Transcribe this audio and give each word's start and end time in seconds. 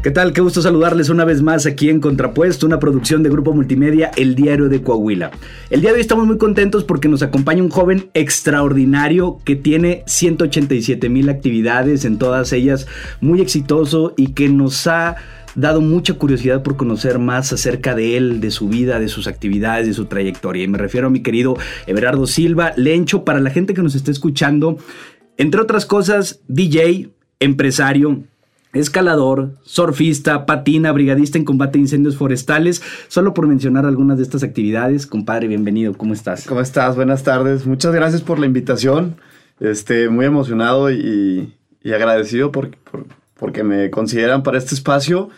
¿Qué 0.00 0.12
tal? 0.12 0.32
Qué 0.32 0.40
gusto 0.40 0.62
saludarles 0.62 1.08
una 1.08 1.24
vez 1.24 1.42
más 1.42 1.66
aquí 1.66 1.90
en 1.90 1.98
Contrapuesto, 1.98 2.66
una 2.66 2.78
producción 2.78 3.24
de 3.24 3.30
Grupo 3.30 3.52
Multimedia, 3.52 4.12
El 4.16 4.36
Diario 4.36 4.68
de 4.68 4.80
Coahuila. 4.80 5.32
El 5.70 5.80
día 5.80 5.90
de 5.90 5.96
hoy 5.96 6.00
estamos 6.00 6.24
muy 6.24 6.38
contentos 6.38 6.84
porque 6.84 7.08
nos 7.08 7.24
acompaña 7.24 7.64
un 7.64 7.68
joven 7.68 8.08
extraordinario 8.14 9.40
que 9.44 9.56
tiene 9.56 10.04
187 10.06 11.08
mil 11.08 11.28
actividades, 11.28 12.04
en 12.04 12.16
todas 12.16 12.52
ellas 12.52 12.86
muy 13.20 13.40
exitoso 13.40 14.14
y 14.16 14.34
que 14.34 14.48
nos 14.48 14.86
ha 14.86 15.16
dado 15.56 15.80
mucha 15.80 16.14
curiosidad 16.14 16.62
por 16.62 16.76
conocer 16.76 17.18
más 17.18 17.52
acerca 17.52 17.96
de 17.96 18.16
él, 18.16 18.40
de 18.40 18.52
su 18.52 18.68
vida, 18.68 19.00
de 19.00 19.08
sus 19.08 19.26
actividades, 19.26 19.88
de 19.88 19.94
su 19.94 20.04
trayectoria. 20.04 20.62
Y 20.62 20.68
me 20.68 20.78
refiero 20.78 21.08
a 21.08 21.10
mi 21.10 21.22
querido 21.22 21.56
Everardo 21.88 22.28
Silva, 22.28 22.72
Lencho, 22.76 23.24
para 23.24 23.40
la 23.40 23.50
gente 23.50 23.74
que 23.74 23.82
nos 23.82 23.96
está 23.96 24.12
escuchando, 24.12 24.78
entre 25.38 25.60
otras 25.60 25.86
cosas, 25.86 26.40
DJ, 26.46 27.10
empresario, 27.40 28.22
escalador, 28.72 29.50
surfista, 29.62 30.46
patina, 30.46 30.92
brigadista 30.92 31.38
en 31.38 31.44
combate 31.44 31.78
de 31.78 31.82
incendios 31.82 32.16
forestales, 32.16 32.82
solo 33.08 33.34
por 33.34 33.46
mencionar 33.46 33.86
algunas 33.86 34.18
de 34.18 34.24
estas 34.24 34.42
actividades. 34.42 35.06
Compadre, 35.06 35.48
bienvenido, 35.48 35.94
¿cómo 35.94 36.12
estás? 36.12 36.46
¿Cómo 36.46 36.60
estás? 36.60 36.96
Buenas 36.96 37.22
tardes. 37.22 37.66
Muchas 37.66 37.94
gracias 37.94 38.22
por 38.22 38.38
la 38.38 38.46
invitación. 38.46 39.16
Este, 39.60 40.08
muy 40.08 40.26
emocionado 40.26 40.90
y, 40.90 41.54
agradecido 41.84 42.52
por, 42.52 42.70
porque 43.38 43.64
me 43.64 43.90
consideran 43.90 44.42
para 44.42 44.58
este 44.58 44.74
espacio. 44.74 45.30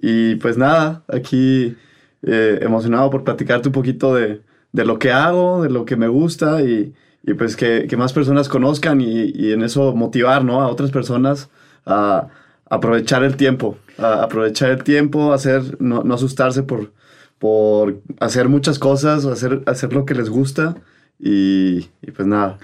Y 0.00 0.36
pues 0.36 0.56
nada, 0.56 1.02
aquí 1.08 1.76
eh, 2.22 2.58
emocionado 2.62 3.10
por 3.10 3.24
platicarte 3.24 3.68
un 3.68 3.72
poquito 3.74 4.14
de, 4.14 4.40
lo 4.72 4.98
que 4.98 5.12
hago, 5.12 5.62
de 5.62 5.68
lo 5.68 5.84
que 5.84 5.96
me 5.96 6.08
gusta 6.08 6.62
y, 6.62 6.94
pues 7.36 7.54
que, 7.54 7.86
más 7.98 8.14
personas 8.14 8.48
conozcan 8.48 9.02
y, 9.02 9.24
y, 9.34 9.52
en 9.52 9.62
eso 9.62 9.94
motivar 9.94 10.42
¿no? 10.42 10.62
a 10.62 10.68
otras 10.68 10.90
personas 10.90 11.50
a 11.84 12.28
aprovechar 12.70 13.24
el 13.24 13.36
tiempo, 13.36 13.76
aprovechar 13.98 14.70
el 14.70 14.82
tiempo, 14.82 15.34
hacer, 15.34 15.76
no, 15.80 16.02
asustarse 16.14 16.62
por, 16.62 16.92
por 17.38 18.00
hacer 18.20 18.48
muchas 18.48 18.78
cosas, 18.78 19.26
hacer, 19.26 19.62
hacer 19.66 19.92
lo 19.92 20.06
que 20.06 20.14
les 20.14 20.30
gusta 20.30 20.76
y, 21.18 21.82
pues 22.16 22.26
nada. 22.26 22.58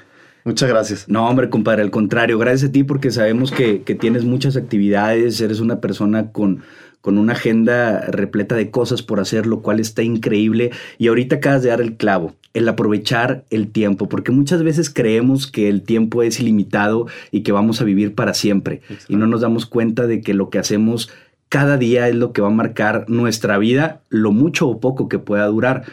Muchas 0.45 0.69
gracias. 0.69 1.09
No, 1.09 1.29
hombre, 1.29 1.51
compadre, 1.51 1.83
al 1.83 1.91
contrario, 1.91 2.39
gracias 2.39 2.71
a 2.71 2.73
ti 2.73 2.85
porque 2.85 3.11
sabemos 3.11 3.51
que, 3.51 3.83
que 3.83 3.97
tienes 3.97 4.25
muchas 4.25 4.57
actividades, 4.57 5.41
eres 5.41 5.59
una 5.59 5.81
persona 5.81 6.31
con, 6.31 6.63
con 7.07 7.19
una 7.19 7.35
agenda 7.35 8.01
repleta 8.09 8.57
de 8.57 8.73
cosas 8.73 9.01
por 9.01 9.21
hacer, 9.21 9.47
lo 9.47 9.63
cual 9.63 9.79
está 9.79 10.03
increíble. 10.03 10.73
Y 10.99 11.07
ahorita 11.07 11.37
acabas 11.37 11.63
de 11.63 11.69
dar 11.69 11.81
el 11.81 11.97
clavo, 11.97 12.35
el 12.53 12.69
aprovechar 12.69 13.45
el 13.51 13.69
tiempo, 13.69 14.09
porque 14.09 14.33
muchas 14.33 14.65
veces 14.65 14.91
creemos 14.91 15.47
que 15.47 15.69
el 15.69 15.83
tiempo 15.83 16.25
es 16.25 16.41
ilimitado 16.41 17.07
y 17.31 17.43
que 17.43 17.53
vamos 17.53 17.81
a 17.81 17.85
vivir 17.85 18.17
para 18.17 18.35
siempre. 18.35 18.81
Y 19.07 19.15
no 19.15 19.29
nos 19.29 19.43
damos 19.43 19.67
cuenta 19.67 20.09
de 20.09 20.21
que 20.21 20.35
lo 20.35 20.51
que 20.51 20.59
hacemos 20.59 21.09
cada 21.49 21.77
día 21.77 22.09
es 22.09 22.17
lo 22.17 22.33
que 22.33 22.43
va 22.43 22.49
a 22.49 22.51
marcar 22.51 23.05
nuestra 23.09 23.57
vida, 23.57 24.01
lo 24.09 24.33
mucho 24.33 24.67
o 24.67 24.81
poco 24.81 25.09
que 25.09 25.21
pueda 25.21 25.47
durar. 25.47 25.85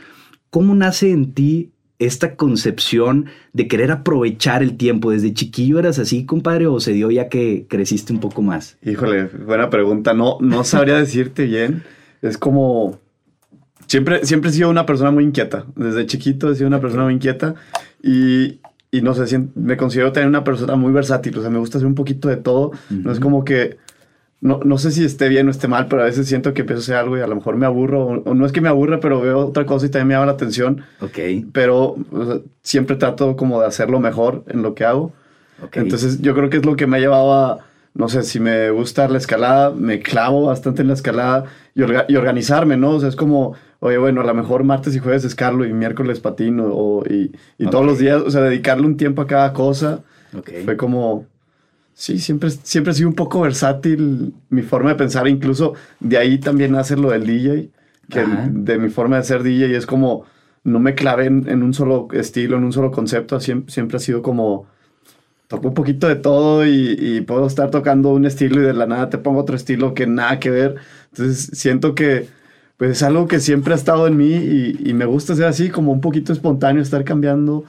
¿Cómo 0.50 0.73
nace 0.73 1.11
en 1.11 1.33
ti 1.33 1.70
esta 2.06 2.36
concepción 2.36 3.26
de 3.54 3.68
querer 3.68 3.92
aprovechar 3.92 4.64
el 4.64 4.78
tiempo? 4.78 5.12
¿Desde 5.12 5.34
chiquillo 5.34 5.80
eras 5.80 6.00
así, 6.00 6.26
compadre, 6.26 6.68
o 6.68 6.80
se 6.80 6.94
dio 6.94 7.12
ya 7.12 7.30
que 7.30 7.66
creciste 7.68 8.14
un 8.14 8.20
poco 8.20 8.42
más? 8.42 8.78
Híjole, 8.84 9.26
buena 9.26 9.70
pregunta. 9.70 10.14
No, 10.14 10.38
no 10.40 10.64
sabría 10.64 10.98
decirte 10.98 11.45
bien. 11.45 11.84
Es 12.22 12.38
como... 12.38 13.00
Siempre, 13.88 14.26
siempre 14.26 14.50
he 14.50 14.54
sido 14.54 14.70
una 14.70 14.86
persona 14.86 15.12
muy 15.12 15.23
inquieta. 15.23 15.66
Desde 15.76 16.06
chiquito 16.06 16.52
he 16.52 16.56
sido 16.56 16.68
una 16.68 16.80
persona 16.80 17.04
muy 17.04 17.14
inquieta 17.14 17.56
y, 18.02 18.60
y 18.92 19.02
no 19.02 19.14
sé, 19.14 19.48
me 19.56 19.76
considero 19.76 20.12
tener 20.12 20.30
una 20.30 20.44
persona 20.44 20.76
muy 20.76 20.94
versátil. 20.94 21.38
O 21.38 21.42
sea, 21.42 21.50
me 21.50 21.60
gusta 21.60 21.78
hacer 21.78 21.88
un 21.88 21.95
poquito 21.95 22.30
de 22.30 22.38
todo. 22.38 22.72
No 22.90 23.12
es 23.12 23.20
como 23.20 23.44
que 23.44 23.78
no, 24.44 24.59
no, 24.61 24.77
sé 24.77 24.91
si 24.91 25.05
esté 25.05 25.30
bien 25.30 25.47
o 25.47 25.52
esté 25.52 25.69
mal, 25.69 25.88
pero 25.88 26.02
a 26.02 26.05
veces 26.05 26.27
siento 26.27 26.53
que 26.53 26.61
empiezo 26.61 26.81
a 26.81 26.83
hacer 26.83 26.95
algo 26.97 27.17
y 27.17 27.22
a 27.22 27.27
lo 27.27 27.36
mejor 27.36 27.55
me 27.55 27.66
aburro, 27.66 28.08
o, 28.25 28.33
no 28.33 28.45
es 28.45 28.52
que 28.52 28.59
me 28.59 28.67
aburre, 28.67 28.97
pero 28.97 29.22
veo 29.22 29.39
otra 29.39 29.66
cosa 29.66 29.86
y 29.86 29.89
también 29.89 30.09
me 30.09 30.13
llama 30.16 30.25
la 30.25 30.33
atención. 30.33 30.83
Ok. 30.99 31.17
Pero 31.54 31.95
siempre 32.61 32.98
trato 32.98 33.37
como 33.37 33.61
de 33.61 33.67
hacerlo 33.67 34.02
mejor 34.02 34.43
en 34.48 34.61
lo 34.61 34.76
que 34.76 34.83
hago. 34.83 35.14
Okay. 35.64 35.83
Entonces 35.83 36.21
yo 36.21 36.36
creo 36.36 36.49
que 36.49 36.58
es 36.58 36.65
lo 36.65 36.76
que 36.76 36.87
me 36.87 36.98
ha 36.98 36.99
llevado 36.99 37.33
a, 37.33 37.59
no 37.93 38.09
sé, 38.09 38.23
si 38.23 38.42
me 38.42 38.70
gusta 38.71 39.08
la 39.08 39.17
escalada, 39.17 39.71
me 39.71 40.02
clavo 40.02 40.48
bastante 40.48 40.82
en 40.82 40.89
la 40.89 40.95
escalada 40.95 41.45
y, 41.73 41.83
y 42.09 42.15
organizarme, 42.17 42.76
¿no? 42.76 42.92
O 42.92 42.99
sea, 42.99 43.08
es 43.08 43.15
como, 43.15 43.55
oye, 43.80 43.98
bueno, 43.98 44.20
a 44.20 44.26
lo 44.26 44.33
mejor 44.33 44.65
martes 44.65 44.93
y 44.93 44.99
jueves 44.99 45.23
escalo 45.23 45.65
y 45.65 45.71
miércoles 45.71 46.20
patino, 46.20 46.65
o, 46.67 47.05
y, 47.05 47.32
y 47.58 47.67
todos 47.67 47.86
los 47.86 47.98
días, 47.98 48.21
o 48.21 48.30
sea, 48.30 48.42
dedicarle 48.42 48.86
un 48.87 48.98
tiempo 48.98 49.21
a 49.21 49.27
cada 49.27 49.53
cosa. 49.53 50.02
Okay. 50.37 50.65
Fue 50.65 50.76
como, 50.76 51.27
Sí, 51.95 52.20
siempre, 52.20 52.49
siempre 52.49 52.92
he 52.92 52.95
sido 52.95 53.09
un 53.09 53.15
poco 53.15 53.42
versátil 53.42 54.33
mi 54.49 54.64
forma 54.64 54.89
de 54.89 54.95
pensar, 54.95 55.27
incluso 55.27 55.73
de 55.99 56.17
ahí 56.17 56.39
también 56.39 56.71
nace 56.71 56.98
lo 56.98 57.11
del 57.11 57.26
DJ, 57.26 57.70
que 58.09 58.26
de 58.49 58.77
mi 58.80 58.89
forma 58.89 59.17
de 59.17 59.23
ser 59.23 59.43
DJ 59.43 59.77
es 59.77 59.86
como, 59.86 60.26
no 60.64 60.80
me 60.80 60.95
clavé 60.95 61.27
en, 61.27 61.64
un 61.64 61.73
solo 61.73 62.08
estilo, 62.14 62.58
en 62.58 62.64
un 62.64 62.73
solo 62.73 62.92
concepto, 62.92 63.39
siempre, 63.39 63.71
siempre 63.71 63.98
ha 63.98 63.99
sido 63.99 64.23
como, 64.23 64.65
toco 65.48 65.67
un 65.67 65.73
poquito 65.76 66.08
de 66.08 66.15
todo 66.15 66.65
y, 66.65 67.21
puedo 67.27 67.45
estar 67.45 67.70
tocando 67.70 68.09
un 68.09 68.26
estilo 68.26 68.61
y 68.61 68.65
de 68.65 68.73
la 68.73 68.87
nada 68.87 69.09
te 69.09 69.20
pongo 69.20 69.39
otro 69.39 69.55
estilo 69.55 69.93
que 69.93 70.08
nada 70.08 70.39
que 70.39 70.49
ver, 70.49 70.76
entonces 71.11 71.52
siento 71.53 71.93
que 71.95 72.27
pues 72.77 72.92
es 72.92 73.03
algo 73.03 73.27
que 73.27 73.39
siempre 73.39 73.73
ha 73.73 73.77
estado 73.77 74.08
en 74.08 74.17
mí 74.17 74.33
y, 74.33 74.89
y 74.89 74.93
me 74.93 75.05
gusta 75.05 75.36
ser 75.36 75.45
así, 75.45 75.70
como 75.70 75.92
un 75.92 76.02
poquito 76.02 76.33
espontáneo, 76.33 76.82
estar 76.82 77.03
cambiando 77.03 77.65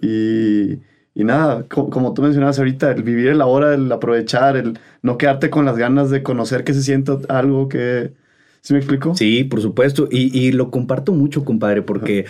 y 0.00 0.80
y 1.18 1.24
nada, 1.24 1.64
como, 1.68 2.14
tú 2.14 2.22
mencionabas 2.22 2.60
ahorita, 2.60 2.92
el 2.92 3.02
vivir 3.02 3.26
el 3.26 3.40
ahora, 3.40 3.74
el 3.74 3.90
aprovechar, 3.90 4.56
el 4.56 4.78
no 5.02 5.18
quedarte 5.18 5.50
con 5.50 5.64
las 5.64 5.76
ganas 5.76 6.10
de 6.10 6.22
conocer 6.22 6.62
que 6.62 6.72
se 6.72 6.82
siente 6.84 7.10
algo 7.28 7.68
que... 7.68 8.12
¿Sí 8.60 8.72
me 8.72 8.78
explico? 8.78 9.16
Sí, 9.16 9.42
por 9.42 9.60
supuesto. 9.60 10.06
Y, 10.12 10.52
lo 10.52 10.70
comparto 10.70 11.12
mucho, 11.12 11.44
compadre, 11.44 11.82
porque 11.82 12.26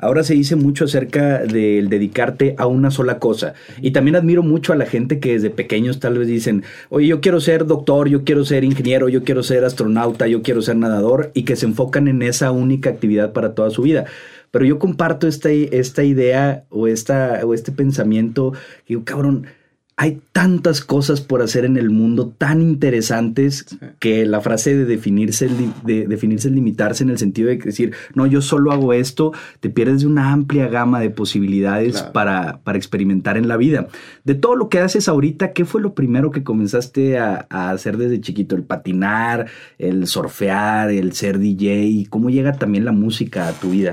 ahora 0.00 0.24
se 0.24 0.34
dice 0.34 0.56
mucho 0.56 0.86
acerca 0.86 1.38
del 1.38 1.88
dedicarte 1.88 2.56
a 2.58 2.66
una 2.66 2.90
sola 2.90 3.20
cosa. 3.20 3.54
Y 3.80 3.92
también 3.92 4.16
admiro 4.16 4.42
mucho 4.42 4.72
a 4.72 4.76
la 4.76 4.86
gente 4.86 5.20
que 5.20 5.34
desde 5.34 5.50
pequeños 5.50 6.00
tal 6.00 6.18
vez 6.18 6.26
dicen, 6.26 6.64
oye, 6.88 7.06
yo 7.06 7.20
quiero 7.20 7.40
ser 7.40 7.66
doctor, 7.66 8.08
yo 8.08 8.24
quiero 8.24 8.44
ser 8.44 8.64
ingeniero, 8.64 9.08
yo 9.08 9.22
quiero 9.22 9.44
ser 9.44 9.64
astronauta, 9.64 10.26
yo 10.26 10.42
quiero 10.42 10.62
ser 10.62 10.74
nadador, 10.74 11.30
y 11.32 11.44
que 11.44 11.54
se 11.54 11.66
enfocan 11.66 12.08
en 12.08 12.22
esa 12.22 12.50
única 12.50 12.90
actividad 12.90 13.32
para 13.32 13.54
toda 13.54 13.70
su 13.70 13.82
vida. 13.82 14.06
Pero 14.52 14.64
yo 14.64 14.78
comparto 14.78 15.26
esta, 15.26 15.50
esta 15.50 16.04
idea 16.04 16.64
o, 16.68 16.86
esta, 16.86 17.40
o 17.44 17.54
este 17.54 17.72
pensamiento. 17.72 18.52
Digo, 18.86 19.02
cabrón, 19.04 19.48
hay 19.96 20.20
tantas 20.32 20.80
cosas 20.80 21.20
por 21.20 21.42
hacer 21.42 21.64
en 21.64 21.76
el 21.76 21.90
mundo 21.90 22.28
tan 22.28 22.62
interesantes 22.62 23.66
que 23.98 24.26
la 24.26 24.40
frase 24.40 24.76
de 24.76 24.84
definirse, 24.84 25.48
de 25.84 26.06
definirse 26.06 26.48
es 26.48 26.54
limitarse 26.54 27.04
en 27.04 27.10
el 27.10 27.18
sentido 27.18 27.48
de 27.48 27.58
decir, 27.58 27.94
no, 28.14 28.26
yo 28.26 28.40
solo 28.40 28.72
hago 28.72 28.94
esto, 28.94 29.32
te 29.60 29.70
pierdes 29.70 30.00
de 30.00 30.06
una 30.06 30.32
amplia 30.32 30.68
gama 30.68 30.98
de 31.00 31.10
posibilidades 31.10 32.02
para, 32.02 32.60
para, 32.64 32.78
experimentar 32.78 33.36
en 33.36 33.48
la 33.48 33.56
vida. 33.56 33.88
De 34.24 34.34
todo 34.34 34.56
lo 34.56 34.68
que 34.68 34.80
haces 34.80 35.08
ahorita, 35.08 35.52
¿qué 35.52 35.64
fue 35.64 35.80
lo 35.80 35.94
primero 35.94 36.30
que 36.30 36.42
comenzaste 36.42 37.18
a, 37.18 37.46
a, 37.48 37.70
hacer 37.70 37.96
desde 37.96 38.20
chiquito? 38.20 38.56
El 38.56 38.64
patinar, 38.64 39.46
el 39.78 40.06
surfear, 40.06 40.90
el 40.90 41.12
ser 41.12 41.38
DJ, 41.38 42.06
¿cómo 42.08 42.30
llega 42.30 42.54
también 42.54 42.84
la 42.84 42.92
música 42.92 43.46
a 43.46 43.52
tu 43.52 43.70
vida? 43.70 43.92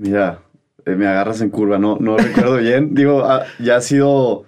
Mira, 0.00 0.40
eh, 0.86 0.96
me 0.96 1.06
agarras 1.06 1.42
en 1.42 1.50
curva, 1.50 1.78
no, 1.78 1.98
no 2.00 2.16
recuerdo 2.16 2.56
bien. 2.58 2.94
Digo, 2.94 3.24
ah, 3.24 3.44
ya 3.58 3.76
ha 3.76 3.80
sido. 3.82 4.46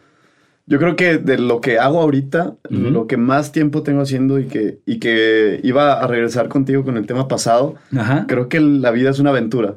Yo 0.66 0.78
creo 0.78 0.96
que 0.96 1.18
de 1.18 1.36
lo 1.36 1.60
que 1.60 1.78
hago 1.78 2.00
ahorita, 2.00 2.56
lo 2.70 3.06
que 3.06 3.16
más 3.18 3.52
tiempo 3.52 3.82
tengo 3.82 4.00
haciendo 4.00 4.38
y 4.38 4.46
que, 4.46 4.80
y 4.86 5.00
que 5.00 5.60
iba 5.62 6.00
a 6.00 6.06
regresar 6.06 6.48
contigo 6.48 6.84
con 6.84 6.96
el 6.96 7.04
tema 7.04 7.28
pasado, 7.28 7.74
creo 8.28 8.48
que 8.48 8.60
la 8.60 8.92
vida 8.92 9.10
es 9.10 9.18
una 9.18 9.30
aventura. 9.30 9.74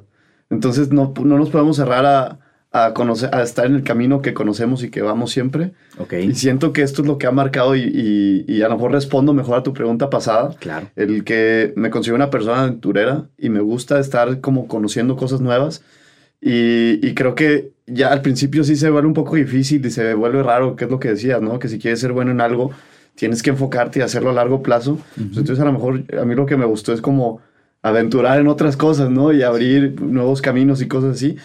Entonces 0.49 0.91
no, 0.91 1.11
no 1.21 1.37
nos 1.39 1.49
podemos 1.49 1.75
cerrar 1.75 2.05
a, 2.05 2.39
a, 2.75 2.93
conocer, 2.93 3.33
a 3.33 3.41
estar 3.41 3.65
en 3.65 3.75
el 3.75 3.83
camino 3.83 4.21
que 4.21 4.33
conocemos 4.33 4.83
y 4.83 4.89
que 4.89 5.01
vamos 5.01 5.31
siempre. 5.31 5.71
Okay. 5.97 6.25
Y 6.25 6.35
siento 6.35 6.73
que 6.73 6.81
esto 6.81 7.03
es 7.03 7.07
lo 7.07 7.17
que 7.17 7.25
ha 7.25 7.31
marcado 7.31 7.73
y, 7.73 8.43
y, 8.45 8.61
a 8.63 8.67
lo 8.67 8.75
mejor 8.75 8.91
respondo 8.91 9.33
mejor 9.33 9.57
a 9.57 9.63
tu 9.63 9.72
pregunta 9.72 10.09
pasada. 10.09 10.53
Claro. 10.59 10.89
El 10.97 11.23
que 11.23 11.72
me 11.77 11.89
considero 11.89 12.17
una 12.17 12.29
persona 12.29 12.63
aventurera 12.63 13.29
y 13.37 13.47
me 13.47 13.61
gusta 13.61 13.97
estar 13.97 14.41
como 14.41 14.67
conociendo 14.67 15.16
cosas 15.16 15.39
nuevas. 15.39 15.83
Y, 16.41 16.99
y, 17.01 17.13
creo 17.13 17.33
que 17.33 17.72
ya 17.87 18.09
al 18.09 18.22
principio 18.22 18.66
sí 18.66 18.75
se 18.75 18.89
vuelve 18.89 19.07
un 19.07 19.13
poco 19.13 19.37
difícil 19.37 19.85
y 19.85 19.89
se 19.89 20.13
vuelve 20.13 20.43
raro, 20.43 20.75
que 20.75 20.83
es 20.83 20.91
lo 20.91 20.99
que 20.99 21.07
decías, 21.07 21.41
¿no? 21.41 21.59
Que 21.59 21.69
si 21.69 21.79
quieres 21.79 22.01
ser 22.01 22.11
bueno 22.11 22.31
en 22.31 22.41
algo, 22.41 22.71
tienes 23.16 23.41
que 23.41 23.51
enfocarte 23.51 23.99
y 23.99 24.01
hacerlo 24.01 24.31
a 24.31 24.33
largo 24.33 24.61
plazo. 24.61 24.99
Pues 25.16 25.37
entonces 25.37 25.61
a 25.61 25.66
lo 25.66 25.71
mejor 25.71 26.03
a 26.19 26.25
mí 26.25 26.35
lo 26.35 26.45
que 26.45 26.57
me 26.57 26.66
gustó 26.66 26.91
es 26.91 26.99
como 26.99 27.39
aventurar 27.81 28.37
en 28.41 28.47
otras 28.47 28.75
cosas, 28.75 29.09
¿no? 29.09 29.31
Y 29.31 29.43
abrir 29.43 30.01
nuevos 30.01 30.41
caminos 30.41 30.81
y 30.81 30.89
cosas 30.89 31.16
así 31.16 31.37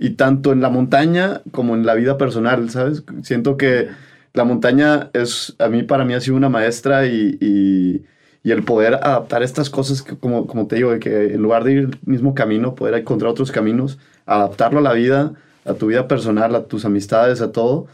y 0.00 0.10
tanto 0.10 0.52
en 0.52 0.60
la 0.60 0.70
montaña 0.70 1.42
como 1.50 1.74
en 1.74 1.84
la 1.84 1.94
vida 1.94 2.18
personal, 2.18 2.70
¿sabes? 2.70 3.02
Siento 3.22 3.56
que 3.56 3.88
la 4.32 4.44
montaña 4.44 5.10
es, 5.12 5.56
a 5.58 5.68
mí, 5.68 5.82
para 5.82 6.04
mí 6.04 6.14
ha 6.14 6.20
sido 6.20 6.36
una 6.36 6.48
maestra 6.48 7.06
y, 7.06 7.36
y, 7.40 8.04
el 8.50 8.62
poder 8.62 8.94
adaptar 8.94 9.42
estas 9.42 9.68
cosas, 9.68 10.00
como, 10.00 10.46
como 10.46 10.66
te 10.66 10.76
digo, 10.76 10.98
que 11.00 11.34
en 11.34 11.42
lugar 11.42 11.64
de 11.64 11.72
ir 11.72 11.78
el 11.80 11.98
mismo 12.06 12.34
camino, 12.34 12.74
poder 12.74 12.94
encontrar 12.94 13.30
otros 13.30 13.52
caminos, 13.52 13.98
adaptarlo 14.24 14.78
a 14.78 14.82
la 14.82 14.94
vida, 14.94 15.34
a 15.66 15.74
tu 15.74 15.88
vida 15.88 16.08
personal, 16.08 16.54
a 16.54 16.64
tus 16.64 16.86
amistades, 16.86 17.42
a 17.42 17.52
todo, 17.52 17.88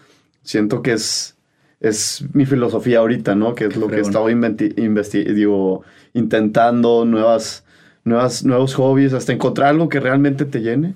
siento 0.45 0.81
que 0.81 0.93
es, 0.93 1.35
es 1.81 2.25
mi 2.35 2.47
filosofía 2.47 3.00
ahorita, 3.00 3.35
¿no? 3.35 3.57
Que 3.57 3.65
es 3.65 3.77
lo 3.77 3.89
que 3.89 3.97
he 3.97 4.00
estado 4.00 4.29
digo, 4.29 5.83
intentando, 6.12 7.05
nuevas, 7.05 7.65
nuevas, 8.05 8.45
nuevos 8.45 8.77
hobbies, 8.77 9.12
hasta 9.12 9.33
encontrar 9.33 9.71
algo 9.71 9.89
que 9.89 9.99
realmente 9.99 10.45
te 10.45 10.61
llene. 10.61 10.95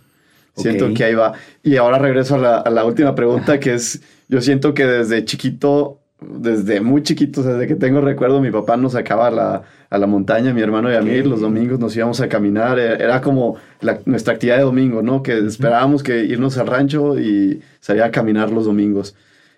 Siento 0.59 0.93
que 0.93 1.05
ahí 1.05 1.15
va. 1.15 1.33
Y 1.63 1.77
ahora 1.77 1.99
regreso 1.99 2.35
a 2.35 2.39
la, 2.39 2.57
a 2.59 2.71
la 2.71 2.85
última 2.85 3.15
pregunta, 3.15 3.59
que 3.59 3.75
es, 3.75 4.03
yo 4.29 4.41
siento 4.41 4.75
que 4.75 4.85
desde 4.87 5.25
chiquito, 5.25 6.01
desde 6.21 6.81
muy 6.81 7.03
chiquito, 7.03 7.43
desde 7.43 7.67
que 7.67 7.77
tengo 7.77 8.01
recuerdo, 8.01 8.41
mi 8.41 8.51
papá 8.51 8.77
nos 8.77 8.93
sacaba 8.93 9.29
a 9.29 9.31
la, 9.31 9.63
a 9.89 9.99
la 9.99 10.07
montaña, 10.07 10.53
mi 10.53 10.61
hermano 10.61 10.93
y 10.93 10.97
a 10.97 11.01
mí, 11.01 11.23
los 11.23 11.41
domingos 11.41 11.79
nos 11.79 11.97
íbamos 11.97 12.21
a 12.21 12.29
caminar. 12.29 12.79
Era 12.79 13.21
como 13.21 13.57
nuestra 14.05 14.35
actividad 14.35 14.57
de 14.57 14.65
domingo, 14.65 15.03
¿no? 15.03 15.23
Que 15.23 15.39
esperábamos 15.39 16.03
que 16.03 16.25
irnos 16.25 16.59
al 16.59 16.67
rancho 16.67 17.19
y 17.19 17.63
salir 17.81 18.03
a 18.03 18.11
caminar 18.11 18.51
los 18.51 18.65
domingos. 18.65 19.15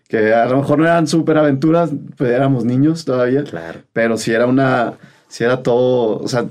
Que 0.08 0.35
a 0.35 0.44
lo 0.46 0.58
mejor 0.58 0.79
no 0.79 0.85
eran 0.85 1.06
súper 1.06 1.38
aventuras, 1.38 1.91
pues 2.17 2.31
éramos 2.31 2.64
niños 2.64 3.05
todavía. 3.05 3.44
Claro. 3.44 3.81
Pero 3.93 4.17
si 4.17 4.32
era 4.32 4.46
una, 4.46 4.94
si 5.29 5.44
era 5.44 5.62
todo, 5.62 6.19
o 6.19 6.29
sea, 6.29 6.46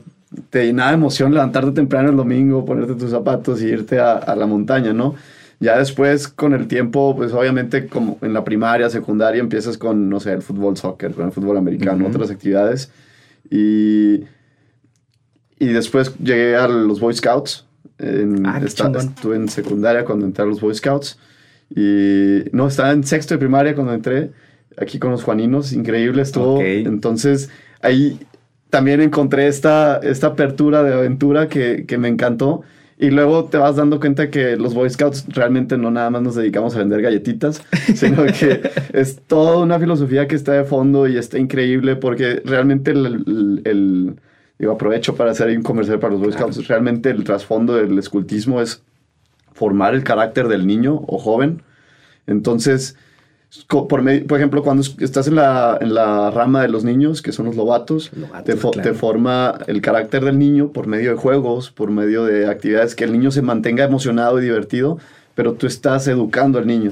te 0.50 0.66
llenaba 0.66 0.92
de 0.92 0.96
emoción 0.96 1.34
levantarte 1.34 1.72
temprano 1.72 2.10
el 2.10 2.16
domingo, 2.16 2.66
ponerte 2.66 2.96
tus 2.96 3.12
zapatos 3.12 3.62
y 3.62 3.66
irte 3.66 4.00
a, 4.00 4.36
la 4.36 4.46
montaña, 4.46 4.94
¿no? 4.94 5.16
Ya 5.60 5.78
después, 5.78 6.28
con 6.28 6.54
el 6.54 6.68
tiempo, 6.68 7.16
pues 7.18 7.34
obviamente 7.34 7.88
como 7.88 8.18
en 8.22 8.34
la 8.34 8.46
primaria, 8.46 8.90
secundaria, 8.90 9.42
empiezas 9.42 9.78
con, 9.78 10.08
no 10.08 10.20
sé, 10.20 10.32
el 10.32 10.42
fútbol, 10.42 10.78
soccer, 10.78 11.14
con 11.14 11.26
el 11.26 11.32
fútbol 11.32 11.58
americano, 11.58 12.08
otras 12.08 12.32
actividades. 12.32 12.92
Y, 13.50 14.24
y 15.60 15.68
después 15.68 16.18
llegué 16.20 16.56
a 16.56 16.68
los 16.68 17.02
Boy 17.02 17.14
Scouts. 17.14 17.66
En, 17.98 18.46
ah, 18.46 18.62
estuve 18.64 19.36
en 19.36 19.50
secundaria 19.50 20.06
cuando 20.06 20.26
entré 20.26 20.44
a 20.44 20.48
los 20.48 20.62
Boy 20.62 20.74
Scouts. 20.74 21.20
Y 21.76 22.46
no, 22.54 22.68
estaba 22.68 22.92
en 22.92 23.04
sexto 23.04 23.34
de 23.34 23.40
primaria 23.40 23.76
cuando 23.76 23.94
entré. 23.94 24.32
Aquí 24.78 24.98
con 24.98 25.12
los 25.12 25.24
Juaninos, 25.24 25.74
increíble 25.74 26.22
estuvo. 26.22 26.62
Entonces, 26.62 27.50
ahí 27.82 28.18
también 28.70 29.02
encontré 29.02 29.48
esta, 29.48 29.98
esta 29.98 30.28
apertura 30.28 30.84
de 30.84 30.94
aventura 30.94 31.48
que, 31.48 31.86
que, 31.88 31.98
me 31.98 32.08
encantó. 32.08 32.64
Y 32.98 33.12
luego 33.12 33.46
te 33.46 33.58
vas 33.58 33.78
dando 33.78 34.00
cuenta 34.00 34.30
que 34.30 34.58
los 34.58 34.74
Boy 34.74 34.90
Scouts 34.90 35.26
realmente 35.30 35.78
no 35.78 35.90
nada 35.90 36.10
más 36.10 36.22
nos 36.22 36.36
dedicamos 36.36 36.76
a 36.76 36.80
vender 36.80 37.02
galletitas, 37.02 37.64
sino 37.96 38.26
que 38.26 38.62
es 38.92 39.22
toda 39.26 39.58
una 39.58 39.80
filosofía 39.80 40.28
que 40.28 40.36
está 40.36 40.52
de 40.52 40.66
fondo 40.66 41.08
y 41.08 41.18
está 41.18 41.40
increíble 41.40 41.96
porque 41.96 42.42
realmente 42.44 42.92
el, 42.92 43.62
el, 43.64 44.20
digo, 44.60 44.74
aprovecho 44.74 45.16
para 45.16 45.32
hacer 45.32 45.56
un 45.56 45.64
comercial 45.64 46.00
para 46.00 46.14
los 46.14 46.22
Boy 46.22 46.34
Scouts, 46.34 46.68
realmente 46.68 47.10
el 47.10 47.24
trasfondo 47.24 47.76
del 47.76 47.98
escultismo 47.98 48.62
es 48.62 48.84
formar 49.54 49.94
el 49.94 50.04
carácter 50.04 50.50
del 50.50 50.68
niño 50.68 51.02
o 51.08 51.18
joven. 51.18 51.64
Entonces, 52.28 52.98
por, 53.68 53.88
por 53.88 54.38
ejemplo, 54.38 54.64
cuando 54.64 54.84
estás 55.00 55.28
en 55.28 55.36
la, 55.36 55.78
en 55.82 55.94
la, 55.94 56.30
rama 56.30 56.62
de 56.62 56.68
los 56.68 56.84
niños, 56.84 57.22
que 57.22 57.32
son 57.32 57.48
los 57.48 57.56
lobatos, 57.56 58.12
te, 58.46 58.56
te, 58.56 58.94
forma 58.94 59.58
el 59.66 59.82
carácter 59.82 60.24
del 60.24 60.38
niño 60.38 60.72
por 60.72 60.86
medio 60.86 61.12
de 61.12 61.18
juegos, 61.18 61.72
por 61.72 61.90
medio 61.90 62.26
de 62.26 62.48
actividades 62.48 62.94
que 62.94 63.06
el 63.06 63.12
niño 63.12 63.32
se 63.32 63.42
mantenga 63.42 63.84
emocionado 63.84 64.40
y 64.40 64.44
divertido, 64.44 65.00
pero 65.34 65.54
tú 65.54 65.66
estás 65.66 66.08
educando 66.08 66.60
al 66.60 66.68
niño. 66.68 66.92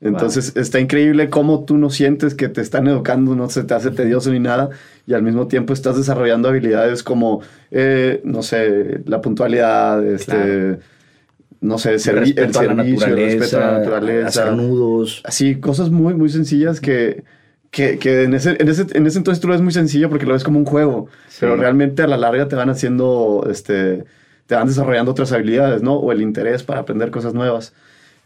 Entonces 0.00 0.56
está 0.56 0.78
increíble 0.78 1.28
cómo 1.28 1.64
tú 1.64 1.76
no 1.76 1.90
sientes 1.90 2.36
que 2.36 2.48
te 2.48 2.60
están 2.60 2.86
educando, 2.86 3.34
no 3.34 3.50
se 3.50 3.64
te 3.64 3.74
hace 3.74 3.90
tedioso 3.90 4.30
ni 4.30 4.38
nada, 4.38 4.70
y 5.08 5.14
al 5.14 5.22
mismo 5.22 5.48
tiempo 5.48 5.72
estás 5.72 5.96
desarrollando 5.96 6.48
habilidades 6.48 7.02
como, 7.02 7.42
eh, 7.72 8.20
no 8.22 8.44
sé, 8.44 9.00
la 9.06 9.20
puntualidad, 9.20 10.06
este 10.06 10.78
no 11.60 11.78
sé, 11.78 11.94
el, 11.94 12.00
servicio, 12.00 12.42
el 12.42 12.52
respeto 13.16 13.56
a 13.58 13.60
la 13.60 13.78
naturaleza, 13.78 14.26
hacer 14.26 14.52
nudos. 14.52 15.22
Así, 15.24 15.56
cosas 15.56 15.90
muy, 15.90 16.14
muy 16.14 16.28
sencillas 16.28 16.80
que, 16.80 17.24
que, 17.70 17.98
que 17.98 18.24
en, 18.24 18.34
ese, 18.34 18.56
en, 18.58 18.68
ese, 18.68 18.86
en, 18.92 19.06
ese, 19.06 19.18
entonces 19.18 19.40
tú 19.40 19.48
lo 19.48 19.54
ves 19.54 19.62
muy 19.62 19.72
sencillo 19.72 20.08
porque 20.08 20.26
lo 20.26 20.34
ves 20.34 20.44
como 20.44 20.58
un 20.58 20.64
juego, 20.64 21.08
pero 21.40 21.56
realmente 21.56 22.02
a 22.02 22.06
la 22.06 22.16
larga 22.16 22.48
te 22.48 22.56
van 22.56 22.70
haciendo, 22.70 23.46
este, 23.50 24.04
te 24.46 24.54
van 24.54 24.68
desarrollando 24.68 25.10
otras 25.10 25.32
habilidades, 25.32 25.82
¿no? 25.82 25.94
O 25.94 26.12
el 26.12 26.22
interés 26.22 26.62
para 26.62 26.80
aprender 26.80 27.10
cosas 27.10 27.34
nuevas. 27.34 27.72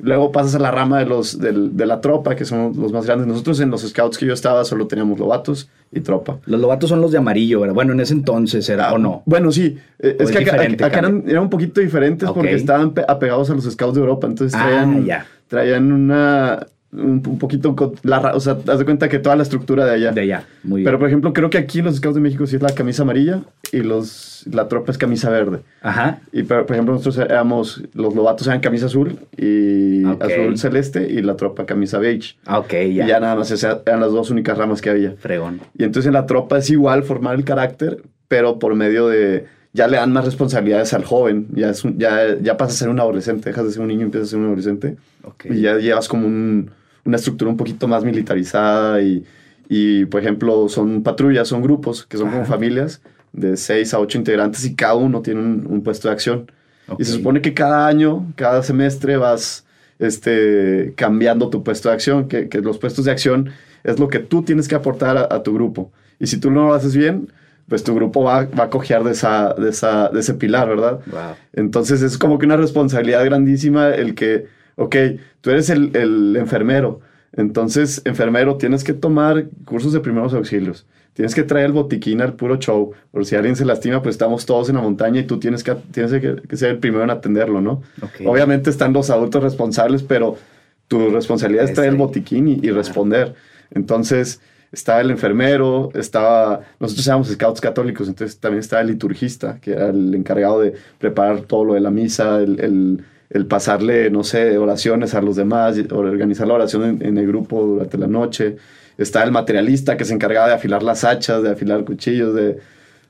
Luego 0.03 0.33
pasas 0.33 0.57
a 0.57 0.59
la 0.59 0.73
rama 0.73 0.99
de, 0.99 1.07
los, 1.07 1.39
de, 1.39 1.53
de, 1.53 1.87
la 1.87 2.01
tropa, 2.01 2.35
que 2.35 2.45
son 2.45 2.73
los 2.77 2.93
más 2.93 3.07
grandes. 3.07 3.29
Nosotros 3.29 3.61
en 3.61 3.71
los 3.71 3.83
scouts 3.83 4.19
que 4.19 4.27
yo 4.27 4.35
estaba 4.35 4.65
solo 4.65 4.89
teníamos 4.89 5.19
lobatos 5.19 5.71
y 5.93 6.01
tropa. 6.01 6.39
Los 6.45 6.61
lobatos 6.61 6.91
son 6.91 7.01
los 7.01 7.13
de 7.13 7.19
amarillo, 7.19 7.61
¿verdad? 7.61 7.75
Bueno, 7.75 7.93
en 7.93 8.01
ese 8.01 8.13
entonces 8.13 8.69
era, 8.69 8.93
¿o 8.93 8.99
no? 8.99 9.23
Bueno, 9.27 9.53
sí. 9.53 9.79
Eh, 10.01 10.17
es, 10.19 10.33
que 10.33 10.39
acá, 10.39 10.99
eran, 10.99 11.25
un 11.39 11.51
poquito 11.51 11.81
diferentes 11.81 12.29
porque 12.31 12.55
estaban 12.55 12.93
apegados 13.07 13.49
a 13.51 13.55
los 13.55 13.65
scouts 13.65 13.95
de 13.95 14.01
Europa. 14.01 14.27
Entonces 14.27 14.59
ah, 14.61 14.67
traían, 14.67 15.25
traían 15.47 15.93
una, 15.93 16.67
un, 16.93 17.23
poquito, 17.39 17.75
la, 18.03 18.35
o 18.35 18.41
sea, 18.41 18.59
haz 18.69 18.79
de 18.79 18.85
cuenta 18.85 19.09
que 19.09 19.19
toda 19.19 19.35
la 19.35 19.43
estructura 19.43 19.87
de 19.87 19.93
allá. 19.93 20.13
De 20.13 20.21
allá, 20.21 20.45
muy 20.63 20.85
Pero, 20.85 20.99
por 20.99 21.09
ejemplo, 21.09 21.33
creo 21.33 21.49
que 21.49 21.57
aquí 21.57 21.81
los 21.81 21.97
Scouts 21.97 22.17
de 22.17 22.21
México 22.21 22.47
sí 22.47 22.57
es 22.57 22.63
la 22.63 22.75
camisa 22.75 23.03
amarilla 23.03 23.41
y 23.73 23.79
los, 23.79 24.45
la 24.51 24.69
tropa 24.69 24.93
es 24.93 24.99
camisa 24.99 25.31
verde. 25.31 25.61
Ajá. 25.81 26.21
Y, 26.33 26.43
por, 26.43 26.71
ejemplo, 26.71 26.93
nosotros 26.93 27.19
éramos, 27.19 27.83
los 27.95 28.15
lobatos 28.15 28.47
eran 28.47 28.61
camisa 28.61 28.87
azul 28.87 29.19
y 29.37 30.05
azul 30.05 30.59
celeste 30.59 31.11
y 31.11 31.23
la 31.23 31.37
tropa 31.37 31.65
camisa 31.65 31.99
beige. 31.99 32.37
Ah, 32.45 32.59
ok, 32.59 32.73
ya. 32.73 33.05
Y 33.05 33.09
ya 33.09 33.21
nada 33.21 33.37
más, 33.37 33.51
eran 33.51 34.01
las 34.01 34.13
dos 34.13 34.31
únicas 34.31 34.59
ramas 34.59 34.83
que 34.83 34.91
había. 34.91 35.13
Fregón. 35.13 35.61
Y 35.79 35.85
entonces 35.85 36.09
en 36.09 36.15
la 36.15 36.27
tropa 36.27 36.59
es 36.59 36.69
igual 36.69 37.05
formar 37.05 37.37
el 37.37 37.45
carácter, 37.45 38.03
pero 38.29 38.59
por 38.59 38.75
medio 38.75 39.09
de 39.09 39.47
ya 39.73 39.89
le 39.89 39.97
dan 39.97 40.13
más 40.13 40.27
responsabilidades 40.27 40.93
al 40.93 41.05
joven, 41.05 41.47
ya, 41.55 41.71
es 41.71 41.83
ya, 41.97 42.37
ya 42.39 42.59
pasas 42.59 42.77
a 42.77 42.79
ser 42.81 42.89
un 42.91 43.01
adolescente, 43.01 43.49
dejas 43.49 43.65
de 43.65 43.71
ser 43.71 43.81
un 43.81 43.89
niño 43.89 44.03
y 44.03 44.05
empiezas 44.05 44.29
a 44.29 44.31
ser 44.33 44.41
un 44.41 44.47
adolescente. 44.47 44.97
Okay. 45.23 45.53
Y 45.53 45.61
ya 45.63 45.79
llevas 45.79 46.09
como 46.09 46.27
un, 46.27 46.71
una 47.05 47.17
estructura 47.17 47.51
un 47.51 47.57
poquito 47.57 47.89
más 47.89 48.05
militarizada 48.05 49.03
y, 49.03 49.25
y, 49.69 50.05
por 50.07 50.21
ejemplo, 50.21 50.69
son 50.69 51.03
patrullas, 51.03 51.49
son 51.49 51.63
grupos, 51.63 52.07
que 52.07 52.17
son 52.17 52.31
como 52.31 52.45
familias 52.45 53.01
de 53.33 53.57
seis 53.57 53.95
a 53.95 53.99
ocho 53.99 54.19
integrantes 54.19 54.65
y 54.65 54.75
cada 54.75 54.95
uno 54.95 55.23
tiene 55.23 55.41
un, 55.41 55.83
puesto 55.83 56.09
de 56.09 56.15
acción. 56.15 56.51
Y 56.99 57.05
se 57.05 57.13
supone 57.13 57.41
que 57.41 57.55
cada 57.55 57.87
año, 57.87 58.31
cada 58.37 58.63
semestre 58.63 59.17
vas 59.17 59.65
este, 59.99 60.93
cambiando 60.97 61.49
tu 61.49 61.63
puesto 61.63 61.89
de 61.89 61.95
acción, 61.95 62.29
que, 62.29 62.49
que 62.49 62.61
los 62.61 62.79
puestos 62.79 63.07
de 63.07 63.13
acción 63.13 63.51
es 63.85 63.99
lo 63.99 64.09
que 64.09 64.19
tú 64.19 64.43
tienes 64.43 64.69
que 64.69 64.75
aportar 64.75 65.17
a, 65.17 65.43
tu 65.43 65.55
grupo. 65.55 65.91
Y 66.19 66.27
si 66.27 66.39
tú 66.39 66.51
no 66.51 66.67
lo 66.67 66.75
haces 66.75 66.95
bien, 66.95 67.33
pues 67.69 67.83
tu 67.83 67.95
grupo 67.95 68.23
va, 68.23 68.45
va 68.47 68.65
a 68.65 68.71
cojear 68.71 69.03
de, 69.05 69.13
esa, 69.13 69.55
de, 69.55 69.71
esa, 69.71 70.09
de 70.09 70.21
ese 70.21 70.35
pilar, 70.35 70.69
¿verdad? 70.69 71.01
Entonces 71.53 72.03
es 72.03 72.19
como 72.19 72.39
que 72.39 72.47
una 72.47 72.57
responsabilidad 72.57 73.25
grandísima 73.25 73.89
el 73.91 74.15
que 74.15 74.47
ok, 74.77 74.97
tú 75.41 75.51
eres 75.51 75.71
el, 75.71 76.37
enfermero, 76.37 77.01
entonces, 77.33 78.03
enfermero, 78.05 78.57
tienes 78.57 78.85
que 78.85 78.93
tomar 78.93 79.47
cursos 79.65 79.93
de 79.93 80.01
primeros 80.01 80.35
auxilios. 80.35 80.87
Tienes 81.15 81.35
que 81.35 81.43
traer 81.43 81.67
el 81.67 81.73
botiquín 81.73 82.23
al 82.23 82.35
puro 82.35 82.57
show. 82.57 82.93
Por 83.11 83.27
si 83.27 83.37
alguien 83.37 83.57
se 83.57 83.65
lastima, 83.65 84.03
pues 84.03 84.15
estamos 84.15 84.47
todos 84.47 84.69
en 84.69 84.77
la 84.77 84.83
montaña 84.83 85.21
y 85.21 85.25
tú 85.25 85.39
tienes 85.39 85.63
que, 85.63 85.75
tienes 85.91 86.13
que, 86.13 86.57
ser 86.57 86.71
el 86.71 86.79
primero 86.79 87.05
en 87.05 87.11
atenderlo, 87.11 87.61
¿no? 87.61 87.83
Obviamente 88.25 88.71
están 88.71 88.93
los 88.93 89.11
adultos 89.11 89.43
responsables, 89.43 90.03
pero 90.03 90.37
tu 90.89 91.11
responsabilidad 91.11 91.65
es 91.65 91.75
traer 91.75 91.91
el 91.91 91.97
botiquín 91.97 92.49
y, 92.49 92.71
responder. 92.71 93.35
Entonces, 93.71 94.41
estaba 94.71 95.01
el 95.01 95.11
enfermero, 95.11 95.91
estaba... 95.95 96.61
Nosotros 96.81 97.07
éramos 97.07 97.29
scouts 97.29 97.61
católicos, 97.61 98.09
entonces 98.09 98.39
también 98.39 98.61
estaba 98.61 98.81
el 98.83 98.89
liturgista, 98.89 99.59
que 99.61 99.73
era 99.73 99.89
el 99.89 100.15
encargado 100.15 100.61
de 100.61 100.75
preparar 100.99 101.43
todo 101.43 101.65
lo 101.65 101.75
de 101.75 101.81
la 101.81 101.91
misa, 101.91 102.41
el 102.41 102.59
el 102.61 103.05
pasarle, 103.47 104.11
no 104.11 104.25
sé, 104.25 104.59
oraciones 104.59 105.15
a 105.15 105.23
los 105.23 105.37
demás, 105.37 105.77
organizar 105.91 106.47
la 106.47 106.55
oración 106.55 106.99
en, 107.01 107.19
el 107.19 107.27
grupo 107.27 107.63
durante 107.63 107.99
la 107.99 108.07
noche. 108.07 108.57
Está 108.99 109.23
el 109.25 109.33
materialista 109.33 109.97
que 109.97 110.05
se 110.05 110.15
encargaba 110.15 110.49
de 110.49 110.55
afilar 110.55 110.83
las 110.83 111.05
hachas, 111.05 111.43
de 111.43 111.51
afilar 111.51 111.85
cuchillos, 111.85 112.35
de, 112.35 112.59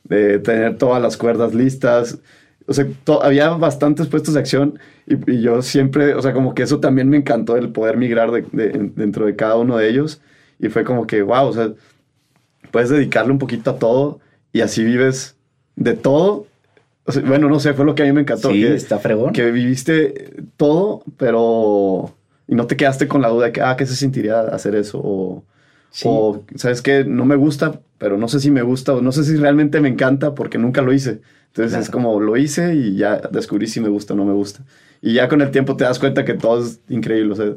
de 0.04 0.38
tener 0.38 0.78
todas 0.78 1.02
las 1.02 1.16
cuerdas 1.16 1.54
listas. 1.54 2.18
O 2.66 2.72
sea, 2.72 2.86
había 3.22 3.50
bastantes 3.50 4.06
puestos 4.06 4.34
de 4.34 4.40
acción 4.40 4.78
y, 5.06 5.40
yo 5.42 5.62
siempre, 5.62 6.14
o 6.14 6.22
sea, 6.22 6.32
como 6.32 6.54
que 6.54 6.62
eso 6.62 6.80
también 6.80 7.08
me 7.08 7.16
encantó 7.16 7.56
el 7.56 7.70
poder 7.70 7.96
migrar 7.96 8.30
de, 8.30 8.44
dentro 8.94 9.26
de 9.26 9.36
cada 9.36 9.56
uno 9.56 9.76
de 9.76 9.88
ellos. 9.88 10.20
Y 10.60 10.68
fue 10.68 10.84
como 10.84 11.06
que, 11.06 11.22
wow, 11.22 11.46
o 11.46 11.52
sea, 11.52 11.72
puedes 12.70 12.90
dedicarle 12.90 13.32
un 13.32 13.38
poquito 13.38 13.70
a 13.70 13.78
todo 13.78 14.20
y 14.52 14.60
así 14.60 14.84
vives 14.84 15.36
de 15.76 15.94
todo 15.94 16.46
bueno, 17.24 17.48
no 17.48 17.58
sé, 17.58 17.74
fue 17.74 17.84
lo 17.84 17.94
que 17.94 18.02
a 18.02 18.06
mí 18.06 18.12
me 18.12 18.20
encantó. 18.20 18.50
Sí, 18.50 18.62
que, 18.62 18.74
está 18.74 18.98
fregón. 18.98 19.32
Que 19.32 19.50
viviste 19.50 20.42
todo, 20.56 21.02
pero... 21.16 22.14
Y 22.46 22.54
no 22.54 22.66
te 22.66 22.76
quedaste 22.76 23.08
con 23.08 23.22
la 23.22 23.28
duda 23.28 23.46
de 23.46 23.52
que, 23.52 23.62
ah, 23.62 23.76
¿qué 23.76 23.86
se 23.86 23.96
sentiría 23.96 24.40
hacer 24.40 24.74
eso? 24.74 25.00
O, 25.02 25.44
o, 26.04 26.44
¿sabes 26.56 26.82
qué? 26.82 27.04
No 27.04 27.24
me 27.24 27.36
gusta, 27.36 27.80
pero 27.98 28.18
no 28.18 28.28
sé 28.28 28.40
si 28.40 28.50
me 28.50 28.62
gusta 28.62 28.94
o 28.94 29.00
no 29.00 29.12
sé 29.12 29.24
si 29.24 29.36
realmente 29.36 29.80
me 29.80 29.88
encanta 29.88 30.34
porque 30.34 30.58
nunca 30.58 30.82
lo 30.82 30.92
hice. 30.92 31.20
Entonces 31.46 31.78
es 31.78 31.90
como, 31.90 32.20
lo 32.20 32.36
hice 32.36 32.74
y 32.74 32.96
ya 32.96 33.16
descubrí 33.30 33.66
si 33.66 33.80
me 33.80 33.88
gusta 33.88 34.14
o 34.14 34.16
no 34.16 34.24
me 34.24 34.32
gusta. 34.32 34.64
Y 35.00 35.14
ya 35.14 35.28
con 35.28 35.40
el 35.40 35.50
tiempo 35.50 35.76
te 35.76 35.84
das 35.84 35.98
cuenta 35.98 36.24
que 36.24 36.34
todo 36.34 36.62
es 36.62 36.80
increíble. 36.88 37.32
O 37.32 37.36
sea, 37.36 37.52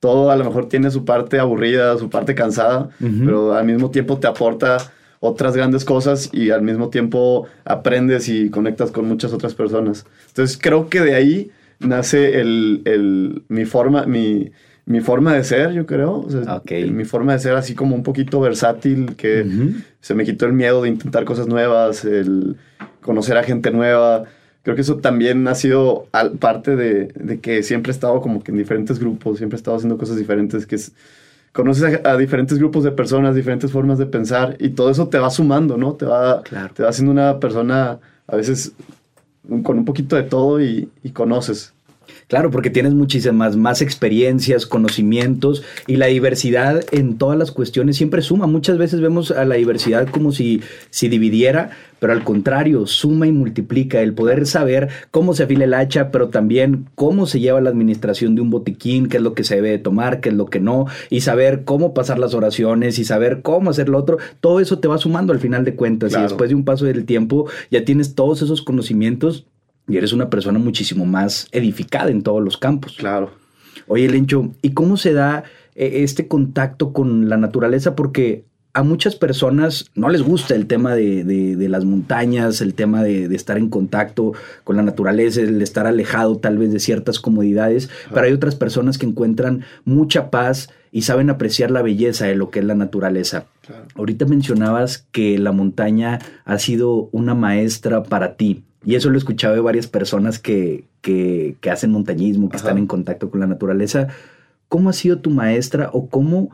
todo 0.00 0.30
a 0.30 0.36
lo 0.36 0.44
mejor 0.44 0.68
tiene 0.68 0.90
su 0.90 1.04
parte 1.04 1.38
aburrida, 1.38 1.96
su 1.98 2.10
parte 2.10 2.34
cansada, 2.34 2.90
pero 2.98 3.54
al 3.54 3.64
mismo 3.64 3.90
tiempo 3.90 4.18
te 4.18 4.26
aporta 4.26 4.78
otras 5.20 5.56
grandes 5.56 5.84
cosas 5.84 6.30
y 6.32 6.50
al 6.50 6.62
mismo 6.62 6.90
tiempo 6.90 7.46
aprendes 7.64 8.28
y 8.28 8.50
conectas 8.50 8.90
con 8.90 9.06
muchas 9.06 9.32
otras 9.32 9.54
personas. 9.54 10.06
Entonces 10.28 10.58
creo 10.60 10.88
que 10.88 11.00
de 11.00 11.14
ahí 11.14 11.50
nace 11.80 12.40
el, 12.40 12.82
el, 12.84 13.42
mi 13.48 13.64
forma, 13.64 14.06
mi, 14.06 14.50
mi 14.86 15.00
forma 15.00 15.34
de 15.34 15.44
ser, 15.44 15.72
yo 15.72 15.86
creo. 15.86 16.26
Mi 16.90 17.04
forma 17.04 17.32
de 17.32 17.38
ser 17.40 17.54
así 17.54 17.74
como 17.74 17.94
un 17.94 18.02
poquito 18.02 18.40
versátil, 18.40 19.16
que 19.16 19.46
se 20.00 20.14
me 20.14 20.24
quitó 20.24 20.46
el 20.46 20.52
miedo 20.52 20.82
de 20.82 20.88
intentar 20.88 21.24
cosas 21.24 21.46
nuevas, 21.46 22.04
el 22.04 22.56
conocer 23.00 23.36
a 23.36 23.42
gente 23.42 23.70
nueva. 23.70 24.24
Creo 24.62 24.74
que 24.74 24.82
eso 24.82 24.96
también 24.96 25.46
ha 25.48 25.54
sido 25.54 26.06
parte 26.40 26.76
de, 26.76 27.06
de, 27.14 27.40
que 27.40 27.62
siempre 27.62 27.90
he 27.90 27.94
estado 27.94 28.20
como 28.20 28.42
que 28.42 28.50
en 28.50 28.58
diferentes 28.58 28.98
grupos, 28.98 29.38
siempre 29.38 29.56
he 29.56 29.60
estado 29.60 29.76
haciendo 29.76 29.98
cosas 29.98 30.16
diferentes, 30.16 30.66
que 30.66 30.76
es, 30.76 30.92
conoces 31.52 32.00
a, 32.04 32.16
diferentes 32.16 32.58
grupos 32.58 32.84
de 32.84 32.92
personas, 32.92 33.34
diferentes 33.34 33.70
formas 33.72 33.98
de 33.98 34.06
pensar 34.06 34.56
y 34.58 34.70
todo 34.70 34.90
eso 34.90 35.08
te 35.08 35.18
va 35.18 35.30
sumando, 35.30 35.76
¿no? 35.76 35.94
Te 35.94 36.06
va, 36.06 36.42
te 36.42 36.82
va 36.82 36.88
haciendo 36.88 37.12
una 37.12 37.40
persona 37.40 37.98
a 38.26 38.36
veces 38.36 38.72
con 39.62 39.78
un 39.78 39.84
poquito 39.84 40.16
de 40.16 40.24
todo 40.24 40.60
y, 40.60 40.90
y 41.02 41.10
conoces. 41.10 41.72
Claro, 42.28 42.50
porque 42.50 42.70
tienes 42.70 42.94
muchísimas 42.94 43.56
más 43.56 43.80
experiencias, 43.80 44.66
conocimientos 44.66 45.62
y 45.86 45.96
la 45.96 46.06
diversidad 46.06 46.82
en 46.92 47.16
todas 47.16 47.38
las 47.38 47.52
cuestiones 47.52 47.96
siempre 47.96 48.22
suma. 48.22 48.46
Muchas 48.46 48.78
veces 48.78 49.00
vemos 49.00 49.30
a 49.30 49.44
la 49.44 49.54
diversidad 49.54 50.08
como 50.08 50.32
si, 50.32 50.60
si 50.90 51.08
dividiera, 51.08 51.70
pero 52.00 52.12
al 52.12 52.24
contrario, 52.24 52.86
suma 52.86 53.26
y 53.26 53.32
multiplica 53.32 54.00
el 54.02 54.14
poder 54.14 54.46
saber 54.46 54.88
cómo 55.10 55.34
se 55.34 55.44
afila 55.44 55.64
el 55.64 55.74
hacha, 55.74 56.10
pero 56.10 56.28
también 56.28 56.86
cómo 56.94 57.26
se 57.26 57.40
lleva 57.40 57.60
la 57.60 57.70
administración 57.70 58.34
de 58.34 58.42
un 58.42 58.50
botiquín, 58.50 59.08
qué 59.08 59.16
es 59.16 59.22
lo 59.22 59.34
que 59.34 59.44
se 59.44 59.56
debe 59.56 59.78
tomar, 59.78 60.20
qué 60.20 60.28
es 60.28 60.34
lo 60.34 60.46
que 60.46 60.60
no, 60.60 60.86
y 61.10 61.22
saber 61.22 61.64
cómo 61.64 61.94
pasar 61.94 62.18
las 62.18 62.34
oraciones 62.34 62.98
y 62.98 63.04
saber 63.04 63.42
cómo 63.42 63.70
hacer 63.70 63.88
lo 63.88 63.98
otro. 63.98 64.18
Todo 64.40 64.60
eso 64.60 64.78
te 64.78 64.88
va 64.88 64.98
sumando 64.98 65.32
al 65.32 65.40
final 65.40 65.64
de 65.64 65.74
cuentas 65.74 66.12
y 66.16 66.20
después 66.20 66.50
de 66.50 66.54
un 66.54 66.64
paso 66.64 66.84
del 66.84 67.04
tiempo 67.04 67.46
ya 67.70 67.84
tienes 67.84 68.14
todos 68.14 68.42
esos 68.42 68.62
conocimientos 68.62 69.46
y 69.88 69.96
eres 69.96 70.12
una 70.12 70.30
persona 70.30 70.58
muchísimo 70.58 71.06
más 71.06 71.48
edificada 71.50 72.10
en 72.10 72.22
todos 72.22 72.42
los 72.42 72.56
campos. 72.56 72.96
Claro. 72.98 73.32
Oye, 73.86 74.08
Lencho, 74.08 74.52
¿y 74.62 74.70
cómo 74.70 74.96
se 74.96 75.12
da 75.14 75.44
eh, 75.74 76.02
este 76.04 76.28
contacto 76.28 76.92
con 76.92 77.28
la 77.28 77.38
naturaleza? 77.38 77.96
Porque 77.96 78.44
a 78.74 78.82
muchas 78.82 79.16
personas 79.16 79.90
no 79.94 80.08
les 80.08 80.22
gusta 80.22 80.54
el 80.54 80.66
tema 80.66 80.94
de, 80.94 81.56
las 81.68 81.84
montañas, 81.84 82.60
el 82.60 82.74
tema 82.74 83.02
de, 83.02 83.24
estar 83.34 83.58
en 83.58 83.70
contacto 83.70 84.34
con 84.62 84.76
la 84.76 84.82
naturaleza, 84.82 85.40
el 85.40 85.60
estar 85.62 85.86
alejado 85.86 86.36
tal 86.38 86.58
vez 86.58 86.72
de 86.72 86.78
ciertas 86.78 87.18
comodidades, 87.18 87.90
pero 88.12 88.26
hay 88.26 88.32
otras 88.32 88.54
personas 88.54 88.98
que 88.98 89.06
encuentran 89.06 89.64
mucha 89.84 90.30
paz 90.30 90.70
y 90.92 91.02
saben 91.02 91.28
apreciar 91.28 91.70
la 91.70 91.82
belleza 91.82 92.26
de 92.26 92.36
lo 92.36 92.50
que 92.50 92.60
es 92.60 92.64
la 92.64 92.74
naturaleza. 92.74 93.46
Ahorita 93.96 94.26
mencionabas 94.26 95.06
que 95.12 95.38
la 95.38 95.52
montaña 95.52 96.20
ha 96.44 96.58
sido 96.58 97.08
una 97.10 97.34
maestra 97.34 98.04
para 98.04 98.36
ti. 98.36 98.64
Y 98.84 98.94
eso 98.94 99.10
lo 99.10 99.16
he 99.16 99.18
escuchado 99.18 99.54
de 99.54 99.60
varias 99.60 99.86
personas 99.86 100.38
que, 100.38 100.84
que, 101.00 101.56
hacen 101.70 101.90
montañismo, 101.90 102.48
que 102.48 102.56
están 102.56 102.78
en 102.78 102.86
contacto 102.86 103.30
con 103.30 103.40
la 103.40 103.46
naturaleza. 103.46 104.08
¿Cómo 104.68 104.90
ha 104.90 104.92
sido 104.92 105.18
tu 105.18 105.30
maestra 105.30 105.90
o 105.92 106.08
cómo, 106.08 106.50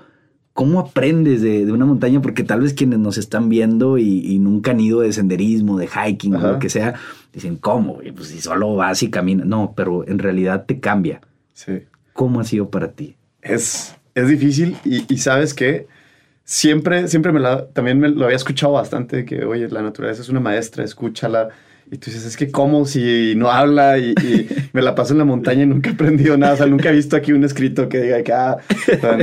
cómo 0.52 0.80
aprendes 0.80 1.42
de, 1.42 1.66
de 1.66 1.72
una 1.72 1.84
montaña? 1.84 2.22
Porque 2.22 2.42
tal 2.42 2.62
vez 2.62 2.72
quienes 2.72 2.98
nos 2.98 3.18
están 3.18 3.48
viendo 3.48 3.98
y, 3.98 4.38
nunca 4.38 4.70
han 4.70 4.80
ido 4.80 5.00
de 5.00 5.12
senderismo, 5.12 5.78
de 5.78 5.88
hiking 5.88 6.34
o 6.36 6.40
lo 6.52 6.58
que 6.58 6.70
sea, 6.70 6.94
dicen, 7.32 7.56
¿cómo? 7.56 7.98
Pues 8.16 8.28
si 8.28 8.40
solo 8.40 8.74
vas 8.74 9.02
y 9.02 9.10
caminas. 9.10 9.46
No, 9.46 9.74
pero 9.76 10.06
en 10.08 10.18
realidad 10.18 10.64
te 10.66 10.80
cambia. 10.80 11.20
Sí. 11.52 11.82
¿Cómo 12.14 12.40
ha 12.40 12.44
sido 12.44 12.70
para 12.70 12.92
ti? 12.92 13.16
Es, 13.42 13.94
es 14.14 14.28
difícil 14.28 14.76
y, 14.84 15.12
y 15.12 15.18
sabes 15.18 15.52
que 15.52 15.88
siempre, 16.44 17.08
siempre 17.08 17.32
me 17.32 17.40
la, 17.40 17.66
también 17.68 17.98
me 17.98 18.08
lo 18.08 18.24
había 18.24 18.36
escuchado 18.36 18.72
bastante, 18.72 19.24
que 19.24 19.44
oye, 19.44 19.68
la 19.68 19.82
naturaleza 19.82 20.22
es 20.22 20.28
una 20.28 20.40
maestra, 20.40 20.84
escúchala 20.84 21.50
y 21.90 21.98
tú 21.98 22.10
dices, 22.10 22.24
es 22.24 22.36
que 22.36 22.50
cómo 22.50 22.86
si 22.86 23.34
no 23.36 23.50
habla 23.50 23.98
y, 23.98 24.14
me 24.72 24.82
la 24.82 24.94
paso 24.94 25.12
en 25.12 25.18
la 25.18 25.24
montaña 25.24 25.62
y 25.62 25.66
nunca 25.66 25.90
he 25.90 25.92
aprendido 25.92 26.36
nada. 26.36 26.54
O 26.54 26.56
sea, 26.56 26.66
nunca 26.66 26.90
he 26.90 26.92
visto 26.92 27.16
aquí 27.16 27.32
un 27.32 27.44
escrito 27.44 27.88
que 27.88 28.00
diga 28.00 28.22
que, 28.22 28.32
ah, 28.32 28.56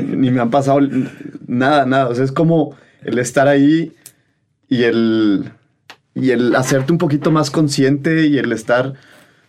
ni 0.05 0.31
me 0.31 0.39
han 0.39 0.49
pasado 0.49 0.79
nada, 1.47 1.85
nada. 1.85 2.07
O 2.09 2.15
sea, 2.15 2.23
es 2.23 2.31
como 2.31 2.75
el 3.03 3.19
estar 3.19 3.47
ahí 3.47 3.93
y 4.69 4.83
el, 4.83 5.51
y 6.13 6.31
el 6.31 6.55
hacerte 6.55 6.91
un 6.91 6.97
poquito 6.97 7.31
más 7.31 7.51
consciente 7.51 8.27
y 8.27 8.37
el 8.37 8.51
estar... 8.51 8.93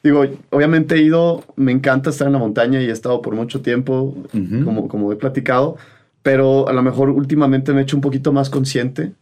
Digo, 0.03 0.25
obviamente 0.51 0.97
he 0.97 1.03
ido, 1.03 1.45
me 1.55 1.71
encanta 1.71 2.11
estar 2.11 2.27
en 2.27 2.33
la 2.33 2.41
montaña 2.41 2.83
y 2.83 2.87
he 2.87 2.91
estado 2.91 3.23
por 3.23 3.37
mucho 3.37 3.61
tiempo, 3.61 4.17
como, 4.65 4.89
como 4.89 5.13
he 5.13 5.17
platicado, 5.17 5.77
pero 6.25 6.69
a 6.69 6.73
lo 6.73 6.83
mejor 6.83 7.11
últimamente 7.11 7.73
me 7.73 7.81
he 7.81 7.83
hecho 7.85 7.97
un 7.97 8.01
poquito 8.01 8.33
más 8.33 8.51
consciente 8.51 9.13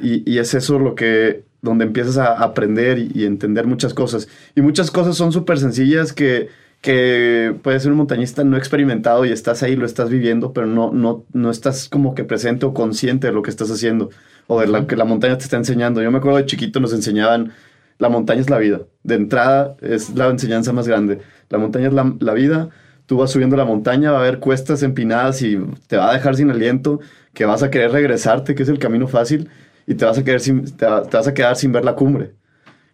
y, 0.00 0.22
y, 0.30 0.38
es 0.38 0.54
eso 0.54 0.78
lo 0.78 0.94
que 0.94 1.42
donde 1.62 1.84
empiezas 1.84 2.18
a 2.18 2.34
aprender 2.42 2.98
y, 2.98 3.24
entender 3.24 3.66
muchas 3.66 3.94
cosas. 3.94 4.28
Y 4.54 4.60
muchas 4.60 4.90
cosas 4.90 5.16
son 5.16 5.32
súper 5.32 5.58
sencillas 5.58 6.12
que, 6.12 6.48
que 6.80 7.54
puedes 7.62 7.84
ser 7.84 7.92
un 7.92 7.98
montañista 7.98 8.42
no 8.42 8.56
experimentado 8.56 9.24
y 9.24 9.30
estás 9.30 9.62
ahí, 9.62 9.76
lo 9.76 9.86
estás 9.86 10.10
viviendo, 10.10 10.52
pero 10.52 10.66
no, 10.66 10.92
no, 10.92 11.24
no 11.32 11.50
estás 11.50 11.88
como 11.88 12.14
que 12.14 12.24
presente 12.24 12.66
o 12.66 12.74
consciente 12.74 13.28
de 13.28 13.32
lo 13.32 13.42
que 13.42 13.50
estás 13.50 13.70
haciendo 13.70 14.10
o 14.48 14.60
de 14.60 14.66
lo 14.66 14.86
que 14.88 14.96
la 14.96 15.04
montaña 15.04 15.38
te 15.38 15.44
está 15.44 15.56
enseñando. 15.56 16.02
Yo 16.02 16.10
me 16.10 16.18
acuerdo 16.18 16.38
de 16.38 16.46
chiquito 16.46 16.80
nos 16.80 16.92
enseñaban, 16.92 17.52
la 17.98 18.08
montaña 18.08 18.40
es 18.40 18.50
la 18.50 18.58
vida. 18.58 18.80
De 19.04 19.14
entrada 19.14 19.76
es 19.80 20.10
la 20.16 20.26
enseñanza 20.26 20.72
más 20.72 20.88
grande. 20.88 21.20
La 21.48 21.58
montaña 21.58 21.86
es 21.86 21.94
la, 21.94 22.12
la 22.18 22.34
vida. 22.34 22.70
Tú 23.06 23.18
vas 23.18 23.30
subiendo 23.30 23.56
la 23.56 23.64
montaña, 23.64 24.10
va 24.10 24.18
a 24.18 24.20
haber 24.22 24.40
cuestas 24.40 24.82
empinadas 24.82 25.42
y 25.42 25.60
te 25.86 25.96
va 25.96 26.10
a 26.10 26.14
dejar 26.14 26.34
sin 26.34 26.50
aliento, 26.50 26.98
que 27.34 27.44
vas 27.44 27.62
a 27.62 27.70
querer 27.70 27.92
regresarte, 27.92 28.56
que 28.56 28.64
es 28.64 28.68
el 28.68 28.80
camino 28.80 29.06
fácil 29.06 29.48
y 29.86 29.94
te 29.94 30.04
vas 30.04 30.18
a 30.18 30.24
quedar 30.24 30.40
sin, 30.40 30.64
te, 30.76 30.86
vas 30.86 31.26
a 31.26 31.34
quedar 31.34 31.56
sin 31.56 31.72
ver 31.72 31.84
la 31.84 31.94
cumbre. 31.94 32.32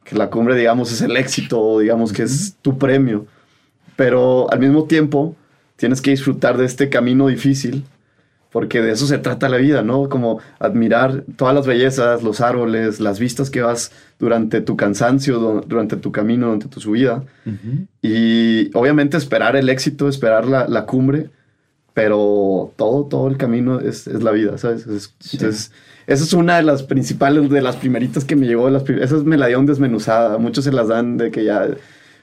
Que 0.05 0.17
la 0.17 0.31
cumbre, 0.31 0.57
digamos, 0.57 0.93
es 0.93 1.03
el 1.03 1.17
éxito, 1.17 1.79
digamos 1.81 2.13
que 2.13 2.23
es 2.23 2.57
tu 2.63 2.79
premio. 2.79 3.27
Pero 3.97 4.51
al 4.51 4.61
mismo 4.61 4.85
tiempo 4.85 5.37
tienes 5.77 6.01
que 6.01 6.11
disfrutar 6.11 6.57
de 6.57 6.65
este 6.65 6.89
camino 6.89 7.27
difícil, 7.29 7.85
porque 8.51 8.81
de 8.81 8.93
eso 8.93 9.07
se 9.07 9.19
trata 9.19 9.49
la 9.49 9.59
vida, 9.59 9.83
¿no? 9.83 10.09
Como 10.09 10.41
admirar 10.59 11.25
todas 11.37 11.55
las 11.55 11.67
bellezas, 11.67 12.23
los 12.23 12.41
árboles, 12.41 13.01
las 13.01 13.19
vistas 13.19 13.51
que 13.51 13.61
vas 13.61 13.93
durante 14.19 14.61
tu 14.61 14.77
cansancio, 14.77 15.63
durante 15.67 15.97
tu 15.97 16.11
camino, 16.13 16.47
durante 16.47 16.69
tu 16.69 16.81
subida. 16.81 17.25
Y 18.01 18.75
obviamente 18.75 19.17
esperar 19.17 19.57
el 19.57 19.69
éxito, 19.69 20.09
esperar 20.09 20.47
la, 20.47 20.67
la, 20.67 20.87
cumbre, 20.87 21.31
pero 21.99 22.73
todo, 22.77 23.07
todo 23.07 23.27
el 23.27 23.37
camino 23.37 23.81
es, 23.81 24.07
es 24.07 24.23
la 24.23 24.31
vida, 24.31 24.57
¿sabes? 24.57 24.87
Entonces, 24.87 25.73
esa 26.07 26.23
es 26.23 26.33
una 26.33 26.59
de 26.59 26.63
las 26.63 26.85
principales, 26.85 27.51
de 27.51 27.61
las 27.61 27.75
primeritas 27.75 28.25
que 28.25 28.37
me 28.37 28.47
llegó. 28.47 28.71
Las 28.71 28.89
esas 28.89 29.25
me 29.25 29.37
la 29.37 29.49
dieron 29.49 29.67
desmenuzada. 29.67 30.39
Muchos 30.39 30.63
se 30.63 30.71
las 30.71 30.87
dan 30.87 31.17
de 31.17 31.33
que 31.33 31.43
ya. 31.43 31.67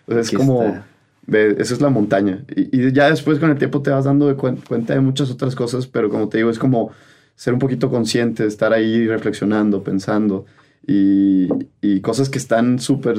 es 0.08 0.32
como. 0.32 0.82
eso 1.28 1.74
es 1.74 1.82
la 1.82 1.90
montaña. 1.90 2.46
Y, 2.56 2.94
ya 2.94 3.10
después 3.10 3.38
con 3.38 3.52
el 3.52 3.58
tiempo 3.58 3.82
te 3.82 3.90
vas 3.90 4.06
dando 4.06 4.28
de 4.28 4.36
cuenta 4.36 4.94
de 4.94 5.02
muchas 5.02 5.30
otras 5.30 5.56
cosas, 5.56 5.88
pero 5.88 6.10
como 6.10 6.30
te 6.30 6.38
digo, 6.38 6.50
es 6.50 6.58
como 6.58 6.92
ser 7.36 7.52
un 7.54 7.60
poquito 7.60 7.90
consciente, 7.90 8.46
estar 8.46 8.72
ahí 8.72 9.06
reflexionando, 9.08 9.84
pensando. 9.84 10.46
Y, 10.88 11.50
y 11.82 12.00
cosas 12.00 12.30
que 12.30 12.38
están 12.38 12.80
súper, 12.80 13.18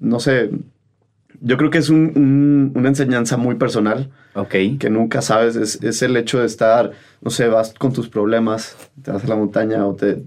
no 0.00 0.20
sé, 0.20 0.50
yo 1.40 1.56
creo 1.56 1.70
que 1.70 1.78
es 1.78 1.88
una 1.90 2.88
enseñanza 2.88 3.36
muy 3.36 3.56
personal. 3.56 4.10
Ok. 4.34 4.54
Que 4.78 4.90
nunca 4.90 5.22
sabes. 5.22 5.56
Es, 5.56 6.02
el 6.02 6.16
hecho 6.16 6.40
de 6.40 6.46
estar, 6.46 6.92
no 7.20 7.30
sé, 7.30 7.48
vas 7.48 7.74
con 7.74 7.92
tus 7.92 8.08
problemas, 8.08 8.76
te 9.02 9.10
vas 9.10 9.24
a 9.24 9.28
la 9.28 9.36
montaña 9.36 9.86
o 9.86 9.94
te. 9.94 10.22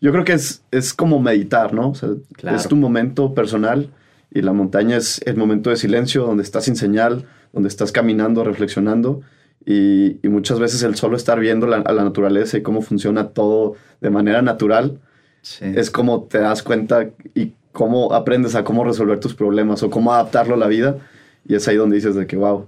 Yo 0.00 0.12
creo 0.12 0.24
que 0.24 0.34
es, 0.34 0.62
es 0.70 0.92
como 0.92 1.20
meditar, 1.20 1.72
¿no? 1.72 1.90
O 1.90 1.94
sea, 1.94 2.10
es 2.54 2.68
tu 2.68 2.76
momento 2.76 3.34
personal 3.34 3.90
y 4.30 4.42
la 4.42 4.52
montaña 4.52 4.96
es 4.96 5.20
el 5.24 5.36
momento 5.36 5.70
de 5.70 5.76
silencio 5.76 6.26
donde 6.26 6.42
estás 6.42 6.64
sin 6.64 6.76
señal, 6.76 7.26
donde 7.52 7.68
estás 7.68 7.92
caminando, 7.92 8.44
reflexionando. 8.44 9.22
Y, 9.64 10.18
muchas 10.24 10.58
veces 10.58 10.82
el 10.82 10.94
solo 10.94 11.16
estar 11.16 11.40
viendo 11.40 11.72
a 11.72 11.92
la 11.92 12.04
naturaleza 12.04 12.58
y 12.58 12.62
cómo 12.62 12.82
funciona 12.82 13.28
todo 13.28 13.76
de 14.00 14.10
manera 14.10 14.42
natural 14.42 15.00
es 15.60 15.90
como 15.90 16.24
te 16.24 16.38
das 16.38 16.62
cuenta 16.62 17.10
y 17.34 17.52
cómo 17.74 18.14
aprendes 18.14 18.54
a 18.54 18.62
cómo 18.62 18.84
resolver 18.84 19.18
tus 19.18 19.34
problemas 19.34 19.82
o 19.82 19.90
cómo 19.90 20.14
adaptarlo 20.14 20.54
a 20.54 20.56
la 20.56 20.68
vida. 20.68 20.96
Y 21.46 21.56
es 21.56 21.66
ahí 21.66 21.76
donde 21.76 21.96
dices 21.96 22.14
de 22.14 22.26
que, 22.26 22.36
wow, 22.36 22.66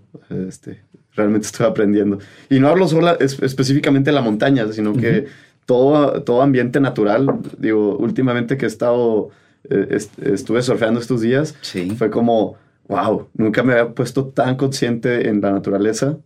este, 0.49 0.83
realmente 1.15 1.47
estoy 1.47 1.65
aprendiendo. 1.65 2.19
Y 2.51 2.59
no 2.59 2.69
hablo 2.69 2.89
solo 2.89 3.19
específicamente 3.21 4.11
de 4.11 4.15
la 4.15 4.21
montaña, 4.21 4.71
sino 4.73 4.95
que 4.95 5.27
todo, 5.65 6.23
todo 6.25 6.43
ambiente 6.43 6.81
natural, 6.81 7.39
digo, 7.57 7.97
últimamente 7.97 8.57
que 8.57 8.67
he 8.67 8.69
estado, 8.69 9.31
eh, 9.71 9.97
estuve 10.23 10.61
surfeando 10.61 10.99
estos 10.99 11.21
días, 11.21 11.55
fue 11.97 12.11
como, 12.11 12.57
wow, 12.89 13.29
nunca 13.35 13.63
me 13.63 13.75
había 13.75 13.95
puesto 13.95 14.27
tan 14.27 14.57
consciente 14.57 15.29
en 15.29 15.41
la 15.41 15.53
naturaleza, 15.53 16.19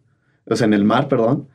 o 0.46 0.56
sea, 0.56 0.66
en 0.66 0.72
el 0.72 0.84
mar, 0.84 1.06
perdón, 1.08 1.48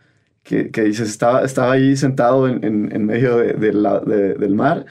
que, 0.44 0.70
que 0.70 0.84
dices, 0.84 1.10
estaba, 1.10 1.44
estaba 1.44 1.72
ahí 1.72 1.98
sentado 1.98 2.48
en, 2.48 2.64
en, 2.64 3.06
medio 3.06 3.38
de, 3.38 3.54
del 3.56 4.56
mar 4.56 4.86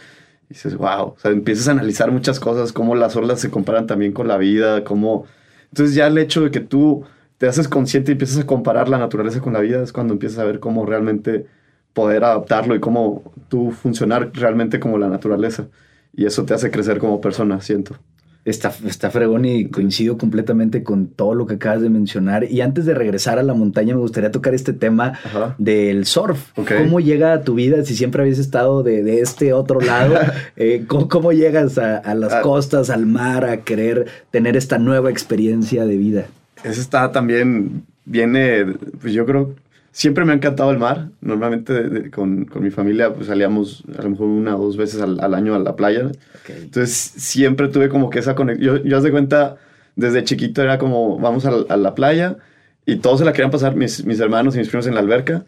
y 0.48 0.54
dices, 0.54 0.76
wow, 0.76 1.08
o 1.08 1.16
sea, 1.18 1.30
empiezas 1.30 1.68
a 1.68 1.72
analizar 1.72 2.10
muchas 2.10 2.40
cosas, 2.40 2.72
cómo 2.72 2.94
las 2.94 3.16
olas 3.16 3.40
se 3.40 3.50
comparan 3.50 3.86
también 3.86 4.12
con 4.12 4.28
la 4.28 4.36
vida, 4.36 4.84
cómo... 4.84 5.26
Entonces 5.70 5.94
ya 5.94 6.06
el 6.06 6.18
hecho 6.18 6.42
de 6.42 6.50
que 6.50 6.60
tú 6.60 7.04
te 7.38 7.48
haces 7.48 7.68
consciente 7.68 8.10
y 8.10 8.14
empiezas 8.14 8.38
a 8.42 8.46
comparar 8.46 8.88
la 8.88 8.98
naturaleza 8.98 9.40
con 9.40 9.52
la 9.52 9.60
vida 9.60 9.82
es 9.82 9.92
cuando 9.92 10.14
empiezas 10.14 10.38
a 10.38 10.44
ver 10.44 10.60
cómo 10.60 10.86
realmente 10.86 11.46
poder 11.92 12.24
adaptarlo 12.24 12.74
y 12.74 12.80
cómo 12.80 13.32
tú 13.48 13.70
funcionar 13.70 14.30
realmente 14.34 14.80
como 14.80 14.98
la 14.98 15.08
naturaleza. 15.08 15.68
Y 16.12 16.26
eso 16.26 16.44
te 16.44 16.54
hace 16.54 16.70
crecer 16.70 16.98
como 16.98 17.20
persona, 17.20 17.60
siento. 17.60 17.96
Está, 18.44 18.74
está 18.86 19.10
fregón 19.10 19.46
y 19.46 19.68
coincido 19.68 20.18
completamente 20.18 20.82
con 20.82 21.06
todo 21.06 21.34
lo 21.34 21.46
que 21.46 21.54
acabas 21.54 21.80
de 21.80 21.88
mencionar. 21.88 22.44
Y 22.50 22.60
antes 22.60 22.84
de 22.84 22.94
regresar 22.94 23.38
a 23.38 23.42
la 23.42 23.54
montaña, 23.54 23.94
me 23.94 24.00
gustaría 24.00 24.30
tocar 24.30 24.52
este 24.52 24.74
tema 24.74 25.18
del 25.56 26.04
surf. 26.04 26.50
¿Cómo 26.54 27.00
llega 27.00 27.32
a 27.32 27.42
tu 27.42 27.54
vida 27.54 27.82
si 27.84 27.96
siempre 27.96 28.22
habías 28.22 28.38
estado 28.38 28.82
de, 28.82 29.20
este 29.20 29.52
otro 29.52 29.80
lado? 29.80 30.14
Eh, 30.56 30.84
¿cómo, 30.86 31.32
llegas 31.32 31.78
a, 31.78 32.14
las 32.14 32.32
ah. 32.32 32.40
costas, 32.42 32.90
al 32.90 33.06
mar, 33.06 33.44
a 33.44 33.62
querer 33.62 34.06
tener 34.30 34.56
esta 34.56 34.78
nueva 34.78 35.10
experiencia 35.10 35.84
de 35.84 35.96
vida? 35.96 36.26
Eso 36.62 36.80
está 36.80 37.10
también, 37.12 37.84
viene, 38.04 38.66
pues 39.00 39.12
yo 39.12 39.26
creo, 39.26 39.54
siempre 39.94 40.24
me 40.24 40.32
ha 40.32 40.34
encantado 40.34 40.72
el 40.72 40.78
mar. 40.78 41.08
Normalmente 41.20 42.10
con, 42.10 42.44
con, 42.46 42.62
mi 42.62 42.70
familia 42.70 43.14
pues 43.14 43.28
salíamos 43.28 43.84
a 43.96 44.02
lo 44.02 44.10
mejor 44.10 44.26
una 44.26 44.56
o 44.56 44.64
dos 44.64 44.76
veces 44.76 45.00
al, 45.00 45.20
al 45.20 45.34
año 45.34 45.54
a 45.54 45.60
la 45.60 45.76
playa. 45.76 46.10
Entonces 46.48 46.92
siempre 46.92 47.68
tuve 47.68 47.88
como 47.88 48.10
que 48.10 48.18
esa 48.18 48.34
conexión. 48.34 48.78
Yo, 48.78 48.84
yo 48.84 49.00
de 49.00 49.10
cuenta, 49.12 49.56
desde 49.94 50.24
chiquito 50.24 50.62
era 50.62 50.78
como, 50.78 51.18
vamos 51.18 51.46
a, 51.46 51.52
a, 51.68 51.76
la 51.76 51.94
playa 51.94 52.36
y 52.84 52.96
todos 52.96 53.20
se 53.20 53.24
la 53.24 53.32
querían 53.32 53.52
pasar, 53.52 53.76
mis, 53.76 54.04
mis 54.04 54.18
hermanos 54.18 54.56
y 54.56 54.58
mis 54.58 54.68
primos 54.68 54.86
en 54.88 54.94
la 54.94 55.00
alberca. 55.00 55.44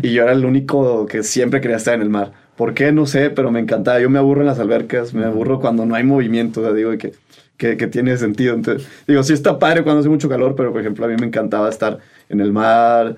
Y 0.00 0.12
yo 0.12 0.22
era 0.22 0.32
el 0.32 0.44
único 0.44 1.06
que 1.06 1.24
siempre 1.24 1.60
quería 1.60 1.76
estar 1.76 1.94
en 1.94 2.02
el 2.02 2.08
mar. 2.08 2.32
¿Por 2.56 2.74
qué? 2.74 2.92
No 2.92 3.04
sé, 3.04 3.30
pero 3.30 3.50
me 3.50 3.58
encantaba. 3.58 3.98
Yo 3.98 4.08
me 4.10 4.20
aburro 4.20 4.42
en 4.42 4.46
las 4.46 4.60
albercas, 4.60 5.12
me 5.12 5.24
aburro 5.24 5.60
cuando 5.60 5.84
no 5.84 5.96
hay 5.96 6.04
movimiento. 6.04 6.60
O 6.60 6.64
sea, 6.64 6.72
digo 6.72 6.96
que, 6.98 7.14
que, 7.56 7.76
que 7.76 7.88
tiene 7.88 8.16
sentido. 8.16 8.54
Entonces, 8.54 8.88
digo, 9.08 9.24
sí 9.24 9.32
está 9.32 9.58
padre 9.58 9.82
cuando 9.82 10.00
hace 10.00 10.08
mucho 10.08 10.28
calor, 10.28 10.54
pero 10.56 10.70
por 10.70 10.80
ejemplo 10.80 11.04
a 11.04 11.08
mí 11.08 11.16
me 11.18 11.26
encantaba 11.26 11.68
estar 11.68 11.98
en 12.28 12.40
el 12.40 12.52
mar, 12.52 13.16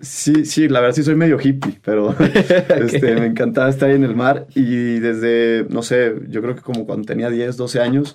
Sí, 0.00 0.44
sí, 0.44 0.68
la 0.68 0.80
verdad 0.80 0.94
sí 0.94 1.02
soy 1.02 1.16
medio 1.16 1.38
hippie, 1.40 1.78
pero 1.84 2.14
este, 2.20 3.14
me 3.16 3.26
encantaba 3.26 3.68
estar 3.68 3.88
ahí 3.88 3.96
en 3.96 4.04
el 4.04 4.14
mar 4.14 4.46
y 4.54 4.98
desde, 4.98 5.66
no 5.68 5.82
sé, 5.82 6.14
yo 6.28 6.42
creo 6.42 6.54
que 6.54 6.62
como 6.62 6.86
cuando 6.86 7.06
tenía 7.06 7.30
10, 7.30 7.56
12 7.56 7.80
años, 7.80 8.12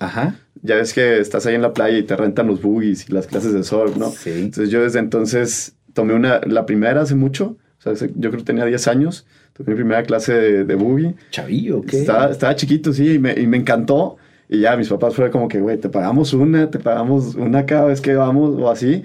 ya 0.62 0.76
ves 0.76 0.92
que 0.92 1.18
estás 1.18 1.46
ahí 1.46 1.54
en 1.54 1.62
la 1.62 1.72
playa 1.72 1.98
y 1.98 2.02
te 2.02 2.16
rentan 2.16 2.46
los 2.46 2.62
boogies 2.62 3.08
y 3.08 3.12
las 3.12 3.26
clases 3.26 3.52
de 3.52 3.62
surf, 3.62 3.96
¿no? 3.96 4.10
Sí. 4.10 4.30
Entonces 4.30 4.70
yo 4.70 4.82
desde 4.82 4.98
entonces 4.98 5.76
tomé 5.92 6.14
una, 6.14 6.40
la 6.46 6.66
primera 6.66 7.02
hace 7.02 7.14
mucho, 7.14 7.56
o 7.84 7.94
sea, 7.94 8.08
yo 8.14 8.30
creo 8.30 8.38
que 8.38 8.44
tenía 8.44 8.64
10 8.64 8.88
años, 8.88 9.26
tomé 9.52 9.70
mi 9.70 9.76
primera 9.76 10.02
clase 10.02 10.32
de, 10.32 10.64
de 10.64 10.74
boogie. 10.74 11.14
Chavillo, 11.30 11.82
¿qué? 11.82 12.00
Estaba, 12.00 12.30
estaba 12.30 12.54
chiquito, 12.56 12.92
sí, 12.92 13.14
y 13.14 13.18
me, 13.18 13.32
y 13.38 13.46
me 13.46 13.56
encantó. 13.56 14.16
Y 14.48 14.60
ya 14.60 14.76
mis 14.76 14.88
papás 14.88 15.14
fue 15.14 15.30
como 15.30 15.48
que, 15.48 15.60
güey, 15.60 15.76
te 15.78 15.88
pagamos 15.88 16.32
una, 16.32 16.70
te 16.70 16.78
pagamos 16.78 17.34
una 17.34 17.66
cada 17.66 17.86
vez 17.86 18.00
que 18.00 18.14
vamos 18.14 18.54
o 18.56 18.70
así. 18.70 19.02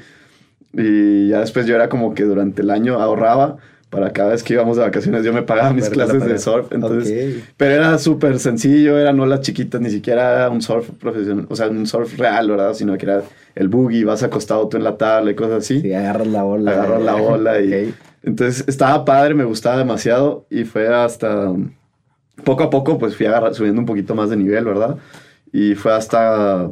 Y 0.74 1.30
ya 1.30 1.40
después 1.40 1.66
yo 1.66 1.76
era 1.76 1.90
como 1.90 2.14
que 2.14 2.24
durante 2.24 2.62
el 2.62 2.70
año 2.70 3.00
ahorraba 3.00 3.58
para 3.92 4.14
cada 4.14 4.30
vez 4.30 4.42
que 4.42 4.54
íbamos 4.54 4.78
de 4.78 4.84
vacaciones 4.84 5.26
yo 5.26 5.34
me 5.34 5.44
pagaba 5.44 5.74
mis 5.74 5.90
clases 5.90 6.26
de 6.26 6.40
surf. 6.40 6.72
Entonces, 6.72 7.44
Pero 7.58 7.76
era 7.76 7.98
súper 8.00 8.40
sencillo, 8.40 8.98
eran 8.98 9.18
no 9.18 9.26
las 9.26 9.42
chiquitas, 9.42 9.82
ni 9.82 9.90
siquiera 9.90 10.50
un 10.50 10.62
surf 10.62 10.90
profesional, 10.92 11.46
o 11.50 11.56
sea, 11.58 11.68
un 11.68 11.86
surf 11.86 12.18
real, 12.18 12.50
¿verdad? 12.50 12.74
Sino 12.74 12.98
que 12.98 13.06
era 13.06 13.22
el 13.54 13.68
boogie, 13.68 14.06
vas 14.06 14.24
acostado 14.24 14.68
tú 14.70 14.78
en 14.78 14.86
la 14.86 14.98
tabla 14.98 15.32
y 15.32 15.36
cosas 15.36 15.66
así. 15.66 15.82
Sí, 15.82 15.94
agarras 15.94 16.28
la 16.28 16.46
ola. 16.46 16.72
Agarras 16.72 17.04
la 17.04 17.16
ola 17.18 17.60
y... 17.60 17.94
Entonces 18.24 18.64
estaba 18.68 19.04
padre, 19.04 19.34
me 19.34 19.44
gustaba 19.44 19.78
demasiado 19.78 20.46
y 20.50 20.64
fue 20.64 20.88
hasta... 20.88 21.54
Poco 22.46 22.64
a 22.64 22.70
poco 22.70 22.98
pues 22.98 23.18
fui 23.18 23.28
subiendo 23.52 23.82
un 23.82 23.86
poquito 23.86 24.16
más 24.16 24.30
de 24.30 24.38
nivel, 24.38 24.64
¿verdad? 24.64 24.96
Y 25.52 25.76
fue 25.76 25.94
hasta 25.94 26.70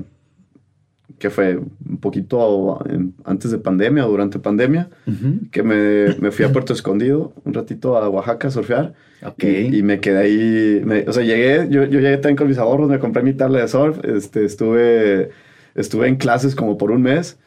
que 1.19 1.29
fue 1.29 1.57
un 1.57 1.97
poquito 1.97 2.83
antes 3.25 3.51
de 3.51 3.57
pandemia 3.57 4.07
o 4.07 4.09
durante 4.09 4.39
pandemia, 4.39 4.89
que 5.51 5.61
me, 5.61 6.15
me, 6.19 6.31
fui 6.31 6.45
a 6.45 6.51
Puerto 6.51 6.73
Escondido 6.73 7.33
un 7.43 7.53
ratito 7.53 7.97
a 7.97 8.09
Oaxaca 8.09 8.47
a 8.47 8.51
surfear. 8.51 8.93
Y, 9.39 9.83
me 9.83 9.99
quedé 9.99 10.17
ahí, 10.17 11.05
o 11.05 11.11
sea, 11.11 11.23
llegué, 11.23 11.67
yo, 11.69 11.83
yo 11.83 11.99
llegué 11.99 12.17
también 12.17 12.37
con 12.37 12.47
mis 12.47 12.57
ahorros, 12.57 12.89
me 12.89 12.99
compré 12.99 13.21
mi 13.21 13.33
tabla 13.33 13.59
de 13.59 13.67
surf, 13.67 13.99
este, 14.05 14.45
estuve, 14.45 15.31
estuve 15.75 16.07
en 16.07 16.15
clases 16.15 16.55
como 16.55 16.77
por 16.77 16.89
un 16.91 17.01
mes. 17.01 17.37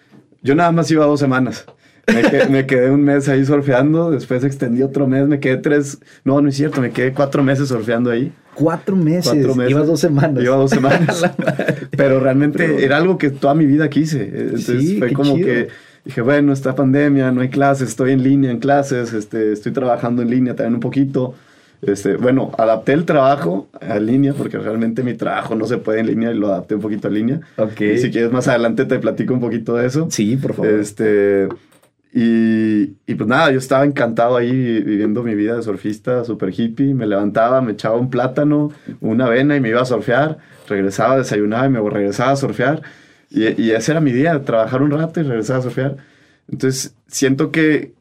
Yo 0.43 0.55
nada 0.55 0.71
más 0.71 0.91
iba 0.91 1.07
dos 1.07 1.21
semanas. 1.21 1.65
Me 2.07 2.67
quedé, 2.67 2.91
un 2.91 3.03
mes 3.03 3.29
ahí 3.29 3.45
surfeando, 3.45 4.11
después 4.11 4.43
extendí 4.45 4.83
otro 4.83 5.07
mes, 5.07 5.27
me 5.29 5.39
quedé 5.39 5.59
tres, 5.59 5.99
no, 6.25 6.41
no 6.41 6.49
es 6.49 6.57
cierto, 6.57 6.81
me 6.81 6.91
quedé 6.91 7.13
cuatro 7.13 7.43
meses 7.43 7.69
surfeando 7.69 8.11
ahí. 8.11 8.33
Cuatro 8.55 8.97
meses, 8.97 9.47
Cuatro 9.47 9.87
dos 9.87 10.01
semanas. 10.01 10.43
Iba 10.43 10.57
dos 10.57 10.71
semanas. 10.71 11.23
Pero 11.97 12.21
realmente 12.21 12.85
era 12.85 12.97
algo 12.99 13.17
que 13.17 13.31
toda 13.31 13.55
mi 13.55 13.67
vida 13.67 13.89
quise. 13.89 14.25
Entonces 14.25 14.99
fue 14.99 15.13
como 15.13 15.37
que 15.37 15.69
dije, 16.05 16.21
bueno, 16.21 16.53
esta 16.53 16.75
pandemia, 16.75 17.31
no 17.31 17.41
hay 17.41 17.49
clases, 17.49 17.91
estoy 17.91 18.13
en 18.13 18.23
línea 18.23 18.51
en 18.51 18.59
clases, 18.59 19.13
este, 19.13 19.53
estoy 19.53 19.73
trabajando 19.73 20.23
en 20.23 20.31
línea 20.31 20.55
también 20.55 20.75
un 20.75 20.81
poquito. 20.81 21.35
Este, 21.81 22.17
bueno, 22.17 22.53
adapté 22.59 22.93
el 22.93 23.05
trabajo 23.05 23.69
a 23.81 23.99
línea 23.99 24.35
porque 24.35 24.57
realmente 24.57 25.03
mi 25.03 25.15
trabajo 25.15 25.57
no 25.57 25.67
se 25.67 25.79
puede 25.79 25.99
en 25.99 26.07
línea 26.07 26.31
y 26.31 26.35
lo 26.35 26.49
adapté 26.49 26.77
un 26.77 26.81
poquito 26.81 27.09
a 27.09 27.11
línea. 27.11 27.41
Okay. 27.57 27.93
Y 27.93 27.99
si 27.99 28.11
quieres 28.11 28.31
más 28.31 28.47
adelante 28.47 28.85
te 28.85 28.99
platico 28.99 29.35
un 29.35 29.41
poquito 29.41 29.75
de 29.75 29.87
eso. 29.87 30.07
Sí, 30.11 30.37
por 30.37 30.55
favor. 30.55 30.73
Este, 30.73 31.49
y, 32.15 32.99
y, 33.07 33.15
pues 33.15 33.27
nada, 33.27 33.51
yo 33.51 33.59
estaba 33.59 33.87
encantado 33.87 34.37
ahí 34.37 34.83
viviendo 34.83 35.23
mi 35.23 35.35
vida 35.35 35.57
de 35.57 35.63
surfista, 35.63 36.25
super 36.25 36.51
hippie. 36.53 36.93
Me 36.93 37.07
levantaba, 37.07 37.63
me 37.63 37.73
echaba 37.73 37.97
un 37.97 38.11
plátano, 38.11 38.71
una 39.01 39.27
avena 39.27 39.57
y 39.57 39.61
me 39.61 39.71
iba 39.71 39.81
a 39.81 39.87
surfear. 39.87 40.37
Regresaba, 40.69 41.17
desayunaba 41.17 41.67
y 41.67 41.71
me 41.71 41.81
regresaba 41.89 42.33
a 42.33 42.37
surfear. 42.37 42.83
Y, 43.31 43.63
y 43.63 43.71
ese 43.71 43.93
era 43.93 44.03
mi 44.03 44.13
día, 44.13 44.43
trabajar 44.43 44.83
un 44.83 44.91
rato 44.91 45.21
y 45.21 45.23
regresar 45.23 45.61
a 45.61 45.63
surfear. 45.63 45.97
Entonces 46.51 46.95
siento 47.07 47.51
que 47.51 47.95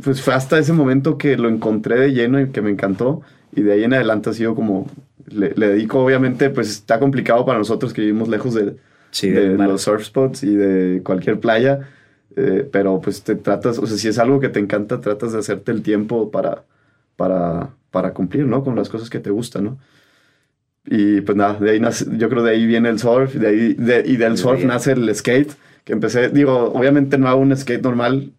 pues 0.00 0.22
fue 0.22 0.34
hasta 0.34 0.56
ese 0.56 0.72
momento 0.72 1.18
que 1.18 1.36
lo 1.36 1.48
encontré 1.48 1.98
de 1.98 2.12
lleno 2.12 2.40
y 2.40 2.50
que 2.50 2.62
me 2.62 2.70
encantó. 2.70 3.22
Y 3.52 3.62
de 3.62 3.72
ahí 3.72 3.82
en 3.82 3.92
adelante 3.92 4.30
ha 4.30 4.34
sido 4.34 4.54
como, 4.54 4.86
le, 5.26 5.50
dedico 5.50 5.98
obviamente, 6.04 6.50
pues 6.50 6.70
está 6.70 7.00
complicado 7.00 7.44
para 7.44 7.58
nosotros 7.58 7.92
que 7.92 8.02
vivimos 8.02 8.28
lejos 8.28 8.54
de, 8.54 8.76
de 9.20 9.56
los 9.56 9.82
surf 9.82 10.04
spots 10.04 10.44
y 10.44 10.54
de 10.54 11.02
cualquier 11.02 11.40
playa 11.40 11.88
eh, 12.40 12.68
pero 12.70 13.00
pues 13.00 13.22
te 13.24 13.34
tratas, 13.34 13.80
o 13.80 13.86
sea, 13.86 13.96
si 13.96 14.06
es 14.06 14.16
algo 14.20 14.38
que 14.38 14.48
te 14.48 14.60
encanta, 14.60 15.00
tratas 15.00 15.32
de 15.32 15.40
hacerte 15.40 15.72
el 15.72 15.82
tiempo 15.82 16.30
para, 16.30 16.62
para, 17.16 17.70
para 17.90 18.12
cumplir, 18.12 18.46
¿no? 18.46 18.62
Con 18.62 18.76
las 18.76 18.88
cosas 18.88 19.10
que 19.10 19.18
te 19.18 19.30
gustan, 19.30 19.64
¿no? 19.64 19.78
Y 20.86 21.20
pues 21.22 21.36
nada, 21.36 21.54
de 21.54 21.72
ahí 21.72 21.80
nace, 21.80 22.06
yo 22.16 22.28
creo 22.28 22.44
de 22.44 22.52
ahí 22.52 22.64
viene 22.64 22.90
el 22.90 23.00
surf, 23.00 23.34
de 23.34 23.48
ahí, 23.48 23.76
y 24.06 24.16
del 24.16 24.38
surf 24.38 24.64
nace 24.64 24.92
el 24.92 25.12
skate, 25.12 25.50
que 25.82 25.92
empecé, 25.92 26.28
digo, 26.28 26.72
obviamente 26.72 27.18
no 27.18 27.26
hago 27.26 27.40
un 27.40 27.56
skate 27.56 27.82
normal, 27.82 28.30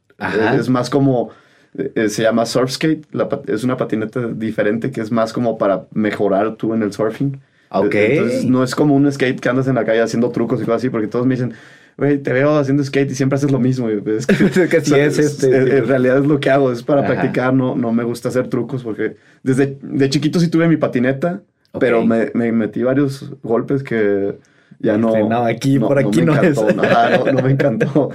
es 0.58 0.70
más 0.70 0.90
como, 0.90 1.32
eh, 1.78 2.08
se 2.08 2.24
llama 2.24 2.46
surf 2.46 2.72
skate, 2.72 3.06
es 3.48 3.66
una 3.66 3.76
patineta 3.76 4.28
diferente 4.28 4.92
que 4.92 5.02
es 5.02 5.12
más 5.12 5.34
como 5.34 5.58
para 5.58 5.88
mejorar 5.92 6.56
tú 6.56 6.74
en 6.74 6.84
el 6.84 6.94
surfing. 6.94 7.42
Ok. 7.72 7.94
Entonces 7.96 8.46
no 8.46 8.64
es 8.64 8.74
como 8.74 8.96
un 8.96 9.12
skate 9.12 9.42
que 9.42 9.50
andas 9.50 9.68
en 9.68 9.76
la 9.76 9.84
calle 9.84 10.02
haciendo 10.02 10.32
trucos 10.32 10.62
y 10.62 10.64
cosas 10.64 10.78
así, 10.78 10.90
porque 10.90 11.08
todos 11.08 11.26
me 11.26 11.36
dicen, 11.36 11.54
güey, 12.00 12.18
te 12.18 12.34
veo 12.34 12.58
haciendo 12.58 12.84
skate 12.84 13.12
y 13.12 13.16
siempre 13.16 13.36
haces 13.36 13.52
lo 13.52 13.60
mismo. 13.60 13.90
Es 13.90 14.26
que, 14.26 14.34
es, 14.78 15.20
este. 15.20 15.78
En 15.78 15.88
realidad 15.88 16.20
es 16.20 16.26
lo 16.26 16.40
que 16.40 16.50
hago, 16.50 16.72
es 16.72 16.82
para 16.82 17.06
practicar, 17.06 17.54
no, 17.54 17.76
no 17.76 17.92
me 17.92 18.04
gusta 18.04 18.30
hacer 18.30 18.48
trucos 18.48 18.84
porque 18.84 19.18
desde 19.44 19.78
de 19.82 20.10
chiquito 20.10 20.40
sí 20.40 20.48
tuve 20.48 20.68
mi 20.68 20.78
patineta, 20.78 21.42
pero 21.80 22.06
me, 22.06 22.32
me, 22.34 22.52
metí 22.52 22.82
varios 22.82 23.32
golpes 23.44 23.84
que 23.84 24.36
ya 24.80 24.98
no. 24.98 25.28
No, 25.28 25.44
aquí, 25.44 25.78
por 25.78 26.00
aquí 26.00 26.22
no, 26.22 26.42
es. 26.42 26.58
no, 26.58 27.32
no, 27.32 27.42
me 27.44 27.52
encantó. 27.52 28.12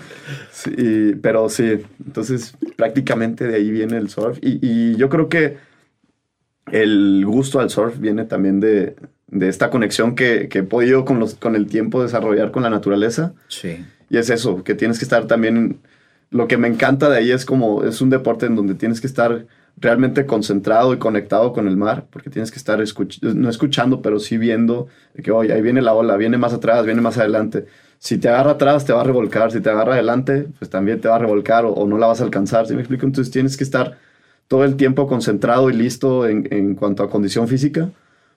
Sí, 0.50 1.14
pero 1.20 1.48
sí, 1.48 1.82
entonces 2.04 2.56
prácticamente 2.76 3.46
de 3.46 3.56
ahí 3.56 3.70
viene 3.70 3.98
el 3.98 4.08
surf. 4.08 4.38
Y, 4.40 4.58
y 4.62 4.96
yo 4.96 5.08
creo 5.08 5.28
que 5.28 5.58
el 6.72 7.22
gusto 7.26 7.60
al 7.60 7.70
surf 7.70 7.98
viene 7.98 8.24
también 8.24 8.60
de, 8.60 8.96
de 9.28 9.48
esta 9.48 9.70
conexión 9.70 10.14
que, 10.14 10.48
que, 10.48 10.60
he 10.60 10.62
podido 10.62 11.04
con, 11.04 11.18
los, 11.18 11.34
con 11.34 11.56
el 11.56 11.66
tiempo 11.66 12.02
desarrollar 12.02 12.50
con 12.50 12.62
la 12.62 12.70
naturaleza. 12.70 13.34
Sí. 13.48 13.84
Y 14.10 14.18
es 14.18 14.30
eso, 14.30 14.62
que 14.64 14.74
tienes 14.74 14.98
que 14.98 15.04
estar 15.04 15.26
también... 15.26 15.80
Lo 16.30 16.48
que 16.48 16.56
me 16.56 16.66
encanta 16.66 17.08
de 17.08 17.18
ahí 17.18 17.30
es 17.30 17.44
como, 17.44 17.84
es 17.84 18.00
un 18.00 18.10
deporte 18.10 18.46
en 18.46 18.56
donde 18.56 18.74
tienes 18.74 19.00
que 19.00 19.06
estar 19.06 19.46
realmente 19.76 20.26
concentrado 20.26 20.92
y 20.94 20.98
conectado 20.98 21.52
con 21.52 21.68
el 21.68 21.76
mar, 21.76 22.06
porque 22.10 22.30
tienes 22.30 22.50
que 22.50 22.58
estar 22.58 22.78
no 23.22 23.48
escuchando, 23.48 24.02
pero 24.02 24.18
sí 24.18 24.38
viendo 24.38 24.88
que, 25.22 25.30
oye, 25.30 25.52
ahí 25.52 25.62
viene 25.62 25.82
la 25.82 25.94
ola, 25.94 26.16
viene 26.16 26.38
más 26.38 26.52
atrás, 26.52 26.84
viene 26.86 27.00
más 27.00 27.18
adelante. 27.18 27.66
Si 27.98 28.18
te 28.18 28.28
agarra 28.28 28.52
atrás, 28.52 28.84
te 28.84 28.92
va 28.92 29.00
a 29.00 29.04
revolcar. 29.04 29.50
Si 29.50 29.60
te 29.60 29.70
agarra 29.70 29.94
adelante, 29.94 30.46
pues 30.58 30.70
también 30.70 31.00
te 31.00 31.08
va 31.08 31.16
a 31.16 31.18
revolcar 31.18 31.64
o, 31.64 31.86
no 31.86 31.98
la 31.98 32.06
vas 32.06 32.20
a 32.20 32.24
alcanzar. 32.24 32.66
¿Sí 32.66 32.74
me 32.74 32.80
explico? 32.80 33.06
Entonces 33.06 33.32
tienes 33.32 33.56
que 33.56 33.64
estar 33.64 33.96
todo 34.46 34.64
el 34.64 34.76
tiempo 34.76 35.06
concentrado 35.06 35.70
y 35.70 35.72
listo 35.72 36.28
en, 36.28 36.46
en 36.50 36.74
cuanto 36.74 37.02
a 37.02 37.10
condición 37.10 37.48
física, 37.48 37.90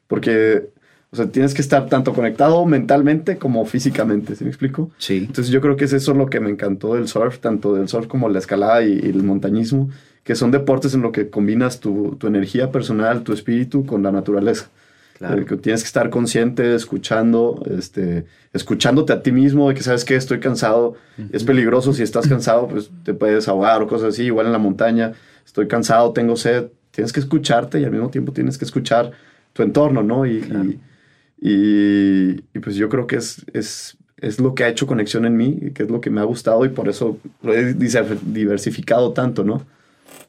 porque 0.08 0.70
o 1.10 1.16
sea, 1.16 1.28
tienes 1.28 1.54
que 1.54 1.62
estar 1.62 1.88
tanto 1.88 2.14
conectado 2.14 2.66
mentalmente 2.66 3.38
como 3.38 3.66
físicamente, 3.66 4.36
¿sí 4.36 4.44
me 4.44 4.50
explico? 4.50 4.92
Sí. 4.98 5.18
Entonces 5.28 5.50
yo 5.50 5.62
creo 5.62 5.78
que 5.78 5.86
es 5.86 5.94
eso 5.94 6.14
lo 6.14 6.28
que 6.28 6.40
me 6.40 6.50
encantó 6.50 6.96
del 6.96 7.08
surf, 7.08 7.40
tanto 7.40 7.74
del 7.74 7.88
surf 7.88 8.08
como 8.08 8.28
la 8.28 8.40
escalada 8.40 8.84
y, 8.84 9.00
el 9.00 9.24
montañismo, 9.24 9.90
que 10.24 10.36
son 10.36 10.52
deportes 10.52 10.94
en 10.94 11.02
lo 11.02 11.14
que 11.14 11.30
combinas 11.30 11.80
tu, 11.80 12.18
tu 12.20 12.28
energía 12.28 12.72
personal, 12.72 13.24
tu 13.24 13.32
espíritu 13.32 13.86
con 13.86 14.04
la 14.04 14.12
naturaleza. 14.12 14.70
Claro. 15.18 15.46
Que 15.46 15.56
tienes 15.56 15.82
que 15.82 15.88
estar 15.88 16.10
consciente, 16.10 16.76
escuchando, 16.76 17.64
este, 17.76 18.26
escuchándote 18.54 19.14
a 19.14 19.24
ti 19.24 19.32
mismo, 19.32 19.70
de 19.70 19.76
que 19.76 19.82
sabes 19.82 20.06
que 20.06 20.16
estoy 20.16 20.40
cansado, 20.40 20.96
es 21.32 21.44
peligroso, 21.44 21.94
si 21.94 22.04
estás 22.04 22.28
cansado, 22.28 22.68
pues 22.68 22.92
te 23.04 23.14
puedes 23.14 23.48
ahogar 23.48 23.82
o 23.82 23.88
cosas 23.88 24.10
así, 24.10 24.26
igual 24.26 24.46
en 24.46 24.52
la 24.52 24.60
montaña, 24.60 25.14
estoy 25.44 25.68
cansado, 25.68 26.12
tengo 26.12 26.36
sed, 26.36 26.68
tienes 26.92 27.14
que 27.14 27.20
escucharte 27.20 27.80
y 27.80 27.86
al 27.86 27.92
mismo 27.92 28.10
tiempo 28.10 28.32
tienes 28.32 28.60
que 28.60 28.66
escuchar 28.66 29.12
tu 29.54 29.64
entorno, 29.64 30.04
¿no? 30.04 30.26
Y 31.40 32.32
Y, 32.54 32.60
pues 32.60 32.76
yo 32.76 32.90
creo 32.90 33.08
que 33.08 33.18
es, 33.18 33.46
es, 33.54 33.98
es, 34.18 34.40
lo 34.40 34.56
que 34.56 34.64
ha 34.64 34.70
hecho 34.70 34.88
conexión 34.88 35.26
en 35.26 35.38
mí, 35.38 35.72
que 35.74 35.84
es 35.84 35.90
lo 35.90 36.02
que 36.02 36.10
me 36.10 36.22
ha 36.22 36.26
gustado 36.26 36.66
y 36.66 36.70
por 36.70 36.90
eso 36.90 37.18
lo 37.42 37.54
he 37.54 37.74
diversificado 37.74 39.14
tanto, 39.14 39.44
¿no? 39.44 39.62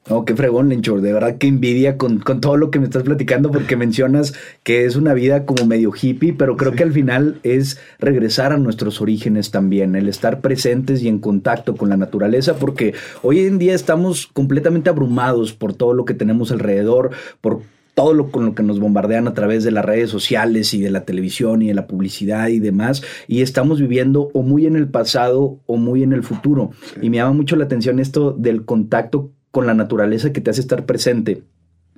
No, 0.08 0.24
qué 0.24 0.34
fregón, 0.34 0.70
Lenchor. 0.70 1.02
De 1.02 1.12
verdad 1.12 1.36
que 1.36 1.48
envidia 1.48 1.98
con, 1.98 2.20
todo 2.20 2.56
lo 2.56 2.70
que 2.70 2.78
me 2.78 2.86
estás 2.86 3.02
platicando, 3.02 3.50
porque 3.50 3.76
mencionas 3.76 4.34
que 4.62 4.86
es 4.86 4.96
una 4.96 5.12
vida 5.12 5.44
como 5.44 5.66
medio 5.66 5.92
hippie, 5.92 6.32
pero 6.32 6.56
creo 6.56 6.72
que 6.72 6.82
al 6.82 6.92
final 6.92 7.38
es 7.42 7.78
regresar 7.98 8.52
a 8.52 8.56
nuestros 8.56 9.02
orígenes 9.02 9.50
también, 9.50 9.96
el 9.96 10.08
estar 10.08 10.40
presentes 10.40 11.02
y 11.02 11.08
en 11.08 11.18
contacto 11.18 11.76
con 11.76 11.90
la 11.90 11.98
naturaleza, 11.98 12.56
porque 12.56 12.94
hoy 13.22 13.40
en 13.40 13.58
día 13.58 13.74
estamos 13.74 14.26
completamente 14.28 14.88
abrumados 14.88 15.52
por 15.52 15.74
todo 15.74 15.92
lo 15.92 16.06
que 16.06 16.14
tenemos 16.14 16.52
alrededor, 16.52 17.10
por 17.42 17.60
todo 17.98 18.14
lo 18.14 18.30
con 18.30 18.46
lo 18.46 18.54
que 18.54 18.62
nos 18.62 18.78
bombardean 18.78 19.26
a 19.26 19.34
través 19.34 19.64
de 19.64 19.72
las 19.72 19.84
redes 19.84 20.08
sociales 20.08 20.72
y 20.72 20.80
de 20.80 20.92
la 20.92 21.04
televisión 21.04 21.62
y 21.62 21.66
de 21.66 21.74
la 21.74 21.88
publicidad 21.88 22.46
y 22.46 22.60
demás, 22.60 23.02
y 23.26 23.42
estamos 23.42 23.80
viviendo 23.80 24.30
o 24.34 24.44
muy 24.44 24.66
en 24.66 24.76
el 24.76 24.86
pasado 24.86 25.58
o 25.66 25.76
muy 25.78 26.04
en 26.04 26.12
el 26.12 26.22
futuro. 26.22 26.70
Y 27.02 27.10
me 27.10 27.16
llama 27.16 27.32
mucho 27.32 27.56
la 27.56 27.64
atención 27.64 27.98
esto 27.98 28.30
del 28.30 28.64
contacto 28.64 29.32
con 29.50 29.66
la 29.66 29.74
naturaleza 29.74 30.32
que 30.32 30.40
te 30.40 30.48
hace 30.48 30.60
estar 30.60 30.86
presente. 30.86 31.42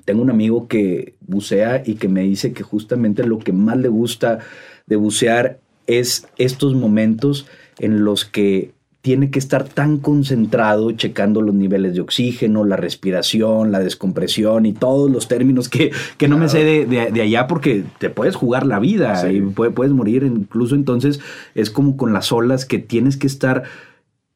Tengo 0.06 0.22
un 0.22 0.30
amigo 0.30 0.68
que 0.68 1.16
bucea 1.20 1.82
y 1.84 1.96
que 1.96 2.08
me 2.08 2.22
dice 2.22 2.54
que 2.54 2.62
justamente 2.62 3.22
lo 3.22 3.38
que 3.38 3.52
más 3.52 3.76
le 3.76 3.88
gusta 3.88 4.38
de 4.86 4.96
bucear 4.96 5.60
es 5.86 6.26
estos 6.38 6.74
momentos 6.74 7.46
en 7.78 8.06
los 8.06 8.24
que 8.24 8.72
tiene 9.02 9.30
que 9.30 9.38
estar 9.38 9.66
tan 9.66 9.98
concentrado 9.98 10.92
checando 10.92 11.40
los 11.40 11.54
niveles 11.54 11.94
de 11.94 12.02
oxígeno, 12.02 12.64
la 12.64 12.76
respiración, 12.76 13.72
la 13.72 13.80
descompresión 13.80 14.66
y 14.66 14.74
todos 14.74 15.10
los 15.10 15.26
términos 15.26 15.68
que, 15.68 15.90
que 16.18 16.28
no 16.28 16.36
me 16.36 16.48
sé 16.48 16.64
de, 16.86 17.20
allá 17.22 17.46
porque 17.46 17.84
te 17.98 18.10
puedes 18.10 18.36
jugar 18.36 18.66
la 18.66 18.78
vida 18.78 19.30
y 19.32 19.40
puedes 19.40 19.92
morir 19.92 20.22
incluso 20.24 20.74
entonces 20.74 21.20
es 21.54 21.70
como 21.70 21.96
con 21.96 22.12
las 22.12 22.30
olas 22.30 22.66
que 22.66 22.78
tienes 22.78 23.16
que 23.16 23.26
estar 23.26 23.62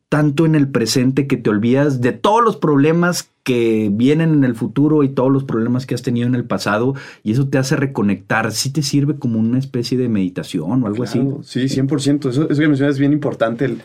tanto 0.08 0.46
en 0.46 0.54
el 0.54 0.68
presente 0.68 1.26
que 1.26 1.36
te 1.36 1.50
olvidas 1.50 2.00
de 2.00 2.12
todos 2.12 2.42
los 2.42 2.56
problemas 2.56 3.30
que 3.42 3.90
vienen 3.92 4.32
en 4.32 4.44
el 4.44 4.54
futuro 4.54 5.02
y 5.02 5.08
todos 5.08 5.30
los 5.30 5.44
problemas 5.44 5.86
que 5.86 5.94
has 5.94 6.02
tenido 6.02 6.26
en 6.26 6.34
el 6.34 6.44
pasado 6.44 6.94
y 7.22 7.32
eso 7.32 7.48
te 7.48 7.58
hace 7.58 7.74
reconectar. 7.76 8.52
¿Sí 8.52 8.70
te 8.70 8.82
sirve 8.82 9.16
como 9.16 9.40
una 9.40 9.58
especie 9.58 9.98
de 9.98 10.08
meditación 10.08 10.84
o 10.84 10.86
algo 10.86 11.02
así? 11.02 11.20
Sí, 11.42 11.64
100%. 11.64 12.30
Eso, 12.30 12.48
eso 12.48 12.60
que 12.60 12.68
mencionas 12.68 12.94
es 12.94 12.98
bien 13.00 13.12
importante. 13.12 13.64
El, 13.64 13.82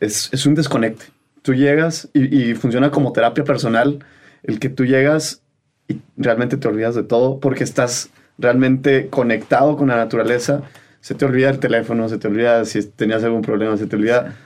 es, 0.00 0.46
un 0.46 0.54
desconecte. 0.54 1.06
Tú 1.42 1.54
llegas 1.54 2.08
y, 2.12 2.54
funciona 2.54 2.90
como 2.90 3.12
terapia 3.12 3.44
personal, 3.44 4.04
el 4.42 4.58
que 4.58 4.68
tú 4.68 4.84
llegas 4.84 5.42
y 5.88 6.00
realmente 6.16 6.56
te 6.56 6.68
olvidas 6.68 6.94
de 6.94 7.02
todo 7.02 7.40
porque 7.40 7.64
estás 7.64 8.10
realmente 8.38 9.08
conectado 9.08 9.76
con 9.76 9.88
la 9.88 9.96
naturaleza. 9.96 10.62
Se 11.00 11.14
te 11.14 11.24
olvida 11.24 11.50
el 11.50 11.58
teléfono, 11.58 12.08
se 12.08 12.18
te 12.18 12.28
olvida 12.28 12.64
si 12.64 12.82
tenías 12.84 13.24
algún 13.24 13.42
problema, 13.42 13.76
se 13.76 13.86
te 13.86 13.96
olvida 13.96 14.36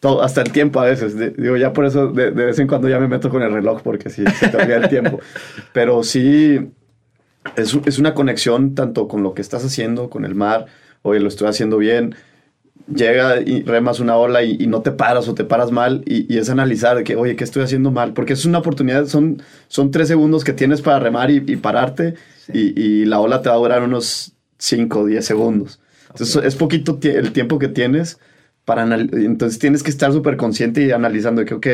todo, 0.00 0.22
hasta 0.22 0.42
el 0.42 0.50
tiempo 0.50 0.80
a 0.80 0.84
veces. 0.84 1.16
digo, 1.36 1.56
ya 1.56 1.72
por 1.72 1.84
eso 1.84 2.08
de, 2.08 2.30
vez 2.30 2.58
en 2.58 2.66
cuando 2.66 2.88
ya 2.88 2.98
me 2.98 3.08
meto 3.08 3.30
con 3.30 3.42
el 3.42 3.52
reloj 3.52 3.82
porque 3.82 4.10
sí, 4.10 4.24
se 4.38 4.48
te 4.48 4.56
olvida 4.56 4.76
el 4.76 4.88
tiempo. 4.88 5.20
Pero 5.72 6.02
sí, 6.02 6.70
es, 7.56 7.78
es, 7.84 7.98
una 7.98 8.14
conexión 8.14 8.74
tanto 8.74 9.06
con 9.06 9.22
lo 9.22 9.34
que 9.34 9.42
estás 9.42 9.64
haciendo, 9.64 10.10
con 10.10 10.24
el 10.24 10.34
mar, 10.34 10.66
oye, 11.02 11.20
lo 11.20 11.28
estoy 11.28 11.48
haciendo 11.48 11.78
bien, 11.78 12.14
llega 12.94 13.40
y 13.40 13.62
remas 13.62 14.00
una 14.00 14.16
ola 14.16 14.42
y, 14.42 14.66
no 14.66 14.82
te 14.82 14.90
paras 14.90 15.28
o 15.28 15.34
te 15.34 15.44
paras 15.44 15.70
mal 15.70 16.02
y, 16.06 16.36
es 16.36 16.50
analizar 16.50 17.02
que, 17.04 17.16
oye, 17.16 17.36
¿qué 17.36 17.44
estoy 17.44 17.62
haciendo 17.62 17.90
mal? 17.90 18.12
Porque 18.12 18.32
es 18.32 18.44
una 18.44 18.58
oportunidad, 18.58 19.06
son, 19.06 19.42
son 19.68 19.90
tres 19.90 20.08
segundos 20.08 20.44
que 20.44 20.52
tienes 20.52 20.82
para 20.82 20.98
remar 20.98 21.30
y, 21.30 21.40
pararte 21.56 22.14
y, 22.52 23.04
la 23.04 23.20
ola 23.20 23.42
te 23.42 23.48
va 23.48 23.54
a 23.54 23.58
durar 23.58 23.82
unos 23.82 24.32
5 24.58 25.00
o 25.00 25.06
10 25.06 25.24
segundos. 25.24 25.80
Entonces 26.08 26.44
es 26.44 26.56
poquito 26.56 26.98
el 27.02 27.32
tiempo 27.32 27.58
que 27.58 27.68
tienes 27.68 28.18
para 28.64 28.84
entonces 28.94 29.58
tienes 29.58 29.82
que 29.82 29.90
estar 29.90 30.12
súper 30.12 30.36
consciente 30.36 30.82
y 30.82 30.92
analizando 30.92 31.44
que, 31.44 31.54
ok, 31.54 31.66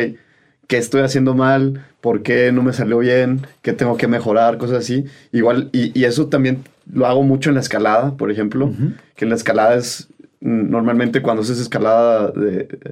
¿qué 0.67 0.79
estoy 0.79 1.03
haciendo 1.03 1.35
mal? 1.35 1.85
¿Por 2.01 2.23
qué 2.23 2.53
no 2.53 2.63
me 2.63 2.73
salió 2.73 2.99
bien? 2.99 3.47
¿Qué 3.63 3.73
tengo 3.73 3.97
que 3.97 4.09
mejorar? 4.09 4.57
Cosas 4.59 4.79
así. 4.79 5.05
Igual, 5.33 5.69
y, 5.73 6.05
eso 6.05 6.29
también 6.29 6.65
lo 6.91 7.07
hago 7.07 7.23
mucho 7.23 7.51
en 7.51 7.57
la 7.57 7.61
escalada, 7.61 8.17
por 8.17 8.31
ejemplo, 8.31 8.73
que 9.15 9.25
en 9.25 9.29
la 9.29 9.37
escalada 9.37 9.75
es 9.75 10.09
normalmente 10.41 11.23
cuando 11.23 11.43
haces 11.43 11.61
escalada 11.61 12.33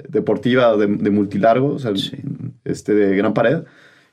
deportiva 0.09 0.73
o 0.73 0.77
de, 0.77 0.87
multilargo, 0.87 1.73
o 1.73 1.79
sea, 1.79 1.91
este, 2.63 2.93
de 2.93 3.15
gran 3.15 3.33
pared, 3.33 3.63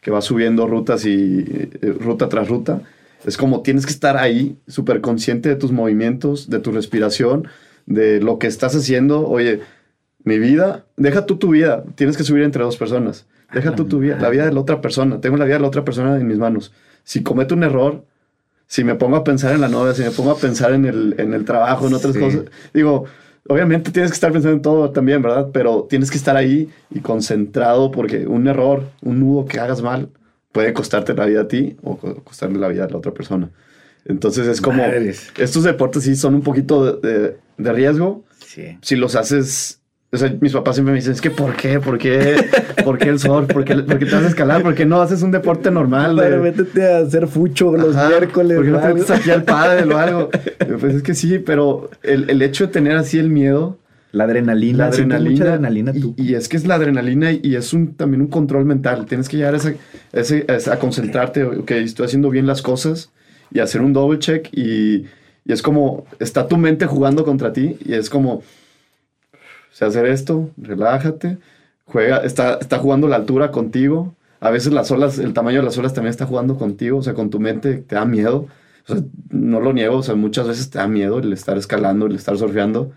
que 0.00 0.10
va 0.10 0.20
subiendo 0.20 0.66
rutas 0.66 1.06
y 1.06 1.44
eh, 1.48 1.94
ruta 1.98 2.28
tras 2.28 2.48
ruta, 2.48 2.82
es 3.24 3.36
como 3.36 3.62
tienes 3.62 3.86
que 3.86 3.92
estar 3.92 4.16
ahí, 4.16 4.58
súper 4.66 5.00
consciente 5.00 5.48
de 5.48 5.56
tus 5.56 5.70
movimientos, 5.70 6.50
de 6.50 6.58
tu 6.58 6.72
respiración, 6.72 7.46
de 7.86 8.20
lo 8.20 8.38
que 8.38 8.48
estás 8.48 8.74
haciendo. 8.74 9.28
Oye, 9.28 9.60
mi 10.24 10.38
vida, 10.38 10.86
deja 10.96 11.24
tú 11.26 11.36
tu 11.36 11.50
vida, 11.50 11.84
tienes 11.94 12.16
que 12.16 12.24
subir 12.24 12.42
entre 12.42 12.64
dos 12.64 12.76
personas. 12.76 13.26
Deja 13.52 13.74
tú 13.74 13.84
tu 13.84 13.98
vida, 13.98 14.18
la 14.18 14.30
vida 14.30 14.46
de 14.46 14.52
la 14.52 14.60
otra 14.60 14.80
persona. 14.80 15.20
Tengo 15.20 15.36
la 15.36 15.44
vida 15.44 15.56
de 15.56 15.60
la 15.60 15.68
otra 15.68 15.84
persona 15.84 16.16
en 16.16 16.26
mis 16.26 16.38
manos. 16.38 16.72
Si 17.04 17.22
cometo 17.22 17.54
un 17.54 17.64
error, 17.64 18.04
si 18.72 18.84
me 18.84 18.94
pongo 18.94 19.16
a 19.16 19.22
pensar 19.22 19.54
en 19.54 19.60
la 19.60 19.68
novia, 19.68 19.92
si 19.92 20.00
me 20.00 20.10
pongo 20.12 20.30
a 20.30 20.38
pensar 20.38 20.72
en 20.72 20.86
el, 20.86 21.14
en 21.18 21.34
el 21.34 21.44
trabajo, 21.44 21.88
en 21.88 21.92
otras 21.92 22.16
cosas, 22.16 22.44
digo, 22.72 23.04
obviamente 23.46 23.90
tienes 23.90 24.10
que 24.10 24.14
estar 24.14 24.32
pensando 24.32 24.56
en 24.56 24.62
todo 24.62 24.90
también, 24.92 25.20
¿verdad? 25.20 25.50
Pero 25.52 25.86
tienes 25.90 26.10
que 26.10 26.16
estar 26.16 26.38
ahí 26.38 26.70
y 26.90 27.00
concentrado 27.00 27.90
porque 27.90 28.26
un 28.26 28.48
error, 28.48 28.88
un 29.02 29.20
nudo 29.20 29.44
que 29.44 29.60
hagas 29.60 29.82
mal, 29.82 30.08
puede 30.52 30.72
costarte 30.72 31.12
la 31.12 31.26
vida 31.26 31.42
a 31.42 31.48
ti 31.48 31.76
o 31.82 31.98
costarle 32.24 32.58
la 32.58 32.68
vida 32.68 32.84
a 32.84 32.88
la 32.88 32.96
otra 32.96 33.12
persona. 33.12 33.50
Entonces 34.06 34.46
es 34.46 34.62
como, 34.62 34.82
estos 35.36 35.64
deportes 35.64 36.04
sí 36.04 36.16
son 36.16 36.34
un 36.34 36.42
poquito 36.42 36.96
de, 36.96 37.36
de, 37.58 37.72
riesgo. 37.74 38.24
Sí. 38.38 38.78
Si 38.80 38.96
los 38.96 39.16
haces 39.16 39.81
o 40.14 40.18
sea, 40.18 40.30
mis 40.42 40.52
papás 40.52 40.76
siempre 40.76 40.92
me 40.92 40.98
dicen, 40.98 41.14
es 41.14 41.22
que 41.22 41.30
¿por 41.30 41.56
qué? 41.56 41.80
¿Por 41.80 41.96
qué? 41.96 42.36
¿Por 42.84 42.98
qué 42.98 43.08
el 43.08 43.18
surf? 43.18 43.50
¿Por 43.50 43.64
qué, 43.64 43.76
¿Por 43.76 43.98
qué 43.98 44.04
te 44.04 44.14
vas 44.14 44.24
a 44.24 44.28
escalar? 44.28 44.62
¿Por 44.62 44.74
qué 44.74 44.84
no 44.84 45.00
haces 45.00 45.22
un 45.22 45.30
deporte 45.30 45.70
normal? 45.70 46.16
Pero 46.18 46.42
métete 46.42 46.86
a 46.86 46.98
hacer 46.98 47.26
fucho 47.26 47.74
los 47.74 47.96
miércoles. 47.96 48.56
¿Por 48.58 48.64
qué 48.66 48.70
no 48.72 48.80
te 48.80 48.92
metes 48.92 49.10
aquí 49.10 49.30
al 49.30 49.44
padre 49.44 49.90
o 49.92 49.96
algo? 49.96 50.28
Pues 50.80 50.96
es 50.96 51.02
que 51.02 51.14
sí, 51.14 51.38
pero 51.38 51.90
el, 52.02 52.28
el, 52.28 52.42
hecho 52.42 52.66
de 52.66 52.72
tener 52.72 52.96
así 52.96 53.18
el 53.18 53.28
miedo... 53.30 53.78
La 54.10 54.24
adrenalina. 54.24 54.78
La 54.78 54.86
adrenalina. 54.86 55.44
adrenalina 55.44 55.92
tú. 55.92 56.14
Y, 56.16 56.34
es 56.34 56.48
que 56.48 56.56
es 56.56 56.66
la 56.66 56.74
adrenalina 56.74 57.32
y 57.32 57.54
es 57.54 57.72
un, 57.72 57.94
también 57.94 58.20
un 58.20 58.28
control 58.28 58.64
mental. 58.64 59.06
Tienes 59.06 59.28
que 59.28 59.38
llegar 59.38 59.54
a, 59.54 59.58
ese, 60.12 60.46
a, 60.70 60.78
concentrarte, 60.78 61.44
ok, 61.44 61.70
estoy 61.72 62.06
haciendo 62.06 62.30
bien 62.30 62.46
las 62.46 62.62
cosas 62.62 63.10
y 63.50 63.60
hacer 63.60 63.80
un 63.80 63.92
double 63.92 64.18
check 64.18 64.48
y, 64.52 65.06
y 65.44 65.52
es 65.52 65.62
como, 65.62 66.04
está 66.18 66.48
tu 66.48 66.58
mente 66.58 66.86
jugando 66.86 67.24
contra 67.24 67.52
ti 67.52 67.78
y 67.84 67.94
es 67.94 68.10
como 68.10 68.42
sea, 69.74 69.88
hacer 69.88 70.06
esto, 70.06 70.50
relájate, 70.56 71.38
juega, 71.84 72.18
está, 72.18 72.54
está 72.54 72.78
jugando 72.78 73.08
la 73.08 73.16
altura 73.16 73.50
contigo. 73.50 74.14
A 74.40 74.50
veces 74.50 74.72
las 74.72 74.90
olas, 74.90 75.18
el 75.18 75.32
tamaño 75.32 75.58
de 75.58 75.64
las 75.64 75.78
olas 75.78 75.94
también 75.94 76.10
está 76.10 76.26
jugando 76.26 76.56
contigo, 76.56 76.98
o 76.98 77.02
sea, 77.02 77.14
con 77.14 77.30
tu 77.30 77.40
mente 77.40 77.76
te 77.76 77.94
da 77.94 78.04
miedo. 78.04 78.48
O 78.88 78.94
sea, 78.94 79.04
no 79.30 79.60
lo 79.60 79.72
niego, 79.72 79.98
o 79.98 80.02
sea, 80.02 80.16
muchas 80.16 80.48
veces 80.48 80.68
te 80.70 80.78
da 80.78 80.88
miedo 80.88 81.20
el 81.20 81.32
estar 81.32 81.56
escalando, 81.56 82.06
el 82.06 82.16
estar 82.16 82.36
surfeando, 82.36 82.92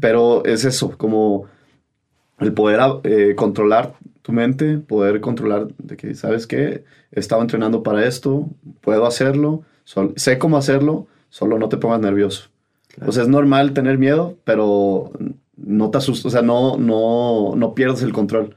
pero 0.00 0.44
es 0.44 0.64
eso, 0.64 0.96
como 0.98 1.46
el 2.40 2.52
poder 2.52 2.80
eh, 3.04 3.34
controlar 3.36 3.94
tu 4.22 4.32
mente, 4.32 4.78
poder 4.78 5.20
controlar 5.20 5.68
de 5.78 5.96
que, 5.96 6.14
¿sabes 6.14 6.48
qué? 6.48 6.84
He 7.12 7.20
estado 7.20 7.40
entrenando 7.40 7.84
para 7.84 8.04
esto, 8.04 8.48
puedo 8.80 9.06
hacerlo, 9.06 9.62
sé 10.16 10.38
cómo 10.38 10.56
hacerlo, 10.56 11.06
solo 11.28 11.58
no 11.58 11.68
te 11.68 11.76
pongas 11.76 12.00
nervioso. 12.00 12.48
O 13.06 13.12
sea, 13.12 13.22
es 13.22 13.28
normal 13.28 13.72
tener 13.72 13.98
miedo, 13.98 14.36
pero 14.44 15.12
no 15.64 15.90
te 15.90 15.98
asustas, 15.98 16.26
o 16.26 16.30
sea, 16.30 16.42
no, 16.42 16.76
no, 16.76 17.54
no 17.56 17.74
pierdes 17.74 18.02
el 18.02 18.12
control. 18.12 18.56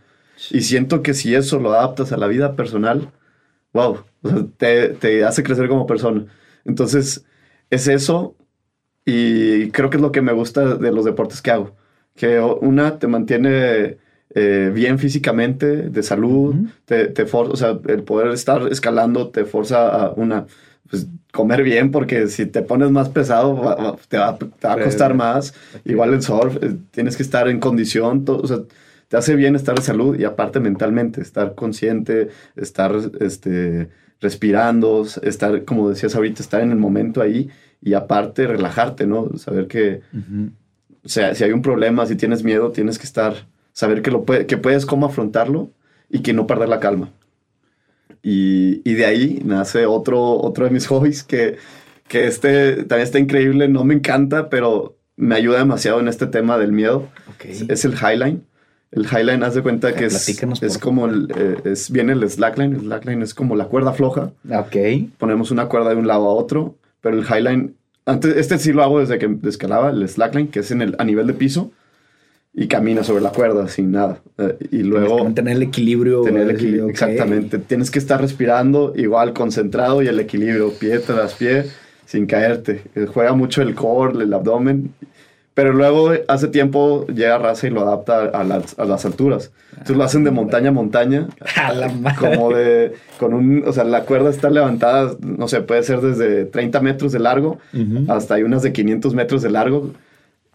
Y 0.52 0.62
siento 0.62 1.02
que 1.02 1.14
si 1.14 1.36
eso 1.36 1.60
lo 1.60 1.74
adaptas 1.74 2.12
a 2.12 2.18
la 2.18 2.28
vida 2.28 2.56
personal, 2.56 3.12
wow, 3.74 4.00
te, 4.58 4.90
te, 4.90 5.24
hace 5.24 5.44
crecer 5.44 5.68
como 5.68 5.88
persona. 5.88 6.26
Entonces, 6.66 7.26
es 7.70 7.88
eso 7.88 8.36
y 9.06 9.70
creo 9.72 9.90
que 9.90 9.98
es 9.98 10.02
lo 10.02 10.12
que 10.12 10.22
me 10.22 10.34
gusta 10.34 10.76
de 10.76 10.92
los 10.92 11.06
deportes 11.06 11.42
que 11.42 11.52
hago. 11.52 11.76
Que 12.16 12.40
una 12.40 13.00
te 13.00 13.08
mantiene 13.08 13.98
eh, 14.34 14.72
bien 14.74 15.00
físicamente, 15.00 15.90
de 15.90 16.04
salud, 16.04 16.56
te, 16.86 17.08
te 17.08 17.24
o 17.32 17.56
sea, 17.56 17.80
el 17.88 18.04
poder 18.04 18.32
estar 18.32 18.68
escalando 18.72 19.30
te 19.30 19.46
forza 19.46 19.88
a 19.90 20.12
una 20.12 20.48
pues, 20.90 21.08
comer 21.32 21.64
bien, 21.64 21.92
porque 21.92 22.28
si 22.28 22.46
te 22.46 22.62
pones 22.62 22.92
más 22.92 23.10
pesado, 23.10 23.98
te 24.08 24.18
va, 24.18 24.38
a 24.62 24.78
costar 24.84 25.14
más. 25.14 25.54
Igual 25.84 26.14
el 26.14 26.22
surf, 26.22 26.58
eh, 26.62 26.76
tienes 26.92 27.18
que 27.18 27.24
estar 27.24 27.48
en 27.48 27.60
condición, 27.60 28.24
o 28.28 28.48
sea, 28.48 28.60
te 29.08 29.18
hace 29.18 29.36
bien 29.36 29.56
estar 29.56 29.76
de 29.76 29.82
salud 29.82 30.18
y 30.18 30.24
aparte 30.24 30.60
mentalmente, 30.60 31.22
estar 31.22 31.56
consciente, 31.56 32.30
estar 32.56 32.96
este, 33.20 33.90
respirando, 34.20 35.06
estar, 35.22 35.64
como 35.66 35.90
decías 35.90 36.16
ahorita, 36.16 36.42
estar 36.42 36.62
en 36.62 36.72
el 36.72 36.78
momento 36.78 37.22
ahí 37.22 37.50
y 37.82 37.94
aparte 37.94 38.48
relajarte, 38.48 39.06
¿no? 39.06 39.38
Saber 39.38 39.68
que, 39.68 40.02
o 41.04 41.10
sea, 41.10 41.36
si 41.36 41.44
hay 41.44 41.52
un 41.52 41.62
problema, 41.62 42.06
si 42.06 42.16
tienes 42.16 42.44
miedo, 42.44 42.72
tienes 42.72 42.98
que 42.98 43.06
estar, 43.06 43.48
saber 43.74 44.02
que, 44.02 44.12
lo 44.12 44.24
puede, 44.24 44.48
que 44.48 44.58
puedes 44.58 44.86
cómo 44.86 45.06
afrontarlo 45.06 45.70
y 46.10 46.20
que 46.20 46.34
no 46.34 46.48
perder 46.48 46.70
la 46.70 46.80
calma. 46.80 47.12
Y, 48.24 48.82
y, 48.90 48.96
de 48.96 49.06
ahí 49.06 49.42
nace 49.46 49.86
otro, 49.86 50.20
otro 50.20 50.66
de 50.66 50.72
mis 50.72 50.88
hobbies 50.88 51.24
que, 51.24 51.58
que 52.08 52.28
este 52.28 52.78
también 52.78 53.02
está 53.02 53.20
increíble, 53.20 53.68
no 53.68 53.84
me 53.84 53.94
encanta, 53.94 54.50
pero 54.50 54.98
me 55.16 55.36
ayuda 55.36 55.60
demasiado 55.60 56.00
en 56.00 56.08
este 56.08 56.28
tema 56.28 56.58
del 56.58 56.72
miedo. 56.72 57.08
Es, 57.44 57.86
el 57.86 57.94
Highline. 57.94 58.44
El 58.92 59.06
Highline, 59.06 59.44
haz 59.44 59.56
de 59.56 59.62
cuenta 59.62 59.94
que 59.94 60.06
es, 60.06 60.30
es 60.62 60.78
como 60.78 61.06
el, 61.06 61.32
eh, 61.36 61.58
es, 61.66 61.92
viene 61.92 62.14
el 62.14 62.30
slackline. 62.30 62.74
El 62.74 62.82
slackline 62.82 63.22
es 63.22 63.34
como 63.34 63.56
la 63.56 63.66
cuerda 63.66 63.94
floja. 63.94 64.32
Ok. 64.50 64.76
Ponemos 65.18 65.52
una 65.52 65.68
cuerda 65.68 65.92
de 65.92 65.96
un 65.98 66.08
lado 66.08 66.28
a 66.28 66.34
otro, 66.34 66.78
pero 67.02 67.18
el 67.18 67.26
Highline, 67.26 67.76
antes, 68.06 68.36
este 68.38 68.58
sí 68.58 68.74
lo 68.74 68.84
hago 68.84 69.00
desde 69.00 69.20
que 69.20 69.38
escalaba, 69.48 69.90
el 69.90 70.08
slackline, 70.08 70.48
que 70.48 70.60
es 70.60 70.72
en 70.72 70.82
el, 70.82 70.96
a 71.00 71.04
nivel 71.04 71.28
de 71.28 71.34
piso 71.34 71.72
y 72.58 72.68
camina 72.68 73.04
sobre 73.04 73.22
la 73.22 73.32
cuerda 73.32 73.68
sin 73.68 73.92
nada. 73.92 74.20
Eh, 74.38 74.58
y 74.72 74.78
luego... 74.78 75.24
mantener 75.24 75.58
el 75.58 75.64
equilibrio. 75.64 76.22
Tener 76.22 76.44
el 76.44 76.52
equilibrio, 76.52 76.90
exactamente. 76.90 77.58
Tienes 77.60 77.92
que 77.92 78.00
estar 78.00 78.22
respirando 78.22 78.94
igual, 78.96 79.34
concentrado 79.34 80.02
y 80.02 80.08
el 80.08 80.20
equilibrio, 80.20 80.72
pie 80.72 81.00
tras 81.00 81.34
pie, 81.34 81.66
sin 82.06 82.26
caerte. 82.26 82.82
Eh, 82.96 83.08
juega 83.14 83.34
mucho 83.34 83.62
el 83.62 83.76
core, 83.76 84.24
el 84.24 84.34
abdomen. 84.34 84.94
Pero 85.54 85.74
luego, 85.74 86.12
hace 86.28 86.48
tiempo, 86.48 87.06
llega 87.08 87.38
raza 87.38 87.68
y 87.68 87.72
lo 87.72 87.82
adapta 87.82 88.26
a 88.26 88.44
las, 88.46 88.78
a 88.80 88.86
las 88.86 89.06
alturas. 89.06 89.52
Entonces 89.72 89.98
lo 89.98 90.04
hacen 90.04 90.24
de 90.24 90.32
montaña 90.32 90.70
a 90.70 90.74
montaña. 90.74 91.28
A 91.62 91.74
la 91.74 91.90
madre. 91.90 92.18
Como 92.18 92.52
de, 92.52 92.94
con 93.20 93.34
un, 93.34 93.64
o 93.66 93.74
sea, 93.74 93.84
la 93.84 94.04
cuerda 94.04 94.30
está 94.30 94.50
levantada, 94.50 95.16
no 95.22 95.48
sé, 95.50 95.62
puede 95.62 95.84
ser 95.84 96.00
desde 96.00 96.46
30 96.46 96.80
metros 96.82 97.12
de 97.12 97.20
largo 97.20 97.58
hasta 98.08 98.36
hay 98.36 98.44
unas 98.44 98.64
de 98.64 98.72
500 98.72 99.14
metros 99.14 99.42
de 99.42 99.50
largo 99.50 99.92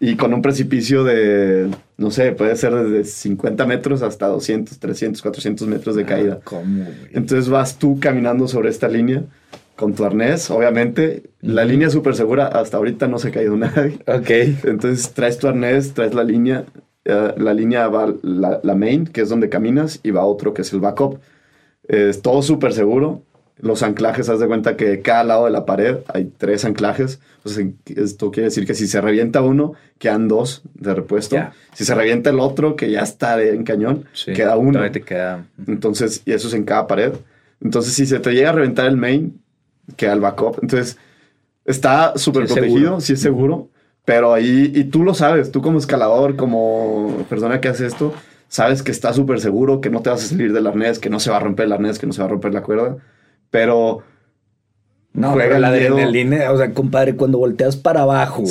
y 0.03 0.15
con 0.15 0.33
un 0.33 0.41
precipicio 0.41 1.03
de, 1.03 1.69
no 1.97 2.09
sé, 2.09 2.31
puede 2.31 2.55
ser 2.55 2.73
desde 2.73 3.03
50 3.03 3.67
metros 3.67 4.01
hasta 4.01 4.25
200, 4.25 4.79
300, 4.79 5.21
400 5.21 5.67
metros 5.67 5.95
de 5.95 6.01
ah, 6.01 6.05
caída. 6.07 6.39
¿Cómo? 6.43 6.87
Entonces 7.11 7.47
vas 7.49 7.77
tú 7.77 7.99
caminando 7.99 8.47
sobre 8.47 8.69
esta 8.69 8.87
línea 8.87 9.23
con 9.75 9.93
tu 9.93 10.03
arnés, 10.03 10.49
obviamente. 10.49 11.29
La 11.41 11.65
línea 11.65 11.85
es 11.85 11.93
súper 11.93 12.15
segura, 12.15 12.47
hasta 12.47 12.77
ahorita 12.77 13.07
no 13.07 13.19
se 13.19 13.27
ha 13.27 13.31
caído 13.31 13.55
nadie. 13.57 13.99
Ok. 14.07 14.31
Entonces 14.63 15.13
traes 15.13 15.37
tu 15.37 15.47
arnés, 15.47 15.93
traes 15.93 16.15
la 16.15 16.23
línea, 16.23 16.65
eh, 17.05 17.33
la 17.37 17.53
línea 17.53 17.87
va 17.87 18.11
la, 18.23 18.59
la, 18.63 18.73
main, 18.73 19.05
que 19.05 19.21
es 19.21 19.29
donde 19.29 19.49
caminas, 19.49 19.99
y 20.01 20.09
va 20.09 20.25
otro 20.25 20.55
que 20.55 20.63
es 20.63 20.73
el 20.73 20.79
backup. 20.79 21.19
Es 21.87 22.23
todo 22.23 22.41
súper 22.41 22.73
seguro 22.73 23.21
los 23.61 23.83
anclajes, 23.83 24.27
haz 24.29 24.39
de 24.39 24.47
cuenta 24.47 24.75
que 24.75 25.01
cada 25.01 25.23
lado 25.23 25.45
de 25.45 25.51
la 25.51 25.65
pared 25.65 25.97
hay 26.07 26.31
tres 26.37 26.65
anclajes. 26.65 27.19
esto 27.95 28.31
quiere 28.31 28.45
decir 28.45 28.65
que 28.65 28.73
si 28.73 28.87
se 28.87 28.99
revienta 29.01 29.41
uno, 29.41 29.73
quedan 29.99 30.27
dos 30.27 30.63
de 30.73 30.93
repuesto. 30.93 31.37
Si 31.73 31.85
se 31.85 31.95
revienta 31.95 32.31
el 32.31 32.39
otro, 32.39 32.75
que 32.75 32.91
ya 32.91 33.01
está 33.01 33.41
en 33.41 33.63
cañón, 33.63 34.05
queda 34.25 34.57
uno. 34.57 34.81
queda... 35.05 35.45
Entonces, 35.67 36.23
y 36.25 36.33
eso 36.33 36.47
es 36.47 36.53
en 36.55 36.63
cada 36.63 36.87
pared. 36.87 37.13
Entonces, 37.61 37.93
si 37.93 38.05
se 38.07 38.19
te 38.19 38.31
llega 38.31 38.49
a 38.49 38.53
reventar 38.53 38.87
el 38.87 38.97
main, 38.97 39.39
queda 39.95 40.13
el 40.13 40.19
backup. 40.19 40.57
Entonces, 40.61 40.97
está 41.63 42.17
súper 42.17 42.47
protegido, 42.47 42.99
sí 42.99 43.13
es 43.13 43.21
seguro. 43.21 43.69
Pero 44.03 44.33
ahí, 44.33 44.71
y 44.73 44.85
tú 44.85 45.03
lo 45.03 45.13
sabes, 45.13 45.51
tú 45.51 45.61
como 45.61 45.77
escalador, 45.77 46.35
como 46.35 47.23
persona 47.29 47.61
que 47.61 47.67
hace 47.67 47.85
esto, 47.85 48.13
sabes 48.47 48.81
que 48.81 48.91
está 48.91 49.13
súper 49.13 49.39
seguro, 49.39 49.79
que 49.79 49.91
no 49.91 50.01
te 50.01 50.09
vas 50.09 50.23
a 50.23 50.27
salir 50.27 50.51
del 50.51 50.65
arnés, 50.65 50.97
que 50.97 51.11
no 51.11 51.19
se 51.19 51.29
va 51.29 51.37
a 51.37 51.39
romper 51.39 51.67
el 51.67 51.73
arnés, 51.73 51.99
que 51.99 52.07
no 52.07 52.13
se 52.13 52.21
va 52.21 52.25
a 52.25 52.31
romper 52.31 52.51
la 52.51 52.63
cuerda. 52.63 52.97
Pero. 53.51 54.03
No, 55.13 55.33
juega 55.33 55.59
la 55.59 55.67
adrenalina, 55.67 56.49
o 56.51 56.57
sea, 56.57 56.73
compadre, 56.73 57.17
cuando 57.17 57.37
volteas 57.37 57.75
para 57.75 58.03
abajo 58.03 58.45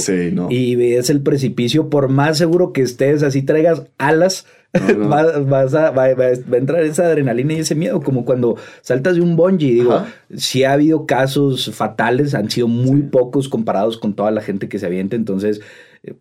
y 0.50 0.76
ves 0.76 1.08
el 1.08 1.22
precipicio, 1.22 1.88
por 1.88 2.10
más 2.10 2.36
seguro 2.36 2.74
que 2.74 2.82
estés, 2.82 3.22
así 3.22 3.40
traigas 3.40 3.84
alas, 3.96 4.44
vas, 4.98 5.74
a, 5.74 5.90
va, 5.90 6.04
a 6.04 6.12
entrar 6.56 6.84
esa 6.84 7.06
adrenalina 7.06 7.54
y 7.54 7.60
ese 7.60 7.74
miedo, 7.74 8.02
como 8.02 8.26
cuando 8.26 8.56
saltas 8.82 9.16
de 9.16 9.22
un 9.22 9.36
bungee. 9.36 9.72
Digo, 9.72 10.04
si 10.36 10.64
ha 10.64 10.74
habido 10.74 11.06
casos 11.06 11.74
fatales, 11.74 12.34
han 12.34 12.50
sido 12.50 12.68
muy 12.68 13.04
pocos 13.04 13.48
comparados 13.48 13.96
con 13.96 14.12
toda 14.12 14.30
la 14.30 14.42
gente 14.42 14.68
que 14.68 14.78
se 14.78 14.84
avienta, 14.84 15.16
entonces 15.16 15.62
eh, 16.02 16.14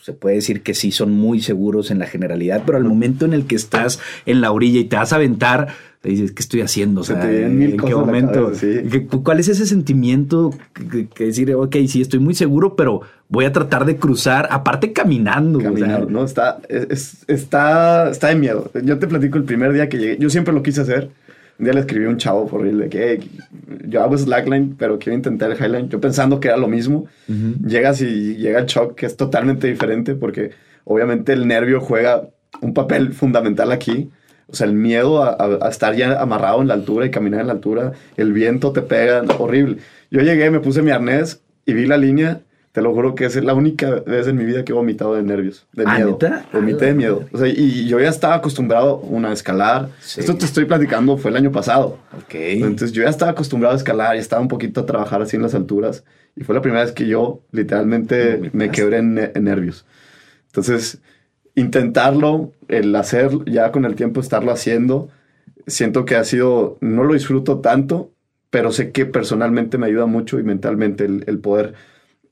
se 0.00 0.14
puede 0.14 0.36
decir 0.36 0.62
que 0.62 0.74
sí 0.74 0.90
son 0.90 1.12
muy 1.12 1.40
seguros 1.42 1.90
en 1.90 1.98
la 1.98 2.06
generalidad, 2.06 2.62
pero 2.64 2.78
al 2.78 2.84
momento 2.84 3.24
en 3.24 3.34
el 3.34 3.46
que 3.46 3.56
estás 3.56 4.00
en 4.26 4.40
la 4.40 4.52
orilla 4.52 4.80
y 4.80 4.84
te 4.84 4.96
vas 4.96 5.12
a 5.12 5.16
aventar, 5.16 5.68
te 6.02 6.08
dices, 6.08 6.32
¿qué 6.32 6.42
estoy 6.42 6.62
haciendo? 6.62 7.02
O 7.02 7.04
sea, 7.04 7.32
¿En 7.32 7.76
qué 7.76 7.94
momento? 7.94 8.50
¿Cuál 9.22 9.38
es 9.38 9.46
ese 9.46 9.66
sentimiento 9.66 10.52
que, 11.14 11.26
decir, 11.26 11.54
ok, 11.54 11.76
sí, 11.86 12.00
estoy 12.02 12.18
muy 12.18 12.34
seguro, 12.34 12.74
pero 12.74 13.02
voy 13.28 13.44
a 13.44 13.52
tratar 13.52 13.84
de 13.84 13.96
cruzar, 13.96 14.48
aparte 14.50 14.92
caminando? 14.92 15.60
Caminando, 15.60 16.10
¿no? 16.10 16.24
Está, 16.24 16.60
está, 17.28 18.10
está 18.10 18.28
de 18.28 18.34
miedo. 18.34 18.68
Yo 18.82 18.98
te 18.98 19.06
platico 19.06 19.38
el 19.38 19.44
primer 19.44 19.72
día 19.72 19.88
que 19.88 19.96
llegué. 19.96 20.18
Yo 20.18 20.28
siempre 20.28 20.52
lo 20.52 20.64
quise 20.64 20.80
hacer. 20.80 21.10
Un 21.60 21.66
día 21.66 21.74
le 21.74 21.80
escribí 21.80 22.06
a 22.06 22.08
un 22.08 22.16
chavo 22.16 22.48
por 22.48 22.66
él 22.66 22.80
de 22.80 22.88
que 22.88 23.20
yo 23.86 24.02
hago 24.02 24.18
slackline, 24.18 24.74
pero 24.76 24.98
quiero 24.98 25.16
intentar 25.16 25.52
el 25.52 25.56
highline. 25.56 25.88
Yo 25.88 26.00
pensando 26.00 26.40
que 26.40 26.48
era 26.48 26.56
lo 26.56 26.66
mismo. 26.66 27.06
Llegas 27.64 28.00
y 28.02 28.34
llega 28.38 28.58
el 28.58 28.66
shock, 28.66 28.96
que 28.96 29.06
es 29.06 29.16
totalmente 29.16 29.68
diferente, 29.68 30.16
porque 30.16 30.50
obviamente 30.82 31.32
el 31.32 31.46
nervio 31.46 31.80
juega 31.80 32.28
un 32.60 32.74
papel 32.74 33.12
fundamental 33.12 33.70
aquí 33.70 34.10
o 34.46 34.54
sea, 34.54 34.66
el 34.66 34.74
miedo 34.74 35.22
a, 35.22 35.68
estar 35.68 35.94
ya 35.94 36.20
amarrado 36.20 36.60
en 36.60 36.68
la 36.68 36.74
altura 36.74 37.06
y 37.06 37.10
caminar 37.10 37.40
en 37.40 37.46
la 37.46 37.54
altura, 37.54 37.92
el 38.16 38.32
viento 38.32 38.72
te 38.72 38.82
pega, 38.82 39.22
horrible. 39.38 39.78
Yo 40.10 40.20
llegué, 40.20 40.50
me 40.50 40.60
puse 40.60 40.82
mi 40.82 40.90
arnés 40.90 41.40
y 41.64 41.72
vi 41.72 41.86
la 41.86 41.96
línea. 41.96 42.40
Te 42.72 42.80
lo 42.80 42.94
juro 42.94 43.14
que 43.14 43.26
es 43.26 43.36
la 43.36 43.52
única 43.52 43.90
vez 44.06 44.26
en 44.26 44.36
mi 44.36 44.46
vida 44.46 44.64
que 44.64 44.72
he 44.72 44.74
vomitado 44.74 45.14
de 45.14 45.22
nervios, 45.22 45.66
de 45.74 45.84
¿Ah, 45.86 45.96
miedo. 45.96 46.18
Vomité 46.54 46.86
de 46.86 46.94
miedo. 46.94 47.26
O 47.30 47.36
sea, 47.36 47.46
y 47.46 47.86
yo 47.86 48.00
ya 48.00 48.08
estaba 48.08 48.36
acostumbrado 48.36 48.96
una, 48.96 49.28
a 49.28 49.32
escalar. 49.34 49.90
Esto 50.16 50.34
te 50.36 50.46
estoy 50.46 50.64
platicando, 50.64 51.18
fue 51.18 51.30
el 51.30 51.36
año 51.36 51.52
pasado. 51.52 51.98
Ok. 52.16 52.34
Entonces 52.34 52.92
yo 52.92 53.02
ya 53.02 53.10
estaba 53.10 53.32
acostumbrado 53.32 53.74
a 53.74 53.76
escalar 53.76 54.16
y 54.16 54.20
estaba 54.20 54.40
un 54.40 54.48
poquito 54.48 54.80
a 54.80 54.86
trabajar 54.86 55.20
así 55.20 55.36
en 55.36 55.42
las 55.42 55.54
alturas. 55.54 56.04
Y 56.34 56.44
fue 56.44 56.54
la 56.54 56.62
primera 56.62 56.82
vez 56.82 56.92
que 56.92 57.06
yo 57.06 57.42
literalmente 57.50 58.50
me 58.54 58.70
quebré 58.70 58.98
en, 58.98 59.18
en 59.18 59.44
nervios. 59.44 59.84
Entonces, 60.46 60.98
intentarlo, 61.54 62.52
el 62.68 62.94
hacer, 62.96 63.30
ya 63.46 63.72
con 63.72 63.84
el 63.84 63.94
tiempo 63.94 64.20
estarlo 64.20 64.52
haciendo, 64.52 65.08
siento 65.66 66.04
que 66.04 66.16
ha 66.16 66.24
sido, 66.24 66.78
no 66.80 67.04
lo 67.04 67.14
disfruto 67.14 67.60
tanto, 67.60 68.10
pero 68.50 68.72
sé 68.72 68.92
que 68.92 69.06
personalmente 69.06 69.78
me 69.78 69.86
ayuda 69.86 70.06
mucho 70.06 70.38
y 70.38 70.42
mentalmente 70.42 71.04
el, 71.04 71.38
poder, 71.38 71.74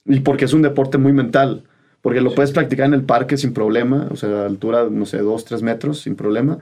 y 0.04 0.20
porque 0.20 0.44
es 0.44 0.52
un 0.52 0.62
deporte 0.62 0.98
muy 0.98 1.12
mental, 1.12 1.64
porque 2.00 2.20
lo 2.20 2.34
puedes 2.34 2.52
practicar 2.52 2.86
en 2.86 2.94
el 2.94 3.02
parque 3.02 3.36
sin 3.36 3.52
problema, 3.52 4.08
o 4.10 4.16
sea, 4.16 4.42
a 4.42 4.46
altura, 4.46 4.88
no 4.90 5.06
sé, 5.06 5.18
dos, 5.18 5.44
tres 5.44 5.62
metros 5.62 6.00
sin 6.00 6.16
problema, 6.16 6.58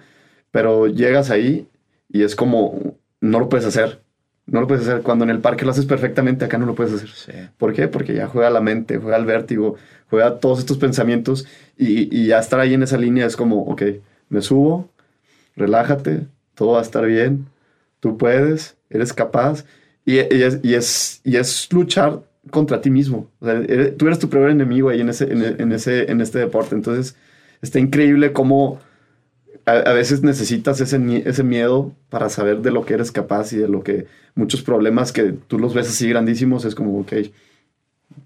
pero 0.51 0.87
llegas 0.87 1.31
ahí 1.31 1.68
y 2.09 2.23
es 2.23 2.35
como, 2.35 2.97
no 3.21 3.40
lo 3.40 3.49
puedes 3.49 3.66
hacer. 3.66 4.01
No 4.47 4.62
lo 4.62 4.66
puedes 4.66 4.88
hacer. 4.88 5.03
Cuando 5.03 5.25
en 5.25 5.31
el 5.31 5.40
parque 5.40 5.64
lo 5.64 5.73
haces 5.73 5.85
perfectamente, 5.85 6.47
acá 6.47 6.57
no 6.57 6.64
lo 6.64 6.75
puedes 6.75 6.94
hacer. 6.94 7.51
¿Por 7.59 7.75
qué? 7.75 7.87
Porque 7.87 8.14
ya 8.14 8.29
juega 8.29 8.49
la 8.49 8.62
mente, 8.62 8.97
juega 8.97 9.18
el 9.18 9.27
vértigo, 9.27 9.77
juega 10.11 10.38
todos 10.40 10.59
estos 10.59 10.79
pensamientos 10.79 11.47
y, 11.77 12.27
ya 12.27 12.38
estar 12.38 12.61
ahí 12.61 12.75
en 12.75 12.83
esa 12.83 12.99
línea 12.99 13.27
es 13.27 13.37
como, 13.37 13.62
ok, 13.62 13.83
me 14.29 14.42
subo, 14.42 14.88
relájate, 15.57 16.27
todo 16.55 16.73
va 16.73 16.81
a 16.81 16.83
estar 16.83 17.07
bien, 17.07 17.47
tú 18.01 18.16
puedes, 18.16 18.77
eres 18.90 19.12
capaz 19.12 19.64
y, 20.05 20.18
es, 20.18 20.61
y, 20.62 20.75
es, 20.75 21.21
y 21.25 21.37
es 21.37 21.68
luchar 21.73 22.23
contra 22.51 22.81
ti 22.81 22.90
mismo. 22.90 23.31
tú 23.40 24.07
eres 24.07 24.18
tu 24.18 24.29
peor 24.29 24.51
enemigo 24.51 24.88
ahí 24.88 25.01
en, 25.01 25.11
ese, 25.11 25.31
en, 25.31 25.73
ese, 25.73 26.11
en 26.11 26.21
este 26.21 26.38
deporte. 26.38 26.75
Entonces, 26.75 27.14
está 27.61 27.79
increíble 27.79 28.33
cómo 28.33 28.81
a, 29.66 29.92
veces 29.92 30.23
necesitas 30.23 30.81
ese, 30.81 30.99
ese 31.27 31.44
miedo 31.44 31.92
para 32.09 32.31
saber 32.31 32.62
de 32.62 32.71
lo 32.71 32.85
que 32.85 32.94
eres 32.94 33.12
capaz 33.12 33.53
y 33.53 33.57
de 33.57 33.68
lo 33.68 33.83
que 33.83 34.07
muchos 34.35 34.62
problemas 34.62 35.12
que 35.12 35.33
tú 35.33 35.59
los 35.59 35.75
ves 35.75 35.88
así 35.88 36.09
grandísimos 36.09 36.64
es 36.64 36.75
como, 36.75 36.99
ok, 37.01 37.12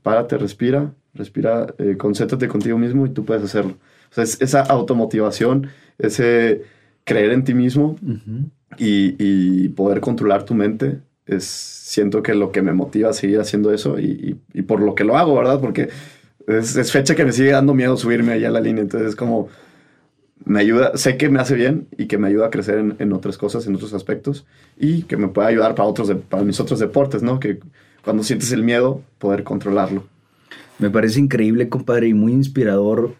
párate, 0.02 0.38
respira, 0.38 0.92
respira, 1.14 1.74
eh, 1.78 1.96
concéntrate 1.96 2.48
contigo 2.48 2.78
mismo 2.78 3.06
y 3.06 3.10
tú 3.10 3.24
puedes 3.24 3.42
hacerlo. 3.42 3.76
O 4.10 4.14
sea, 4.14 4.24
es 4.24 4.40
esa 4.40 4.62
automotivación, 4.62 5.68
ese 5.98 6.62
creer 7.04 7.32
en 7.32 7.44
ti 7.44 7.54
mismo 7.54 7.96
y, 8.78 9.68
poder 9.70 10.00
controlar 10.00 10.44
tu 10.44 10.54
mente, 10.54 11.00
es, 11.26 11.44
siento 11.44 12.22
que 12.22 12.34
lo 12.34 12.52
que 12.52 12.62
me 12.62 12.72
motiva 12.72 13.10
a 13.10 13.12
seguir 13.12 13.40
haciendo 13.40 13.72
eso 13.72 13.98
y, 13.98 14.34
por 14.66 14.80
lo 14.80 14.94
que 14.94 15.04
lo 15.04 15.16
hago, 15.16 15.34
¿verdad? 15.36 15.60
Porque 15.60 15.88
es, 16.46 16.76
es, 16.76 16.92
fecha 16.92 17.14
que 17.14 17.24
me 17.24 17.32
sigue 17.32 17.52
dando 17.52 17.74
miedo 17.74 17.96
subirme 17.96 18.32
allá 18.32 18.48
a 18.48 18.52
la 18.52 18.60
línea, 18.60 18.82
entonces 18.82 19.10
es 19.10 19.16
como 19.16 19.48
me 20.44 20.60
ayuda, 20.60 20.96
sé 20.96 21.16
que 21.16 21.28
me 21.28 21.40
hace 21.40 21.54
bien 21.54 21.88
y 21.96 22.06
que 22.06 22.18
me 22.18 22.28
ayuda 22.28 22.46
a 22.46 22.50
crecer 22.50 22.96
en, 22.98 23.12
otras 23.12 23.38
cosas, 23.38 23.66
en 23.66 23.74
otros 23.74 23.94
aspectos 23.94 24.46
y 24.76 25.02
que 25.02 25.16
me 25.16 25.28
puede 25.28 25.48
ayudar 25.48 25.74
para, 25.74 25.88
otros, 25.88 26.12
para 26.28 26.42
mis 26.42 26.58
otros 26.60 26.80
deportes, 26.80 27.22
¿no? 27.22 27.38
Que 27.38 27.60
cuando 28.04 28.22
sientes 28.22 28.52
el 28.52 28.62
miedo, 28.62 29.02
poder 29.18 29.44
controlarlo. 29.44 30.04
Me 30.78 30.90
parece 30.90 31.20
increíble, 31.20 31.68
compadre, 31.68 32.08
y 32.08 32.14
muy 32.14 32.32
inspirador 32.32 33.14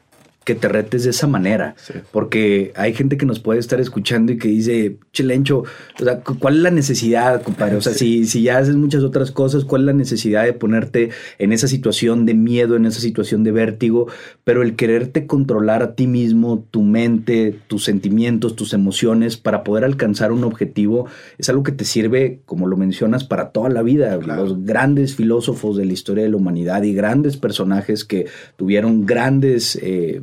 que 0.44 0.55
te 0.55 0.68
retes 0.68 1.05
de 1.05 1.11
esa 1.11 1.26
manera. 1.26 1.74
Porque 2.11 2.72
hay 2.76 2.94
gente 2.94 3.16
que 3.16 3.26
nos 3.26 3.40
puede 3.40 3.61
estar 3.61 3.81
escuchando 3.81 4.33
y 4.33 4.38
que 4.38 4.48
dice, 4.48 4.96
Chelencho, 5.12 5.64
o 6.00 6.05
sea, 6.05 6.20
¿cuál 6.20 6.57
es 6.57 6.62
la 6.62 6.70
necesidad, 6.70 7.42
compadre? 7.42 7.76
O 7.76 7.81
sea, 7.81 7.92
si, 7.92 8.26
si 8.26 8.42
ya 8.42 8.59
haces 8.59 8.76
muchas 8.76 9.02
otras 9.02 9.31
cosas, 9.31 9.64
¿cuál 9.64 9.83
es 9.83 9.87
la 9.87 9.92
necesidad 9.92 10.44
de 10.44 10.52
ponerte 10.52 11.11
en 11.38 11.52
esa 11.52 11.68
situación 11.68 12.26
de 12.26 12.35
miedo, 12.35 12.76
en 12.76 12.87
esa 12.87 13.00
situación 13.00 13.44
de 13.44 13.52
vértigo? 13.52 14.09
Pero 14.44 14.62
el 14.62 14.76
quererte 14.76 15.26
controlar 15.26 15.83
a 15.83 15.94
ti 15.94 16.07
mismo, 16.07 16.66
tu 16.70 16.83
mente, 16.83 17.59
tus 17.68 17.85
sentimientos, 17.85 18.57
tus 18.57 18.72
emociones, 18.72 19.37
para 19.37 19.64
poder 19.64 19.85
alcanzar 19.85 20.33
un 20.33 20.44
objetivo, 20.44 21.07
es 21.38 21.48
algo 21.48 21.62
que 21.62 21.72
te 21.72 21.85
sirve, 21.85 22.40
como 22.46 22.66
lo 22.66 22.76
mencionas, 22.76 23.24
para 23.24 23.50
toda 23.50 23.68
la 23.68 23.83
vida. 23.83 24.16
Los 24.16 24.64
grandes 24.64 25.14
filósofos 25.14 25.76
de 25.76 25.85
la 25.85 25.92
historia 25.92 26.24
de 26.24 26.31
la 26.31 26.37
humanidad 26.37 26.83
y 26.83 26.94
grandes 26.94 27.37
personajes 27.37 28.05
que 28.05 28.26
tuvieron 28.57 29.07
grandes... 29.07 29.78
Eh, 29.81 30.22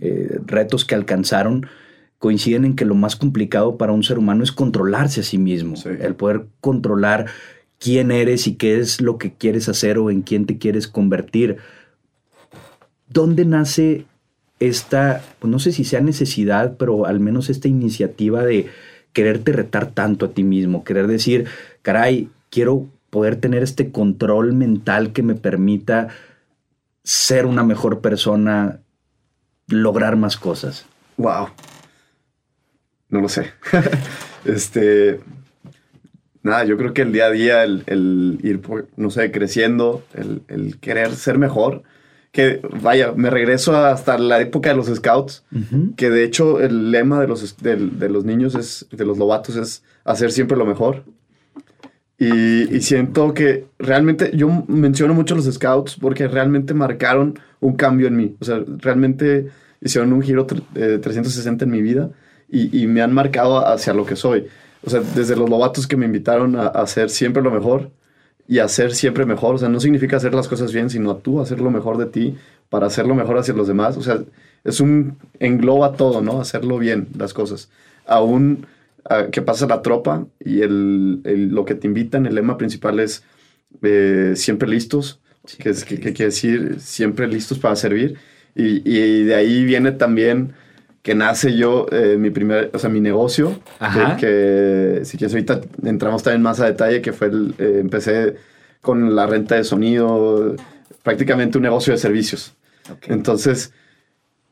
eh, 0.00 0.38
retos 0.46 0.84
que 0.84 0.94
alcanzaron 0.94 1.66
coinciden 2.18 2.64
en 2.64 2.76
que 2.76 2.84
lo 2.84 2.94
más 2.94 3.16
complicado 3.16 3.76
para 3.76 3.92
un 3.92 4.04
ser 4.04 4.16
humano 4.16 4.44
es 4.44 4.52
controlarse 4.52 5.20
a 5.20 5.24
sí 5.24 5.38
mismo, 5.38 5.74
el 5.84 6.14
poder 6.14 6.46
controlar 6.60 7.26
quién 7.80 8.12
eres 8.12 8.46
y 8.46 8.54
qué 8.54 8.78
es 8.78 9.00
lo 9.00 9.18
que 9.18 9.32
quieres 9.32 9.68
hacer 9.68 9.98
o 9.98 10.08
en 10.08 10.22
quién 10.22 10.46
te 10.46 10.56
quieres 10.56 10.86
convertir. 10.86 11.56
¿Dónde 13.08 13.44
nace 13.44 14.06
esta, 14.60 15.20
pues 15.40 15.50
no 15.50 15.58
sé 15.58 15.72
si 15.72 15.82
sea 15.82 16.00
necesidad, 16.00 16.76
pero 16.78 17.06
al 17.06 17.18
menos 17.18 17.50
esta 17.50 17.66
iniciativa 17.66 18.44
de 18.44 18.68
quererte 19.12 19.50
retar 19.50 19.90
tanto 19.90 20.26
a 20.26 20.30
ti 20.30 20.44
mismo, 20.44 20.84
querer 20.84 21.08
decir, 21.08 21.46
caray, 21.82 22.30
quiero 22.50 22.86
poder 23.10 23.34
tener 23.34 23.64
este 23.64 23.90
control 23.90 24.52
mental 24.52 25.12
que 25.12 25.24
me 25.24 25.34
permita 25.34 26.08
ser 27.02 27.46
una 27.46 27.64
mejor 27.64 28.00
persona, 28.00 28.81
lograr 29.72 30.16
más 30.16 30.36
cosas? 30.36 30.86
Wow. 31.16 31.48
No 33.08 33.20
lo 33.20 33.28
sé. 33.28 33.52
este. 34.44 35.20
Nada, 36.42 36.64
yo 36.64 36.76
creo 36.76 36.92
que 36.92 37.02
el 37.02 37.12
día 37.12 37.26
a 37.26 37.30
día, 37.30 37.62
el, 37.62 38.40
ir, 38.42 38.60
no 38.96 39.10
sé, 39.10 39.30
creciendo, 39.30 40.02
el, 40.14 40.78
querer 40.80 41.14
ser 41.14 41.38
mejor, 41.38 41.84
que 42.32 42.60
vaya, 42.80 43.12
me 43.14 43.30
regreso 43.30 43.76
hasta 43.76 44.18
la 44.18 44.40
época 44.40 44.70
de 44.70 44.74
los 44.74 44.88
scouts, 44.88 45.44
que 45.96 46.10
de 46.10 46.24
hecho 46.24 46.60
el 46.60 46.90
lema 46.90 47.20
de 47.20 47.28
los, 47.28 47.56
de, 47.58 47.76
los 48.08 48.24
niños 48.24 48.56
es, 48.56 48.88
de 48.90 49.04
los 49.04 49.18
lobatos 49.18 49.54
es 49.54 49.84
hacer 50.02 50.32
siempre 50.32 50.56
lo 50.56 50.66
mejor. 50.66 51.04
Y, 52.18 52.74
y, 52.74 52.80
siento 52.80 53.34
que 53.34 53.66
realmente, 53.78 54.32
yo 54.34 54.64
menciono 54.66 55.14
mucho 55.14 55.36
los 55.36 55.44
scouts 55.44 55.96
porque 56.00 56.26
realmente 56.26 56.74
marcaron 56.74 57.38
un 57.62 57.76
cambio 57.76 58.08
en 58.08 58.16
mí. 58.16 58.36
O 58.40 58.44
sea, 58.44 58.62
realmente 58.78 59.48
hicieron 59.80 60.12
un 60.12 60.20
giro 60.20 60.46
360 60.46 61.64
eh, 61.64 61.66
en 61.66 61.70
mi 61.70 61.80
vida 61.80 62.10
y, 62.48 62.86
me 62.86 63.00
han 63.00 63.14
marcado 63.14 63.66
hacia 63.66 63.94
lo 63.94 64.04
que 64.04 64.14
soy. 64.14 64.46
O 64.84 64.90
sea, 64.90 65.00
desde 65.14 65.36
los 65.36 65.48
lobatos 65.48 65.86
que 65.86 65.96
me 65.96 66.04
invitaron 66.04 66.54
a, 66.56 66.66
hacer 66.66 67.08
siempre 67.08 67.42
lo 67.42 67.50
mejor 67.50 67.90
y 68.46 68.58
a 68.58 68.68
ser 68.68 68.94
siempre 68.94 69.24
mejor. 69.24 69.54
O 69.54 69.58
sea, 69.58 69.70
no 69.70 69.80
significa 69.80 70.18
hacer 70.18 70.34
las 70.34 70.48
cosas 70.48 70.72
bien, 70.72 70.90
sino 70.90 71.16
tú 71.16 71.40
hacer 71.40 71.60
lo 71.60 71.70
mejor 71.70 71.96
de 71.96 72.06
ti 72.06 72.36
para 72.68 72.88
hacerlo 72.88 73.14
mejor 73.14 73.38
hacia 73.38 73.54
los 73.54 73.68
demás. 73.68 73.96
O 73.96 74.02
sea, 74.02 74.20
es 74.64 74.80
un 74.80 75.16
engloba 75.38 75.92
todo, 75.92 76.20
¿no? 76.20 76.40
Hacerlo 76.40 76.78
bien, 76.78 77.08
las 77.16 77.32
cosas. 77.32 77.70
Aún 78.06 78.66
que 79.30 79.42
pasa 79.42 79.66
la 79.66 79.82
tropa 79.82 80.26
y 80.38 80.60
el, 80.62 81.22
lo 81.50 81.64
que 81.64 81.74
te 81.74 81.86
invitan, 81.86 82.26
el 82.26 82.34
lema 82.34 82.56
principal 82.56 83.00
es 83.00 83.24
eh, 83.82 84.34
siempre 84.36 84.68
listos, 84.68 85.20
que, 85.58 85.70
es, 85.70 85.84
que, 85.84 85.98
quiere 85.98 86.26
decir 86.26 86.76
siempre 86.80 87.26
listos 87.26 87.58
para 87.58 87.76
servir. 87.76 88.18
Y, 88.54 88.88
y, 88.88 89.24
de 89.24 89.34
ahí 89.34 89.64
viene 89.64 89.92
también 89.92 90.54
que 91.02 91.14
nace 91.14 91.56
yo, 91.56 91.86
eh, 91.90 92.16
mi 92.18 92.30
primer, 92.30 92.70
o 92.72 92.78
sea, 92.78 92.88
mi 92.88 93.00
negocio, 93.00 93.60
que, 94.20 95.00
si 95.04 95.16
quieres 95.18 95.34
ahorita 95.34 95.60
entramos 95.84 96.22
también 96.22 96.42
más 96.42 96.60
a 96.60 96.66
detalle, 96.66 97.02
que 97.02 97.12
fue, 97.12 97.28
el, 97.28 97.54
eh, 97.58 97.78
empecé 97.80 98.36
con 98.80 99.16
la 99.16 99.26
renta 99.26 99.56
de 99.56 99.64
sonido, 99.64 100.54
prácticamente 101.02 101.58
un 101.58 101.62
negocio 101.64 101.92
de 101.92 101.98
servicios. 101.98 102.54
Entonces, 103.08 103.72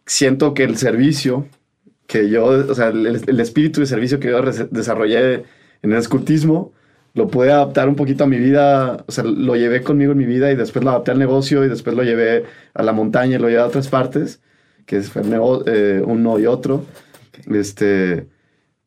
siento 0.06 0.54
que 0.54 0.64
el 0.64 0.76
servicio 0.76 1.46
que 2.08 2.28
yo, 2.28 2.46
o 2.46 2.74
sea, 2.74 2.88
el, 2.88 3.06
el 3.06 3.40
espíritu 3.40 3.80
de 3.80 3.86
servicio 3.86 4.18
que 4.18 4.30
yo 4.30 4.42
desarrollé 4.42 5.44
en 5.82 5.92
el 5.92 5.98
escultismo, 5.98 6.72
lo 7.14 7.28
pude 7.28 7.50
adaptar 7.52 7.88
un 7.88 7.96
poquito 7.96 8.24
a 8.24 8.26
mi 8.26 8.38
vida, 8.38 9.04
o 9.06 9.12
sea, 9.12 9.24
lo 9.24 9.56
llevé 9.56 9.82
conmigo 9.82 10.12
en 10.12 10.18
mi 10.18 10.26
vida 10.26 10.50
y 10.52 10.56
después 10.56 10.84
lo 10.84 10.90
adapté 10.90 11.10
al 11.10 11.18
negocio 11.18 11.64
y 11.64 11.68
después 11.68 11.96
lo 11.96 12.02
llevé 12.02 12.44
a 12.74 12.82
la 12.82 12.92
montaña 12.92 13.36
y 13.36 13.38
lo 13.38 13.48
llevé 13.48 13.60
a 13.60 13.66
otras 13.66 13.88
partes, 13.88 14.40
que 14.86 15.00
fue 15.02 15.22
eh, 15.66 16.02
uno 16.04 16.38
y 16.38 16.46
otro. 16.46 16.84
Este, 17.52 18.28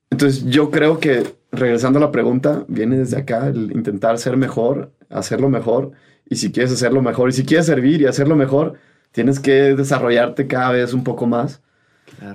entonces 0.09 0.45
yo 0.45 0.71
creo 0.71 0.99
que, 0.99 1.23
regresando 1.51 1.99
a 1.99 2.01
la 2.01 2.11
pregunta, 2.11 2.65
viene 2.67 2.97
desde 2.97 3.17
acá 3.17 3.47
el 3.47 3.71
intentar 3.71 4.17
ser 4.17 4.37
mejor, 4.37 4.91
hacerlo 5.09 5.49
mejor, 5.49 5.91
y 6.29 6.35
si 6.37 6.51
quieres 6.51 6.71
hacerlo 6.71 7.01
mejor, 7.01 7.29
y 7.29 7.33
si 7.33 7.45
quieres 7.45 7.65
servir 7.65 8.01
y 8.01 8.05
hacerlo 8.05 8.35
mejor, 8.35 8.75
tienes 9.11 9.39
que 9.39 9.75
desarrollarte 9.75 10.47
cada 10.47 10.71
vez 10.71 10.93
un 10.93 11.03
poco 11.03 11.27
más. 11.27 11.61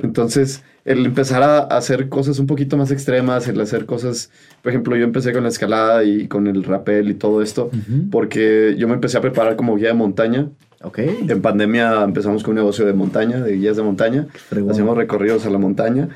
Entonces, 0.03 0.63
el 0.89 1.05
empezar 1.05 1.43
a 1.43 1.59
hacer 1.59 2.09
cosas 2.09 2.39
un 2.39 2.47
poquito 2.47 2.79
más 2.79 2.91
extremas, 2.91 3.47
el 3.47 3.61
hacer 3.61 3.85
cosas, 3.85 4.31
por 4.63 4.71
ejemplo, 4.71 4.97
yo 4.97 5.05
empecé 5.05 5.35
con 5.35 5.43
la 5.43 5.51
escalada 5.51 6.03
y 6.03 6.29
con 6.29 6.47
el 6.47 6.65
rappel 6.65 7.11
y 7.11 7.15
todo 7.15 7.43
esto, 7.43 7.71
porque 8.11 8.75
yo 8.79 8.89
me 8.89 8.95
empecé 8.95 9.19
a 9.19 9.21
preparar 9.21 9.57
como 9.57 9.77
guía 9.77 9.89
de 9.89 9.95
montaña. 9.95 10.49
Okay. 10.81 11.27
En 11.29 11.43
pandemia 11.43 12.05
empezamos 12.05 12.43
con 12.43 12.53
un 12.53 12.57
negocio 12.57 12.87
de 12.87 12.95
montaña, 12.95 13.41
de 13.43 13.57
guías 13.57 13.77
de 13.77 13.83
montaña. 13.83 14.29
Hacíamos 14.71 14.97
recorridos 14.97 15.45
a 15.45 15.51
la 15.51 15.59
montaña 15.59 16.09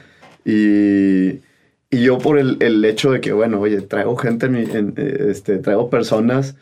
y, 0.44 1.40
y 1.90 2.02
yo 2.02 2.16
por 2.18 2.38
el, 2.38 2.56
el, 2.60 2.82
hecho 2.84 3.10
de 3.10 3.20
que, 3.20 3.32
bueno, 3.32 3.60
oye, 3.60 3.82
traigo 3.82 4.16
gente, 4.16 4.46
en 4.46 4.94
este, 4.96 5.58
traigo 5.58 5.90
personas 5.90 6.54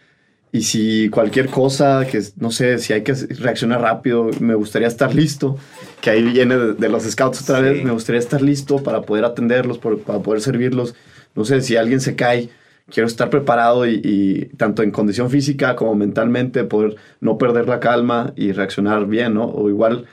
y 0.52 0.62
si 0.62 1.08
cualquier 1.10 1.46
cosa, 1.46 2.06
que 2.10 2.20
no 2.36 2.50
sé, 2.50 2.78
si 2.78 2.92
hay 2.92 3.02
que 3.02 3.14
reaccionar 3.14 3.82
rápido, 3.82 4.30
me 4.40 4.54
gustaría 4.54 4.88
estar 4.88 5.14
listo, 5.14 5.56
que 6.00 6.10
ahí 6.10 6.22
viene 6.22 6.56
de, 6.56 6.88
los 6.88 7.04
scouts 7.04 7.42
otra 7.42 7.60
vez, 7.60 7.84
me 7.84 7.92
gustaría 7.92 8.18
estar 8.18 8.42
listo 8.42 8.82
para 8.82 9.02
poder 9.02 9.24
atenderlos, 9.24 9.78
para 9.78 10.18
poder 10.18 10.40
servirlos. 10.40 10.96
No 11.36 11.44
sé, 11.44 11.60
si 11.60 11.76
alguien 11.76 12.00
se 12.00 12.16
cae, 12.16 12.48
quiero 12.90 13.06
estar 13.06 13.30
preparado 13.30 13.86
y, 13.86 14.50
tanto 14.56 14.82
en 14.82 14.90
condición 14.90 15.30
física 15.30 15.76
como 15.76 15.94
mentalmente, 15.94 16.64
poder 16.64 16.96
no 17.20 17.38
perder 17.38 17.68
la 17.68 17.78
calma 17.78 18.32
y 18.34 18.50
reaccionar 18.50 19.06
bien, 19.06 19.34
¿no? 19.34 19.44
O 19.44 19.68
igual 19.68 20.06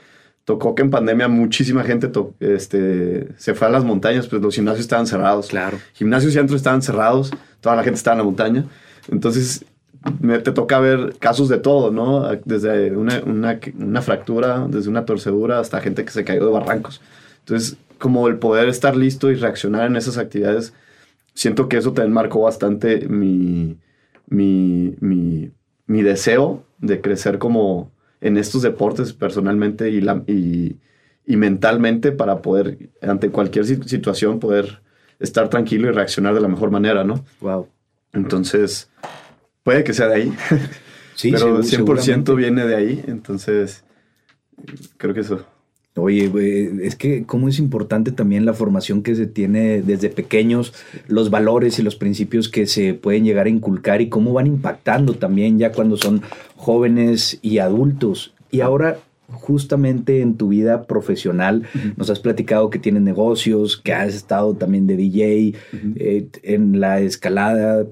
tocó 0.44 0.76
que 0.76 0.82
en 0.82 0.90
pandemia 0.90 1.26
muchísima 1.26 1.82
gente 1.82 2.12
este, 2.38 3.28
se 3.36 3.54
fue 3.54 3.66
a 3.66 3.70
las 3.70 3.82
montañas, 3.82 4.28
pues 4.28 4.40
los 4.40 4.54
gimnasios 4.54 4.84
estaban 4.84 5.08
cerrados. 5.08 5.48
Claro. 5.48 5.78
Gimnasios 5.94 6.32
y 6.36 6.38
antros 6.38 6.58
estaban 6.58 6.80
cerrados, 6.80 7.32
toda 7.60 7.74
la 7.74 7.82
gente 7.82 7.98
estaba 7.98 8.14
en 8.14 8.18
la 8.18 8.24
montaña. 8.24 8.64
Entonces 9.10 9.64
me, 10.20 10.38
te 10.38 10.52
toca 10.52 10.78
ver 10.78 11.16
casos 11.18 11.48
de 11.48 11.58
todo, 11.58 11.90
¿no? 11.90 12.28
Desde 12.44 12.94
una, 12.96 13.20
una, 13.24 13.60
una, 13.78 14.02
fractura, 14.02 14.66
desde 14.68 14.88
una 14.88 15.04
torcedura 15.04 15.58
hasta 15.58 15.80
gente 15.80 16.04
que 16.04 16.10
se 16.10 16.24
cayó 16.24 16.46
de 16.46 16.52
barrancos. 16.52 17.00
Entonces, 17.40 17.76
como 17.98 18.28
el 18.28 18.38
poder 18.38 18.68
estar 18.68 18.96
listo 18.96 19.30
y 19.30 19.34
reaccionar 19.34 19.86
en 19.86 19.96
esas 19.96 20.18
actividades, 20.18 20.72
siento 21.34 21.68
que 21.68 21.78
eso 21.78 21.92
también 21.92 22.12
marcó 22.12 22.40
bastante 22.40 23.08
mi, 23.08 23.76
mi, 24.28 24.94
mi, 25.00 25.50
mi 25.86 26.02
deseo 26.02 26.64
de 26.78 27.00
crecer 27.00 27.38
como 27.38 27.90
en 28.20 28.36
estos 28.36 28.62
deportes 28.62 29.12
personalmente 29.12 29.90
y, 29.90 30.00
la, 30.00 30.22
y, 30.26 30.76
y 31.26 31.36
mentalmente 31.36 32.12
para 32.12 32.42
poder, 32.42 32.90
ante 33.02 33.30
cualquier 33.30 33.66
situación, 33.66 34.40
poder 34.40 34.80
estar 35.18 35.48
tranquilo 35.48 35.88
y 35.88 35.92
reaccionar 35.92 36.34
de 36.34 36.40
la 36.40 36.48
mejor 36.48 36.70
manera, 36.70 37.04
¿no? 37.04 37.24
Wow. 37.40 37.68
Entonces, 38.12 38.90
Puede 39.68 39.84
que 39.84 39.92
sea 39.92 40.08
de 40.08 40.14
ahí. 40.14 40.32
Sí, 41.14 41.32
pero 41.32 41.58
100% 41.58 42.36
viene 42.36 42.64
de 42.64 42.76
ahí. 42.76 43.04
Entonces, 43.08 43.82
creo 44.98 45.12
que 45.12 45.20
eso. 45.20 45.44
Oye, 45.96 46.30
es 46.84 46.94
que 46.94 47.24
cómo 47.24 47.48
es 47.48 47.58
importante 47.58 48.12
también 48.12 48.46
la 48.46 48.54
formación 48.54 49.02
que 49.02 49.16
se 49.16 49.26
tiene 49.26 49.82
desde 49.82 50.10
pequeños, 50.10 50.72
los 51.08 51.28
valores 51.28 51.80
y 51.80 51.82
los 51.82 51.96
principios 51.96 52.48
que 52.48 52.66
se 52.66 52.94
pueden 52.94 53.24
llegar 53.24 53.46
a 53.46 53.50
inculcar 53.50 54.00
y 54.00 54.08
cómo 54.08 54.32
van 54.32 54.46
impactando 54.46 55.14
también 55.14 55.58
ya 55.58 55.72
cuando 55.72 55.96
son 55.96 56.22
jóvenes 56.54 57.40
y 57.42 57.58
adultos. 57.58 58.32
Y 58.52 58.60
ahora, 58.60 58.98
justamente 59.26 60.20
en 60.20 60.36
tu 60.36 60.46
vida 60.46 60.84
profesional, 60.84 61.66
nos 61.96 62.10
has 62.10 62.20
platicado 62.20 62.70
que 62.70 62.78
tienes 62.78 63.02
negocios, 63.02 63.76
que 63.76 63.92
has 63.92 64.14
estado 64.14 64.54
también 64.54 64.86
de 64.86 64.96
DJ, 64.96 65.54
eh, 65.96 66.28
en 66.44 66.78
la 66.78 67.00
escalada, 67.00 67.86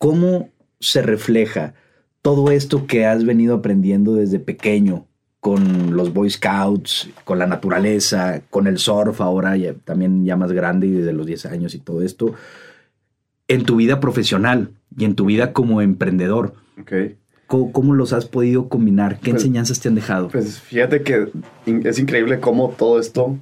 ¿Cómo 0.00 0.48
se 0.78 1.02
refleja 1.02 1.74
todo 2.22 2.50
esto 2.50 2.86
que 2.86 3.04
has 3.04 3.22
venido 3.26 3.56
aprendiendo 3.56 4.14
desde 4.14 4.38
pequeño 4.38 5.06
con 5.40 5.94
los 5.94 6.14
Boy 6.14 6.30
Scouts, 6.30 7.10
con 7.24 7.38
la 7.38 7.46
naturaleza, 7.46 8.40
con 8.48 8.66
el 8.66 8.78
surf, 8.78 9.20
ahora 9.20 9.56
también 9.84 10.24
ya 10.24 10.38
más 10.38 10.52
grande 10.52 10.86
y 10.86 10.92
desde 10.92 11.12
los 11.12 11.26
10 11.26 11.44
años 11.44 11.74
y 11.74 11.80
todo 11.80 12.00
esto, 12.00 12.32
en 13.46 13.64
tu 13.64 13.76
vida 13.76 14.00
profesional 14.00 14.70
y 14.96 15.04
en 15.04 15.16
tu 15.16 15.26
vida 15.26 15.52
como 15.52 15.82
emprendedor? 15.82 16.54
Okay. 16.80 17.18
¿Cómo, 17.46 17.92
los 17.92 18.14
has 18.14 18.24
podido 18.24 18.70
combinar? 18.70 19.20
¿Qué 19.20 19.32
pues, 19.32 19.42
enseñanzas 19.42 19.80
te 19.80 19.88
han 19.88 19.96
dejado? 19.96 20.28
Pues 20.28 20.60
fíjate 20.60 21.02
que 21.02 21.28
es 21.66 21.98
increíble 21.98 22.40
cómo 22.40 22.70
todo 22.70 22.98
esto, 22.98 23.36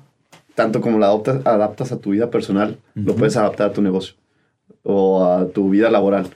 tanto 0.57 0.81
como 0.81 0.99
lo 0.99 1.05
adaptas, 1.05 1.47
adaptas 1.47 1.93
a 1.93 2.01
tu 2.01 2.11
vida 2.11 2.33
personal, 2.33 2.79
lo 2.97 3.15
puedes 3.15 3.37
adaptar 3.37 3.71
a 3.71 3.73
tu 3.73 3.81
negocio 3.81 4.18
o 4.83 5.25
a 5.25 5.49
tu 5.49 5.71
vida 5.71 5.91
laboral. 5.91 6.29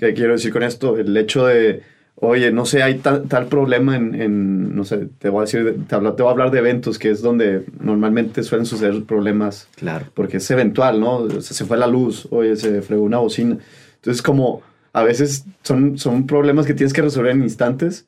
¿Qué 0.00 0.14
quiero 0.14 0.32
decir 0.32 0.52
con 0.52 0.62
esto? 0.62 0.96
El 0.96 1.16
hecho 1.16 1.46
de, 1.46 1.82
oye, 2.16 2.50
no 2.50 2.64
sé, 2.64 2.82
hay 2.82 2.98
tal, 2.98 3.46
problema 3.48 3.96
en, 3.96 4.74
no 4.74 4.84
sé, 4.84 5.08
te 5.18 5.28
voy 5.28 5.40
a 5.40 5.44
decir, 5.44 5.84
te, 5.86 5.96
voy 5.96 6.26
a 6.26 6.30
hablar 6.30 6.50
de 6.50 6.58
eventos, 6.58 6.98
que 6.98 7.10
es 7.10 7.22
donde 7.22 7.64
normalmente 7.80 8.42
suelen 8.42 8.66
suceder 8.66 9.04
problemas. 9.04 9.68
Claro. 9.76 10.06
Porque 10.14 10.38
es 10.38 10.50
eventual, 10.50 11.00
¿no? 11.00 11.28
se 11.40 11.64
fue 11.64 11.76
la 11.76 11.86
luz, 11.86 12.26
oye, 12.30 12.56
se 12.56 12.82
fregó 12.82 13.02
una 13.02 13.18
bocina. 13.18 13.58
Entonces, 13.96 14.22
como 14.22 14.62
a 14.92 15.02
veces 15.02 15.44
son, 15.62 15.98
son 15.98 16.26
problemas 16.26 16.66
que 16.66 16.74
tienes 16.74 16.92
que 16.92 17.02
resolver 17.02 17.32
en 17.32 17.42
instantes. 17.42 18.06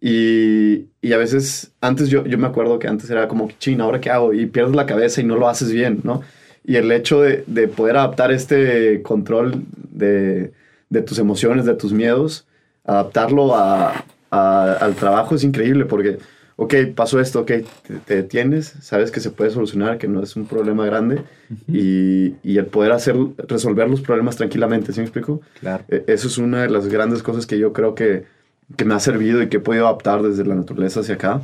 Y, 0.00 0.88
y, 1.00 1.12
a 1.12 1.16
veces, 1.16 1.72
antes 1.80 2.08
yo, 2.08 2.26
yo 2.26 2.36
me 2.36 2.48
acuerdo 2.48 2.78
que 2.78 2.88
antes 2.88 3.08
era 3.08 3.28
como, 3.28 3.48
ching, 3.58 3.80
¿ahora 3.80 4.00
qué 4.00 4.10
hago? 4.10 4.34
Y 4.34 4.46
pierdes 4.46 4.74
la 4.74 4.84
cabeza 4.84 5.20
y 5.20 5.24
no 5.24 5.36
lo 5.36 5.48
haces 5.48 5.70
bien, 5.70 6.00
¿no? 6.02 6.22
Y 6.64 6.76
el 6.76 6.90
hecho 6.92 7.20
de, 7.20 7.44
de 7.46 7.68
poder 7.68 7.96
adaptar 7.96 8.32
este 8.32 9.02
control 9.02 9.64
de, 9.90 10.52
de, 10.90 11.02
tus 11.02 11.18
emociones, 11.18 11.64
de 11.64 11.74
tus 11.74 11.92
miedos, 11.92 12.46
adaptarlo 12.84 13.54
a, 13.54 14.04
al 14.30 14.94
trabajo 14.94 15.34
es 15.34 15.44
increíble 15.44 15.84
porque 15.84 16.18
ok, 16.56 16.74
pasó 16.94 17.20
esto, 17.20 17.40
ok, 17.40 17.50
te, 18.06 18.16
detienes, 18.16 18.74
sabes 18.80 19.10
que 19.10 19.20
se 19.20 19.30
puede 19.30 19.50
solucionar, 19.50 19.98
que 19.98 20.08
no 20.08 20.22
es 20.22 20.36
un 20.36 20.46
problema 20.46 20.86
grande 20.86 21.22
y, 21.66 22.34
y, 22.42 22.58
el 22.58 22.66
poder 22.66 22.92
hacer, 22.92 23.16
resolver 23.48 23.88
los 23.90 24.00
problemas 24.00 24.36
tranquilamente, 24.36 24.92
¿sí 24.92 25.00
me 25.00 25.06
explico? 25.06 25.40
Claro. 25.60 25.84
E, 25.88 26.04
eso 26.06 26.28
es 26.28 26.38
una 26.38 26.62
de 26.62 26.70
las 26.70 26.88
grandes 26.88 27.22
cosas 27.22 27.46
que 27.46 27.58
yo 27.58 27.72
creo 27.72 27.94
que, 27.94 28.24
que 28.76 28.84
me 28.84 28.94
ha 28.94 29.00
servido 29.00 29.42
y 29.42 29.48
que 29.48 29.58
he 29.58 29.60
podido 29.60 29.86
adaptar 29.86 30.22
desde 30.22 30.44
la 30.44 30.54
naturaleza 30.54 31.00
hacia 31.00 31.16
acá. 31.16 31.42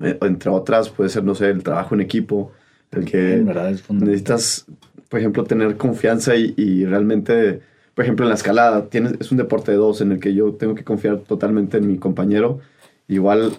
Eh, 0.00 0.18
entre 0.20 0.50
otras, 0.50 0.90
puede 0.90 1.08
ser, 1.08 1.24
no 1.24 1.34
sé, 1.34 1.48
el 1.48 1.62
trabajo 1.62 1.94
en 1.94 2.02
equipo, 2.02 2.52
el 2.92 3.04
que 3.04 3.44
necesitas, 3.90 4.66
por 5.08 5.20
ejemplo, 5.20 5.44
tener 5.44 5.76
confianza 5.76 6.36
y, 6.36 6.54
y 6.56 6.84
realmente 6.84 7.60
por 7.96 8.04
ejemplo, 8.04 8.26
en 8.26 8.28
la 8.28 8.34
escalada, 8.34 8.90
tienes, 8.90 9.14
es 9.20 9.32
un 9.32 9.38
deporte 9.38 9.70
de 9.70 9.78
dos 9.78 10.02
en 10.02 10.12
el 10.12 10.20
que 10.20 10.34
yo 10.34 10.52
tengo 10.52 10.74
que 10.74 10.84
confiar 10.84 11.20
totalmente 11.20 11.78
en 11.78 11.88
mi 11.88 11.96
compañero. 11.96 12.60
Igual 13.08 13.54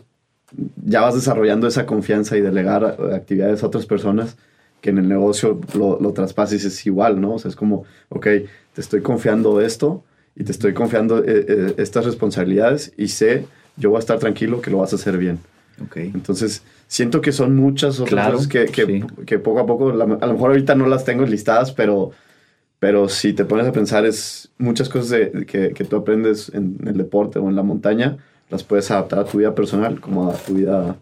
ya 0.86 1.01
vas 1.01 1.15
desarrollando 1.15 1.67
esa 1.67 1.88
confianza 1.88 2.38
y 2.38 2.41
delegar 2.41 2.86
actividades 3.15 3.63
a 3.63 3.65
otras 3.65 3.88
personas 3.88 4.38
que 4.80 4.91
en 4.91 4.99
el 4.99 5.09
negocio 5.09 5.59
lo, 5.73 5.99
lo 5.99 6.13
traspases 6.13 6.63
es 6.65 6.86
igual, 6.86 7.19
¿no? 7.19 7.34
O 7.34 7.39
sea, 7.39 7.49
es 7.49 7.55
como, 7.55 7.86
ok, 8.09 8.25
te 8.25 8.82
estoy 8.82 9.01
confiando 9.01 9.59
esto 9.59 10.03
y 10.36 10.43
te 10.43 10.51
estoy 10.51 10.75
confiando 10.75 11.23
eh, 11.23 11.45
eh, 11.47 11.73
estas 11.78 12.05
responsabilidades 12.05 12.93
y 12.95 13.07
sé, 13.07 13.47
yo 13.75 13.89
voy 13.89 13.97
a 13.97 14.01
estar 14.01 14.19
tranquilo 14.19 14.61
que 14.61 14.69
lo 14.69 14.78
vas 14.78 14.93
a 14.93 14.97
hacer 14.97 15.17
bien. 15.17 15.39
Okay. 15.86 16.11
Entonces, 16.13 16.63
siento 16.88 17.21
que 17.21 17.32
son 17.32 17.55
muchas 17.55 17.99
otras 17.99 18.32
cosas 18.32 18.47
que, 18.47 18.65
que, 18.65 19.05
que, 19.25 19.39
poco 19.39 19.59
a 19.59 19.65
poco, 19.65 19.89
a 19.89 19.93
lo 19.93 20.07
mejor 20.07 20.49
ahorita 20.49 20.73
no 20.73 20.88
las 20.88 21.05
tengo 21.05 21.25
listadas, 21.25 21.71
pero, 21.71 22.11
pero 22.80 23.09
si 23.09 23.34
te 23.34 23.45
pones 23.45 23.67
a 23.67 23.71
pensar, 23.71 24.05
es 24.05 24.49
muchas 24.57 24.89
cosas 24.89 25.09
de, 25.09 25.45
que, 25.45 25.73
que 25.73 25.84
tú 25.84 25.97
aprendes 25.97 26.51
en 26.53 26.80
el 26.88 26.97
deporte 26.97 27.38
o 27.38 27.47
en 27.47 27.55
la 27.55 27.63
montaña, 27.63 28.17
las 28.49 28.63
puedes 28.63 28.89
adaptar 28.89 29.19
a 29.19 29.25
tu 29.25 29.38
vida 29.38 29.53
personal 29.53 29.99
como 29.99 30.32
a 30.32 30.34
tu 30.34 30.55
vida 30.55 30.97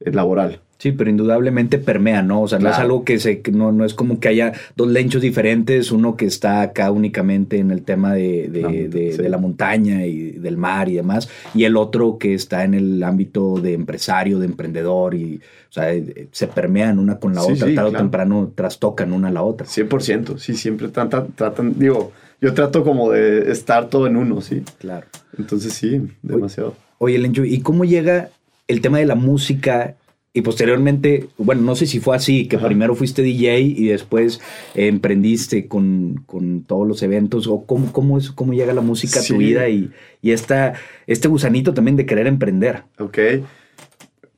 eh, 0.00 0.10
laboral. 0.10 0.60
Sí, 0.78 0.92
pero 0.92 1.08
indudablemente 1.08 1.78
permea, 1.78 2.22
¿no? 2.22 2.42
O 2.42 2.48
sea, 2.48 2.58
no 2.58 2.68
es 2.68 2.76
algo 2.76 3.02
que 3.02 3.18
se, 3.18 3.42
no, 3.50 3.72
no 3.72 3.86
es 3.86 3.94
como 3.94 4.20
que 4.20 4.28
haya 4.28 4.52
dos 4.76 4.88
lenchos 4.88 5.22
diferentes, 5.22 5.90
uno 5.90 6.16
que 6.16 6.26
está 6.26 6.60
acá 6.60 6.90
únicamente 6.90 7.56
en 7.56 7.70
el 7.70 7.82
tema 7.82 8.12
de, 8.12 8.48
de, 8.48 9.28
la 9.28 9.38
montaña 9.38 10.04
y 10.04 10.32
del 10.32 10.58
mar 10.58 10.90
y 10.90 10.96
demás, 10.96 11.30
y 11.54 11.64
el 11.64 11.78
otro 11.78 12.18
que 12.18 12.34
está 12.34 12.64
en 12.64 12.74
el 12.74 13.02
ámbito 13.02 13.58
de 13.58 13.72
empresario, 13.72 14.38
de 14.38 14.44
emprendedor, 14.44 15.14
y, 15.14 15.40
o 15.70 15.72
sea, 15.72 15.94
eh, 15.94 16.28
se 16.30 16.46
permean 16.46 16.98
una 16.98 17.18
con 17.18 17.34
la 17.34 17.42
otra, 17.42 17.74
tarde 17.74 17.88
o 17.88 17.92
temprano 17.92 18.52
trastocan 18.54 19.14
una 19.14 19.28
a 19.28 19.32
la 19.32 19.42
otra. 19.42 19.66
100%, 19.66 20.36
sí, 20.36 20.54
siempre 20.54 20.88
tratan, 20.88 21.28
tratan, 21.34 21.78
digo, 21.78 22.12
yo 22.42 22.52
trato 22.52 22.84
como 22.84 23.12
de 23.12 23.50
estar 23.50 23.88
todo 23.88 24.06
en 24.06 24.16
uno, 24.16 24.42
sí. 24.42 24.62
Claro. 24.78 25.06
Entonces 25.38 25.72
sí, 25.72 26.02
demasiado. 26.22 26.74
Oye, 26.98 27.18
Lencho, 27.18 27.44
¿y 27.44 27.60
cómo 27.60 27.86
llega 27.86 28.28
el 28.68 28.82
tema 28.82 28.98
de 28.98 29.06
la 29.06 29.14
música 29.14 29.94
y 30.36 30.42
posteriormente, 30.42 31.30
bueno, 31.38 31.62
no 31.62 31.74
sé 31.76 31.86
si 31.86 31.98
fue 31.98 32.14
así, 32.14 32.46
que 32.46 32.58
primero 32.58 32.94
fuiste 32.94 33.22
DJ 33.22 33.58
y 33.60 33.86
después 33.86 34.38
emprendiste 34.74 35.66
con, 35.66 36.26
todos 36.66 36.86
los 36.86 37.02
eventos, 37.02 37.46
o 37.46 37.64
cómo, 37.64 37.90
cómo, 37.90 38.18
es, 38.18 38.32
cómo 38.32 38.52
llega 38.52 38.74
la 38.74 38.82
música 38.82 39.20
a 39.20 39.22
tu 39.22 39.38
vida 39.38 39.66
y, 39.70 39.90
y 40.20 40.32
esta, 40.32 40.74
este 41.06 41.28
gusanito 41.28 41.72
también 41.72 41.96
de 41.96 42.04
querer 42.04 42.26
emprender. 42.26 42.82
Ok. 42.98 43.18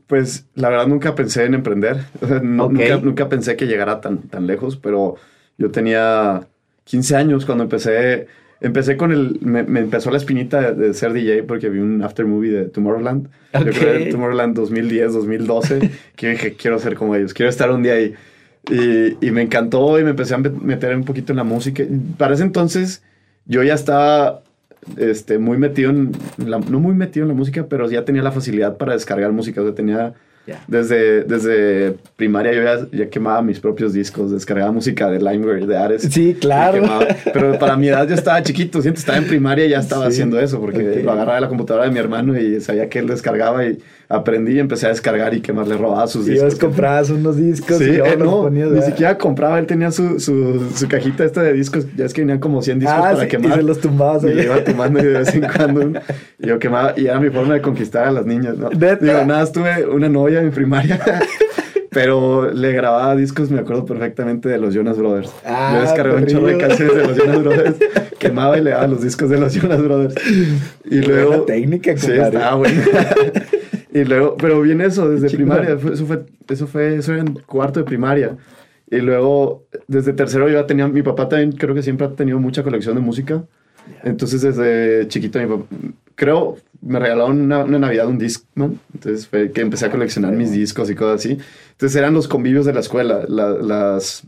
Pues 0.07 0.47
la 0.55 0.69
verdad 0.69 0.87
nunca 0.87 1.17
pensé 1.17 1.47
en 1.47 1.55
emprender, 1.55 2.05
nunca, 2.45 2.99
nunca, 2.99 3.29
pensé 3.29 3.57
que 3.57 3.67
llegara 3.67 4.01
tan, 4.01 4.29
tan 4.29 4.47
lejos, 4.47 4.77
pero 4.77 5.17
yo 5.59 5.73
tenía 5.73 6.47
15 6.85 7.17
años 7.17 7.45
cuando 7.45 7.65
empecé 7.65 8.29
Empecé 8.61 8.97
con 8.97 9.13
el. 9.13 9.39
Me, 9.41 9.61
empezó 9.61 10.11
la 10.11 10.17
espinita 10.17 10.73
de, 10.73 10.93
ser 10.93 11.13
DJ 11.13 11.45
porque 11.45 11.69
vi 11.69 11.79
un 11.79 12.03
after 12.03 12.27
movie 12.27 12.51
de 12.51 12.65
Tomorrowland. 12.65 13.29
Yo 13.55 13.71
creo 13.73 13.99
que 13.99 14.11
Tomorrowland 14.11 14.57
2010, 14.57 15.13
2012. 15.13 15.91
que 16.17 16.31
dije, 16.31 16.55
quiero 16.55 16.79
ser 16.79 16.97
como 16.97 17.15
ellos, 17.15 17.35
quiero 17.35 17.51
estar 17.51 17.71
un 17.71 17.83
día 17.83 17.95
ahí. 17.95 18.15
Y, 18.69 19.27
y, 19.27 19.31
me 19.31 19.43
encantó 19.43 19.99
y 19.99 20.05
me 20.05 20.11
empecé 20.11 20.35
a 20.35 20.39
meter 20.39 20.95
un 20.97 21.05
poquito 21.05 21.33
en 21.33 21.37
la 21.37 21.45
música. 21.45 21.85
Para 22.19 22.35
ese 22.35 22.43
entonces, 22.43 23.03
yo 23.47 23.63
ya 23.63 23.75
estaba 23.75 24.43
este, 24.97 25.39
muy 25.39 25.57
metido 25.59 25.91
en. 25.91 26.13
La, 26.39 26.59
no 26.59 26.81
muy 26.81 26.95
metido 26.95 27.25
en 27.25 27.29
la 27.29 27.35
música, 27.35 27.67
pero 27.69 27.89
ya 27.89 28.05
tenía 28.05 28.23
la 28.23 28.33
facilidad 28.33 28.77
para 28.77 28.95
descargar 28.95 29.33
música. 29.33 29.61
O 29.61 29.65
sea, 29.65 29.75
tenía 29.75 30.15
desde, 30.67 31.25
desde 31.25 31.95
primaria 32.17 32.53
yo 32.53 32.89
ya, 32.93 33.09
quemaba 33.09 33.43
mis 33.43 33.61
propios 33.61 33.93
discos, 33.93 34.31
descargaba 34.31 34.73
música 34.73 35.11
de 35.11 35.19
LimeWare, 35.19 35.67
de 35.67 35.77
Ares. 35.77 36.03
Sí, 36.03 36.37
claro. 36.39 36.83
pero 37.33 37.59
para 37.59 37.77
mi 37.77 37.89
edad 37.89 38.09
yo 38.09 38.15
estaba 38.15 38.43
chiquito, 38.43 38.81
siento, 38.83 39.01
estaba 39.01 39.19
en 39.19 39.27
primaria 39.27 39.67
y 39.67 39.71
ya 39.71 39.79
estaba 39.79 40.07
haciendo 40.07 40.39
eso, 40.41 40.61
porque 40.61 41.03
lo 41.03 41.13
agarraba 41.13 41.37
de 41.37 41.41
la 41.43 41.49
computadora 41.49 41.85
de 41.85 41.91
mi 41.91 41.99
hermano 41.99 42.39
y 42.39 42.61
sabía 42.61 42.89
que 42.89 42.99
él 42.99 43.07
descargaba 43.07 43.65
y 43.67 43.79
aprendí 44.09 44.53
y 44.53 44.59
empecé 44.59 44.87
a 44.87 44.89
descargar 44.89 45.35
y 45.35 45.41
que 45.41 45.53
más 45.53 45.69
le 45.69 45.77
robaba 45.77 46.07
sus 46.07 46.25
sí, 46.25 46.33
discos. 46.33 46.55
Sí, 46.55 46.59
comprabas 46.59 47.11
unos 47.11 47.37
discos. 47.37 47.77
Sí, 47.77 47.91
eh, 47.91 48.17
no, 48.19 48.49
ni 48.49 48.83
siquiera 48.83 49.19
compraba, 49.19 49.59
él 49.59 49.67
tenía 49.67 49.91
su, 49.91 50.19
su, 50.19 50.71
su, 50.75 50.89
cajita 50.89 51.25
esta 51.25 51.43
de 51.43 51.53
discos, 51.53 51.87
ya 51.95 52.07
es 52.07 52.15
que 52.15 52.23
venían 52.23 52.39
como 52.39 52.63
100 52.63 52.79
discos 52.79 52.97
ah, 52.99 53.13
para 53.13 53.29
quemar. 53.29 53.51
Y 53.51 53.55
se 53.55 53.63
los 53.63 53.81
tumbabas 53.81 54.25
ahí. 54.25 54.39
Y 54.39 54.43
iba 54.43 54.65
tumbando 54.65 55.01
de 55.01 55.09
vez 55.09 55.35
en 55.35 55.47
cuando. 55.57 56.01
y 56.39 56.47
yo 56.47 56.59
quemaba, 56.59 56.95
y 56.97 57.07
era 57.07 57.21
mi 57.21 57.29
forma 57.29 57.55
de 57.55 57.61
conquistar 57.61 58.09
a 58.09 58.13
las 58.13 58.25
niñas, 58.25 58.57
¿no? 58.57 58.71
Digo, 58.71 59.25
nada, 59.27 59.45
tuve 59.53 59.87
una 59.87 60.09
novia 60.09 60.38
en 60.45 60.51
primaria. 60.51 61.01
Pero 61.91 62.53
le 62.53 62.73
grababa 62.73 63.17
discos, 63.17 63.51
me 63.51 63.61
acuerdo 63.61 63.85
perfectamente 63.85 64.49
de 64.49 64.59
los 64.59 64.75
Jonas 64.75 64.99
Brothers. 64.99 65.33
Ah, 65.45 65.73
Yo 65.75 65.81
descargaba 65.83 66.21
un 66.21 66.27
chorro 66.27 66.47
de 66.47 66.59
canciones 66.59 66.95
de 66.97 67.07
los 67.07 67.17
Jonas 67.17 67.39
Brothers, 67.43 67.77
quemaba 68.19 68.59
y 68.59 68.63
le 68.63 68.71
daba 68.71 68.87
los 68.87 69.03
discos 69.03 69.31
de 69.31 69.39
los 69.39 69.55
Jonas 69.55 69.83
Brothers. 69.83 70.15
Y 70.85 71.01
luego. 71.01 71.43
técnica, 71.45 71.93
compadre. 71.95 72.15
Sí, 72.15 72.21
estaba 72.21 72.55
bueno. 72.57 72.83
y 73.95 74.05
luego, 74.05 74.37
pero 74.37 74.61
bien 74.61 74.81
eso, 74.81 75.09
desde 75.09 75.35
primaria. 75.35 75.79
Eso 75.93 76.05
fue, 76.07 76.25
eso 76.49 76.67
fue, 76.67 76.97
eso 76.97 77.13
era 77.15 77.23
en 77.23 77.35
cuarto 77.35 77.81
de 77.81 77.85
primaria. 77.85 78.37
Y 78.91 78.99
luego, 78.99 79.67
desde 79.87 80.13
tercero, 80.13 80.49
yo 80.49 80.55
ya 80.55 80.67
tenía. 80.67 80.89
Mi 80.89 81.03
papá 81.03 81.29
también 81.29 81.53
creo 81.53 81.75
que 81.75 81.83
siempre 81.83 82.07
ha 82.07 82.11
tenido 82.11 82.39
mucha 82.39 82.63
colección 82.63 82.95
de 82.95 83.01
música. 83.01 83.45
Entonces, 84.05 84.43
desde 84.43 85.09
chiquito, 85.09 85.39
mi 85.39 85.47
papá, 85.47 85.65
creo, 86.15 86.57
me 86.81 86.99
regalaron 86.99 87.41
una, 87.41 87.65
una 87.65 87.79
Navidad 87.79 88.07
un 88.07 88.19
Discman. 88.19 88.81
Entonces 88.95 89.27
fue 89.27 89.51
que 89.53 89.61
empecé 89.61 89.87
a 89.87 89.91
coleccionar 89.91 90.33
mis 90.33 90.53
discos 90.53 90.91
y 90.91 90.95
cosas 90.95 91.21
así. 91.21 91.39
Entonces 91.73 91.97
eran 91.97 92.15
los 92.15 92.29
convivios 92.29 92.67
de 92.67 92.73
la 92.73 92.81
escuela, 92.81 93.25
las, 93.29 94.25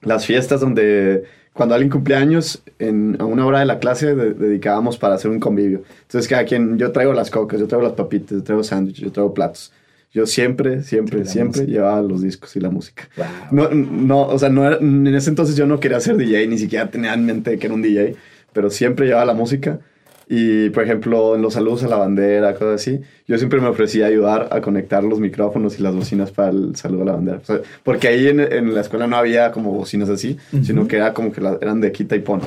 las 0.00 0.26
fiestas 0.26 0.60
donde 0.60 1.24
cuando 1.52 1.74
alguien 1.74 1.90
cumplía 1.90 2.18
años, 2.18 2.62
en, 2.78 3.16
a 3.20 3.24
una 3.24 3.44
hora 3.44 3.60
de 3.60 3.66
la 3.66 3.78
clase 3.78 4.14
dedicábamos 4.14 4.96
para 4.96 5.14
hacer 5.14 5.30
un 5.30 5.38
convivio. 5.38 5.82
Entonces 6.02 6.28
cada 6.28 6.44
quien, 6.44 6.78
yo 6.78 6.92
traigo 6.92 7.12
las 7.12 7.30
cocas, 7.30 7.60
yo 7.60 7.66
traigo 7.66 7.86
las 7.86 7.94
papitas, 7.94 8.38
yo 8.38 8.42
traigo 8.42 8.64
sándwiches, 8.64 9.04
yo 9.04 9.12
traigo 9.12 9.34
platos. 9.34 9.72
Yo 10.12 10.26
siempre, 10.26 10.82
siempre, 10.82 11.24
siempre 11.24 11.66
llevaba 11.66 12.02
los 12.02 12.20
discos 12.20 12.54
y 12.56 12.60
la 12.60 12.68
música. 12.68 13.08
No, 13.50 13.70
no, 13.70 14.26
o 14.26 14.38
sea, 14.38 14.50
no 14.50 14.70
en 14.70 15.06
ese 15.06 15.30
entonces 15.30 15.56
yo 15.56 15.66
no 15.66 15.80
quería 15.80 16.00
ser 16.00 16.16
DJ, 16.16 16.46
ni 16.48 16.58
siquiera 16.58 16.90
tenía 16.90 17.14
en 17.14 17.24
mente 17.24 17.58
que 17.58 17.66
era 17.66 17.74
un 17.74 17.80
DJ, 17.80 18.16
pero 18.52 18.68
siempre 18.68 19.06
llevaba 19.06 19.24
la 19.24 19.34
música. 19.34 19.80
Y, 20.28 20.70
por 20.70 20.84
ejemplo, 20.84 21.34
en 21.34 21.42
los 21.42 21.54
saludos 21.54 21.84
a 21.84 21.88
la 21.88 21.96
bandera, 21.96 22.54
cosas 22.54 22.80
así, 22.80 23.00
yo 23.26 23.36
siempre 23.38 23.60
me 23.60 23.68
ofrecía 23.68 24.06
ayudar 24.06 24.48
a 24.50 24.60
conectar 24.60 25.02
los 25.04 25.20
micrófonos 25.20 25.78
y 25.78 25.82
las 25.82 25.94
bocinas 25.94 26.30
para 26.30 26.50
el 26.50 26.76
saludo 26.76 27.02
a 27.02 27.06
la 27.06 27.12
bandera. 27.12 27.40
porque 27.82 28.08
ahí 28.08 28.28
en, 28.28 28.40
en, 28.40 28.74
la 28.74 28.80
escuela 28.80 29.06
no 29.06 29.16
había 29.16 29.52
como 29.52 29.72
bocinas 29.72 30.08
así, 30.08 30.36
sino 30.62 30.86
que 30.86 30.96
era 30.96 31.12
como 31.12 31.32
que 31.32 31.40
eran 31.60 31.80
de 31.80 31.92
quita 31.92 32.16
y 32.16 32.20
pon. 32.20 32.40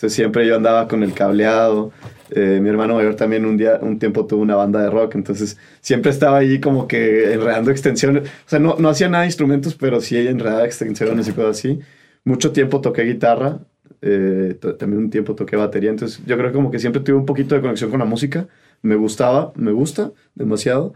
Entonces 0.00 0.16
siempre 0.16 0.46
yo 0.46 0.56
andaba 0.56 0.88
con 0.88 1.02
el 1.02 1.12
cableado. 1.12 1.92
Eh, 2.30 2.58
mi 2.62 2.70
hermano 2.70 2.94
mayor 2.94 3.16
también 3.16 3.44
un 3.44 3.58
día, 3.58 3.78
un 3.82 3.98
tiempo 3.98 4.24
tuvo 4.24 4.40
una 4.40 4.56
banda 4.56 4.80
de 4.80 4.88
rock, 4.88 5.14
entonces 5.14 5.58
siempre 5.82 6.10
estaba 6.10 6.38
ahí 6.38 6.58
como 6.58 6.88
que 6.88 7.34
enredando 7.34 7.70
extensiones. 7.70 8.22
O 8.22 8.48
sea, 8.48 8.58
no, 8.58 8.76
no 8.78 8.88
hacía 8.88 9.10
nada 9.10 9.22
de 9.22 9.28
instrumentos, 9.28 9.74
pero 9.74 10.00
sí 10.00 10.16
enredaba 10.16 10.64
extensiones 10.64 11.28
y 11.28 11.32
cosas 11.32 11.58
así. 11.58 11.80
Mucho 12.24 12.50
tiempo 12.52 12.80
toqué 12.80 13.02
guitarra 13.02 13.60
eh, 14.02 14.56
también 14.78 15.04
un 15.04 15.10
tiempo 15.10 15.34
toqué 15.34 15.56
batería, 15.56 15.90
entonces 15.90 16.20
yo 16.26 16.36
creo 16.36 16.52
como 16.52 16.70
que 16.70 16.78
siempre 16.78 17.02
tuve 17.02 17.16
un 17.16 17.26
poquito 17.26 17.54
de 17.54 17.60
conexión 17.60 17.90
con 17.90 17.98
la 17.98 18.06
música, 18.06 18.48
me 18.82 18.94
gustaba, 18.94 19.52
me 19.56 19.72
gusta 19.72 20.12
demasiado, 20.34 20.94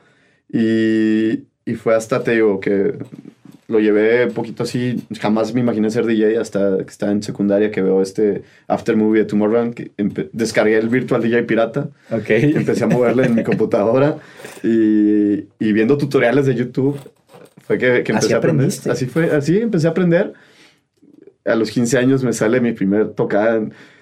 y, 0.51 1.45
y 1.65 1.75
fue 1.75 1.95
hasta, 1.95 2.23
te 2.23 2.33
digo, 2.33 2.61
que 2.61 2.95
lo 3.67 3.81
llevé 3.81 4.27
un 4.27 4.33
poquito 4.33 4.63
así, 4.63 5.03
jamás 5.19 5.55
me 5.55 5.61
imaginé 5.61 5.91
ser 5.91 6.05
DJ 6.07 6.39
hasta 6.39 6.79
que 6.79 6.91
estaba 6.91 7.13
en 7.13 7.23
secundaria 7.23 7.71
que 7.71 7.83
veo 7.83 8.03
este 8.03 8.43
After 8.69 8.97
Movie 8.97 9.21
de 9.21 9.27
Tomorrowland, 9.27 9.75
que 9.75 9.91
descargué 10.33 10.77
el 10.77 10.89
Virtual 10.89 11.23
DJ 11.23 11.45
Pirata, 11.45 11.89
okay. 12.11 12.53
empecé 12.55 12.85
a 12.85 12.89
moverle 12.89 13.25
en 13.27 13.35
mi 13.35 13.43
computadora 13.45 14.19
y, 14.63 15.47
y, 15.59 15.73
viendo 15.73 15.97
tutoriales 15.97 16.47
de 16.47 16.55
YouTube 16.55 16.99
fue 17.67 17.79
que, 17.79 18.03
que 18.03 18.13
empecé 18.13 18.35
a 18.35 18.39
aprender. 18.39 18.67
Así 18.67 19.07
fue, 19.07 19.31
así 19.31 19.59
empecé 19.59 19.87
a 19.87 19.91
aprender. 19.91 20.35
A 21.47 21.55
los 21.55 21.71
15 21.71 21.99
años 21.99 22.25
me 22.25 22.33
sale 22.33 22.61
mi 22.61 22.73
primer 22.73 23.11
tocada 23.11 23.61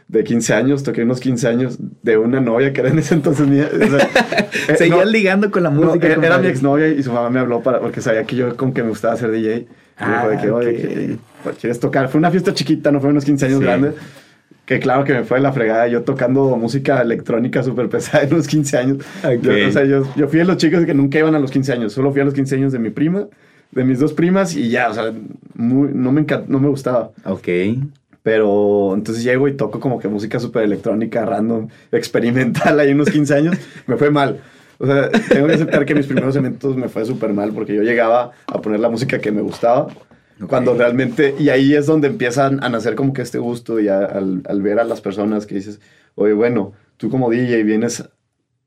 de 0.08 0.24
15 0.24 0.54
años, 0.54 0.82
toqué 0.82 1.02
unos 1.02 1.20
15 1.20 1.48
años 1.48 1.78
de 2.02 2.18
una 2.18 2.40
novia 2.40 2.72
que 2.72 2.80
era 2.80 2.90
en 2.90 2.98
ese 2.98 3.14
entonces 3.14 3.46
mía. 3.46 3.68
O 3.72 4.76
Seguías 4.76 5.10
ligando 5.10 5.50
con 5.50 5.62
la 5.62 5.70
música. 5.70 6.16
No, 6.16 6.22
era 6.22 6.38
mi 6.38 6.48
exnovia 6.48 6.88
y 6.88 7.02
su 7.02 7.10
mamá 7.10 7.30
me 7.30 7.40
habló 7.40 7.62
para, 7.62 7.80
porque 7.80 8.00
sabía 8.02 8.24
que 8.24 8.36
yo 8.36 8.56
como 8.56 8.74
que 8.74 8.82
me 8.82 8.90
gustaba 8.90 9.16
ser 9.16 9.30
DJ. 9.30 9.66
Ah, 9.96 10.26
me 10.26 10.36
dijo 10.36 10.36
de 10.36 10.42
que, 10.42 10.50
oye, 10.50 11.18
pues, 11.42 11.56
¿quieres 11.56 11.80
tocar? 11.80 12.08
Fue 12.08 12.18
una 12.18 12.30
fiesta 12.30 12.52
chiquita, 12.52 12.92
no 12.92 13.00
fue 13.00 13.10
unos 13.10 13.24
15 13.24 13.46
años 13.46 13.60
grandes. 13.60 13.94
Que 14.66 14.78
claro 14.78 15.04
que 15.04 15.12
me 15.12 15.24
fue 15.24 15.38
de 15.38 15.42
la 15.42 15.52
fregada, 15.52 15.88
yo 15.88 16.02
tocando 16.02 16.56
música 16.56 17.00
electrónica 17.00 17.62
súper 17.62 17.88
pesada 17.88 18.22
en 18.24 18.34
unos 18.34 18.46
15 18.46 18.78
años. 18.78 18.98
Yo, 19.40 19.52
o 19.68 19.72
sea, 19.72 19.84
yo, 19.84 20.06
yo 20.14 20.28
fui 20.28 20.38
de 20.38 20.44
los 20.44 20.58
chicos 20.58 20.84
que 20.84 20.94
nunca 20.94 21.18
iban 21.18 21.34
a 21.34 21.38
los 21.38 21.50
15 21.50 21.72
años, 21.72 21.92
solo 21.92 22.12
fui 22.12 22.20
a 22.20 22.24
los 22.24 22.34
15 22.34 22.56
años 22.56 22.72
de 22.72 22.78
mi 22.78 22.90
prima, 22.90 23.28
de 23.72 23.84
mis 23.84 23.98
dos 23.98 24.12
primas 24.12 24.54
y 24.54 24.68
ya, 24.68 24.90
o 24.90 24.94
sea, 24.94 25.12
muy, 25.54 25.90
no, 25.92 26.12
me 26.12 26.24
no 26.46 26.60
me 26.60 26.68
gustaba. 26.68 27.10
Ok. 27.24 27.48
Pero 28.22 28.94
entonces 28.94 29.24
llego 29.24 29.48
y 29.48 29.56
toco 29.56 29.80
como 29.80 29.98
que 29.98 30.06
música 30.06 30.38
súper 30.38 30.62
electrónica, 30.62 31.24
random, 31.24 31.68
experimental, 31.90 32.78
ahí 32.78 32.92
unos 32.92 33.10
15 33.10 33.34
años, 33.34 33.56
me 33.86 33.96
fue 33.96 34.10
mal. 34.10 34.40
O 34.78 34.86
sea, 34.86 35.10
tengo 35.10 35.46
que 35.46 35.54
aceptar 35.54 35.84
que 35.84 35.94
mis 35.94 36.06
primeros 36.06 36.36
eventos 36.36 36.76
me 36.76 36.88
fue 36.88 37.04
súper 37.04 37.32
mal 37.32 37.52
porque 37.52 37.74
yo 37.74 37.82
llegaba 37.82 38.32
a 38.46 38.60
poner 38.60 38.80
la 38.80 38.88
música 38.88 39.18
que 39.18 39.32
me 39.32 39.40
gustaba. 39.40 39.88
Cuando 40.48 40.74
realmente, 40.74 41.36
y 41.38 41.50
ahí 41.50 41.74
es 41.74 41.86
donde 41.86 42.08
empiezan 42.08 42.64
a 42.64 42.68
nacer 42.68 42.96
como 42.96 43.12
que 43.12 43.22
este 43.22 43.38
gusto 43.38 43.78
y 43.78 43.88
al, 43.88 44.42
al, 44.44 44.62
ver 44.62 44.80
a 44.80 44.84
las 44.84 45.00
personas 45.00 45.46
que 45.46 45.54
dices, 45.54 45.80
oye, 46.16 46.32
bueno, 46.32 46.72
tú 46.96 47.10
como 47.10 47.30
DJ 47.30 47.62
vienes 47.62 48.08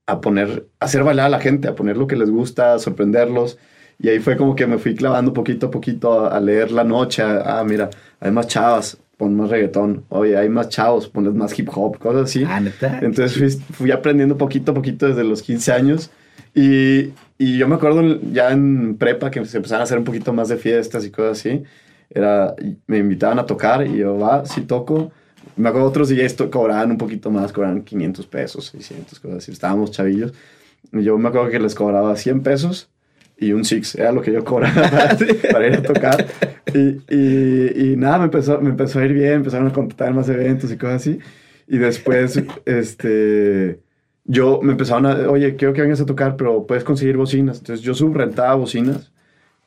a 0.06 0.22
poner, 0.22 0.68
a 0.80 0.86
hacer 0.86 1.04
bailar 1.04 1.26
a 1.26 1.30
la 1.30 1.40
gente, 1.40 1.68
a 1.68 1.76
poner 1.76 1.98
lo 1.98 2.08
que 2.08 2.16
les 2.16 2.30
gusta, 2.30 2.76
a 2.76 2.80
sorprenderlos. 2.80 3.58
Y 4.00 4.10
ahí 4.10 4.20
fue 4.20 4.36
como 4.36 4.56
que 4.56 4.68
me 4.68 4.78
fui 4.78 4.96
clavando 4.96 5.34
poquito 5.34 5.68
a 5.68 5.72
poquito 5.72 6.30
a, 6.30 6.40
leer 6.40 6.72
la 6.72 6.84
noche. 6.84 7.24
ah, 7.24 7.64
mira, 7.66 7.90
hay 8.20 8.32
más 8.32 8.48
chavas, 8.48 8.98
pon 9.18 9.36
más 9.36 9.50
reggaetón. 9.50 10.06
Oye, 10.10 10.38
hay 10.38 10.50
más 10.50 10.70
chavos, 10.70 11.08
ponles 11.08 11.34
más 11.34 11.58
hip 11.58 11.70
hop, 11.74 11.98
cosas 11.98 12.24
así. 12.24 12.44
Ah, 12.48 12.62
Entonces 13.02 13.62
fui, 13.72 13.92
aprendiendo 13.92 14.38
poquito 14.38 14.72
a 14.72 14.76
poquito 14.76 15.08
desde 15.08 15.24
los 15.24 15.42
15 15.42 15.72
años. 15.72 16.12
Y, 16.54 17.14
y, 17.38 17.58
yo 17.58 17.68
me 17.68 17.76
acuerdo 17.76 18.20
ya 18.32 18.52
en 18.52 18.96
prepa 18.98 19.30
que 19.32 19.44
se 19.46 19.58
empezaron 19.58 19.82
a 19.82 19.84
hacer 19.84 19.98
un 19.98 20.06
poquito 20.06 20.34
más 20.34 20.50
de 20.50 20.58
fiestas 20.58 21.06
y 21.06 21.12
cosas 21.12 21.40
así. 21.40 21.64
Era, 22.10 22.56
me 22.88 23.00
invitaban 23.00 23.40
a 23.40 23.46
tocar 23.46 23.86
y 23.86 23.98
yo, 23.98 24.18
va, 24.18 24.46
sí 24.46 24.62
toco. 24.62 25.12
Me 25.58 25.70
acuerdo 25.70 25.88
otros 25.88 26.10
DJs 26.10 26.50
cobraban 26.52 26.92
un 26.92 26.98
poquito 26.98 27.30
más, 27.30 27.52
cobraban 27.52 27.84
500 27.84 28.28
pesos, 28.28 28.66
600, 28.68 29.20
cosas 29.20 29.38
así. 29.38 29.52
Estábamos 29.52 29.92
chavillos. 29.92 30.34
Y 30.92 31.04
yo 31.04 31.18
me 31.18 31.30
acuerdo 31.30 31.50
que 31.50 31.60
les 31.60 31.76
cobraba 31.76 32.16
100 32.16 32.42
pesos 32.42 32.90
y 33.38 33.52
un 33.52 33.66
six, 33.66 33.96
era 33.96 34.12
lo 34.12 34.22
que 34.22 34.32
yo 34.32 34.44
cobraba 34.44 34.90
para, 35.52 35.68
ir 35.68 35.74
a 35.76 35.82
tocar. 35.82 36.26
Y, 36.74 37.02
y, 37.14 37.92
y, 37.92 37.96
nada, 37.98 38.20
me 38.20 38.26
empezó, 38.26 38.62
me 38.62 38.70
empezó 38.70 39.00
a 39.00 39.06
ir 39.06 39.14
bien, 39.14 39.34
empezaron 39.34 39.68
a 39.68 39.74
contratar 39.74 40.14
más 40.14 40.30
eventos 40.30 40.72
y 40.72 40.78
cosas 40.78 41.02
así. 41.02 41.20
Y 41.68 41.78
después, 41.78 42.42
este, 42.66 43.80
yo 44.24 44.60
me 44.62 44.72
empezaron 44.72 45.06
a, 45.06 45.30
oye, 45.30 45.56
quiero 45.56 45.74
que 45.74 45.82
vengas 45.82 46.02
a 46.02 46.06
tocar, 46.06 46.38
pero 46.38 46.66
puedes 46.66 46.84
conseguir 46.84 47.18
bocinas. 47.18 47.60
Entonces 47.60 47.84
yo 47.84 47.94
subrentaba 47.94 48.56
bocinas 48.56 49.12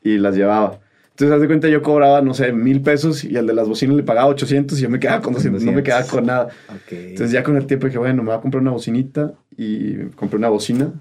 y 0.02 0.18
las 0.18 0.34
llevaba. 0.34 0.80
Entonces, 1.10 1.34
haz 1.34 1.40
de 1.40 1.48
cuenta, 1.48 1.68
yo 1.68 1.82
cobraba, 1.82 2.22
no 2.22 2.32
sé, 2.32 2.52
mil 2.52 2.80
pesos 2.80 3.24
y 3.24 3.36
al 3.36 3.44
de 3.48 3.52
las 3.52 3.66
bocinas 3.66 3.96
le 3.96 4.04
pagaba 4.04 4.28
800 4.28 4.78
y 4.78 4.82
yo 4.82 4.88
me 4.88 5.00
quedaba 5.00 5.20
con 5.20 5.34
200, 5.34 5.64
no 5.64 5.72
me 5.72 5.82
quedaba 5.82 6.06
con 6.06 6.26
nada. 6.26 6.48
Entonces, 6.88 7.32
ya 7.32 7.42
con 7.42 7.56
el 7.56 7.66
tiempo 7.66 7.86
dije, 7.86 7.98
bueno, 7.98 8.22
me 8.22 8.28
voy 8.28 8.38
a 8.38 8.40
comprar 8.40 8.62
una 8.62 8.70
bocinita 8.70 9.32
y 9.56 9.96
compré 10.14 10.38
una 10.38 10.48
bocina 10.48 10.92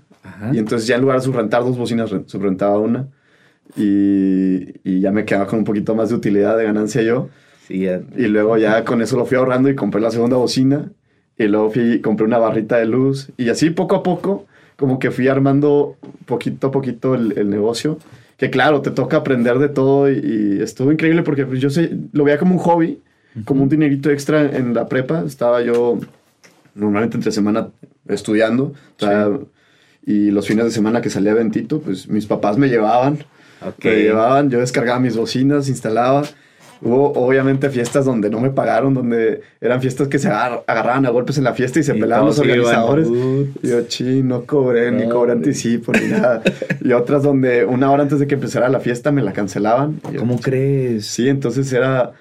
y 0.54 0.58
entonces 0.58 0.88
ya 0.88 0.96
en 0.96 1.02
lugar 1.02 1.18
de 1.18 1.26
subrentar 1.26 1.64
dos 1.64 1.78
bocinas, 1.78 2.10
subrentaba 2.26 2.78
una. 2.80 3.08
Y, 3.76 4.80
y, 4.90 5.02
ya 5.02 5.12
me 5.12 5.26
quedaba 5.26 5.48
con 5.48 5.60
un 5.60 5.66
poquito 5.66 5.94
más 5.94 6.10
de 6.10 6.16
utilidad 6.16 6.58
de 6.58 6.64
ganancia 6.64 7.02
yo. 7.02 7.30
Sí, 7.68 7.86
Y 8.16 8.28
luego 8.28 8.58
ya 8.58 8.86
con 8.86 9.02
eso 9.02 9.18
lo 9.18 9.26
fui 9.26 9.38
ahorrando 9.38 9.70
y 9.70 9.76
compré 9.76 10.00
la 10.00 10.12
segunda 10.12 10.38
bocina. 10.38 10.92
Y 11.38 11.44
luego 11.48 11.70
fui, 11.72 12.02
compré 12.02 12.26
una 12.26 12.38
barrita 12.38 12.78
de 12.78 12.86
luz. 12.86 13.30
Y 13.38 13.50
así 13.50 13.70
poco 13.70 13.96
a 13.96 14.04
poco, 14.04 14.46
como 14.78 15.00
que 15.00 15.12
fui 15.12 15.28
armando 15.28 15.98
poquito 16.26 16.68
a 16.68 16.72
poquito 16.72 17.14
el, 17.14 17.38
el 17.38 17.50
negocio. 17.50 17.98
Que 18.38 18.50
claro, 18.50 18.82
te 18.82 18.92
toca 18.92 19.18
aprender 19.18 19.58
de 19.58 19.68
todo 19.68 20.10
y, 20.10 20.60
estuvo 20.62 20.92
increíble 20.92 21.24
porque 21.24 21.46
pues, 21.46 21.60
yo 21.60 21.70
sé, 21.70 21.98
lo 22.14 22.24
veía 22.24 22.38
como 22.38 22.54
un 22.54 22.60
hobby, 22.60 23.02
como 23.46 23.64
un 23.64 23.70
dinerito 23.70 24.10
extra 24.12 24.56
en 24.56 24.74
la 24.74 24.88
prepa. 24.88 25.24
Estaba 25.26 25.62
yo 25.62 26.00
normalmente 26.76 27.18
entre 27.18 27.32
semana 27.32 27.70
estudiando. 28.08 28.74
Y 30.08 30.32
los 30.32 30.48
fines 30.48 30.64
de 30.64 30.72
semana 30.72 31.02
que 31.02 31.10
salía 31.10 31.34
Ventito, 31.34 31.82
pues 31.82 32.08
mis 32.08 32.26
papás 32.26 32.58
me 32.58 32.70
llevaban. 32.70 33.26
Me 33.84 33.96
llevaban, 33.98 34.50
yo 34.50 34.62
descargaba 34.62 35.02
mis 35.02 35.18
bocinas, 35.18 35.68
instalaba. 35.68 36.24
Hubo 36.82 37.12
obviamente 37.12 37.70
fiestas 37.70 38.06
donde 38.06 38.30
no 38.30 38.40
me 38.40 38.50
pagaron, 38.50 38.94
donde 38.94 39.42
eran 39.60 39.82
fiestas 39.82 40.08
que 40.08 40.18
se 40.18 40.30
agarraban 40.30 41.06
a 41.06 41.10
golpes 41.10 41.38
en 41.38 41.44
la 41.44 41.54
fiesta 41.54 41.80
y 41.80 41.84
se 41.84 41.94
pelaban 41.94 42.28
los 42.28 42.40
organizadores. 42.40 43.10
Y 43.62 43.68
yo, 43.68 43.82
chi, 43.82 44.24
no 44.24 44.46
cobré, 44.46 44.94
ni 44.94 45.10
cobré 45.10 45.34
anticipo, 45.34 45.92
ni 45.92 46.08
nada. 46.08 46.42
y 46.82 46.94
otras 46.94 47.24
donde 47.24 47.66
una 47.66 47.92
hora 47.92 48.04
antes 48.04 48.20
de 48.20 48.28
que 48.28 48.36
empezara 48.36 48.70
la 48.70 48.80
fiesta 48.80 49.12
me 49.12 49.22
la 49.22 49.34
cancelaban. 49.34 50.00
¿Cómo 50.18 50.40
crees? 50.40 51.06
Sí, 51.06 51.28
entonces 51.28 51.74
era... 51.74 52.14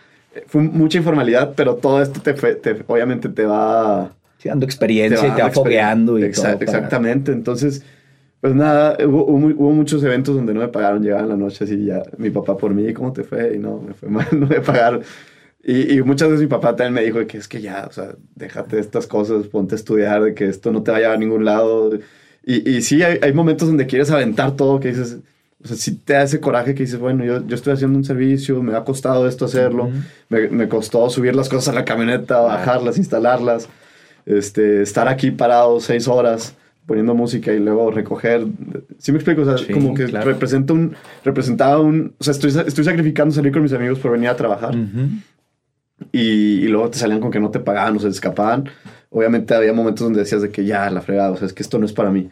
Fue 0.49 0.61
mucha 0.61 0.99
informalidad, 0.99 1.53
pero 1.55 1.77
todo 1.77 2.03
esto 2.03 2.21
te, 2.21 2.33
te 2.35 2.83
obviamente 2.89 3.29
te 3.29 3.47
va 3.47 4.11
dando 4.47 4.65
experiencia 4.65 5.29
y 5.29 5.31
te 5.33 5.43
va 5.43 5.51
fogueando 5.51 6.19
y 6.19 6.25
Exactamente, 6.25 7.33
entonces, 7.33 7.83
pues 8.41 8.55
nada, 8.55 8.97
hubo, 9.07 9.73
muchos 9.73 10.03
eventos 10.05 10.35
donde 10.35 10.55
no 10.55 10.61
me 10.61 10.69
pagaron, 10.69 11.03
llegaban 11.03 11.29
la 11.29 11.37
noche 11.37 11.65
así 11.65 11.85
ya, 11.85 12.03
mi 12.19 12.31
papá 12.31 12.57
por 12.57 12.73
mí, 12.75 12.93
¿cómo 12.93 13.13
te 13.13 13.25
fue? 13.25 13.55
Y 13.57 13.59
no, 13.59 13.81
me 13.81 13.95
fue 13.95 14.09
mal, 14.09 14.27
no 14.33 14.47
me 14.47 14.61
pagaron. 14.61 15.03
Y, 15.69 16.01
muchas 16.03 16.29
veces 16.29 16.43
mi 16.43 16.49
papá 16.49 16.77
también 16.77 16.95
me 16.95 17.03
dijo 17.03 17.27
que 17.27 17.39
es 17.39 17.49
que 17.49 17.61
ya, 17.61 17.87
o 17.89 17.93
sea, 17.93 18.15
déjate 18.37 18.77
de 18.77 18.83
estas 18.83 19.09
cosas, 19.09 19.49
ponte 19.49 19.75
a 19.75 19.77
estudiar, 19.77 20.23
de 20.23 20.33
que 20.33 20.47
esto 20.47 20.71
no 20.71 20.85
te 20.85 20.93
vaya 20.93 21.13
a 21.13 21.17
ningún 21.17 21.45
lado. 21.45 21.91
Y, 22.45 22.71
y 22.71 22.83
sí, 22.83 23.03
hay, 23.03 23.19
hay, 23.21 23.33
momentos 23.33 23.67
donde 23.67 23.87
quieres 23.87 24.13
aventar 24.13 24.55
todo, 24.55 24.79
que 24.79 24.91
dices, 24.91 25.19
o 25.65 25.67
sea, 25.67 25.77
si 25.77 25.97
te 25.97 26.13
da 26.13 26.23
ese 26.23 26.39
coraje 26.39 26.73
que 26.77 26.85
dices, 26.85 27.01
bueno, 27.01 27.25
yo, 27.25 27.45
yo 27.45 27.57
estoy 27.57 27.73
haciendo 27.73 27.99
un 27.99 28.05
servicio, 28.05 28.63
me 28.63 28.77
ha 28.77 28.85
costado 28.85 29.27
esto 29.27 29.47
hacerlo, 29.47 29.91
me, 30.29 30.49
me, 30.51 30.69
costó 30.69 31.11
subir 31.11 31.35
las 31.35 31.49
cosas 31.49 31.69
a 31.71 31.73
la 31.73 31.85
camioneta, 31.85 32.39
bajarlas, 32.39 32.97
instalarlas 32.99 33.69
este, 34.27 34.83
estar 34.83 35.09
aquí 35.09 35.31
parado 35.31 35.81
seis 35.81 36.09
horas 36.09 36.55
poniendo 36.87 37.15
música 37.15 37.53
y 37.53 37.59
luego 37.59 37.91
recoger. 37.91 38.47
¿Sí 38.99 39.13
me 39.13 39.19
explico? 39.19 39.43
O 39.43 39.57
sea, 39.57 39.75
como 39.75 39.95
que 39.95 40.07
representa 40.07 40.73
un, 40.73 40.95
representaba 41.25 41.81
un... 41.81 42.15
O 42.19 42.25
sea, 42.25 42.33
estoy, 42.33 42.51
estoy 42.67 42.85
sacrificando 42.85 43.35
salir 43.35 43.53
con 43.53 43.63
mis 43.63 43.73
amigos 43.73 43.99
por 43.99 44.13
venir 44.13 44.29
a 44.29 44.37
trabajar. 44.37 44.75
y, 46.13 46.21
y, 46.21 46.69
luego 46.69 46.91
te 46.91 46.99
salían 46.99 47.21
con 47.21 47.31
que 47.31 47.41
no 47.41 47.51
te 47.51 47.61
pagaban 47.61 47.97
o 47.97 48.01
se 48.01 48.09
escapaban. 48.09 48.69
Obviamente 49.11 49.55
había 49.55 49.73
momentos 49.73 50.05
donde 50.05 50.21
decías 50.21 50.43
de 50.43 50.51
que 50.51 50.65
ya, 50.65 50.89
la 50.91 51.01
fregada, 51.01 51.33
o 51.33 51.37
sea, 51.37 51.47
es 51.47 51.53
que 51.53 51.63
esto 51.63 51.79
no 51.79 51.87
es 51.87 51.93
para 51.93 52.11
mí. 52.11 52.29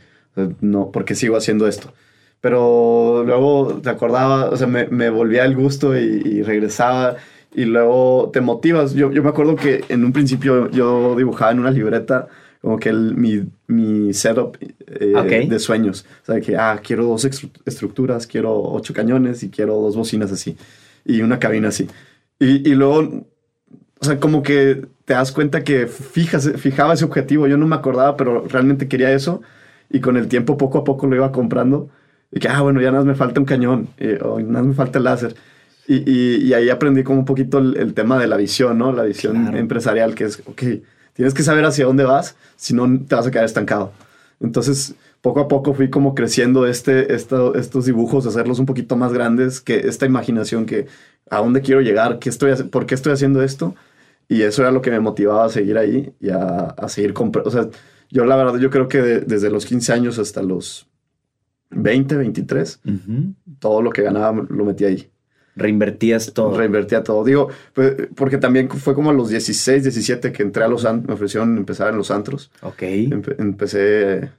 no, 0.61 0.91
porque 0.93 1.15
sigo 1.15 1.37
haciendo 1.37 1.67
esto. 1.67 1.93
Pero 2.41 3.25
luego 3.27 3.81
te 3.83 3.89
acordaba, 3.89 4.51
o 4.51 4.57
sea, 4.57 4.67
me, 4.67 4.87
me 4.87 5.11
volvía 5.11 5.45
el 5.45 5.57
gusto 5.57 5.99
y, 5.99 6.23
y 6.25 6.43
regresaba 6.43 7.17
y 7.55 7.65
luego 7.65 8.31
te 8.33 8.41
motivas. 8.41 8.95
Yo, 8.95 9.13
yo 9.13 9.23
me 9.23 9.29
acuerdo 9.29 9.57
que 9.57 9.85
en 9.89 10.05
un 10.05 10.13
principio 10.13 10.71
yo 10.71 11.15
dibujaba 11.17 11.53
en 11.53 11.61
una 11.61 11.71
libreta 11.71 12.29
como 12.65 12.79
que 12.79 12.89
el, 12.89 13.15
mi, 13.15 13.45
mi 13.67 14.15
setup 14.15 14.57
eh, 14.61 15.47
de 15.49 15.59
sueños. 15.59 16.07
O 16.23 16.25
sea, 16.25 16.41
que, 16.41 16.57
ah, 16.57 16.81
quiero 16.83 17.05
dos 17.05 17.29
estructuras, 17.67 18.27
quiero 18.27 18.59
ocho 18.59 18.95
cañones 18.95 19.43
y 19.43 19.51
quiero 19.51 19.75
dos 19.77 19.97
bocinas 19.97 20.33
así. 20.33 20.57
Y 21.05 21.21
una 21.21 21.39
cabina 21.39 21.69
así. 21.69 21.89
Y, 22.39 22.69
y 22.69 22.75
luego, 22.75 23.27
o 24.01 24.05
sea, 24.05 24.19
como 24.19 24.43
que 24.43 24.87
te 25.05 25.13
das 25.13 25.31
cuenta 25.31 25.63
que 25.63 25.87
fijas, 25.87 26.51
fijaba 26.57 26.95
ese 26.95 27.05
objetivo. 27.05 27.47
Yo 27.47 27.59
no 27.59 27.67
me 27.67 27.77
acordaba, 27.77 28.17
pero 28.17 28.47
realmente 28.49 28.89
quería 28.89 29.13
eso. 29.13 29.43
Y 29.91 30.01
con 30.01 30.17
el 30.17 30.29
tiempo, 30.29 30.57
poco 30.57 30.79
a 30.79 30.85
poco 30.85 31.07
lo 31.07 31.17
iba 31.17 31.33
comprando. 31.33 31.91
Y 32.33 32.41
que, 32.41 32.49
ah, 32.49 32.63
bueno, 32.63 32.81
ya 32.81 32.91
nada 32.91 33.05
me 33.05 33.15
falta 33.15 33.41
un 33.41 33.47
cañón. 33.47 33.89
Eh, 33.99 34.19
o 34.23 34.41
nada 34.41 34.65
me 34.65 34.73
falta 34.73 34.97
el 34.97 35.05
láser. 35.05 35.35
Y, 35.87 36.47
y, 36.49 36.55
ahí 36.55 36.71
aprendí 36.71 37.03
como 37.05 37.19
un 37.19 37.25
poquito 37.27 37.59
el, 37.59 37.93
tema 37.93 38.19
de 38.19 38.27
la 38.27 38.39
visión, 38.39 38.79
¿no? 38.79 38.93
La 38.93 39.03
visión 39.03 39.55
empresarial, 39.55 40.15
que 40.15 40.25
es, 40.25 40.43
ok, 40.47 40.63
tienes 41.13 41.35
que 41.35 41.43
saber 41.43 41.65
hacia 41.67 41.85
dónde 41.85 42.05
vas, 42.05 42.37
si 42.57 42.73
no 42.73 43.01
te 43.07 43.15
vas 43.15 43.27
a 43.27 43.31
quedar 43.31 43.45
estancado. 43.45 43.93
Entonces, 44.41 44.95
poco 45.21 45.41
a 45.41 45.49
poco 45.49 45.75
fui 45.75 45.91
como 45.91 46.15
creciendo 46.15 46.67
este, 46.67 47.15
estos 47.15 47.85
dibujos, 47.85 48.27
hacerlos 48.27 48.59
un 48.59 48.67
poquito 48.67 48.97
más 48.97 49.13
grandes, 49.13 49.61
que 49.61 49.87
esta 49.89 50.07
imaginación 50.07 50.65
que 50.65 50.87
a 51.31 51.39
dónde 51.39 51.61
quiero 51.61 51.83
llegar, 51.83 52.19
¿Qué 52.19 52.31
estoy, 52.31 52.55
por 52.65 52.87
qué 52.87 52.95
estoy 52.95 53.13
haciendo 53.13 53.43
esto. 53.43 53.75
Y 54.27 54.43
eso 54.43 54.63
era 54.63 54.71
lo 54.71 54.81
que 54.81 54.91
me 54.91 55.01
motivaba 55.01 55.45
a 55.45 55.51
seguir 55.51 55.77
ahí 55.77 56.15
y 56.19 56.31
a, 56.31 56.39
a 56.39 56.89
seguir 56.89 57.13
comprando. 57.13 57.49
O 57.49 57.53
sea, 57.53 57.69
yo 58.11 58.25
la 58.25 58.37
verdad, 58.37 58.59
yo 58.59 58.71
creo 58.71 58.89
que 58.89 59.03
desde 59.03 59.51
los 59.51 59.67
15 59.67 59.93
años 59.93 60.19
hasta 60.19 60.43
los 60.43 60.89
20, 61.71 62.17
23, 62.17 62.81
todo 63.59 63.83
lo 63.83 63.91
que 63.91 64.03
ganaba 64.03 64.45
lo 64.49 64.65
metía 64.65 64.89
ahí. 64.89 65.11
Reinvertías 65.57 66.33
todo. 66.33 66.57
Reinvertía 66.57 67.03
todo. 67.03 67.25
Digo, 67.25 67.49
pues, 67.73 67.95
porque 68.15 68.39
también 68.39 68.69
fue 68.69 68.95
como 68.95 69.11
a 69.11 69.13
los 69.13 69.29
16, 69.29 69.83
17 69.83 70.33
que 70.33 70.43
entré 70.43 70.65
a 70.65 70.69
los 70.69 70.85
antros, 70.85 71.09
me 71.09 71.15
ofrecieron 71.15 71.57
empezar 71.57 71.91
en 71.91 71.97
los 71.97 72.11
antros. 72.11 72.51
Ok. 72.63 72.83
empecé, 72.83 74.31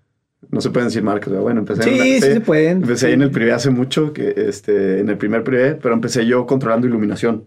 no 0.50 0.62
se 0.62 0.70
pueden 0.70 0.90
decir 0.90 1.04
marcas, 1.04 1.30
pero 1.30 1.42
bueno, 1.42 1.62
empecé. 1.62 1.84
Sí, 1.84 2.22
sí 2.22 2.34
se 2.34 2.42
pueden. 2.42 2.84
Empecé 2.84 3.08
ahí 3.08 3.14
en 3.14 3.22
el 3.22 3.32
privé 3.32 3.54
hace 3.54 3.70
mucho, 3.70 4.14
que 4.14 4.34
este, 4.36 5.00
en 5.00 5.10
el 5.10 5.18
primer 5.18 5.44
privé, 5.44 5.76
pero 5.76 5.94
empecé 5.94 6.26
yo 6.26 6.46
controlando 6.46 6.88
iluminación. 6.88 7.46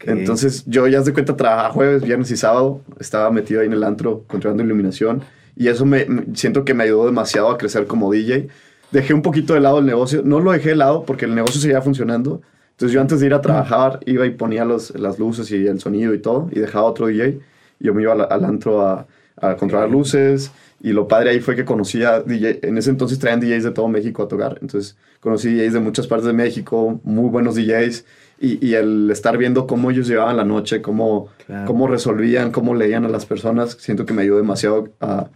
Entonces 0.00 0.64
yo 0.66 0.86
ya 0.86 1.00
de 1.00 1.12
cuenta 1.12 1.36
trabajaba 1.36 1.70
jueves, 1.70 2.02
viernes 2.02 2.30
y 2.30 2.36
sábado, 2.36 2.82
estaba 2.98 3.30
metido 3.30 3.60
ahí 3.60 3.66
en 3.66 3.72
el 3.72 3.82
antro 3.82 4.24
controlando 4.26 4.62
iluminación 4.62 5.22
y 5.56 5.68
eso 5.68 5.84
me, 5.84 6.06
siento 6.34 6.64
que 6.64 6.74
me 6.74 6.84
ayudó 6.84 7.06
demasiado 7.06 7.50
a 7.50 7.58
crecer 7.58 7.86
como 7.86 8.10
DJ. 8.10 8.48
Dejé 8.92 9.14
un 9.14 9.22
poquito 9.22 9.54
de 9.54 9.60
lado 9.60 9.78
el 9.78 9.86
negocio, 9.86 10.22
no 10.24 10.40
lo 10.40 10.52
dejé 10.52 10.70
de 10.70 10.76
lado 10.76 11.04
porque 11.04 11.26
el 11.26 11.34
negocio 11.34 11.60
seguía 11.60 11.82
funcionando. 11.82 12.42
Entonces 12.80 12.94
yo 12.94 13.02
antes 13.02 13.20
de 13.20 13.26
ir 13.26 13.34
a 13.34 13.42
trabajar 13.42 14.00
iba 14.06 14.24
y 14.24 14.30
ponía 14.30 14.64
los, 14.64 14.98
las 14.98 15.18
luces 15.18 15.50
y 15.50 15.66
el 15.66 15.80
sonido 15.80 16.14
y 16.14 16.18
todo 16.18 16.48
y 16.50 16.60
dejaba 16.60 16.86
otro 16.86 17.08
DJ. 17.08 17.38
Yo 17.78 17.92
me 17.92 18.00
iba 18.00 18.14
al, 18.14 18.42
antro 18.42 18.80
a, 18.80 19.06
a 19.36 19.56
controlar 19.56 19.90
luces 19.90 20.50
y 20.80 20.92
lo 20.92 21.06
padre 21.06 21.28
ahí 21.28 21.40
fue 21.40 21.54
que 21.54 21.66
conocí 21.66 22.02
a 22.04 22.20
DJ, 22.20 22.60
en 22.62 22.78
ese 22.78 22.88
entonces 22.88 23.18
traían 23.18 23.38
DJs 23.38 23.64
de 23.64 23.70
todo 23.72 23.86
México 23.88 24.22
a 24.22 24.28
tocar, 24.28 24.56
entonces 24.62 24.96
conocí 25.20 25.54
DJs 25.54 25.74
de 25.74 25.80
muchas 25.80 26.06
partes 26.06 26.26
de 26.26 26.32
México, 26.32 26.98
muy 27.04 27.28
buenos 27.28 27.54
DJs 27.54 28.06
y, 28.40 28.66
y, 28.66 28.72
el 28.72 29.10
estar 29.10 29.36
viendo 29.36 29.66
cómo 29.66 29.90
ellos 29.90 30.08
llevaban 30.08 30.38
la 30.38 30.44
noche, 30.46 30.80
cómo, 30.80 31.28
cómo 31.66 31.86
resolvían, 31.86 32.50
cómo 32.50 32.74
leían 32.74 33.04
a 33.04 33.10
las 33.10 33.26
personas, 33.26 33.76
siento 33.78 34.06
que 34.06 34.14
me 34.14 34.22
ayudó 34.22 34.38
demasiado 34.38 34.88
a, 35.00 35.28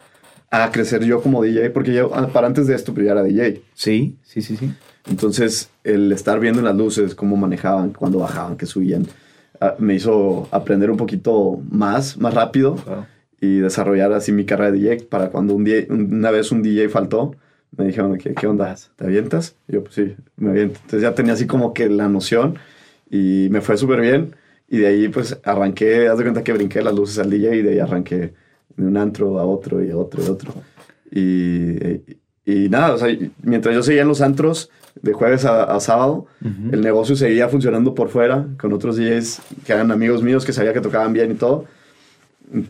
a 0.51 0.71
crecer 0.73 1.05
yo 1.05 1.21
como 1.21 1.43
DJ, 1.43 1.69
porque 1.69 1.93
yo 1.93 2.11
ah, 2.15 2.27
para 2.29 2.47
antes 2.47 2.67
de 2.67 2.75
esto 2.75 2.95
pues, 2.95 3.05
ya 3.05 3.13
era 3.13 3.23
DJ. 3.23 3.61
Sí, 3.75 4.17
sí, 4.23 4.41
sí, 4.41 4.57
sí. 4.57 4.73
Entonces, 5.07 5.71
el 5.83 6.11
estar 6.13 6.41
viendo 6.41 6.63
las 6.63 6.77
luces, 6.77 7.15
cómo 7.15 7.37
manejaban, 7.37 7.93
cuando 7.93 8.19
bajaban, 8.19 8.57
que 8.57 8.67
subían, 8.67 9.07
ah, 9.61 9.75
me 9.79 9.95
hizo 9.95 10.49
aprender 10.51 10.91
un 10.91 10.97
poquito 10.97 11.61
más, 11.71 12.17
más 12.17 12.33
rápido 12.35 12.77
y 13.41 13.59
desarrollar 13.59 14.13
así 14.13 14.33
mi 14.33 14.47
carrera 14.47 14.73
de 14.73 14.79
DJ 14.79 15.07
para 15.07 15.31
cuando 15.31 15.55
un 15.55 15.65
día, 15.65 15.85
una 15.91 16.31
vez 16.31 16.51
un 16.51 16.63
DJ 16.63 16.89
faltó, 16.89 17.37
me 17.77 17.87
dijeron, 17.87 18.17
¿qué, 18.17 18.35
qué 18.35 18.47
onda? 18.47 18.75
¿Te 18.97 19.05
avientas? 19.05 19.57
Y 19.69 19.75
yo, 19.75 19.83
pues 19.83 19.95
sí, 19.95 20.15
me 20.37 20.51
aviento. 20.51 20.77
Entonces 20.77 21.03
ya 21.03 21.15
tenía 21.15 21.35
así 21.35 21.47
como 21.47 21.75
que 21.75 21.89
la 21.89 22.09
noción 22.09 22.57
y 23.11 23.49
me 23.51 23.61
fue 23.61 23.77
súper 23.77 24.01
bien. 24.01 24.35
Y 24.69 24.79
de 24.79 24.87
ahí 24.87 25.09
pues 25.09 25.39
arranqué, 25.45 26.09
haz 26.09 26.17
de 26.19 26.25
cuenta 26.25 26.43
que 26.43 26.53
brinqué 26.53 26.83
las 26.83 26.95
luces 26.95 27.19
al 27.19 27.31
DJ 27.31 27.57
y 27.57 27.63
de 27.63 27.71
ahí 27.73 27.79
arranqué 27.79 28.35
de 28.77 28.87
un 28.87 28.97
antro 28.97 29.39
a 29.39 29.45
otro 29.45 29.85
y 29.85 29.91
a 29.91 29.97
otro 29.97 30.23
y 30.23 30.27
a 30.27 30.33
otro. 30.33 30.55
Y, 31.11 32.15
y, 32.45 32.69
nada, 32.69 32.95
o 32.95 32.99
sea, 32.99 33.17
mientras 33.43 33.75
yo 33.75 33.83
seguía 33.83 34.03
en 34.03 34.09
los 34.09 34.21
antros 34.21 34.71
de 35.03 35.13
jueves 35.13 35.45
a, 35.45 35.79
sábado, 35.81 36.27
el 36.71 36.81
negocio 36.81 37.17
seguía 37.17 37.49
funcionando 37.49 37.95
por 37.95 38.09
fuera 38.09 38.47
con 38.59 38.73
otros 38.73 38.97
DJs 38.97 39.43
que 39.67 39.73
eran 39.73 39.91
amigos 39.91 40.23
míos 40.23 40.45
que 40.45 40.53
sabía 40.53 40.73
que 40.73 40.81
tocaban 40.81 41.13
bien 41.13 41.33
y 41.33 41.35
todo. 41.35 41.67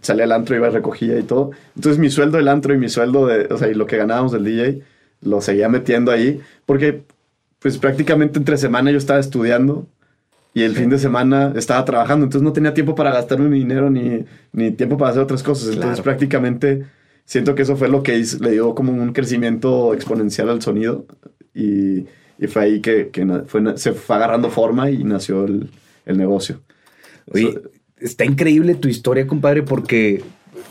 Salía 0.01 0.25
al 0.25 0.33
antro, 0.33 0.57
iba 0.57 0.69
y 0.69 0.71
recogía 0.71 1.19
y 1.19 1.23
todo. 1.23 1.51
Entonces 1.77 1.99
mi 1.99 2.09
sueldo 2.11 2.39
del 2.39 2.49
antro 2.49 2.75
y 2.75 2.79
mi 2.79 2.89
sueldo 2.89 3.27
de, 3.27 3.47
o 3.53 3.59
sea, 3.59 3.69
y 3.69 3.75
lo 3.75 3.87
que 3.87 3.97
ganábamos 3.97 4.33
del 4.33 4.45
DJ, 4.45 4.83
lo 5.23 5.41
seguía 5.41 5.69
metiendo 5.69 6.11
ahí 6.11 6.41
porque 6.67 7.03
pues 7.59 7.79
prácticamente 7.79 8.39
entre 8.39 8.57
semana 8.57 8.91
yo 8.91 8.99
estaba 8.99 9.21
estudiando 9.21 9.87
y 10.55 10.63
el 10.63 10.77
fin 10.77 10.89
de 10.89 10.99
semana 10.99 11.53
estaba 11.57 11.85
trabajando, 11.85 12.25
entonces 12.25 12.45
no 12.45 12.53
tenía 12.53 12.75
tiempo 12.75 12.95
para 12.95 13.11
gastarme 13.11 13.49
mi 13.49 13.59
dinero 13.59 13.91
ni, 13.91 14.25
ni 14.53 14.71
tiempo 14.71 14.97
para 14.97 15.11
hacer 15.11 15.23
otras 15.23 15.43
cosas. 15.43 15.75
Entonces 15.75 16.01
prácticamente 16.01 16.87
siento 17.25 17.55
que 17.55 17.63
eso 17.63 17.77
fue 17.77 17.89
lo 17.89 18.03
que 18.03 18.25
le 18.41 18.51
dio 18.53 18.75
como 18.75 18.93
un 18.93 19.13
crecimiento 19.13 19.95
exponencial 19.95 20.49
al 20.51 20.63
sonido 20.63 21.07
y, 21.55 22.07
y 22.39 22.47
fue 22.49 22.63
ahí 22.63 22.81
que, 22.81 23.09
que 23.09 23.27
fue, 23.47 23.77
se 23.79 23.93
fue 23.93 24.17
agarrando 24.17 24.51
forma 24.51 24.91
y 24.91 25.05
nació 25.05 25.45
el, 25.45 25.71
el 26.07 26.19
negocio. 26.19 26.61
Oye, 27.33 27.59
está 27.99 28.25
increíble 28.25 28.75
tu 28.75 28.89
historia, 28.89 29.27
compadre, 29.27 29.63
porque 29.63 30.23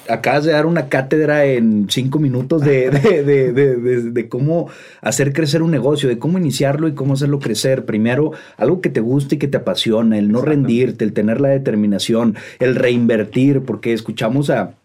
acabas 0.09 0.45
de 0.45 0.51
dar 0.51 0.65
una 0.65 0.89
cátedra 0.89 1.45
en 1.45 1.87
cinco 1.89 2.19
minutos 2.19 2.61
de, 2.61 2.89
de, 2.91 4.29
cómo 4.29 4.69
hacer 5.01 5.33
crecer 5.33 5.61
un 5.61 5.71
negocio, 5.71 6.09
de 6.09 6.19
cómo 6.19 6.37
iniciarlo 6.37 6.87
y 6.87 6.93
cómo 6.93 7.13
hacerlo 7.13 7.39
crecer. 7.39 7.85
Primero, 7.85 8.31
algo 8.57 8.81
que 8.81 8.89
te 8.89 8.99
guste 8.99 9.35
y 9.35 9.37
que 9.39 9.47
te 9.47 9.57
apasiona, 9.57 10.17
el 10.17 10.31
no 10.31 10.41
rendirte, 10.41 11.05
el 11.05 11.13
tener 11.13 11.41
la 11.41 11.49
determinación, 11.49 12.35
el 12.59 12.75
reinvertir, 12.75 13.61
porque 13.61 13.93
escuchamos 13.93 14.49
a 14.49 14.75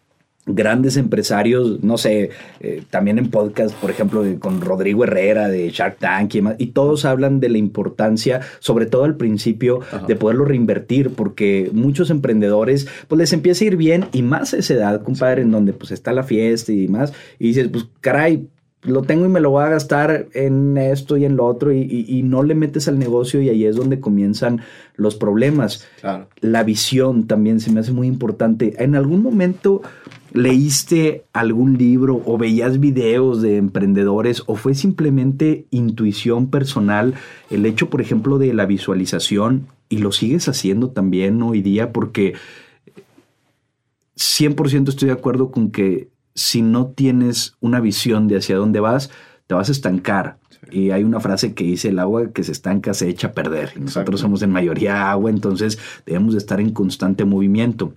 grandes 0.48 0.96
empresarios, 0.96 1.82
no 1.82 1.98
sé, 1.98 2.30
eh, 2.60 2.82
también 2.90 3.18
en 3.18 3.30
podcast, 3.30 3.74
por 3.76 3.90
ejemplo, 3.90 4.24
con 4.38 4.60
Rodrigo 4.60 5.04
Herrera 5.04 5.48
de 5.48 5.70
Shark 5.70 5.98
Tank 5.98 6.34
y 6.34 6.38
demás, 6.38 6.56
y 6.58 6.68
todos 6.68 7.04
hablan 7.04 7.40
de 7.40 7.48
la 7.48 7.58
importancia, 7.58 8.40
sobre 8.58 8.86
todo 8.86 9.04
al 9.04 9.16
principio, 9.16 9.80
de 10.06 10.16
poderlo 10.16 10.44
reinvertir, 10.44 11.10
porque 11.10 11.70
muchos 11.72 12.10
emprendedores, 12.10 12.88
pues 13.06 13.18
les 13.18 13.32
empieza 13.32 13.64
a 13.64 13.66
ir 13.68 13.76
bien, 13.76 14.06
y 14.12 14.22
más 14.22 14.54
a 14.54 14.58
esa 14.58 14.74
edad, 14.74 15.02
compadre, 15.02 15.42
en 15.42 15.50
donde 15.50 15.72
pues 15.72 15.92
está 15.92 16.12
la 16.12 16.22
fiesta 16.22 16.72
y 16.72 16.86
demás, 16.86 17.12
y 17.38 17.48
dices, 17.48 17.68
pues 17.68 17.86
caray, 18.00 18.48
lo 18.82 19.02
tengo 19.02 19.26
y 19.26 19.28
me 19.28 19.40
lo 19.40 19.50
voy 19.50 19.64
a 19.64 19.68
gastar 19.68 20.26
en 20.34 20.78
esto 20.78 21.16
y 21.16 21.24
en 21.24 21.36
lo 21.36 21.46
otro 21.46 21.72
y, 21.72 22.22
no 22.22 22.42
le 22.42 22.54
metes 22.54 22.86
al 22.88 22.98
negocio 22.98 23.40
y 23.40 23.48
ahí 23.48 23.64
es 23.64 23.76
donde 23.76 24.00
comienzan 24.00 24.60
los 24.94 25.16
problemas. 25.16 25.86
La 26.40 26.62
visión 26.62 27.26
también 27.26 27.60
se 27.60 27.72
me 27.72 27.80
hace 27.80 27.92
muy 27.92 28.06
importante. 28.06 28.74
En 28.78 28.94
algún 28.94 29.22
momento 29.22 29.82
leíste 30.32 31.24
algún 31.32 31.78
libro 31.78 32.22
o 32.24 32.38
veías 32.38 32.80
videos 32.80 33.42
de 33.42 33.56
emprendedores 33.56 34.42
o 34.46 34.56
fue 34.56 34.74
simplemente 34.74 35.66
intuición 35.70 36.48
personal 36.48 37.14
el 37.50 37.66
hecho, 37.66 37.90
por 37.90 38.00
ejemplo, 38.00 38.38
de 38.38 38.52
la 38.54 38.66
visualización 38.66 39.68
y 39.88 39.98
lo 39.98 40.12
sigues 40.12 40.48
haciendo 40.48 40.90
también 40.90 41.42
hoy 41.42 41.62
día 41.62 41.92
porque 41.92 42.34
100% 44.16 44.88
estoy 44.88 45.06
de 45.06 45.14
acuerdo 45.14 45.50
con 45.50 45.70
que 45.70 46.08
si 46.34 46.62
no 46.62 46.88
tienes 46.88 47.56
una 47.60 47.80
visión 47.80 48.28
de 48.28 48.36
hacia 48.36 48.56
dónde 48.56 48.80
vas, 48.80 49.10
te 49.46 49.54
vas 49.54 49.68
a 49.68 49.72
estancar. 49.72 50.38
Y 50.70 50.90
hay 50.90 51.04
una 51.04 51.20
frase 51.20 51.54
que 51.54 51.64
dice, 51.64 51.88
el 51.88 51.98
agua 51.98 52.32
que 52.32 52.44
se 52.44 52.52
estanca 52.52 52.94
se 52.94 53.08
echa 53.08 53.28
a 53.28 53.32
perder. 53.32 53.80
nosotros 53.80 54.20
somos 54.20 54.42
en 54.42 54.50
mayoría 54.50 55.10
agua, 55.10 55.30
entonces 55.30 55.78
debemos 56.04 56.34
de 56.34 56.38
estar 56.38 56.60
en 56.60 56.70
constante 56.70 57.24
movimiento. 57.24 57.94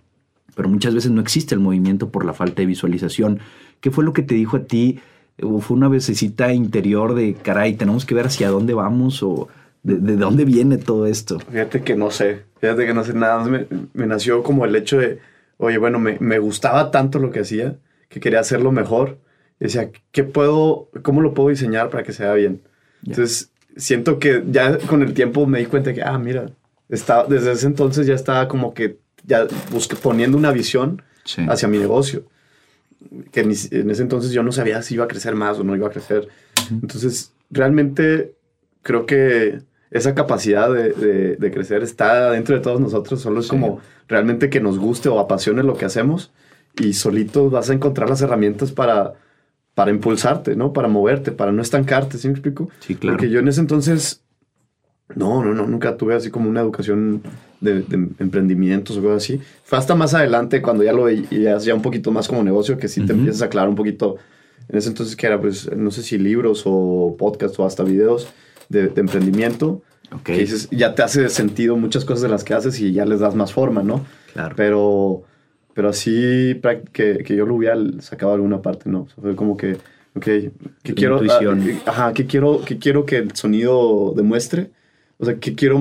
Pero 0.55 0.69
muchas 0.69 0.93
veces 0.93 1.11
no 1.11 1.21
existe 1.21 1.55
el 1.55 1.61
movimiento 1.61 2.09
por 2.09 2.25
la 2.25 2.33
falta 2.33 2.61
de 2.61 2.65
visualización. 2.65 3.39
¿Qué 3.79 3.91
fue 3.91 4.03
lo 4.03 4.13
que 4.13 4.21
te 4.21 4.35
dijo 4.35 4.57
a 4.57 4.63
ti? 4.63 4.99
¿O 5.41 5.59
fue 5.59 5.77
una 5.77 5.87
vececita 5.87 6.53
interior 6.53 7.15
de, 7.15 7.33
caray, 7.33 7.75
tenemos 7.75 8.05
que 8.05 8.15
ver 8.15 8.27
hacia 8.27 8.49
dónde 8.49 8.73
vamos 8.73 9.23
o 9.23 9.47
de, 9.83 10.15
dónde 10.15 10.45
viene 10.45 10.77
todo 10.77 11.07
esto? 11.07 11.39
Fíjate 11.39 11.81
que 11.81 11.95
no 11.95 12.11
sé, 12.11 12.43
fíjate 12.59 12.85
que 12.85 12.93
no 12.93 13.03
sé 13.03 13.13
nada. 13.13 13.43
Me, 13.45 13.65
me 13.93 14.05
nació 14.05 14.43
como 14.43 14.65
el 14.65 14.75
hecho 14.75 14.97
de, 14.97 15.19
oye, 15.57 15.77
bueno, 15.77 15.99
me, 15.99 16.17
me 16.19 16.39
gustaba 16.39 16.91
tanto 16.91 17.17
lo 17.19 17.31
que 17.31 17.39
hacía 17.39 17.77
que 18.11 18.19
quería 18.19 18.41
hacerlo 18.41 18.71
mejor. 18.71 19.17
Y 19.59 19.65
decía, 19.65 19.89
¿qué 20.11 20.23
puedo, 20.23 20.89
cómo 21.01 21.21
lo 21.21 21.33
puedo 21.33 21.49
diseñar 21.49 21.89
para 21.89 22.03
que 22.03 22.13
sea 22.13 22.33
bien? 22.33 22.61
Entonces, 23.05 23.51
siento 23.75 24.19
que 24.19 24.43
ya 24.49 24.77
con 24.77 25.01
el 25.01 25.13
tiempo 25.13 25.47
me 25.47 25.59
di 25.59 25.65
cuenta 25.65 25.93
que, 25.93 26.03
ah, 26.03 26.19
mira, 26.19 26.51
estaba, 26.89 27.25
desde 27.25 27.53
ese 27.53 27.67
entonces 27.67 28.05
ya 28.05 28.13
estaba 28.13 28.47
como 28.47 28.73
que 28.73 28.97
ya 29.23 29.47
poniendo 30.01 30.37
una 30.37 30.51
visión 30.51 31.01
hacia 31.47 31.67
mi 31.67 31.77
negocio. 31.77 32.25
Que 33.31 33.41
en 33.41 33.51
ese 33.51 34.01
entonces 34.01 34.31
yo 34.31 34.43
no 34.43 34.51
sabía 34.51 34.81
si 34.81 34.95
iba 34.95 35.05
a 35.05 35.07
crecer 35.07 35.35
más 35.35 35.59
o 35.59 35.63
no 35.63 35.75
iba 35.75 35.87
a 35.87 35.91
crecer. 35.91 36.27
Entonces, 36.69 37.33
realmente 37.49 38.35
creo 38.83 39.05
que 39.05 39.61
esa 39.89 40.15
capacidad 40.15 40.71
de, 40.71 41.35
de, 41.37 41.51
crecer 41.51 41.83
está 41.83 42.31
dentro 42.31 42.55
de 42.55 42.61
todos 42.61 42.79
nosotros. 42.79 43.21
Solo 43.21 43.41
es 43.41 43.47
como 43.47 43.79
realmente 44.07 44.49
que 44.49 44.61
nos 44.61 44.79
guste 44.79 45.09
o 45.09 45.19
apasione 45.19 45.63
lo 45.63 45.75
que 45.75 45.85
hacemos 45.85 46.31
y 46.79 46.93
solito 46.93 47.49
vas 47.49 47.69
a 47.69 47.73
encontrar 47.73 48.09
las 48.09 48.21
herramientas 48.21 48.71
para, 48.71 49.13
para 49.73 49.91
impulsarte, 49.91 50.55
¿no? 50.55 50.73
Para 50.73 50.87
moverte, 50.87 51.31
para 51.31 51.51
no 51.51 51.61
estancarte, 51.61 52.17
¿sí 52.17 52.27
me 52.27 52.33
explico? 52.33 52.69
Sí, 52.79 52.95
claro. 52.95 53.17
Porque 53.17 53.29
yo 53.29 53.39
en 53.39 53.47
ese 53.47 53.61
entonces, 53.61 54.23
no, 55.15 55.43
no, 55.43 55.53
no, 55.53 55.67
nunca 55.67 55.97
tuve 55.97 56.15
así 56.15 56.29
como 56.29 56.49
una 56.49 56.61
educación 56.61 57.21
de, 57.61 57.85
emprendimientos 58.19 58.97
o 58.97 59.01
cosas 59.01 59.23
así. 59.23 59.41
Fue 59.63 59.77
hasta 59.77 59.95
más 59.95 60.13
adelante 60.13 60.61
cuando 60.61 60.83
ya 60.83 60.91
lo 60.91 61.05
veías 61.05 61.63
ya 61.63 61.73
un 61.73 61.81
poquito 61.81 62.11
más 62.11 62.27
como 62.27 62.43
negocio, 62.43 62.77
que 62.77 62.87
sí 62.87 63.05
te 63.05 63.13
empiezas 63.13 63.41
a 63.41 63.45
aclarar 63.45 63.69
un 63.69 63.75
poquito. 63.75 64.17
En 64.67 64.77
ese 64.77 64.89
entonces 64.89 65.15
que 65.15 65.27
era, 65.27 65.39
pues, 65.39 65.71
no 65.75 65.91
sé 65.91 66.03
si 66.03 66.17
libros 66.17 66.63
o 66.65 67.15
podcast 67.17 67.57
o 67.59 67.65
hasta 67.65 67.83
videos 67.83 68.27
de, 68.69 68.91
emprendimiento. 68.95 69.81
Okay. 70.11 70.35
Que 70.35 70.41
dices, 70.41 70.67
ya 70.71 70.93
te 70.93 71.03
hace 71.03 71.29
sentido 71.29 71.77
muchas 71.77 72.03
cosas 72.03 72.23
de 72.23 72.27
las 72.27 72.43
que 72.43 72.53
haces 72.53 72.79
y 72.81 72.91
ya 72.91 73.05
les 73.05 73.21
das 73.21 73.33
más 73.33 73.53
forma, 73.53 73.81
¿no? 73.81 74.05
Claro. 74.33 74.55
Pero 74.57 75.23
pero 75.73 75.89
así 75.89 76.59
que, 76.91 77.23
que 77.23 77.35
yo 77.35 77.45
lo 77.45 77.55
hubiera 77.55 77.77
sacado 77.99 78.33
alguna 78.33 78.61
parte, 78.61 78.89
¿no? 78.89 79.07
fue 79.19 79.35
como 79.35 79.55
que, 79.57 79.77
ok, 80.15 80.25
que 80.83 80.93
quiero, 80.93 81.21
ah, 81.29 81.39
ajá, 81.85 82.13
que 82.13 82.25
quiero, 82.25 82.61
que 82.63 82.77
quiero 82.77 83.05
que 83.05 83.17
el 83.17 83.35
sonido 83.35 84.13
demuestre, 84.15 84.71
o 85.17 85.25
sea, 85.25 85.35
que 85.35 85.55
quiero 85.55 85.79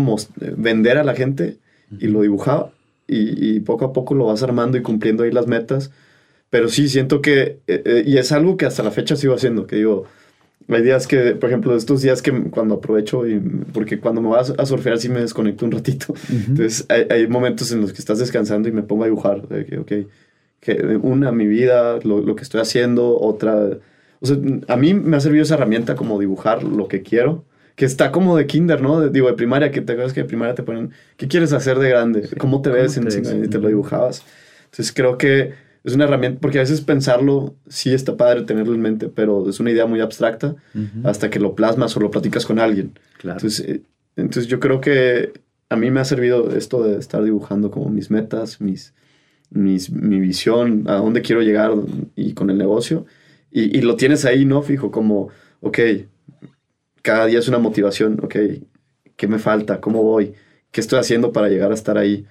vender 0.57 0.99
a 0.99 1.05
la 1.05 1.15
gente 1.15 1.59
y 1.99 2.07
lo 2.07 2.23
dibujaba 2.23 2.73
y, 3.07 3.57
y, 3.57 3.61
poco 3.61 3.85
a 3.85 3.93
poco 3.93 4.15
lo 4.15 4.27
vas 4.27 4.43
armando 4.43 4.79
y 4.79 4.83
cumpliendo 4.83 5.25
ahí 5.25 5.33
las 5.33 5.47
metas. 5.47 5.91
Pero 6.49 6.69
sí, 6.69 6.89
siento 6.89 7.21
que, 7.23 7.61
eh, 7.67 7.83
eh, 7.85 8.05
y 8.07 8.19
es 8.19 8.33
algo 8.33 8.57
que 8.57 8.67
hasta 8.67 8.83
la 8.83 8.91
fecha 8.91 9.17
sigo 9.17 9.35
haciendo, 9.35 9.67
que 9.67 9.77
digo, 9.77 10.05
hay 10.69 10.83
días 10.83 11.07
que, 11.07 11.33
por 11.33 11.49
ejemplo, 11.49 11.77
estos 11.77 12.03
días 12.03 12.23
que 12.23 12.33
cuando 12.51 12.77
aprovecho, 12.77 13.27
y, 13.27 13.41
porque 13.73 13.99
cuando 13.99 14.21
me 14.21 14.29
vas 14.29 14.53
a 14.57 14.67
surfear 14.67 14.99
sí 14.99 15.09
me 15.09 15.21
desconecto 15.21 15.65
un 15.65 15.73
ratito. 15.73 16.15
Entonces 16.31 16.87
hay, 16.89 17.07
hay, 17.11 17.27
momentos 17.27 17.73
en 17.73 17.81
los 17.81 17.93
que 17.93 17.99
estás 17.99 18.19
descansando 18.19 18.69
y 18.69 18.73
me 18.73 18.83
pongo 18.83 19.05
a 19.05 19.07
dibujar. 19.07 19.49
De 19.49 19.65
que, 19.65 19.79
ok, 19.79 19.93
que 20.61 20.99
una, 21.03 21.33
mi 21.33 21.47
vida, 21.47 21.99
lo, 22.05 22.21
lo, 22.21 22.37
que 22.37 22.43
estoy 22.43 22.61
haciendo, 22.61 23.19
otra... 23.19 23.79
O 24.21 24.27
sea, 24.27 24.37
a 24.69 24.77
mí 24.77 24.95
me 24.95 25.17
ha 25.17 25.21
servido 25.21 25.43
esa 25.43 25.55
herramienta 25.55 25.97
como 25.97 26.19
dibujar 26.21 26.63
lo 26.63 26.89
que 26.89 27.03
quiero, 27.03 27.45
que 27.81 27.87
está 27.87 28.13
como 28.13 28.37
de 28.37 28.47
kinder, 28.47 28.83
¿no? 28.83 29.09
digo, 29.09 29.29
de 29.29 29.33
primaria, 29.33 29.71
que 29.71 29.81
te 29.81 29.93
acuerdas 29.93 30.13
que 30.13 30.21
de 30.21 30.29
primaria 30.29 30.55
te 30.55 30.63
ponen, 30.63 30.91
¿qué 31.17 31.29
quieres 31.29 31.55
hacer 31.55 31.79
de 31.79 31.89
grande? 31.89 32.29
¿Cómo 32.37 32.61
te 32.61 32.69
ves? 32.69 32.99
en, 32.99 33.09
y 33.43 33.49
te 33.49 33.59
lo 33.59 33.69
dibujabas. 33.69 34.23
Entonces 34.65 34.93
creo 34.95 35.17
que 35.17 35.55
es 35.83 35.95
una 35.95 36.05
herramienta, 36.05 36.41
porque 36.43 36.59
a 36.59 36.61
veces 36.61 36.83
pensarlo 36.83 37.55
sí 37.69 37.95
está 37.95 38.19
padre 38.19 38.43
tenerlo 38.43 38.75
en 38.75 38.83
mente, 38.83 39.09
pero 39.09 39.49
es 39.49 39.61
una 39.61 39.71
idea 39.71 39.87
muy 39.87 40.03
abstracta 40.03 40.57
hasta 41.05 41.31
que 41.31 41.41
lo 41.41 41.55
plasmas 41.55 41.97
o 41.97 42.01
lo 42.01 42.11
platicas 42.11 42.45
con 42.45 42.59
alguien. 42.59 42.99
Claro. 43.17 43.39
Entonces, 43.39 43.67
eh, 43.67 43.83
entonces 44.17 44.47
yo 44.47 44.61
creo 44.61 44.83
que 44.83 45.33
a 45.71 45.77
mí 45.77 45.91
me 45.91 46.01
ha 46.01 46.05
servido 46.05 46.55
esto 46.55 46.83
de 46.83 46.99
estar 46.99 47.25
dibujando 47.25 47.71
como 47.71 47.89
mis 47.89 48.11
metas, 48.11 48.61
mis, 48.61 48.93
mis, 49.49 49.91
mi 49.91 50.21
visión, 50.21 50.85
a 50.87 50.97
dónde 50.97 51.23
quiero 51.23 51.41
llegar 51.41 51.73
y 52.15 52.35
con 52.35 52.51
el 52.51 52.59
negocio. 52.59 53.07
Y, 53.51 53.75
y, 53.75 53.81
lo 53.81 53.97
tienes 53.97 54.27
ahí, 54.27 54.45
¿no? 54.45 54.61
Fijo, 54.61 54.91
como, 54.91 55.31
ok, 55.63 55.79
cada 57.03 57.27
día 57.27 57.39
es 57.39 57.49
una 57.49 57.59
motivación, 57.59 58.21
ok, 58.23 58.37
¿qué 59.17 59.29
me 59.29 59.39
falta? 59.39 59.81
¿Cómo 59.81 60.03
voy? 60.03 60.35
¿Qué 60.71 60.81
estoy 60.81 60.99
haciendo 60.99 61.33
para 61.33 61.49
llegar 61.49 61.71
a 61.71 61.75
estar 61.75 61.99
ahí? 61.99 62.27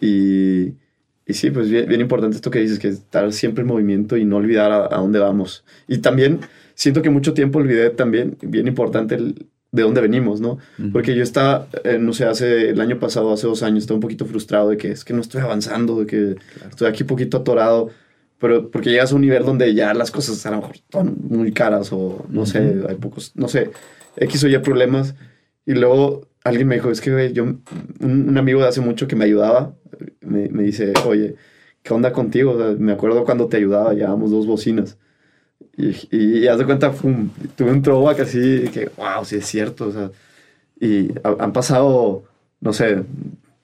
Y, 0.00 0.74
y 1.26 1.34
sí, 1.34 1.50
pues 1.50 1.70
bien, 1.70 1.88
bien, 1.88 2.00
importante 2.00 2.36
esto 2.36 2.50
que 2.50 2.60
dices, 2.60 2.78
que 2.78 2.88
estar 2.88 3.32
siempre 3.32 3.62
en 3.62 3.68
movimiento 3.68 4.16
y 4.16 4.24
no 4.24 4.36
olvidar 4.36 4.72
a, 4.72 4.84
a, 4.86 4.98
dónde 4.98 5.18
vamos. 5.18 5.64
Y 5.88 5.98
también 5.98 6.40
siento 6.74 7.02
que 7.02 7.10
mucho 7.10 7.34
tiempo 7.34 7.58
olvidé 7.58 7.90
también, 7.90 8.36
bien 8.42 8.68
importante, 8.68 9.14
el, 9.16 9.46
de 9.74 9.82
dónde 9.82 10.00
venimos, 10.00 10.40
¿no? 10.40 10.58
Porque 10.92 11.16
yo 11.16 11.24
estaba, 11.24 11.66
eh, 11.82 11.98
no 11.98 12.12
sé, 12.12 12.26
hace 12.26 12.70
el 12.70 12.80
año 12.80 13.00
pasado, 13.00 13.32
hace 13.32 13.48
dos 13.48 13.64
años, 13.64 13.82
estaba 13.82 13.96
un 13.96 14.02
poquito 14.02 14.24
frustrado 14.24 14.68
de 14.68 14.76
que 14.76 14.92
es 14.92 15.04
que 15.04 15.12
no 15.12 15.20
estoy 15.20 15.40
avanzando, 15.40 15.98
de 15.98 16.06
que 16.06 16.36
estoy 16.70 16.86
aquí 16.86 17.02
un 17.02 17.08
poquito 17.08 17.38
atorado, 17.38 17.90
pero 18.44 18.70
porque 18.70 18.90
llegas 18.90 19.10
a 19.10 19.14
un 19.14 19.22
nivel 19.22 19.42
donde 19.42 19.72
ya 19.72 19.94
las 19.94 20.10
cosas 20.10 20.44
a 20.44 20.50
lo 20.50 20.58
mejor 20.58 20.76
son 20.92 21.16
muy 21.30 21.50
caras 21.50 21.90
o 21.94 22.26
no 22.28 22.44
sé, 22.44 22.82
hay 22.86 22.96
pocos, 22.96 23.32
no 23.36 23.48
sé, 23.48 23.70
X 24.18 24.44
o 24.44 24.48
Y 24.48 24.58
problemas. 24.58 25.14
Y 25.64 25.72
luego 25.72 26.28
alguien 26.44 26.68
me 26.68 26.74
dijo, 26.74 26.90
es 26.90 27.00
que, 27.00 27.32
yo, 27.32 27.42
un, 27.42 27.62
un, 28.02 28.36
amigo 28.36 28.60
de 28.60 28.68
hace 28.68 28.82
mucho 28.82 29.08
que 29.08 29.16
me 29.16 29.24
ayudaba, 29.24 29.74
me, 30.20 30.50
me 30.50 30.62
dice, 30.62 30.92
oye, 31.06 31.36
¿qué 31.82 31.94
onda 31.94 32.12
contigo? 32.12 32.50
O 32.52 32.58
sea, 32.58 32.76
me 32.78 32.92
acuerdo 32.92 33.24
cuando 33.24 33.48
te 33.48 33.56
ayudaba, 33.56 33.94
llevábamos 33.94 34.30
dos 34.30 34.46
bocinas. 34.46 34.98
Y, 35.74 35.94
y, 36.14 36.46
haz 36.46 36.58
de 36.58 36.66
cuenta, 36.66 36.92
tuve 36.92 37.70
un 37.72 37.80
throwback 37.80 38.20
así, 38.20 38.68
que, 38.74 38.90
wow, 38.98 39.24
sí 39.24 39.36
es 39.36 39.46
cierto. 39.46 39.86
O 39.86 39.92
sea, 39.92 40.10
y 40.78 41.08
han 41.22 41.54
pasado, 41.54 42.24
no 42.60 42.74
sé, 42.74 43.04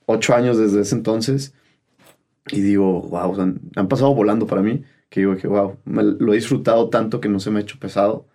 ocho 0.07 0.35
años 0.35 0.57
desde 0.57 0.81
ese 0.81 0.95
entonces. 0.95 1.53
Y 2.51 2.61
digo, 2.61 3.03
wow, 3.03 3.31
o 3.31 3.35
sea, 3.35 3.53
han 3.77 3.89
pasado 3.89 4.15
volando 4.15 4.47
para 4.47 4.63
mí. 4.63 4.83
Que 5.09 5.21
digo, 5.21 5.37
que 5.37 5.49
wow, 5.49 5.77
me, 5.85 6.03
lo 6.03 6.33
he 6.33 6.37
disfrutado 6.37 6.89
tanto 6.89 7.21
que 7.21 7.29
no 7.29 7.41
se 7.41 7.51
me 7.51 7.59
ha 7.59 7.63
hecho 7.63 7.79
pesado. 7.79 8.27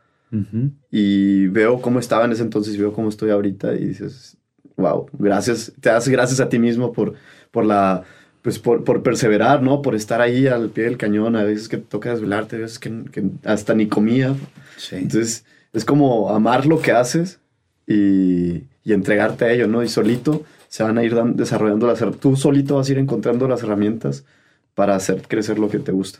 Y 0.91 1.47
veo 1.47 1.79
cómo 1.79 1.97
estaba 1.97 2.25
en 2.25 2.33
ese 2.33 2.43
entonces 2.43 2.75
y 2.75 2.77
veo 2.77 2.91
cómo 2.91 3.07
estoy 3.07 3.29
ahorita. 3.29 3.73
Y 3.75 3.85
dices, 3.85 4.37
wow, 4.75 5.09
gracias, 5.13 5.71
te 5.79 5.89
das 5.89 6.07
gracias 6.09 6.41
a 6.41 6.49
ti 6.49 6.59
mismo 6.59 6.91
por, 6.91 7.13
por 7.51 7.65
la 7.65 8.03
pues 8.41 8.59
por, 8.59 8.83
por, 8.83 9.01
perseverar, 9.01 9.63
¿no? 9.63 9.81
Por 9.81 9.95
estar 9.95 10.21
ahí 10.21 10.45
al 10.45 10.69
pie 10.69 10.83
del 10.83 10.97
cañón, 10.97 11.35
a 11.35 11.43
veces 11.43 11.67
que 11.67 11.77
toca 11.77 12.11
desvelarte, 12.11 12.57
a 12.57 12.59
veces 12.59 12.77
que, 12.77 13.05
que 13.11 13.23
hasta 13.43 13.73
ni 13.73 13.87
comía. 13.87 14.35
Sí. 14.77 14.97
Entonces, 14.97 15.45
es 15.73 15.83
como 15.83 16.29
amar 16.29 16.67
lo 16.67 16.79
que 16.79 16.91
haces 16.91 17.39
y, 17.87 18.65
y, 18.83 18.93
entregarte 18.93 19.45
a 19.45 19.51
ello, 19.51 19.67
¿no? 19.67 19.81
Y 19.81 19.87
solito 19.87 20.43
se 20.75 20.83
van 20.83 20.97
a 20.97 21.05
ir 21.05 21.15
desarrollando 21.35 21.87
las 21.87 22.03
Tú 22.19 22.35
solito 22.35 22.75
vas 22.75 22.89
a 22.89 22.91
ir 22.91 22.97
encontrando 22.97 23.47
las 23.47 23.63
herramientas 23.63 24.25
para 24.73 24.93
hacer 24.93 25.21
crecer 25.25 25.57
lo 25.57 25.69
que 25.69 25.79
te 25.79 25.93
gusta. 25.93 26.19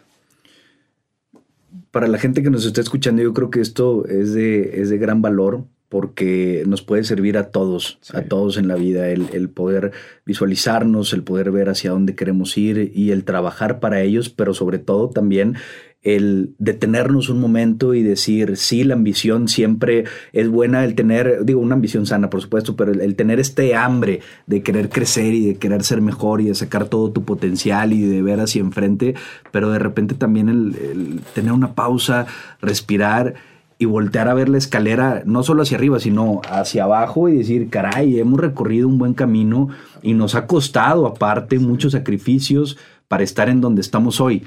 Para 1.91 2.07
la 2.07 2.17
gente 2.19 2.41
que 2.41 2.49
nos 2.49 2.65
está 2.65 2.79
escuchando, 2.79 3.21
yo 3.21 3.33
creo 3.33 3.49
que 3.49 3.59
esto 3.59 4.05
es 4.05 4.33
de, 4.33 4.79
es 4.79 4.89
de 4.89 4.97
gran 4.97 5.21
valor 5.21 5.65
porque 5.89 6.63
nos 6.67 6.83
puede 6.83 7.03
servir 7.03 7.37
a 7.37 7.49
todos, 7.49 7.97
sí. 7.99 8.15
a 8.15 8.29
todos 8.29 8.55
en 8.55 8.69
la 8.69 8.75
vida, 8.75 9.09
el, 9.09 9.27
el, 9.33 9.49
poder 9.49 9.91
visualizarnos, 10.25 11.11
el 11.11 11.23
poder 11.23 11.51
ver 11.51 11.67
hacia 11.67 11.91
dónde 11.91 12.15
queremos 12.15 12.57
ir 12.57 12.93
y 12.95 13.11
el 13.11 13.25
trabajar 13.25 13.81
para 13.81 14.03
ellos, 14.03 14.29
pero 14.29 14.53
sobre 14.53 14.79
todo 14.79 15.09
también 15.09 15.57
el 16.05 16.53
detenernos 16.59 17.29
un 17.29 17.41
momento 17.41 17.95
y 17.95 18.03
decir, 18.03 18.57
sí, 18.57 18.83
la 18.83 18.93
ambición 18.93 19.47
siempre 19.47 20.05
es 20.33 20.47
buena, 20.47 20.85
el 20.85 20.93
tener, 20.93 21.43
digo, 21.43 21.59
una 21.59 21.73
ambición 21.73 22.05
sana, 22.05 22.29
por 22.29 22.41
supuesto, 22.41 22.75
pero 22.75 22.91
el, 22.91 23.15
tener 23.15 23.39
este 23.39 23.75
hambre 23.75 24.21
de 24.45 24.61
querer 24.61 24.89
crecer 24.89 25.33
y 25.33 25.47
de 25.47 25.55
querer 25.55 25.83
ser 25.83 26.01
mejor 26.01 26.41
y 26.41 26.45
de 26.45 26.55
sacar 26.55 26.85
todo 26.85 27.11
tu 27.11 27.25
potencial 27.25 27.91
y 27.91 28.01
de 28.01 28.21
ver 28.21 28.39
hacia 28.39 28.61
enfrente, 28.61 29.15
pero 29.51 29.71
de 29.71 29.79
repente 29.79 30.13
también 30.13 30.47
el, 30.47 30.75
el 30.75 31.21
tener 31.33 31.51
una 31.51 31.73
pausa, 31.73 32.27
respirar 32.61 33.33
y 33.79 33.85
voltear 33.85 34.29
a 34.29 34.35
ver 34.35 34.47
la 34.47 34.59
escalera, 34.59 35.23
no 35.25 35.41
solo 35.41 35.63
hacia 35.63 35.77
arriba, 35.77 35.99
sino 35.99 36.39
hacia 36.47 36.83
abajo 36.83 37.29
y 37.29 37.37
decir, 37.37 37.69
caray, 37.71 38.19
hemos 38.19 38.39
recorrido 38.39 38.87
un 38.87 38.99
buen 38.99 39.15
camino 39.15 39.69
y 40.03 40.13
nos 40.13 40.35
ha 40.35 40.45
costado 40.45 41.07
aparte 41.07 41.57
muchos 41.57 41.93
sacrificios 41.93 42.77
para 43.07 43.23
estar 43.23 43.49
en 43.49 43.59
donde 43.59 43.81
estamos 43.81 44.21
hoy. 44.21 44.43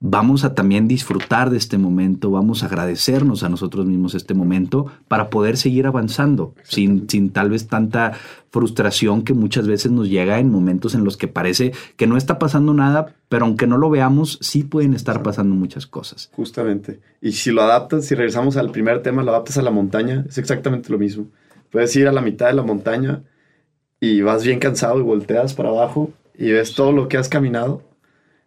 Vamos 0.00 0.44
a 0.44 0.54
también 0.54 0.86
disfrutar 0.86 1.50
de 1.50 1.56
este 1.56 1.76
momento, 1.76 2.30
vamos 2.30 2.62
a 2.62 2.66
agradecernos 2.66 3.42
a 3.42 3.48
nosotros 3.48 3.84
mismos 3.84 4.14
este 4.14 4.32
momento 4.32 4.86
para 5.08 5.28
poder 5.28 5.56
seguir 5.56 5.88
avanzando 5.88 6.54
sin, 6.62 7.10
sin 7.10 7.30
tal 7.30 7.50
vez 7.50 7.66
tanta 7.66 8.12
frustración 8.50 9.22
que 9.22 9.34
muchas 9.34 9.66
veces 9.66 9.90
nos 9.90 10.08
llega 10.08 10.38
en 10.38 10.52
momentos 10.52 10.94
en 10.94 11.02
los 11.02 11.16
que 11.16 11.26
parece 11.26 11.72
que 11.96 12.06
no 12.06 12.16
está 12.16 12.38
pasando 12.38 12.74
nada, 12.74 13.12
pero 13.28 13.44
aunque 13.44 13.66
no 13.66 13.76
lo 13.76 13.90
veamos, 13.90 14.38
sí 14.40 14.62
pueden 14.62 14.94
estar 14.94 15.20
pasando 15.24 15.56
muchas 15.56 15.88
cosas. 15.88 16.30
Justamente. 16.32 17.00
Y 17.20 17.32
si 17.32 17.50
lo 17.50 17.62
adaptas, 17.62 18.04
si 18.04 18.14
regresamos 18.14 18.56
al 18.56 18.70
primer 18.70 19.02
tema, 19.02 19.24
lo 19.24 19.32
adaptas 19.32 19.58
a 19.58 19.62
la 19.62 19.72
montaña, 19.72 20.24
es 20.28 20.38
exactamente 20.38 20.92
lo 20.92 20.98
mismo. 20.98 21.26
Puedes 21.70 21.94
ir 21.96 22.06
a 22.06 22.12
la 22.12 22.20
mitad 22.20 22.46
de 22.46 22.54
la 22.54 22.62
montaña 22.62 23.24
y 23.98 24.20
vas 24.22 24.44
bien 24.44 24.60
cansado 24.60 25.00
y 25.00 25.02
volteas 25.02 25.54
para 25.54 25.70
abajo 25.70 26.12
y 26.36 26.52
ves 26.52 26.74
todo 26.74 26.92
lo 26.92 27.08
que 27.08 27.16
has 27.16 27.28
caminado. 27.28 27.82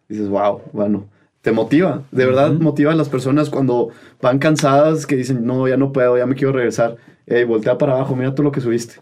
Y 0.08 0.14
dices, 0.14 0.30
wow, 0.30 0.62
bueno, 0.72 1.08
te 1.42 1.50
motiva, 1.52 2.04
de 2.12 2.24
verdad 2.24 2.52
uh 2.52 2.58
-huh. 2.58 2.60
motiva 2.60 2.92
a 2.92 2.94
las 2.94 3.08
personas 3.08 3.50
cuando 3.50 3.90
van 4.20 4.38
cansadas 4.38 5.06
que 5.06 5.16
dicen, 5.16 5.44
no, 5.44 5.68
ya 5.68 5.76
no 5.76 5.92
puedo, 5.92 6.16
ya 6.16 6.26
me 6.26 6.36
quiero 6.36 6.52
regresar. 6.52 6.96
Hey, 7.26 7.44
voltea 7.44 7.76
para 7.78 7.94
abajo, 7.94 8.16
mira 8.16 8.34
todo 8.34 8.44
lo 8.44 8.52
que 8.52 8.60
subiste. 8.60 8.94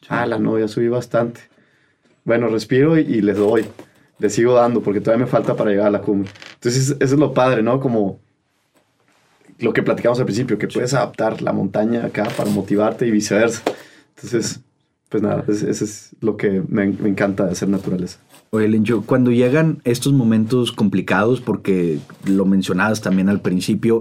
Chala, 0.00 0.38
no, 0.38 0.58
ya 0.58 0.68
subí 0.68 0.88
bastante. 0.88 1.40
Bueno, 2.24 2.48
respiro 2.48 2.98
y, 2.98 3.02
y, 3.02 3.20
les 3.20 3.36
doy, 3.36 3.66
les 4.18 4.32
sigo 4.34 4.54
dando 4.54 4.80
porque 4.80 5.00
todavía 5.00 5.26
me 5.26 5.30
falta 5.30 5.54
para 5.54 5.70
llegar 5.70 5.86
a 5.88 5.90
la 5.90 6.00
cumbre. 6.00 6.30
Entonces, 6.54 6.96
eso 6.98 7.14
es 7.14 7.20
lo 7.20 7.32
padre, 7.32 7.62
¿no? 7.62 7.78
Como 7.78 8.20
lo 9.58 9.72
que 9.72 9.82
platicamos 9.82 10.18
al 10.18 10.26
principio, 10.26 10.58
que 10.58 10.68
puedes 10.68 10.94
adaptar 10.94 11.42
la 11.42 11.52
montaña 11.52 12.06
acá 12.06 12.28
para 12.36 12.50
motivarte 12.50 13.06
y 13.06 13.10
viceversa. 13.10 13.62
Entonces, 14.16 14.60
pues 15.08 15.22
nada, 15.22 15.44
eso 15.48 15.84
es 15.84 16.16
lo 16.20 16.36
que 16.36 16.62
me, 16.68 16.86
me 16.88 17.08
encanta 17.08 17.44
de 17.44 17.52
hacer 17.52 17.68
naturaleza. 17.68 18.18
Oye, 18.50 18.68
Lencho, 18.68 19.02
cuando 19.02 19.30
llegan 19.32 19.80
estos 19.84 20.12
momentos 20.12 20.72
complicados, 20.72 21.40
porque 21.40 21.98
lo 22.24 22.44
mencionabas 22.46 23.00
también 23.00 23.28
al 23.28 23.40
principio, 23.40 24.00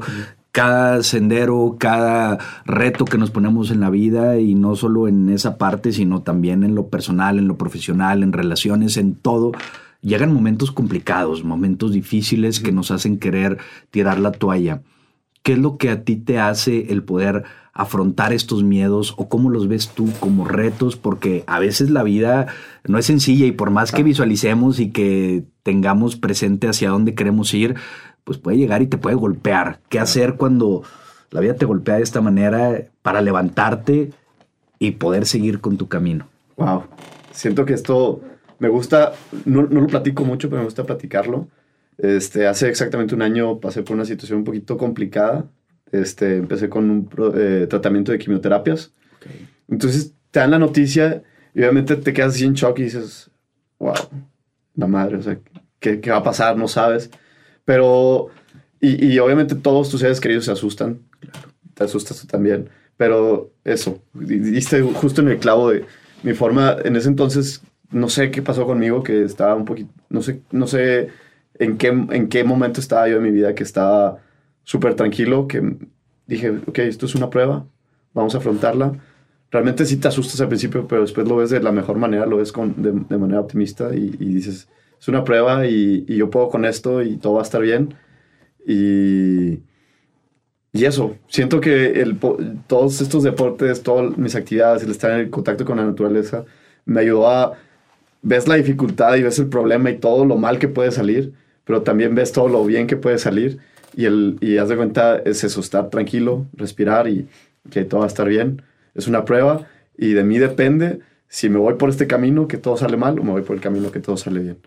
cada 0.51 1.03
sendero, 1.03 1.75
cada 1.79 2.37
reto 2.65 3.03
que 3.03 3.17
nos 3.17 3.31
ponemos 3.31 3.71
en 3.71 3.81
la 3.81 3.89
vida 3.89 4.39
y 4.39 4.55
no 4.55 4.75
solo 4.75 5.09
en 5.09 5.27
esa 5.29 5.57
parte, 5.57 5.91
sino 5.91 6.21
también 6.21 6.63
en 6.63 6.75
lo 6.75 6.87
personal, 6.87 7.39
en 7.39 7.49
lo 7.49 7.57
profesional, 7.57 8.23
en 8.23 8.31
relaciones, 8.31 8.95
en 8.95 9.15
todo, 9.15 9.51
llegan 10.01 10.33
momentos 10.33 10.71
complicados, 10.71 11.43
momentos 11.43 11.91
difíciles 11.91 12.61
que 12.61 12.71
nos 12.71 12.91
hacen 12.91 13.17
querer 13.17 13.57
tirar 13.91 14.19
la 14.19 14.31
toalla. 14.31 14.81
¿Qué 15.43 15.53
es 15.53 15.59
lo 15.59 15.77
que 15.77 15.89
a 15.89 16.03
ti 16.03 16.15
te 16.15 16.39
hace 16.39 16.91
el 16.91 17.03
poder 17.03 17.43
afrontar 17.75 18.33
estos 18.33 18.63
miedos 18.63 19.13
o 19.17 19.29
cómo 19.29 19.51
los 19.51 19.67
ves 19.67 19.89
tú 19.89 20.09
como 20.19 20.47
retos? 20.47 20.95
Porque 20.95 21.43
a 21.45 21.59
veces 21.59 21.91
la 21.91 22.01
vida 22.01 22.47
no 22.85 22.97
es 22.97 23.05
sencilla 23.05 23.45
y 23.45 23.51
por 23.51 23.69
más 23.69 23.91
que 23.91 24.01
visualicemos 24.01 24.79
y 24.79 24.91
que 24.91 25.43
tengamos 25.61 26.15
presente 26.15 26.67
hacia 26.67 26.89
dónde 26.89 27.13
queremos 27.13 27.53
ir, 27.53 27.75
pues 28.23 28.39
puede 28.39 28.57
llegar 28.57 28.81
y 28.81 28.87
te 28.87 28.97
puede 28.97 29.15
golpear. 29.15 29.79
¿Qué 29.89 29.99
hacer 29.99 30.35
cuando 30.35 30.81
la 31.29 31.41
vida 31.41 31.53
te 31.53 31.65
golpea 31.65 31.97
de 31.97 32.03
esta 32.03 32.21
manera 32.21 32.85
para 33.03 33.21
levantarte 33.21 34.11
y 34.79 34.91
poder 34.91 35.25
seguir 35.25 35.59
con 35.59 35.77
tu 35.77 35.87
camino? 35.87 36.27
Wow, 36.57 36.85
siento 37.31 37.65
que 37.65 37.73
esto 37.73 38.21
me 38.59 38.69
gusta, 38.69 39.13
no, 39.45 39.63
no 39.63 39.81
lo 39.81 39.87
platico 39.87 40.23
mucho, 40.23 40.49
pero 40.49 40.61
me 40.61 40.65
gusta 40.65 40.85
platicarlo. 40.85 41.47
Este, 41.97 42.47
hace 42.47 42.67
exactamente 42.69 43.15
un 43.15 43.21
año 43.21 43.59
pasé 43.59 43.83
por 43.83 43.95
una 43.95 44.05
situación 44.05 44.39
un 44.39 44.45
poquito 44.45 44.77
complicada. 44.77 45.45
Este, 46.01 46.37
empecé 46.37 46.69
con 46.69 46.89
un 46.89 47.09
eh, 47.35 47.67
tratamiento 47.69 48.11
de 48.11 48.19
quimioterapias. 48.19 48.93
Okay. 49.17 49.47
Entonces 49.69 50.13
te 50.31 50.39
dan 50.39 50.51
la 50.51 50.59
noticia 50.59 51.23
y 51.53 51.59
obviamente 51.59 51.95
te 51.95 52.13
quedas 52.13 52.35
así 52.35 52.45
en 52.45 52.53
shock 52.53 52.79
y 52.79 52.83
dices, 52.83 53.29
wow, 53.79 53.93
la 54.75 54.87
madre, 54.87 55.17
o 55.17 55.21
sea, 55.21 55.39
¿qué, 55.79 55.99
qué 55.99 56.11
va 56.11 56.17
a 56.17 56.23
pasar? 56.23 56.57
No 56.57 56.67
sabes. 56.67 57.09
Pero, 57.63 58.27
y, 58.79 59.13
y, 59.13 59.19
obviamente 59.19 59.55
todos 59.55 59.89
tus 59.89 60.01
seres 60.01 60.19
queridos 60.19 60.45
se 60.45 60.51
asustan. 60.51 60.99
Claro. 61.19 61.49
Te 61.73 61.83
asustas 61.83 62.21
tú 62.21 62.27
también. 62.27 62.69
Pero 62.97 63.51
eso, 63.63 64.01
diste 64.13 64.81
justo 64.81 65.21
en 65.21 65.29
el 65.29 65.39
clavo 65.39 65.69
de 65.69 65.85
mi 66.23 66.33
forma, 66.33 66.77
en 66.83 66.95
ese 66.95 67.09
entonces, 67.09 67.61
no 67.91 68.09
sé 68.09 68.31
qué 68.31 68.41
pasó 68.41 68.65
conmigo, 68.65 69.03
que 69.03 69.23
estaba 69.23 69.55
un 69.55 69.65
poquito, 69.65 69.91
no 70.09 70.21
sé, 70.21 70.41
no 70.51 70.67
sé 70.67 71.09
en 71.59 71.77
qué, 71.77 71.87
en 71.87 72.29
qué 72.29 72.43
momento 72.43 72.79
estaba 72.79 73.07
yo 73.07 73.17
en 73.17 73.23
mi 73.23 73.31
vida 73.31 73.55
que 73.55 73.63
estaba 73.63 74.19
súper 74.65 74.95
tranquilo, 74.95 75.47
que 75.47 75.77
dije, 76.27 76.49
ok, 76.67 76.79
esto 76.79 77.05
es 77.05 77.15
una 77.15 77.29
prueba, 77.29 77.65
vamos 78.13 78.35
a 78.35 78.39
afrontarla. 78.39 78.99
Realmente 79.51 79.85
sí 79.85 79.97
te 79.97 80.09
asustas 80.09 80.41
al 80.41 80.49
principio, 80.49 80.85
pero 80.87 81.01
después 81.01 81.27
lo 81.27 81.37
ves 81.37 81.51
de 81.51 81.61
la 81.61 81.71
mejor 81.71 81.97
manera, 81.97 82.25
lo 82.25 82.37
ves 82.37 82.51
con, 82.51 82.81
de, 82.81 82.91
de 82.91 83.17
manera 83.17 83.39
optimista 83.39 83.95
y, 83.95 84.09
dices, 84.09 84.67
es 84.99 85.07
una 85.07 85.23
prueba 85.23 85.65
y, 85.65 86.03
yo 86.07 86.29
puedo 86.29 86.49
con 86.49 86.65
esto 86.65 87.01
y 87.01 87.15
todo 87.17 87.33
va 87.33 87.39
a 87.39 87.43
estar 87.43 87.61
bien. 87.61 87.93
Y, 88.67 89.59
y 90.73 90.85
eso, 90.85 91.15
siento 91.27 91.61
que 91.61 92.03
todos 92.67 92.99
estos 92.99 93.23
deportes, 93.23 93.83
todas 93.83 94.17
mis 94.17 94.35
actividades, 94.35 94.83
el 94.83 94.91
estar 94.91 95.17
en 95.19 95.29
contacto 95.29 95.63
con 95.63 95.77
la 95.77 95.85
naturaleza, 95.85 96.43
me 96.85 97.01
ayudó 97.01 97.29
a, 97.29 97.53
ves 98.23 98.47
la 98.47 98.55
dificultad 98.55 99.15
y 99.15 99.23
ves 99.23 99.39
el 99.39 99.47
problema 99.47 99.91
y 99.91 99.99
todo 99.99 100.25
lo 100.25 100.37
mal 100.37 100.59
que 100.59 100.67
puede 100.67 100.91
salir, 100.91 101.33
pero 101.63 101.83
también 101.83 102.15
ves 102.15 102.31
todo 102.31 102.49
lo 102.49 102.65
bien 102.65 102.87
que 102.87 102.97
puede 102.97 103.19
salir 103.19 103.59
y, 103.95 104.05
el, 104.05 104.37
y 104.41 104.57
haz 104.57 104.69
de 104.69 104.75
cuenta 104.75 105.17
es 105.17 105.43
eso, 105.43 105.59
estar 105.59 105.89
tranquilo, 105.89 106.45
respirar 106.53 107.07
y 107.07 107.27
que 107.69 107.85
todo 107.85 108.01
va 108.01 108.05
a 108.05 108.09
estar 108.09 108.27
bien. 108.27 108.61
Es 108.93 109.07
una 109.07 109.25
prueba 109.25 109.67
y 109.97 110.13
de 110.13 110.23
mí 110.23 110.37
depende 110.37 110.99
si 111.27 111.49
me 111.49 111.57
voy 111.57 111.75
por 111.75 111.89
este 111.89 112.07
camino 112.07 112.47
que 112.47 112.57
todo 112.57 112.77
sale 112.77 112.97
mal 112.97 113.19
o 113.19 113.23
me 113.23 113.31
voy 113.31 113.41
por 113.41 113.55
el 113.55 113.61
camino 113.61 113.91
que 113.91 113.99
todo 113.99 114.17
sale 114.17 114.39
bien. 114.39 114.57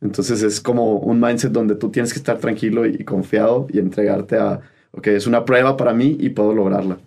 Entonces 0.00 0.42
es 0.42 0.60
como 0.60 0.96
un 0.98 1.20
mindset 1.20 1.52
donde 1.52 1.74
tú 1.74 1.90
tienes 1.90 2.12
que 2.12 2.18
estar 2.18 2.38
tranquilo 2.38 2.86
y 2.86 3.04
confiado 3.04 3.66
y 3.70 3.78
entregarte 3.78 4.36
a, 4.36 4.60
ok, 4.92 5.08
es 5.08 5.26
una 5.26 5.44
prueba 5.44 5.76
para 5.76 5.92
mí 5.92 6.16
y 6.20 6.30
puedo 6.30 6.54
lograrla. 6.54 6.98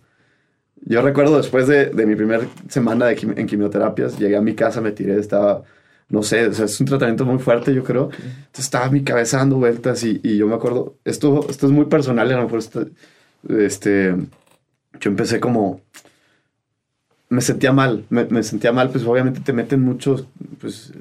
Yo 0.84 1.02
recuerdo 1.02 1.38
después 1.38 1.68
de, 1.68 1.88
de 1.88 2.06
mi 2.06 2.16
primera 2.16 2.44
semana 2.68 3.06
de 3.06 3.14
en 3.38 3.48
quimioterapias, 3.48 4.18
llegué 4.18 4.36
a 4.36 4.42
mi 4.42 4.56
casa, 4.56 4.82
me 4.82 4.92
tiré, 4.92 5.20
estaba, 5.20 5.64
no 6.12 6.24
sé, 6.24 6.48
o 6.48 6.54
sea, 6.54 6.66
es 6.66 6.80
un 6.80 6.88
tratamiento 6.88 7.26
muy 7.26 7.40
fuerte, 7.40 7.74
yo 7.74 7.84
creo. 7.84 8.10
Entonces 8.12 8.66
estaba 8.66 8.90
mi 8.90 9.02
cabeza 9.02 9.38
dando 9.38 9.56
vueltas 9.56 10.04
y, 10.04 10.20
y, 10.24 10.38
yo 10.38 10.46
me 10.46 10.56
acuerdo, 10.56 10.98
esto, 11.06 11.46
esto 11.50 11.68
es 11.68 11.72
muy 11.72 11.86
personal, 11.86 12.30
a 12.30 12.36
lo 12.36 12.44
mejor 12.44 12.60
este, 12.60 12.88
este, 13.48 14.16
yo 15.00 15.10
empecé 15.10 15.40
como, 15.40 15.80
me 17.30 17.40
sentía 17.40 17.72
mal, 17.72 18.06
me, 18.10 18.26
me, 18.26 18.44
sentía 18.44 18.74
mal, 18.74 18.90
pues 18.90 19.06
obviamente 19.06 19.40
te 19.40 19.54
meten 19.54 19.82
muchos, 19.82 20.28
pues 20.60 20.94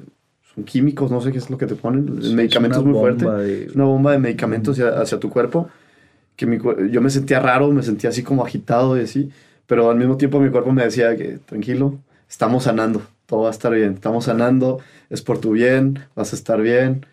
son 0.55 0.63
químicos, 0.63 1.11
no 1.11 1.19
sé 1.19 1.33
qué 1.33 1.39
es 1.39 1.49
lo 1.49 1.57
que 1.57 1.67
te 1.67 1.75
ponen, 1.75 2.07
el 2.07 2.33
medicamento 2.33 2.79
es, 2.79 2.85
muy 2.85 2.93
fuerte, 2.93 3.29
de... 3.29 3.65
es 3.65 3.75
una 3.75 3.85
bomba 3.85 4.13
de 4.13 4.19
medicamentos 4.19 4.79
hacia, 4.79 5.01
hacia 5.01 5.19
tu 5.19 5.29
cuerpo, 5.29 5.69
que 6.37 6.45
mi, 6.45 6.57
yo 6.89 7.01
me 7.01 7.09
sentía 7.09 7.41
raro, 7.41 7.69
me 7.69 7.83
sentía 7.83 8.11
así 8.11 8.23
como 8.23 8.45
agitado 8.45 8.97
y 8.97 9.01
así, 9.01 9.29
pero 9.67 9.89
al 9.89 9.97
mismo 9.97 10.15
tiempo 10.15 10.39
mi 10.39 10.49
cuerpo 10.49 10.71
me 10.71 10.85
decía 10.85 11.17
que 11.17 11.37
tranquilo, 11.45 11.99
estamos 12.29 12.63
sanando, 12.63 13.01
todo 13.31 13.43
va 13.43 13.47
a 13.47 13.51
estar 13.51 13.73
bien, 13.73 13.93
estamos 13.93 14.25
sanando, 14.25 14.79
es 15.09 15.21
por 15.21 15.39
tu 15.39 15.51
bien, 15.53 15.99
vas 16.15 16.33
a 16.33 16.35
estar 16.35 16.61
bien. 16.61 17.05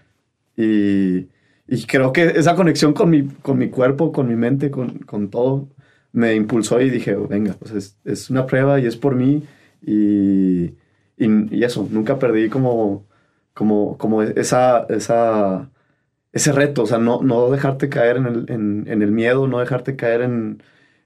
Y, 0.57 1.29
y 1.69 1.87
creo 1.87 2.13
que 2.13 2.25
esa 2.25 2.57
conexión 2.57 2.93
con 2.93 3.09
mi, 3.11 3.29
con 3.29 3.57
mi 3.57 3.71
cuerpo, 3.71 4.11
con 4.11 4.27
mi 4.27 4.35
mente, 4.35 4.69
con, 4.69 4.99
con 5.01 5.31
todo, 5.31 5.69
me 6.13 6.35
impulsó 6.35 6.81
y 6.81 6.91
dije, 6.91 7.15
venga, 7.15 7.55
pues 7.61 7.71
es, 7.73 7.99
es 8.05 8.31
una 8.31 8.47
prueba 8.47 8.81
y 8.81 8.87
es 8.87 8.97
por 8.97 9.15
mí 9.15 9.45
y, 9.81 10.65
y, 11.17 11.57
y, 11.57 11.63
eso, 11.65 11.87
nunca 11.89 12.19
perdí 12.19 12.49
como, 12.49 13.07
como, 13.55 13.97
como 13.97 14.23
esa, 14.25 14.87
esa, 14.89 15.71
ese 16.33 16.51
reto, 16.53 16.83
o 16.83 16.87
sea, 16.87 16.99
no, 16.99 17.23
no 17.23 17.49
dejarte 17.51 17.89
caer 17.89 18.17
en 18.17 18.27
el, 18.27 18.51
en, 18.51 18.85
en 18.89 19.03
el 19.03 19.13
miedo, 19.13 19.47
no 19.47 19.61
dejarte 19.61 19.95
caer 19.95 20.23
en, 20.23 20.63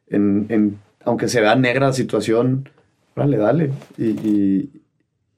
en, 0.08 0.78
aunque 1.04 1.28
se 1.28 1.42
vea 1.42 1.54
negra 1.54 1.88
la 1.88 1.92
situación, 1.92 2.70
dale, 3.14 3.36
dale. 3.36 3.72
Y, 3.98 4.04
y, 4.06 4.81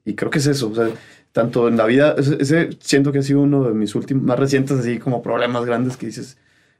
y, 0.05 0.13
creo 0.15 0.29
que 0.29 0.39
es 0.39 0.47
eso, 0.47 0.69
o 0.69 0.75
sea, 0.75 0.89
tanto 1.31 1.67
en 1.67 1.77
la 1.77 1.85
vida, 1.85 2.15
ese, 2.17 2.69
siento 2.79 3.11
que 3.11 3.19
ha 3.19 3.23
sido 3.23 3.41
uno 3.41 3.63
de 3.63 3.73
mis 3.73 3.95
últimos, 3.95 4.23
más 4.23 4.39
recientes, 4.39 4.77
así 4.77 4.99
como 4.99 5.21
problemas 5.21 5.65
grandes 5.65 5.97
que 5.97 6.05
dices, 6.05 6.37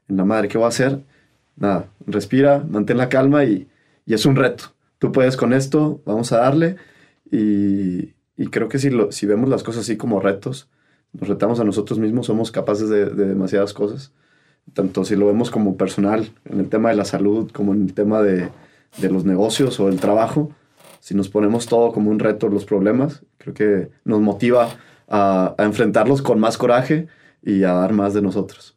en 0.08 0.18
la 0.18 0.26
madre, 0.26 0.48
¿qué 0.48 0.58
voy 0.58 0.66
a 0.66 0.70
hacer? 0.70 1.02
Nada, 1.58 1.90
respira, 2.06 2.64
mantén 2.70 2.98
la 2.98 3.10
calma 3.10 3.44
y, 3.46 3.68
y 4.06 4.14
es 4.14 4.26
un 4.26 4.36
reto. 4.36 4.74
Tú 5.00 5.12
puedes 5.12 5.38
con 5.38 5.54
esto, 5.54 6.02
vamos 6.06 6.32
a 6.32 6.38
darle 6.38 6.78
y, 7.32 8.14
y 8.38 8.48
creo 8.50 8.70
que 8.70 8.80
si, 8.80 8.90
lo, 8.90 9.12
si 9.12 9.26
vemos 9.26 9.50
las 9.50 9.64
cosas 9.64 9.82
así 9.82 9.98
como 9.98 10.20
retos, 10.20 10.70
nos 11.14 11.28
retamos 11.28 11.60
a 11.60 11.64
nosotros 11.64 12.00
mismos, 12.00 12.28
somos 12.28 12.52
capaces 12.52 12.90
de, 12.90 13.06
de, 13.06 13.28
demasiadas 13.28 13.74
cosas. 13.74 14.12
Tanto 14.74 15.06
si 15.06 15.16
lo 15.16 15.28
vemos 15.28 15.52
como 15.52 15.78
personal, 15.78 16.32
en 16.46 16.60
el 16.60 16.70
tema 16.70 16.90
de 16.90 16.96
la 16.96 17.06
salud, 17.06 17.52
como 17.52 17.74
en 17.74 17.84
el 17.84 17.94
tema 17.94 18.22
de, 18.22 18.50
de 18.98 19.10
los 19.10 19.26
negocios 19.26 19.80
o 19.80 19.90
el 19.90 20.00
trabajo, 20.00 20.52
si 21.06 21.14
nos 21.14 21.30
ponemos 21.30 21.68
todo 21.68 21.92
como 21.92 22.10
un 22.10 22.18
reto, 22.18 22.50
los 22.50 22.66
problemas, 22.66 23.24
creo 23.38 23.54
que 23.54 23.90
nos 24.06 24.22
motiva 24.22 24.70
a, 25.08 25.54
a 25.56 25.64
enfrentarlos 25.64 26.24
con 26.24 26.40
más 26.40 26.58
coraje 26.58 27.06
y 27.44 27.62
a 27.62 27.74
dar 27.74 27.94
más 27.94 28.16
de 28.16 28.24
nosotros. 28.24 28.76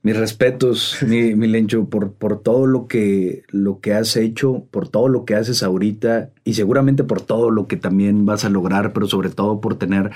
Mis 0.00 0.16
respetos, 0.16 0.96
mi, 1.06 1.34
mi, 1.34 1.46
Lencho, 1.46 1.90
por, 1.90 2.14
por 2.14 2.42
todo 2.42 2.64
lo 2.64 2.86
que, 2.86 3.42
lo 3.48 3.80
que 3.80 3.92
has 3.92 4.16
hecho, 4.16 4.66
por 4.70 4.88
todo 4.88 5.08
lo 5.08 5.26
que 5.26 5.34
haces 5.34 5.62
ahorita 5.62 6.30
y 6.42 6.54
seguramente 6.54 7.04
por 7.04 7.20
todo 7.20 7.50
lo 7.50 7.66
que 7.66 7.76
también 7.76 8.24
vas 8.24 8.46
a 8.46 8.48
lograr, 8.48 8.94
pero 8.94 9.06
sobre 9.06 9.28
todo 9.28 9.60
por 9.60 9.74
tener 9.74 10.12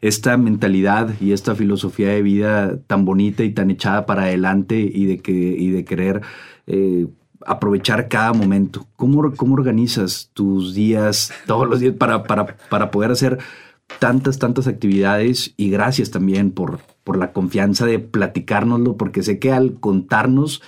esta 0.00 0.36
mentalidad 0.36 1.14
y 1.20 1.30
esta 1.30 1.54
filosofía 1.54 2.08
de 2.08 2.22
vida 2.22 2.80
tan 2.88 3.04
bonita 3.04 3.44
y 3.44 3.52
tan 3.52 3.70
echada 3.70 4.06
para 4.06 4.24
adelante 4.24 4.80
y 4.80 5.06
de, 5.06 5.18
que, 5.18 5.30
y 5.30 5.70
de 5.70 5.84
querer 5.84 6.22
eh, 6.66 7.06
aprovechar 7.46 8.08
cada 8.08 8.32
momento. 8.32 8.86
¿Cómo, 8.96 9.34
¿Cómo 9.34 9.54
organizas 9.54 10.30
tus 10.34 10.74
días, 10.74 11.32
todos 11.46 11.68
los 11.68 11.80
días, 11.80 11.94
para, 11.94 12.24
para, 12.24 12.56
para 12.68 12.90
poder 12.90 13.10
hacer 13.10 13.38
tantas, 13.98 14.38
tantas 14.38 14.66
actividades 14.66 15.52
y 15.56 15.70
gracias 15.70 16.10
también 16.10 16.52
por, 16.52 16.80
por 17.04 17.16
la 17.16 17.32
confianza 17.32 17.86
de 17.86 17.98
platicárnoslo, 17.98 18.96
porque 18.96 19.22
sé 19.22 19.38
que 19.38 19.52
al 19.52 19.74
contarnos, 19.74 20.62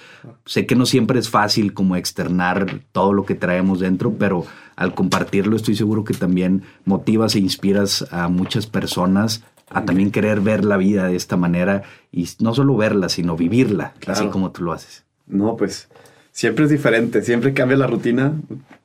sé 0.45 0.67
que 0.67 0.75
no 0.75 0.87
siempre 0.87 1.19
es 1.19 1.31
fácil 1.31 1.73
como 1.75 1.97
externar 1.97 2.81
todo 2.93 3.13
lo 3.13 3.25
que 3.25 3.35
traemos 3.35 3.81
dentro, 3.81 4.15
pero 4.19 4.45
al 4.77 4.95
compartirlo 4.95 5.57
estoy 5.57 5.77
seguro 5.77 6.05
que 6.05 6.15
también 6.15 6.63
motivas 6.85 7.35
e 7.35 7.39
inspiras 7.39 8.07
a 8.11 8.29
muchas 8.29 8.67
personas 8.67 9.45
a 9.71 9.85
también 9.85 10.11
querer 10.11 10.41
ver 10.41 10.65
la 10.65 10.77
vida 10.77 11.07
de 11.07 11.17
esta 11.17 11.37
manera 11.37 11.83
y 12.11 12.29
no 12.41 12.55
solo 12.55 12.77
verla, 12.77 13.09
sino 13.09 13.37
vivirla, 13.37 13.95
claro. 14.01 14.21
así 14.21 14.29
como 14.29 14.51
tú 14.51 14.65
lo 14.65 14.73
haces. 14.73 15.05
No, 15.27 15.57
pues 15.57 15.89
siempre 16.33 16.65
es 16.65 16.71
diferente, 16.71 17.23
siempre 17.23 17.55
cambia 17.55 17.77
la 17.77 17.87
rutina. 17.87 18.33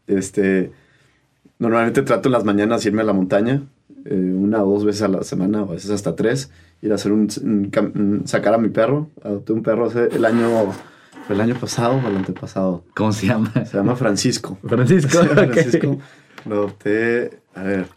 Este, 0.06 0.72
normalmente 1.58 2.04
trato 2.04 2.30
en 2.30 2.34
las 2.34 2.43
mañanas 2.43 2.86
irme 2.86 3.02
a 3.02 3.06
la 3.06 3.14
montaña, 3.14 3.64
eh, 4.06 4.16
una 4.16 4.64
o 4.64 4.72
dos 4.72 4.86
veces 4.86 5.02
a 5.02 5.08
la 5.08 5.24
semana, 5.24 5.64
o 5.64 5.70
a 5.70 5.74
veces 5.74 5.89
hasta 5.89 6.16
tres, 6.16 6.52
ir 6.82 6.91
a 6.91 6.95
hacer 6.95 7.12
un, 7.12 7.28
un, 7.43 8.22
sacar 8.26 8.54
a 8.54 8.58
mi 8.58 8.70
perro. 8.70 9.10
Adopté 9.24 9.54
un 9.54 9.64
perro 9.64 9.86
hace 9.86 10.08
el 10.08 10.26
año, 10.26 10.74
el 11.30 11.41
año 11.41 11.56
pasado 11.56 12.00
o 12.04 12.08
el 12.08 12.18
antepasado. 12.18 12.84
¿Cómo 12.95 13.12
se 13.12 13.28
llama? 13.28 13.52
Se 13.66 13.78
llama 13.78 13.95
Francisco. 13.95 14.58
Francisco. 14.64 15.22
Sí, 15.24 15.28
Francisco. 15.28 15.88
Okay. 15.88 16.00
Lo 16.45 16.56
adopté, 16.56 17.39
a 17.56 17.64
ver, 17.64 17.88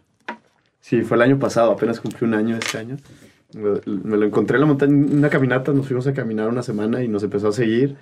sí, 0.80 1.03
fue 1.03 1.16
el 1.16 1.22
año 1.22 1.38
pasado, 1.38 1.72
apenas 1.72 2.01
cumplí 2.01 2.26
un 2.26 2.34
año 2.34 2.57
este 2.57 2.78
año. 2.78 2.96
Me 3.53 4.16
lo 4.16 4.24
encontré 4.24 4.57
en 4.57 4.61
la 4.61 4.66
montaña, 4.66 4.92
en 4.92 5.18
una 5.18 5.28
caminata, 5.28 5.72
nos 5.72 5.86
fuimos 5.86 6.07
a 6.07 6.12
caminar 6.12 6.48
una 6.48 6.62
semana 6.62 7.03
y 7.03 7.09
nos 7.09 7.22
empezó 7.22 7.48
a 7.48 7.53
seguir. 7.53 7.96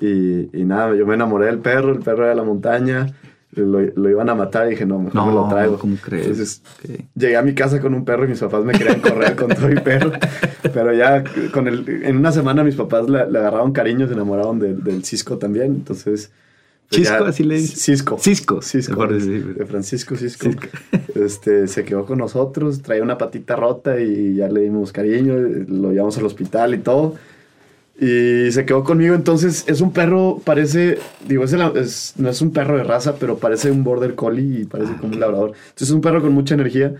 Y, 0.00 0.56
y 0.58 0.64
nada, 0.64 0.94
yo 0.94 1.06
me 1.06 1.14
enamoré 1.14 1.46
del 1.46 1.58
perro, 1.58 1.92
el 1.92 2.00
perro 2.00 2.26
de 2.26 2.34
la 2.34 2.42
montaña 2.42 3.12
lo, 3.54 3.80
lo, 3.80 4.08
iban 4.10 4.30
a 4.30 4.34
matar 4.34 4.66
y 4.66 4.70
dije, 4.70 4.86
no, 4.86 4.98
mejor 4.98 5.14
no, 5.14 5.26
me 5.26 5.32
lo 5.34 5.48
traigo. 5.48 5.78
¿Cómo 5.78 5.96
crees? 5.96 6.26
Entonces, 6.26 6.62
okay. 6.78 7.06
llegué 7.14 7.36
a 7.36 7.42
mi 7.42 7.54
casa 7.54 7.80
con 7.80 7.94
un 7.94 8.04
perro 8.04 8.24
y 8.24 8.28
mis 8.28 8.40
papás 8.40 8.64
me 8.64 8.72
querían 8.72 9.00
correr 9.00 9.36
con 9.36 9.48
todo 9.48 9.68
mi 9.68 9.80
perro. 9.80 10.12
Pero 10.62 10.94
ya 10.94 11.22
con 11.52 11.68
el, 11.68 11.86
en 12.04 12.16
una 12.16 12.32
semana 12.32 12.64
mis 12.64 12.76
papás 12.76 13.08
le, 13.10 13.30
le 13.30 13.38
agarraron 13.38 13.72
cariño, 13.72 14.06
se 14.06 14.14
enamoraron 14.14 14.58
de, 14.58 14.74
del 14.74 15.04
Cisco 15.04 15.36
también. 15.36 15.66
Entonces. 15.66 16.30
Pues 16.88 17.02
Cisco, 17.02 17.24
así 17.24 17.44
le 17.44 17.56
dice. 17.56 17.76
Cisco. 17.76 18.18
Cisco. 18.18 18.62
Cisco. 18.62 19.06
De, 19.06 19.18
de, 19.18 19.66
Francisco 19.66 20.16
Cisco. 20.16 20.48
Cisco. 20.50 20.68
Este, 21.14 21.68
se 21.68 21.84
quedó 21.84 22.06
con 22.06 22.18
nosotros, 22.18 22.80
traía 22.80 23.02
una 23.02 23.18
patita 23.18 23.54
rota 23.54 24.00
y 24.00 24.36
ya 24.36 24.48
le 24.48 24.62
dimos 24.62 24.92
cariño, 24.92 25.34
lo 25.34 25.92
llevamos 25.92 26.16
al 26.16 26.24
hospital 26.24 26.74
y 26.74 26.78
todo. 26.78 27.16
Y 28.02 28.50
se 28.50 28.66
quedó 28.66 28.82
conmigo. 28.82 29.14
Entonces, 29.14 29.64
es 29.68 29.80
un 29.80 29.92
perro, 29.92 30.40
parece, 30.44 30.98
digo, 31.28 31.44
es, 31.44 31.52
el, 31.52 31.62
es 31.76 32.14
no 32.16 32.28
es 32.30 32.42
un 32.42 32.52
perro 32.52 32.76
de 32.76 32.82
raza, 32.82 33.14
pero 33.14 33.38
parece 33.38 33.70
un 33.70 33.84
border 33.84 34.16
collie 34.16 34.62
y 34.62 34.64
parece 34.64 34.90
ah, 34.94 34.98
como 35.00 35.12
un 35.12 35.20
labrador. 35.20 35.52
Entonces, 35.54 35.88
es 35.88 35.94
un 35.94 36.00
perro 36.00 36.20
con 36.20 36.32
mucha 36.32 36.54
energía. 36.54 36.96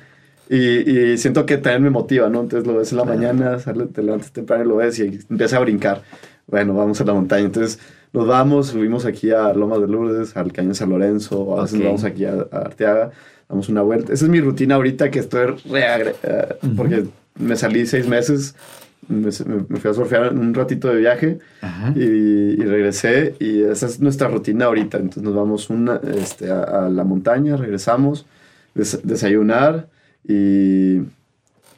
Y, 0.48 0.56
y, 0.56 1.18
siento 1.18 1.44
que 1.44 1.58
también 1.58 1.82
me 1.82 1.90
motiva, 1.90 2.28
¿no? 2.28 2.42
Entonces 2.42 2.68
lo 2.68 2.78
ves 2.78 2.92
en 2.92 2.98
la 2.98 3.04
mañana, 3.04 3.58
sale, 3.58 3.86
te 3.86 4.00
levantas 4.00 4.30
temprano 4.30 4.64
y 4.64 4.68
lo 4.68 4.76
ves 4.76 4.96
y 5.00 5.18
empieza 5.28 5.56
a 5.56 5.60
brincar. 5.60 6.02
Bueno, 6.46 6.74
vamos 6.74 7.00
a 7.00 7.04
la 7.04 7.14
montaña. 7.14 7.46
Entonces 7.46 7.80
nos 8.12 8.28
vamos, 8.28 8.68
subimos 8.68 9.04
aquí 9.04 9.32
a 9.32 9.52
Lomas 9.54 9.80
de 9.80 9.88
Lourdes, 9.88 10.36
al 10.36 10.52
Cañón 10.52 10.76
San 10.76 10.90
Lorenzo, 10.90 11.58
a 11.58 11.62
veces 11.62 11.76
okay. 11.76 11.86
vamos 11.86 12.04
aquí 12.04 12.26
a, 12.26 12.46
a, 12.52 12.58
Arteaga, 12.58 13.10
damos 13.48 13.68
una 13.68 13.82
vuelta. 13.82 14.12
Esa 14.12 14.26
es 14.26 14.30
mi 14.30 14.40
rutina 14.40 14.76
ahorita 14.76 15.10
que 15.10 15.18
estoy 15.18 15.46
re 15.46 15.54
uh 15.54 15.66
-huh. 15.72 16.76
porque 16.76 17.06
me 17.36 17.56
salí 17.56 17.86
seis 17.86 18.06
meses, 18.06 18.54
me, 19.08 19.30
me 19.68 19.78
fui 19.80 19.90
a 19.90 19.94
surfear 19.94 20.32
un 20.32 20.54
ratito 20.54 20.88
de 20.88 20.96
viaje 20.96 21.38
y, 21.94 22.56
regresé 22.56 23.34
y 23.40 23.62
esa 23.62 23.86
es 23.86 24.00
nuestra 24.00 24.28
rutina 24.28 24.66
ahorita. 24.66 24.98
Entonces 24.98 25.22
nos 25.22 25.34
vamos 25.34 25.70
una, 25.70 26.00
este, 26.16 26.50
a, 26.50 26.88
la 26.88 27.04
montaña, 27.04 27.56
regresamos, 27.56 28.26
desayunar 28.74 29.88
y, 30.26 30.98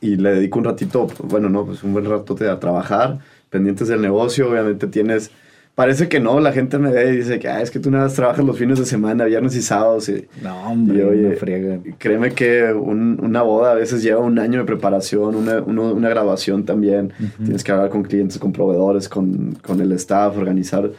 y, 0.00 0.16
le 0.16 0.34
dedico 0.34 0.58
un 0.58 0.64
ratito, 0.64 1.06
bueno, 1.24 1.48
no, 1.48 1.64
pues 1.66 1.82
un 1.82 1.92
buen 1.92 2.04
rato 2.04 2.36
a 2.48 2.60
trabajar, 2.60 3.18
pendientes 3.50 3.88
del 3.88 4.02
negocio, 4.02 4.50
obviamente 4.50 4.86
tienes 4.86 5.30
Parece 5.74 6.08
que 6.08 6.20
no, 6.20 6.38
la 6.38 6.52
gente 6.52 6.78
me 6.78 6.92
ve 6.92 7.14
y 7.14 7.16
dice 7.16 7.40
que 7.40 7.48
ah, 7.48 7.60
es 7.60 7.72
que 7.72 7.80
tú 7.80 7.90
nada 7.90 8.04
más 8.04 8.14
trabajas 8.14 8.44
los 8.44 8.56
fines 8.56 8.78
de 8.78 8.84
semana, 8.84 9.24
viernes 9.24 9.56
y 9.56 9.62
sábados. 9.62 10.08
Y, 10.08 10.28
no, 10.40 10.70
hombre, 10.70 10.98
y, 10.98 11.02
oye, 11.02 11.36
friega. 11.36 11.80
Créeme 11.98 12.30
que 12.30 12.72
una 12.72 13.42
boda 13.42 13.72
a 13.72 13.74
veces 13.74 14.00
lleva 14.00 14.20
un 14.20 14.38
año 14.38 14.60
de 14.60 14.66
preparación, 14.66 15.34
una, 15.34 15.60
una 15.62 16.08
grabación 16.08 16.64
también. 16.64 17.12
Tienes 17.38 17.64
que 17.64 17.72
hablar 17.72 17.90
con 17.90 18.04
clientes, 18.04 18.38
con 18.38 18.52
proveedores, 18.52 19.08
con, 19.08 19.58
con 19.66 19.80
el 19.80 19.90
staff, 19.92 20.36
organizar. 20.36 20.90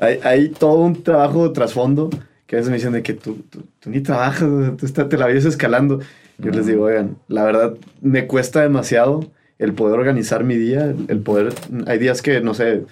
Hay, 0.00 0.18
hay, 0.24 0.48
todo 0.48 0.80
un 0.80 1.00
trabajo 1.00 1.46
de 1.46 1.54
trasfondo 1.54 2.10
que 2.46 2.56
a 2.56 2.58
veces 2.58 2.70
me 2.70 2.76
dicen 2.76 2.92
de 2.92 3.02
que 3.04 3.14
tú, 3.14 3.38
tú, 3.50 3.62
ni 3.86 4.00
trabajas, 4.00 4.48
tú 4.76 4.86
te 5.08 5.16
la 5.16 5.28
vives 5.28 5.44
escalando. 5.44 6.00
Yo 6.38 6.50
les 6.50 6.66
digo, 6.66 6.84
oigan, 6.84 7.16
la 7.28 7.44
verdad 7.44 7.74
me 8.00 8.26
cuesta 8.26 8.62
demasiado 8.62 9.24
el 9.58 9.74
poder 9.74 9.98
organizar 9.98 10.44
mi 10.44 10.56
día, 10.56 10.94
el 11.08 11.20
poder, 11.20 11.52
hay 11.86 11.98
días 11.98 12.22
que, 12.22 12.40
no 12.40 12.54
sé, 12.54 12.84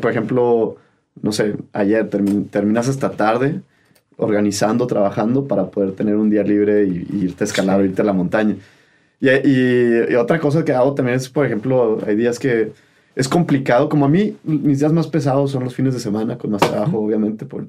por 0.00 0.10
ejemplo, 0.10 0.76
no 1.20 1.32
sé, 1.32 1.54
ayer 1.72 2.08
terminas 2.08 2.88
hasta 2.88 3.10
tarde 3.10 3.60
organizando, 4.16 4.86
trabajando 4.86 5.46
para 5.46 5.66
poder 5.70 5.92
tener 5.92 6.16
un 6.16 6.30
día 6.30 6.42
libre 6.42 6.84
y, 6.84 7.06
irte 7.24 7.44
a 7.44 7.46
escalar, 7.46 7.84
irte 7.84 8.02
a 8.02 8.04
la 8.04 8.12
montaña. 8.12 8.56
Y, 9.20 9.28
y, 9.28 10.14
otra 10.16 10.38
cosa 10.40 10.64
que 10.64 10.72
hago 10.72 10.94
también 10.94 11.16
es, 11.16 11.28
por 11.28 11.46
ejemplo, 11.46 11.98
hay 12.06 12.16
días 12.16 12.38
que 12.38 12.72
es 13.14 13.28
complicado, 13.28 13.88
como 13.88 14.06
a 14.06 14.08
mí, 14.08 14.36
mis 14.42 14.80
días 14.80 14.92
más 14.92 15.06
pesados 15.06 15.50
son 15.50 15.64
los 15.64 15.74
fines 15.74 15.94
de 15.94 16.00
semana, 16.00 16.38
con 16.38 16.50
más 16.50 16.62
trabajo, 16.62 16.98
obviamente, 16.98 17.44
por, 17.44 17.66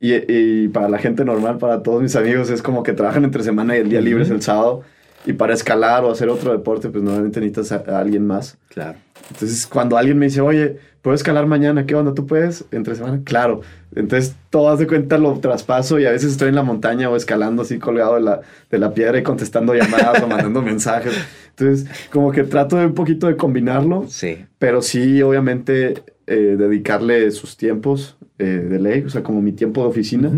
y, 0.00 0.14
y, 0.14 0.68
para 0.68 0.88
la 0.88 0.98
gente 0.98 1.24
normal, 1.24 1.58
para 1.58 1.82
todos 1.82 2.02
mis 2.02 2.14
amigos, 2.16 2.50
es 2.50 2.62
como 2.62 2.82
que 2.82 2.92
trabajan 2.92 3.24
entre 3.24 3.42
semana 3.42 3.76
y 3.76 3.80
el 3.80 3.88
día 3.88 4.00
libre 4.00 4.24
es 4.24 4.30
el 4.30 4.42
sábado. 4.42 4.82
Y 5.26 5.32
para 5.32 5.54
escalar 5.54 6.04
o 6.04 6.10
hacer 6.10 6.28
otro 6.28 6.52
deporte, 6.52 6.88
pues 6.88 7.02
normalmente 7.02 7.40
necesitas 7.40 7.72
a, 7.72 7.98
alguien 7.98 8.26
más. 8.26 8.56
Claro. 8.68 8.98
Entonces, 9.30 9.66
cuando 9.66 9.96
alguien 9.96 10.18
me 10.18 10.26
dice, 10.26 10.40
oye, 10.40 10.78
¿puedo 11.02 11.14
escalar 11.14 11.46
mañana? 11.46 11.84
¿Qué 11.86 11.94
onda? 11.94 12.14
¿Tú 12.14 12.26
puedes? 12.26 12.64
Entre 12.70 12.94
semana. 12.94 13.20
Claro. 13.24 13.60
Entonces, 13.94 14.36
todo 14.50 14.74
de 14.76 14.86
cuenta 14.86 15.18
lo 15.18 15.38
traspaso 15.40 15.98
y 15.98 16.06
a 16.06 16.12
veces 16.12 16.32
estoy 16.32 16.48
en 16.48 16.54
la 16.54 16.62
montaña 16.62 17.10
o 17.10 17.16
escalando 17.16 17.62
así 17.62 17.78
colgado 17.78 18.14
de 18.14 18.20
la, 18.22 18.40
de 18.70 18.78
la 18.78 18.94
piedra 18.94 19.18
y 19.18 19.22
contestando 19.22 19.74
llamadas 19.74 20.22
o 20.22 20.28
mandando 20.28 20.62
mensajes. 20.62 21.12
Entonces, 21.50 21.88
como 22.10 22.32
que 22.32 22.44
trato 22.44 22.76
de 22.76 22.86
un 22.86 22.94
poquito 22.94 23.26
de 23.26 23.36
combinarlo. 23.36 24.06
Sí. 24.08 24.46
Pero 24.58 24.80
sí, 24.80 25.20
obviamente, 25.20 26.02
eh, 26.26 26.56
dedicarle 26.58 27.30
sus 27.32 27.56
tiempos 27.56 28.16
eh, 28.38 28.44
de 28.44 28.78
ley, 28.78 29.02
o 29.02 29.10
sea, 29.10 29.22
como 29.22 29.42
mi 29.42 29.52
tiempo 29.52 29.82
de 29.82 29.88
oficina, 29.88 30.30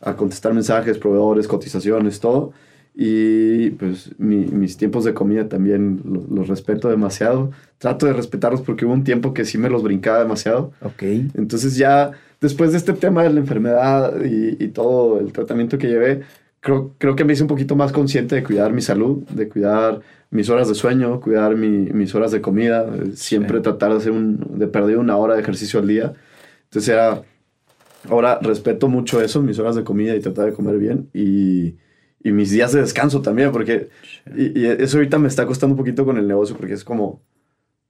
a 0.00 0.14
contestar 0.14 0.54
mensajes, 0.54 0.96
proveedores, 0.96 1.48
cotizaciones, 1.48 2.20
todo 2.20 2.52
y 3.00 3.70
pues 3.70 4.10
mis 4.18 4.76
tiempos 4.76 5.04
de 5.04 5.14
comida 5.14 5.48
también 5.48 6.02
los, 6.32 6.48
respeto 6.48 6.88
demasiado. 6.88 7.52
Trato 7.78 8.06
de 8.06 8.12
respetarlos 8.12 8.60
porque 8.60 8.84
hubo 8.84 8.92
un 8.92 9.04
tiempo 9.04 9.32
que 9.32 9.44
sí 9.44 9.56
me 9.56 9.70
los 9.70 9.84
brincaba 9.84 10.18
demasiado. 10.18 10.72
Ok. 10.82 11.04
Entonces 11.34 11.76
ya 11.76 12.10
después 12.40 12.72
de 12.72 12.78
este 12.78 12.94
tema 12.94 13.22
de 13.22 13.30
la 13.30 13.38
enfermedad 13.38 14.20
y, 14.24 14.66
todo 14.70 15.20
el 15.20 15.32
tratamiento 15.32 15.78
que 15.78 15.86
llevé, 15.86 16.22
creo, 16.58 16.92
creo 16.98 17.14
que 17.14 17.24
me 17.24 17.34
hice 17.34 17.42
un 17.42 17.48
poquito 17.48 17.76
más 17.76 17.92
consciente 17.92 18.34
de 18.34 18.42
cuidar 18.42 18.72
mi 18.72 18.82
salud, 18.82 19.22
de 19.28 19.48
cuidar 19.48 20.00
mis 20.30 20.50
horas 20.50 20.66
de 20.66 20.74
sueño, 20.74 21.20
cuidar 21.20 21.54
mis 21.54 22.14
horas 22.16 22.32
de 22.32 22.40
comida, 22.40 22.84
siempre 23.14 23.60
tratar 23.60 23.92
de 23.92 23.98
hacer 23.98 24.10
un, 24.10 24.58
de 24.58 24.66
perder 24.66 24.98
una 24.98 25.16
hora 25.16 25.36
de 25.36 25.42
ejercicio 25.42 25.78
al 25.78 25.86
día. 25.86 26.14
Entonces 26.64 26.88
era, 26.88 27.22
ahora 28.08 28.40
respeto 28.42 28.88
mucho 28.88 29.22
eso, 29.22 29.40
mis 29.40 29.60
horas 29.60 29.76
de 29.76 29.84
comida 29.84 30.16
y 30.16 30.20
tratar 30.20 30.46
de 30.46 30.52
comer 30.52 30.78
bien 30.78 31.08
y 31.14 31.76
y 32.22 32.32
mis 32.32 32.50
días 32.50 32.72
de 32.72 32.80
descanso 32.80 33.22
también, 33.22 33.52
porque 33.52 33.88
y, 34.36 34.64
eso 34.64 34.98
ahorita 34.98 35.18
me 35.18 35.28
está 35.28 35.46
costando 35.46 35.74
un 35.74 35.78
poquito 35.78 36.04
con 36.04 36.18
el 36.18 36.26
negocio, 36.26 36.56
porque 36.56 36.74
es 36.74 36.84
como, 36.84 37.22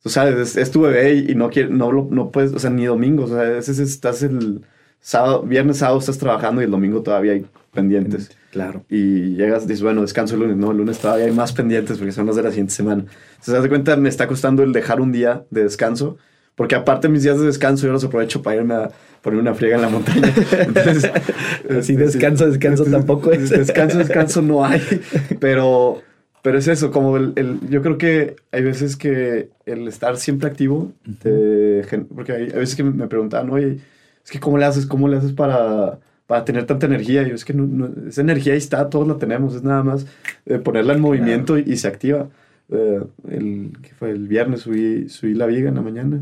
tú 0.02 0.08
sabes, 0.08 0.56
es, 0.56 0.70
tu 0.70 0.82
bebé 0.82 1.14
y 1.14 1.34
no, 1.34 1.50
quiere, 1.50 1.70
no, 1.70 1.90
no 1.92 2.30
puedes, 2.30 2.52
o 2.52 2.58
sea, 2.58 2.70
ni 2.70 2.86
domingos, 2.86 3.30
o 3.30 3.34
sea, 3.34 3.44
a 3.44 3.50
veces 3.50 3.78
estás 3.78 4.22
el 4.22 4.64
sábado, 5.00 5.42
viernes, 5.42 5.78
sábado 5.78 5.98
estás 5.98 6.18
trabajando 6.18 6.60
y 6.60 6.64
el 6.64 6.70
domingo 6.70 7.02
todavía 7.02 7.32
hay 7.32 7.46
pendientes. 7.72 8.30
Claro. 8.50 8.84
Y 8.88 9.34
llegas, 9.34 9.66
dices, 9.68 9.82
bueno, 9.82 10.00
descanso 10.00 10.34
el 10.34 10.40
lunes, 10.40 10.56
no, 10.56 10.70
el 10.70 10.78
lunes 10.78 10.98
todavía 10.98 11.26
hay 11.26 11.32
más 11.32 11.52
pendientes 11.52 11.98
porque 11.98 12.12
son 12.12 12.26
las 12.26 12.36
de 12.36 12.42
la 12.42 12.50
siguiente 12.50 12.74
semana. 12.74 13.02
Entonces, 13.02 13.54
das 13.54 13.62
de 13.62 13.68
cuenta, 13.68 13.96
me 13.96 14.08
está 14.08 14.26
costando 14.26 14.62
el 14.62 14.72
dejar 14.72 15.00
un 15.00 15.12
día 15.12 15.44
de 15.50 15.64
descanso, 15.64 16.16
porque 16.58 16.74
aparte 16.74 17.08
mis 17.08 17.22
días 17.22 17.38
de 17.38 17.46
descanso 17.46 17.86
yo 17.86 17.92
los 17.92 18.02
aprovecho 18.02 18.42
para 18.42 18.56
irme 18.56 18.74
a 18.74 18.90
poner 19.22 19.38
una 19.38 19.54
friega 19.54 19.76
en 19.76 19.82
la 19.82 19.88
montaña. 19.88 20.28
Entonces, 20.58 21.08
sí, 21.82 21.94
descanso, 21.94 22.50
descanso 22.50 22.84
tampoco 22.84 23.30
es. 23.30 23.48
Descanso, 23.48 23.96
descanso 23.98 24.42
no 24.42 24.64
hay. 24.64 24.82
Pero, 25.38 26.02
pero 26.42 26.58
es 26.58 26.66
eso, 26.66 26.90
como 26.90 27.16
el, 27.16 27.32
el, 27.36 27.60
yo 27.70 27.80
creo 27.80 27.96
que 27.96 28.34
hay 28.50 28.64
veces 28.64 28.96
que 28.96 29.50
el 29.66 29.86
estar 29.86 30.16
siempre 30.16 30.48
activo, 30.48 30.90
porque 32.12 32.32
hay, 32.32 32.46
veces 32.46 32.74
que 32.74 32.82
me 32.82 33.06
preguntan, 33.06 33.48
oye, 33.50 33.78
es 34.24 34.30
que 34.32 34.40
¿cómo 34.40 34.58
le 34.58 34.64
haces? 34.64 34.84
¿Cómo 34.84 35.06
le 35.06 35.18
haces 35.18 35.34
para, 35.34 36.00
para 36.26 36.44
tener 36.44 36.66
tanta 36.66 36.86
energía? 36.86 37.22
Y 37.22 37.28
yo, 37.28 37.34
es 37.36 37.44
que 37.44 37.54
no, 37.54 37.88
esa 38.08 38.22
energía 38.22 38.54
ahí 38.54 38.58
está, 38.58 38.90
todos 38.90 39.06
la 39.06 39.16
tenemos, 39.16 39.54
es 39.54 39.62
nada 39.62 39.84
más 39.84 40.06
eh, 40.44 40.58
ponerla 40.58 40.94
en 40.94 41.02
movimiento 41.02 41.56
y, 41.56 41.76
se 41.76 41.86
activa. 41.86 42.28
Eh, 42.68 43.00
el, 43.28 43.78
que 43.80 43.90
fue 43.94 44.10
el 44.10 44.26
viernes 44.26 44.62
subí, 44.62 45.08
subí 45.08 45.34
la 45.34 45.46
viga 45.46 45.68
en 45.68 45.76
la 45.76 45.82
mañana 45.82 46.20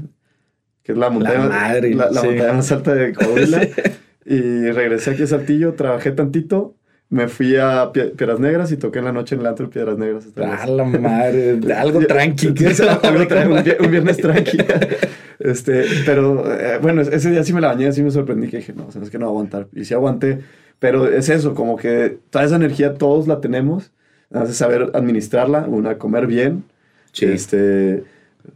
que 0.87 0.93
es 0.93 0.99
la 0.99 1.11
montaña, 1.11 1.49
la, 1.80 2.22
montaña 2.22 2.53
más 2.53 2.70
alta 2.70 2.95
de 2.95 3.12
Coahuila. 3.12 3.61
y 4.24 4.70
regresé 4.70 5.11
aquí 5.11 5.24
a 5.24 5.26
Saltillo, 5.26 5.74
trabajé 5.74 6.12
tantito, 6.12 6.76
me 7.09 7.26
fui 7.26 7.57
a 7.57 7.91
Piedras 7.93 8.39
Negras 8.39 8.70
y 8.70 8.76
toqué 8.76 9.01
en 9.01 9.07
la 9.07 9.12
noche 9.12 9.34
en 9.34 9.41
el 9.41 9.49
antro 9.49 9.66
de 9.66 9.72
Piedras 9.72 9.99
Negras. 9.99 10.28
Ah, 10.37 10.64
la 10.68 10.84
madre, 10.84 11.59
algo 11.76 12.07
tranqui. 12.07 12.47
un 12.47 13.91
viernes 13.91 14.16
tranqui. 14.18 14.59
este, 15.41 15.87
pero 16.05 16.53
eh, 16.53 16.78
bueno, 16.80 17.03
ese 17.03 17.30
día 17.32 17.43
sí 17.43 17.53
me 17.53 17.61
la 17.61 17.68
bañé, 17.68 17.89
así 17.89 18.05
me 18.05 18.12
sorprendí 18.12 18.47
que 18.47 18.59
dije, 18.59 18.72
no, 18.72 18.87
es 18.89 19.11
que 19.11 19.18
no 19.18 19.26
aguantar. 19.26 19.66
Y 19.72 19.84
sí 19.87 19.93
aguanté, 19.93 20.39
pero 20.78 21.09
es 21.09 21.28
eso, 21.30 21.57
como 21.57 21.76
que 21.76 22.16
toda 22.30 22.45
esa 22.45 22.55
energía 22.55 22.95
todos 22.95 23.26
la 23.26 23.41
tenemos, 23.41 23.91
de 24.30 24.53
saber 24.53 24.93
administrarla, 24.95 25.66
una, 25.66 25.99
comer 25.99 26.28
bien. 26.28 26.62
Sí. 27.11 27.24
Este, 27.24 28.05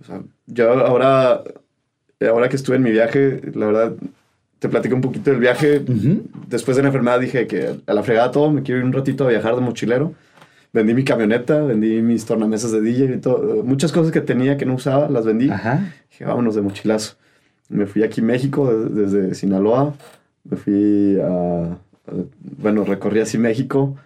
o 0.01 0.05
sea, 0.05 0.23
yo 0.47 0.71
ahora 0.73 1.43
ahora 2.29 2.49
que 2.49 2.57
estuve 2.57 2.77
en 2.77 2.83
mi 2.83 2.91
viaje, 2.91 3.41
la 3.55 3.67
verdad, 3.67 3.93
te 4.59 4.69
platico 4.69 4.95
un 4.95 5.01
poquito 5.01 5.31
del 5.31 5.41
viaje. 5.41 5.83
Después 6.49 6.77
de 6.77 6.83
la 6.83 6.89
enfermedad 6.89 7.19
dije 7.21 7.47
que 7.47 7.77
a 7.87 7.95
la 7.95 8.03
fregada 8.03 8.31
todo, 8.31 8.51
me 8.51 8.63
quiero 8.63 8.81
ir 8.81 8.87
un 8.87 8.93
ratito 8.93 9.25
a 9.25 9.31
viajar 9.31 9.55
de 9.55 9.63
mochilero. 9.63 10.15
Vendí 10.73 10.95
mi 10.95 11.03
camioneta, 11.03 11.61
vendí 11.63 12.01
mis 12.03 12.25
tornamesas 12.27 12.71
de 12.71 12.81
DJ 12.81 13.15
y 13.15 13.19
todo. 13.19 13.65
Muchas 13.65 13.91
cosas 13.91 14.13
que 14.13 14.21
tenía 14.21 14.57
que 14.57 14.67
no 14.67 14.75
usaba, 14.75 15.09
las 15.09 15.25
vendí. 15.25 15.51
Ajá. 15.51 15.93
Dije, 16.11 16.25
vámonos 16.25 16.55
de 16.55 16.63
mochilazo. 16.63 17.17
Me 17.69 17.87
fui 17.87 18.03
aquí 18.03 18.21
a 18.21 18.25
México 18.25 18.73
desde 18.73 19.35
Sinaloa. 19.35 19.95
Me 20.45 20.57
fui 20.57 21.19
a, 21.21 21.77
bueno, 22.59 22.85
recorrí 22.85 23.21
así 23.21 23.39
México 23.39 23.97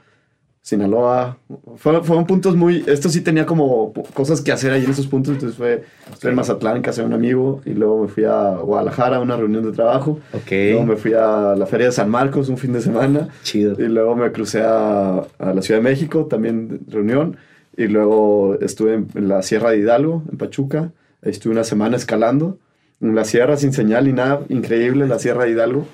Sinaloa. 0.64 1.36
Fueron, 1.76 2.26
puntos 2.26 2.56
muy. 2.56 2.84
Esto 2.86 3.10
sí 3.10 3.20
tenía 3.20 3.44
como 3.44 3.92
cosas 4.14 4.40
que 4.40 4.50
hacer 4.50 4.72
ahí 4.72 4.82
en 4.82 4.92
esos 4.92 5.06
puntos. 5.06 5.34
Entonces 5.34 5.58
fue. 5.58 5.84
Estoy 6.10 6.30
en 6.30 6.36
Mazatlán, 6.36 6.80
casa 6.80 7.02
de 7.02 7.08
un 7.08 7.12
amigo. 7.12 7.60
Y 7.66 7.74
luego 7.74 8.00
me 8.00 8.08
fui 8.08 8.24
a 8.24 8.56
Guadalajara 8.62 9.18
a 9.18 9.20
una 9.20 9.36
reunión 9.36 9.62
de 9.62 9.72
trabajo. 9.72 10.20
Ok. 10.32 10.50
Luego 10.50 10.86
me 10.86 10.96
fui 10.96 11.12
a 11.12 11.54
la 11.54 11.66
Feria 11.66 11.88
de 11.88 11.92
San 11.92 12.08
Marcos 12.08 12.48
un 12.48 12.56
fin 12.56 12.72
de 12.72 12.80
semana. 12.80 13.28
Chido. 13.42 13.76
Y 13.78 13.88
luego 13.88 14.16
me 14.16 14.32
crucé 14.32 14.62
a, 14.62 15.26
a 15.38 15.52
la 15.52 15.60
Ciudad 15.60 15.80
de 15.80 15.84
México, 15.84 16.24
también 16.30 16.80
reunión. 16.88 17.36
Y 17.76 17.88
luego 17.88 18.56
estuve 18.62 18.94
en, 18.94 19.28
la 19.28 19.42
Sierra 19.42 19.72
de 19.72 19.80
Hidalgo, 19.80 20.22
en 20.32 20.38
Pachuca. 20.38 20.92
Ahí 21.22 21.32
estuve 21.32 21.52
una 21.52 21.64
semana 21.64 21.98
escalando. 21.98 22.56
En 23.02 23.14
la 23.14 23.26
sierra 23.26 23.58
sin 23.58 23.74
señal 23.74 24.06
ni 24.06 24.14
nada. 24.14 24.40
Increíble 24.48 25.06
la 25.06 25.18
Sierra 25.18 25.44
de 25.44 25.50
Hidalgo. 25.50 25.86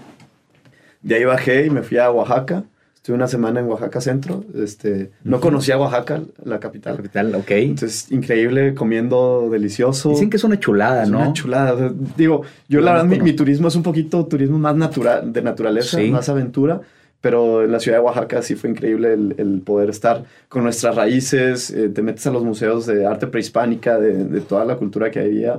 De 1.02 1.16
ahí 1.16 1.24
bajé 1.24 1.66
y 1.66 1.70
me 1.70 1.82
fui 1.82 1.98
a 1.98 2.08
Oaxaca 2.12 2.66
Estuve 3.00 3.16
una 3.16 3.28
semana 3.28 3.60
en 3.60 3.66
Oaxaca 3.66 3.98
Centro. 4.02 4.44
Este, 4.54 5.10
no 5.24 5.40
conocía 5.40 5.78
Oaxaca, 5.78 6.20
la 6.44 6.60
capital. 6.60 6.96
capital, 6.96 7.34
ok. 7.34 7.50
Entonces, 7.52 8.12
increíble, 8.12 8.74
comiendo 8.74 9.48
delicioso. 9.50 10.10
Dicen 10.10 10.28
que 10.28 10.36
es 10.36 10.44
una 10.44 10.60
chulada, 10.60 11.06
¿no? 11.06 11.16
Una 11.16 11.32
chulada. 11.32 11.94
digo, 12.18 12.42
yo 12.68 12.82
la 12.82 12.92
verdad, 12.92 13.06
mi, 13.06 13.32
turismo 13.32 13.68
es 13.68 13.74
un 13.74 13.82
poquito 13.82 14.26
turismo 14.26 14.58
más 14.58 14.76
natural, 14.76 15.32
de 15.32 15.40
naturaleza, 15.40 15.98
más 16.10 16.28
aventura. 16.28 16.82
Pero 17.22 17.64
en 17.64 17.72
la 17.72 17.80
ciudad 17.80 17.98
de 17.98 18.04
Oaxaca 18.04 18.42
sí 18.42 18.54
fue 18.54 18.68
increíble 18.68 19.14
el, 19.14 19.62
poder 19.64 19.88
estar 19.88 20.24
con 20.50 20.62
nuestras 20.62 20.94
raíces. 20.94 21.70
Eh, 21.70 21.88
te 21.88 22.02
metes 22.02 22.26
a 22.26 22.30
los 22.30 22.44
museos 22.44 22.84
de 22.84 23.06
arte 23.06 23.26
prehispánica, 23.26 23.98
de, 23.98 24.24
de 24.24 24.40
toda 24.42 24.66
la 24.66 24.76
cultura 24.76 25.10
que 25.10 25.20
había 25.20 25.58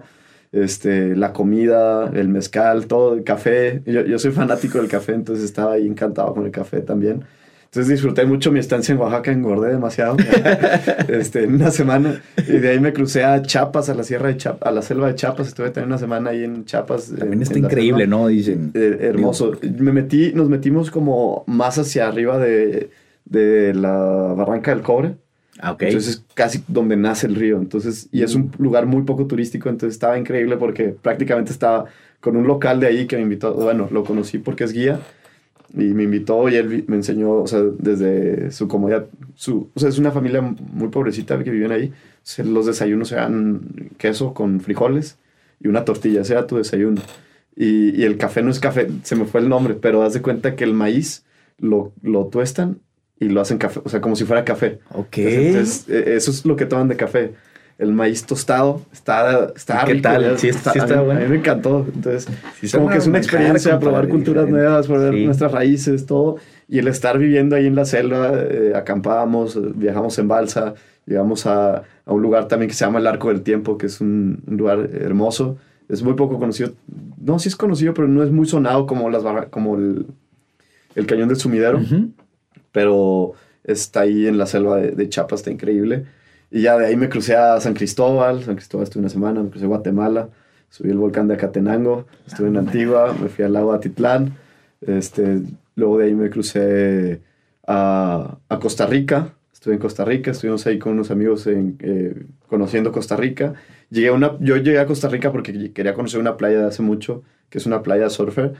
este, 0.51 1.15
la 1.15 1.33
comida, 1.33 2.11
el 2.13 2.29
mezcal, 2.29 2.87
todo, 2.87 3.13
el 3.13 3.23
café. 3.23 3.81
Yo, 3.85 4.01
yo, 4.01 4.19
soy 4.19 4.31
fanático 4.31 4.77
del 4.77 4.87
café, 4.87 5.13
entonces 5.13 5.45
estaba 5.45 5.73
ahí 5.73 5.87
encantado 5.87 6.33
con 6.33 6.45
el 6.45 6.51
café 6.51 6.81
también. 6.81 7.23
Entonces 7.71 7.89
disfruté 7.89 8.25
mucho 8.25 8.51
mi 8.51 8.59
estancia 8.59 8.91
en 8.91 8.99
Oaxaca, 8.99 9.31
engordé 9.31 9.69
demasiado 9.71 10.17
este, 11.07 11.45
en 11.45 11.55
una 11.55 11.71
semana. 11.71 12.21
Y 12.45 12.57
de 12.57 12.71
ahí 12.71 12.81
me 12.81 12.91
crucé 12.91 13.23
a 13.23 13.41
Chiapas, 13.41 13.87
a 13.87 13.93
la 13.93 14.03
sierra 14.03 14.27
de 14.27 14.35
Chiapas, 14.35 14.67
a 14.67 14.71
la 14.71 14.81
selva 14.81 15.07
de 15.07 15.15
Chiapas. 15.15 15.47
Estuve 15.47 15.69
también 15.69 15.87
una 15.87 15.97
semana 15.97 16.31
ahí 16.31 16.43
en 16.43 16.65
Chiapas. 16.65 17.13
También 17.17 17.41
está 17.41 17.57
increíble, 17.57 18.07
¿no? 18.07 18.27
Dicen. 18.27 18.71
Eh, 18.73 18.97
hermoso. 18.99 19.53
Me 19.79 19.93
metí, 19.93 20.33
nos 20.33 20.49
metimos 20.49 20.91
como 20.91 21.45
más 21.47 21.77
hacia 21.77 22.09
arriba 22.09 22.37
de, 22.39 22.89
de 23.23 23.73
la 23.73 23.93
Barranca 24.35 24.71
del 24.75 24.83
Cobre. 24.83 25.15
Ah, 25.61 25.73
ok. 25.73 25.83
Entonces 25.83 26.25
casi 26.33 26.63
donde 26.67 26.97
nace 26.97 27.27
el 27.27 27.35
río. 27.35 27.57
Entonces, 27.57 28.09
y 28.11 28.23
es 28.23 28.33
un 28.33 28.51
lugar 28.57 28.87
muy 28.87 29.03
poco 29.03 29.27
turístico, 29.27 29.69
entonces 29.69 29.93
estaba 29.93 30.17
increíble 30.17 30.57
porque 30.57 30.89
prácticamente 30.89 31.51
estaba 31.51 31.85
con 32.19 32.35
un 32.35 32.47
local 32.47 32.79
de 32.79 32.87
ahí 32.87 33.07
que 33.07 33.15
me 33.15 33.23
invitó, 33.23 33.53
bueno, 33.53 33.87
lo 33.91 34.03
conocí 34.03 34.39
porque 34.39 34.63
es 34.63 34.73
guía 34.73 34.99
y 35.73 35.83
me 35.83 36.03
invitó 36.03 36.49
y 36.49 36.55
él 36.55 36.83
me 36.87 36.95
enseñó, 36.95 37.33
o 37.33 37.47
sea, 37.47 37.61
desde 37.61 38.51
su 38.51 38.67
comodidad, 38.67 39.05
su, 39.35 39.69
o 39.73 39.79
sea, 39.79 39.89
es 39.89 39.99
una 39.99 40.11
familia 40.11 40.41
muy 40.41 40.89
pobrecita 40.89 41.41
que 41.43 41.49
viven 41.49 41.71
ahí, 41.71 41.93
los 42.43 42.65
desayunos 42.65 43.09
sean 43.09 43.61
queso 43.97 44.33
con 44.33 44.59
frijoles 44.59 45.17
y 45.59 45.67
una 45.67 45.85
tortilla, 45.85 46.23
sea 46.23 46.47
tu 46.47 46.57
desayuno. 46.57 47.01
Y, 47.55 47.99
y, 47.99 48.03
el 48.03 48.17
café 48.17 48.41
no 48.41 48.49
es 48.49 48.59
café, 48.59 48.87
se 49.03 49.15
me 49.15 49.25
fue 49.25 49.41
el 49.41 49.49
nombre, 49.49 49.75
pero 49.75 50.03
haz 50.03 50.13
de 50.13 50.21
cuenta 50.21 50.55
que 50.55 50.63
el 50.63 50.73
maíz 50.73 51.25
lo, 51.57 51.91
lo 52.01 52.27
tuestan 52.27 52.79
y 53.21 53.29
lo 53.29 53.39
hacen 53.39 53.57
café, 53.57 53.79
o 53.83 53.87
sea, 53.87 54.01
como 54.01 54.17
si 54.17 54.25
fuera 54.25 54.43
café. 54.43 54.79
Ok. 54.93 55.17
Entonces, 55.19 55.87
e, 55.87 56.15
eso 56.15 56.31
es 56.31 56.45
lo 56.45 56.55
que 56.57 56.65
toman 56.65 56.89
de 56.89 56.97
café 56.97 57.33
el 57.77 57.93
maíz 57.93 58.25
tostado. 58.25 58.81
Está, 58.91 59.51
está 59.55 59.85
¿Qué 59.85 59.93
rico, 59.93 60.03
tal? 60.03 60.37
Sí, 60.37 60.49
está, 60.49 60.71
sí 60.73 60.79
está 60.79 60.95
a, 60.95 60.97
mí, 60.99 61.05
bueno. 61.05 61.19
a 61.19 61.23
mí 61.23 61.29
me 61.29 61.35
encantó. 61.37 61.87
Entonces, 61.95 62.27
Sí, 62.61 62.69
como 62.77 62.89
que 62.89 62.97
es 62.97 63.07
una 63.07 63.17
experiencia, 63.19 63.79
probar 63.79 64.07
culturas 64.09 64.45
diferente. 64.45 64.67
nuevas, 64.69 64.87
probar 64.87 65.13
Sí. 65.13 65.25
nuestras 65.25 65.51
raíces, 65.51 66.05
todo. 66.05 66.35
Y 66.67 66.79
el 66.79 66.87
estar 66.87 67.17
viviendo 67.17 67.55
ahí 67.55 67.65
en 67.67 67.75
la 67.75 67.85
selva, 67.85 68.31
eh, 68.35 68.73
acampábamos, 68.75 69.55
eh, 69.55 69.59
viajamos 69.75 70.17
en 70.19 70.27
balsa, 70.27 70.73
llegamos 71.05 71.45
a, 71.47 71.77
a 72.05 72.13
un 72.13 72.21
lugar 72.21 72.47
también 72.47 72.69
que 72.69 72.75
se 72.75 72.85
llama 72.85 72.99
el 72.99 73.07
Arco 73.07 73.29
del 73.29 73.41
Tiempo, 73.41 73.77
que 73.77 73.87
es 73.87 73.99
un, 74.01 74.43
un 74.47 74.57
lugar 74.57 74.89
hermoso. 74.93 75.57
Es 75.89 76.03
muy 76.03 76.13
poco 76.13 76.37
conocido. 76.39 76.71
No, 77.19 77.39
sí 77.39 77.49
es 77.49 77.55
conocido, 77.55 77.93
pero 77.93 78.07
no 78.07 78.23
es 78.23 78.31
muy 78.31 78.45
sonado 78.45 78.85
como, 78.85 79.09
las 79.09 79.23
como 79.49 79.75
el, 79.75 80.05
el 80.95 81.05
Cañón 81.05 81.27
del 81.29 81.37
Sumidero 81.37 81.79
Ujú. 81.79 82.09
Pero 82.71 83.33
está 83.63 84.01
ahí 84.01 84.27
en 84.27 84.37
la 84.37 84.45
selva 84.45 84.77
de, 84.77 84.91
de 84.91 85.09
Chiapas, 85.09 85.41
está 85.41 85.51
increíble. 85.51 86.05
Y 86.49 86.63
ya 86.63 86.77
de 86.77 86.85
ahí 86.85 86.95
me 86.97 87.09
crucé 87.09 87.35
a 87.35 87.59
San 87.61 87.73
Cristóbal, 87.73 88.43
San 88.43 88.55
Cristóbal 88.55 88.83
estuve 88.83 89.01
una 89.01 89.09
semana, 89.09 89.41
me 89.41 89.49
crucé 89.49 89.65
a 89.65 89.69
Guatemala, 89.69 90.29
subí 90.69 90.89
el 90.89 90.97
volcán 90.97 91.27
de 91.27 91.35
Acatenango, 91.35 92.05
estuve 92.27 92.47
en 92.47 92.57
Antigua, 92.57 93.15
me 93.21 93.29
fui 93.29 93.45
al 93.45 93.53
lago 93.53 93.71
Atitlán, 93.71 94.35
este, 94.81 95.41
luego 95.75 95.99
de 95.99 96.05
ahí 96.05 96.15
me 96.15 96.29
crucé 96.29 97.21
a, 97.65 98.37
a 98.49 98.59
Costa 98.59 98.85
Rica, 98.85 99.33
estuve 99.53 99.75
en 99.75 99.79
Costa 99.79 100.03
Rica, 100.03 100.31
estuvimos 100.31 100.65
ahí 100.65 100.79
con 100.79 100.93
unos 100.93 101.11
amigos 101.11 101.45
en, 101.47 101.77
eh, 101.81 102.25
conociendo 102.47 102.91
Costa 102.91 103.15
Rica. 103.15 103.53
Llegué 103.91 104.07
a 104.07 104.13
una, 104.13 104.37
yo 104.39 104.57
llegué 104.57 104.79
a 104.79 104.87
Costa 104.87 105.07
Rica 105.07 105.31
porque 105.31 105.71
quería 105.71 105.93
conocer 105.93 106.19
una 106.19 106.35
playa 106.35 106.59
de 106.59 106.65
hace 106.65 106.81
mucho, 106.81 107.21
que 107.49 107.59
es 107.59 107.65
una 107.65 107.83
playa 107.83 108.09
surfer, 108.09 108.55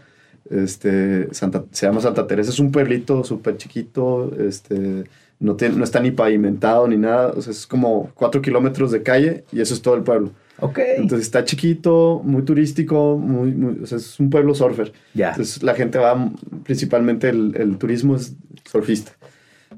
este, 0.50 1.34
Santa- 1.34 1.66
se 1.72 1.86
llama 1.86 2.02
Santa 2.02 2.28
Teresa, 2.28 2.50
es 2.50 2.60
un 2.60 2.72
pueblito 2.72 3.24
súper 3.24 3.58
chiquito, 3.58 4.32
este, 4.40 5.04
no, 5.40 5.56
tiene, 5.56 5.76
no 5.78 5.84
está 5.84 6.00
ni 6.00 6.12
pavimentado 6.12 6.88
ni 6.88 6.98
nada, 6.98 7.34
o 7.36 7.42
sea, 7.42 7.52
es 7.52 7.66
como 7.68 8.12
cuatro 8.14 8.42
kilómetros 8.42 8.92
de 8.92 9.02
calle 9.04 9.44
y 9.52 9.62
eso 9.62 9.74
es 9.74 9.82
todo 9.82 9.96
el 9.96 10.04
pueblo. 10.04 10.32
Ok. 10.60 10.80
Entonces 10.98 11.26
está 11.26 11.44
chiquito, 11.44 12.22
muy 12.24 12.44
turístico, 12.44 13.18
muy, 13.18 13.52
muy- 13.52 13.80
o 13.84 13.88
sea, 13.88 13.98
es 13.98 14.20
un 14.20 14.30
pueblo 14.30 14.54
surfer. 14.54 14.94
ya. 15.14 15.30
Entonces 15.30 15.64
la 15.64 15.74
gente 15.74 15.98
va, 15.98 16.32
principalmente 16.64 17.30
el, 17.30 17.56
el 17.58 17.78
turismo 17.78 18.16
es 18.16 18.36
surfista. 18.70 19.12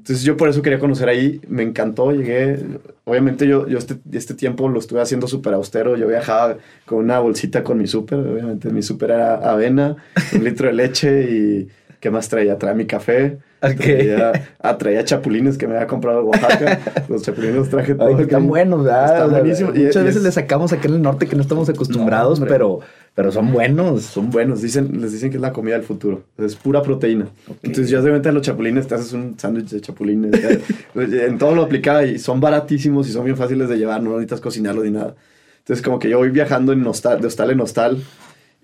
Entonces 0.04 0.22
yo 0.22 0.36
por 0.36 0.50
eso 0.50 0.60
quería 0.60 0.78
conocer 0.78 1.08
ahí, 1.08 1.40
me 1.48 1.62
encantó, 1.62 2.12
llegué, 2.12 2.58
obviamente 3.04 3.46
yo, 3.48 3.66
yo 3.66 3.78
este, 3.78 3.96
este 4.12 4.34
tiempo 4.34 4.68
lo 4.68 4.78
estuve 4.78 5.00
haciendo 5.00 5.26
súper 5.26 5.54
austero, 5.54 5.96
yo 5.96 6.06
viajaba 6.06 6.58
con 6.84 6.98
una 6.98 7.20
bolsita 7.20 7.64
con 7.64 7.78
mi 7.78 7.86
súper, 7.86 8.18
obviamente 8.18 8.68
mi 8.68 8.82
súper 8.82 9.12
era 9.12 9.36
avena, 9.36 9.96
un 10.34 10.44
litro 10.44 10.66
de 10.66 10.74
leche 10.74 11.22
y 11.30 11.68
¿qué 12.00 12.10
más 12.10 12.28
traía? 12.28 12.58
Traía 12.58 12.74
mi 12.74 12.84
café, 12.84 13.38
Ok. 13.62 13.76
traía, 13.76 14.32
ah, 14.60 14.76
traía 14.76 15.04
chapulines 15.06 15.56
que 15.56 15.66
me 15.66 15.74
había 15.74 15.86
comprado 15.86 16.20
en 16.20 16.26
Oaxaca, 16.26 16.78
los 17.08 17.22
chapulines 17.22 17.56
los 17.56 17.70
traje 17.70 17.94
todos. 17.94 18.20
están 18.20 18.46
buenos, 18.46 18.84
¿verdad? 18.84 19.14
Están 19.14 19.30
buenísimos. 19.30 19.74
Y- 19.74 19.84
Muchas 19.84 20.02
y 20.02 20.04
veces 20.04 20.16
es- 20.18 20.22
le 20.22 20.32
sacamos 20.32 20.70
acá 20.74 20.86
en 20.88 20.94
el 20.96 21.00
norte 21.02 21.26
que 21.26 21.34
no 21.34 21.40
estamos 21.40 21.66
acostumbrados, 21.70 22.40
pero, 22.46 22.80
pero 23.14 23.30
son 23.30 23.52
buenos. 23.52 24.02
Son 24.02 24.30
buenos, 24.30 24.60
dicen, 24.60 25.00
les 25.00 25.12
dicen 25.12 25.30
que 25.30 25.36
es 25.36 25.40
la 25.40 25.52
comida 25.52 25.74
del 25.76 25.84
futuro. 25.84 26.24
Es 26.36 26.56
pura 26.56 26.82
proteína. 26.82 27.28
Entonces, 27.62 27.90
ya 27.90 28.00
de 28.00 28.32
los 28.32 28.42
chapulines, 28.42 28.86
te 28.86 28.96
haces 28.96 29.12
un 29.12 29.38
sándwich 29.38 29.70
de 29.70 29.80
chapulines. 29.80 30.32
en 30.94 31.38
todo 31.38 31.54
lo 31.54 31.62
aplicaba 31.62 32.04
y 32.04 32.18
son 32.18 32.40
baratísimos 32.40 33.08
y 33.08 33.12
son 33.12 33.24
bien 33.24 33.36
fáciles 33.36 33.68
de 33.68 33.78
llevar, 33.78 34.02
no 34.02 34.10
necesitas 34.10 34.40
cocinarlo 34.40 34.82
ni 34.82 34.90
nada. 34.90 35.14
Entonces, 35.58 35.82
como 35.82 35.98
que 35.98 36.08
yo 36.08 36.18
voy 36.18 36.30
viajando 36.30 36.72
en 36.72 36.86
hostal, 36.86 37.20
de 37.20 37.28
hostal 37.28 37.50
en 37.50 37.60
hostal 37.60 38.02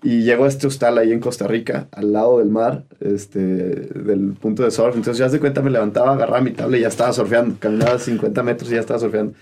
y 0.02 0.22
llego 0.22 0.44
a 0.44 0.48
este 0.48 0.66
hostal 0.66 0.98
ahí 0.98 1.12
en 1.12 1.20
Costa 1.20 1.46
Rica, 1.46 1.88
al 1.92 2.12
lado 2.12 2.38
del 2.38 2.48
mar, 2.48 2.84
este, 3.00 3.38
del 3.38 4.32
punto 4.32 4.64
de 4.64 4.70
surf. 4.70 4.96
Entonces, 4.96 5.18
ya 5.18 5.28
de 5.28 5.38
cuenta, 5.38 5.62
me 5.62 5.70
levantaba, 5.70 6.12
agarraba 6.14 6.40
mi 6.40 6.50
tabla 6.50 6.76
y 6.76 6.80
ya 6.80 6.88
estaba 6.88 7.12
surfeando. 7.12 7.56
Caminaba 7.58 7.98
50 7.98 8.42
metros 8.42 8.70
y 8.70 8.74
ya 8.74 8.80
estaba 8.80 8.98
surfeando. 8.98 9.34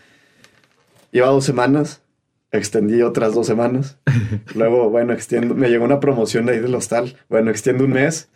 Lleva 1.11 1.29
dos 1.29 1.45
semanas, 1.45 2.03
extendí 2.53 3.03
otras 3.03 3.35
dos 3.35 3.47
semanas. 3.47 3.99
Luego, 4.55 4.91
bueno, 4.91 5.13
extiendo, 5.13 5.55
me 5.55 5.69
llegó 5.69 5.85
una 5.85 6.01
promoción 6.01 6.49
ahí 6.49 6.59
del 6.59 6.75
hostal. 6.75 7.17
Bueno, 7.29 7.51
extiendo 7.51 7.85
un 7.85 7.91
mes. 7.93 8.29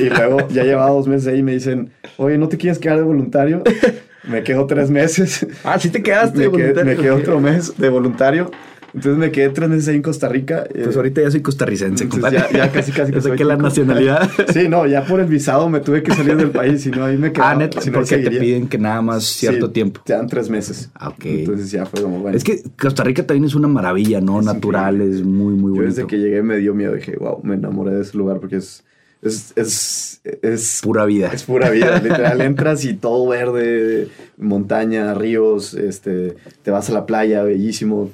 Y 0.00 0.10
luego 0.10 0.48
ya 0.48 0.64
llevaba 0.64 0.90
dos 0.90 1.06
meses 1.06 1.28
ahí 1.28 1.38
y 1.38 1.42
me 1.44 1.52
dicen, 1.52 1.92
oye, 2.16 2.36
¿no 2.38 2.48
te 2.48 2.56
quieres 2.56 2.80
quedar 2.80 2.96
de 2.96 3.04
voluntario? 3.04 3.62
Me 4.24 4.42
quedo 4.42 4.66
tres 4.66 4.90
meses. 4.90 5.46
Ah, 5.64 5.78
sí 5.78 5.88
te 5.90 6.02
quedaste 6.02 6.36
me, 6.36 6.42
de 6.44 6.48
voluntario. 6.48 6.84
me 6.84 6.96
quedé 6.96 7.10
Ok. 7.12 7.20
otro 7.20 7.40
mes 7.40 7.78
de 7.78 7.88
voluntario. 7.88 8.50
Entonces 8.92 9.18
me 9.18 9.30
quedé 9.30 9.50
tres 9.50 9.68
meses 9.68 9.88
ahí 9.88 9.96
en 9.96 10.02
Costa 10.02 10.28
Rica. 10.28 10.64
eh, 10.74 10.80
Pues 10.84 10.96
ahorita 10.96 11.22
ya 11.22 11.30
soy 11.30 11.42
costarricense, 11.42 12.08
compadre. 12.08 12.38
ya, 12.38 12.50
ya 12.66 12.72
casi 12.72 12.90
casi 12.92 13.12
Ya 13.14 13.20
soy 13.20 13.30
saqué 13.32 13.44
la 13.44 13.56
nacionalidad. 13.56 14.28
Sí, 14.52 14.68
no, 14.68 14.86
ya 14.86 15.04
por 15.04 15.20
el 15.20 15.26
visado 15.26 15.68
me 15.68 15.80
tuve 15.80 16.02
que 16.02 16.12
salir 16.14 16.36
del 16.36 16.50
país, 16.50 16.82
si 16.82 16.90
no 16.90 17.04
ahí 17.04 17.16
me 17.16 17.32
quedaba. 17.32 17.50
ah, 17.52 17.54
neta, 17.56 17.80
si 17.80 17.90
no, 17.90 17.98
ahí 17.98 18.04
porque 18.04 18.18
te 18.28 18.30
piden 18.38 18.68
que 18.68 18.78
nada 18.78 19.00
más 19.02 19.24
cierto 19.24 19.66
Sí, 19.68 19.72
tiempo. 19.72 20.00
Te 20.04 20.12
dan 20.12 20.26
tres 20.26 20.50
meses. 20.50 20.90
Ah, 20.94 21.08
ok. 21.10 21.24
Entonces 21.24 21.70
ya 21.70 21.86
fue 21.86 22.02
como, 22.02 22.18
bueno. 22.20 22.36
Es 22.36 22.42
que 22.44 22.62
Costa 22.80 23.04
Rica 23.04 23.24
también 23.26 23.44
es 23.44 23.54
una 23.54 23.68
maravilla, 23.68 24.20
¿no? 24.20 24.40
Es 24.40 24.46
Natural, 24.46 25.00
es 25.00 25.22
muy, 25.22 25.54
muy 25.54 25.70
Yo 25.72 25.76
bonito. 25.76 25.82
desde 25.84 26.06
que 26.06 26.18
llegué 26.18 26.42
me 26.42 26.56
dio 26.56 26.74
miedo. 26.74 26.94
Dije, 26.94 27.16
wow, 27.18 27.40
me 27.44 27.54
enamoré 27.54 27.92
de 27.94 28.02
ese 28.02 28.16
lugar 28.18 28.40
porque 28.40 28.56
es. 28.56 28.84
Es. 29.22 29.52
Es. 29.56 30.20
Es, 30.42 30.80
Pura 30.82 31.06
vida. 31.06 31.30
es 31.32 31.44
pura 31.44 31.70
vida. 31.70 31.98
Literal, 32.02 32.40
entras 32.42 32.84
y 32.84 32.92
todo 32.92 33.26
verde, 33.26 34.08
montaña, 34.36 35.14
ríos, 35.14 35.72
este, 35.72 36.36
te 36.62 36.70
vas 36.70 36.90
a 36.90 36.92
la 36.92 37.06
playa, 37.06 37.42
bellísimo. 37.42 38.10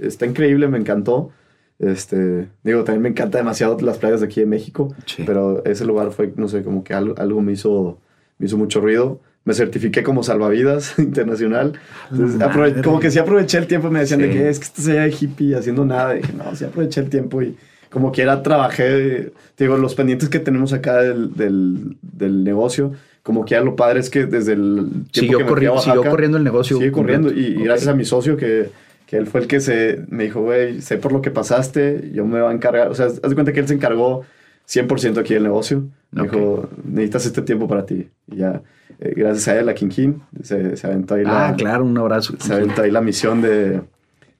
Está 0.00 0.26
increíble, 0.26 0.66
me 0.66 0.78
encantó. 0.78 1.30
Este, 1.78 2.48
digo, 2.64 2.82
también 2.84 3.02
me 3.02 3.08
encanta 3.08 3.38
demasiado 3.38 3.76
las 3.80 3.98
playas 3.98 4.20
de 4.20 4.26
aquí 4.26 4.40
de 4.40 4.46
México, 4.46 4.94
Sí. 5.06 5.22
pero 5.26 5.64
ese 5.64 5.84
lugar 5.84 6.10
fue, 6.12 6.32
no 6.36 6.48
sé, 6.48 6.62
como 6.62 6.82
que 6.84 6.94
algo, 6.94 7.14
algo 7.18 7.40
me 7.40 7.52
hizo, 7.52 7.98
me 8.38 8.46
hizo 8.46 8.56
mucho 8.56 8.80
ruido. 8.80 9.20
Me 9.44 9.52
certifiqué 9.54 10.02
como 10.02 10.22
salvavidas 10.22 10.94
internacional. 10.98 11.74
Entonces, 12.10 12.40
aprove- 12.40 12.82
como 12.82 12.98
que 12.98 13.10
sí 13.10 13.18
aproveché 13.18 13.58
el 13.58 13.66
tiempo. 13.66 13.90
Me 13.90 14.00
decían 14.00 14.20
de 14.20 14.32
Sí. 14.32 14.38
que 14.38 14.48
es 14.48 14.58
que 14.58 14.64
estás 14.64 14.88
allá 14.88 15.02
de 15.02 15.14
hippie 15.20 15.54
haciendo 15.54 15.84
nada. 15.84 16.16
Y 16.16 16.20
dije, 16.22 16.32
no, 16.32 16.56
sí 16.56 16.64
aproveché 16.64 17.00
el 17.00 17.10
tiempo 17.10 17.42
y 17.42 17.54
como 17.94 18.12
quiera 18.12 18.42
trabajé. 18.42 19.32
te 19.54 19.64
Digo, 19.64 19.78
los 19.78 19.94
pendientes 19.94 20.28
que 20.28 20.40
tenemos 20.40 20.72
acá 20.74 21.00
del, 21.00 21.32
del, 21.34 21.96
del 22.02 22.44
negocio, 22.44 22.92
como 23.22 23.44
quiera 23.46 23.64
lo 23.64 23.76
padre 23.76 24.00
es 24.00 24.10
que 24.10 24.26
desde 24.26 24.52
el 24.52 24.88
tiempo 25.10 25.10
Siguió, 25.12 25.38
que 25.38 25.44
me 25.44 25.50
fui 25.50 25.60
corri- 25.60 25.78
a 25.78 25.80
siguió 25.80 26.10
corriendo 26.10 26.36
el 26.36 26.44
negocio. 26.44 26.76
Sigue 26.76 26.92
corriendo. 26.92 27.30
Y, 27.32 27.54
gracias 27.62 27.88
a 27.88 27.94
mi 27.94 28.04
socio 28.04 28.36
que, 28.36 28.68
que 29.06 29.16
él 29.16 29.26
fue 29.26 29.40
el 29.40 29.46
que 29.46 29.60
se 29.60 30.00
me 30.10 30.24
dijo, 30.24 30.42
güey, 30.42 30.82
sé 30.82 30.98
por 30.98 31.12
lo 31.12 31.22
que 31.22 31.30
pasaste, 31.30 32.10
yo 32.12 32.26
me 32.26 32.42
voy 32.42 32.50
a 32.50 32.54
encargar. 32.54 32.88
O 32.88 32.94
sea, 32.94 33.06
haz 33.06 33.22
de 33.22 33.34
cuenta 33.34 33.52
que 33.52 33.60
él 33.60 33.68
se 33.68 33.74
encargó 33.74 34.24
100% 34.68 35.18
aquí 35.18 35.32
del 35.34 35.44
negocio. 35.44 35.84
Me 36.10 36.24
dijo, 36.24 36.68
necesitas 36.84 37.24
este 37.26 37.42
tiempo 37.42 37.66
para 37.68 37.86
ti. 37.86 38.08
Y 38.30 38.36
ya, 38.36 38.60
eh, 39.00 39.14
gracias 39.16 39.48
a 39.48 39.58
él, 39.60 39.68
a 39.68 39.74
King 39.74 39.88
King, 39.88 40.12
se, 40.42 40.76
se 40.76 40.86
aventó 40.86 41.14
ahí 41.14 41.22
Ah, 41.26 41.48
la, 41.50 41.56
claro, 41.56 41.84
un 41.84 41.96
abrazo. 41.96 42.34
se 42.38 42.52
aventó 42.52 42.82
ahí 42.82 42.90
la 42.90 43.00
misión 43.00 43.40
de, 43.40 43.80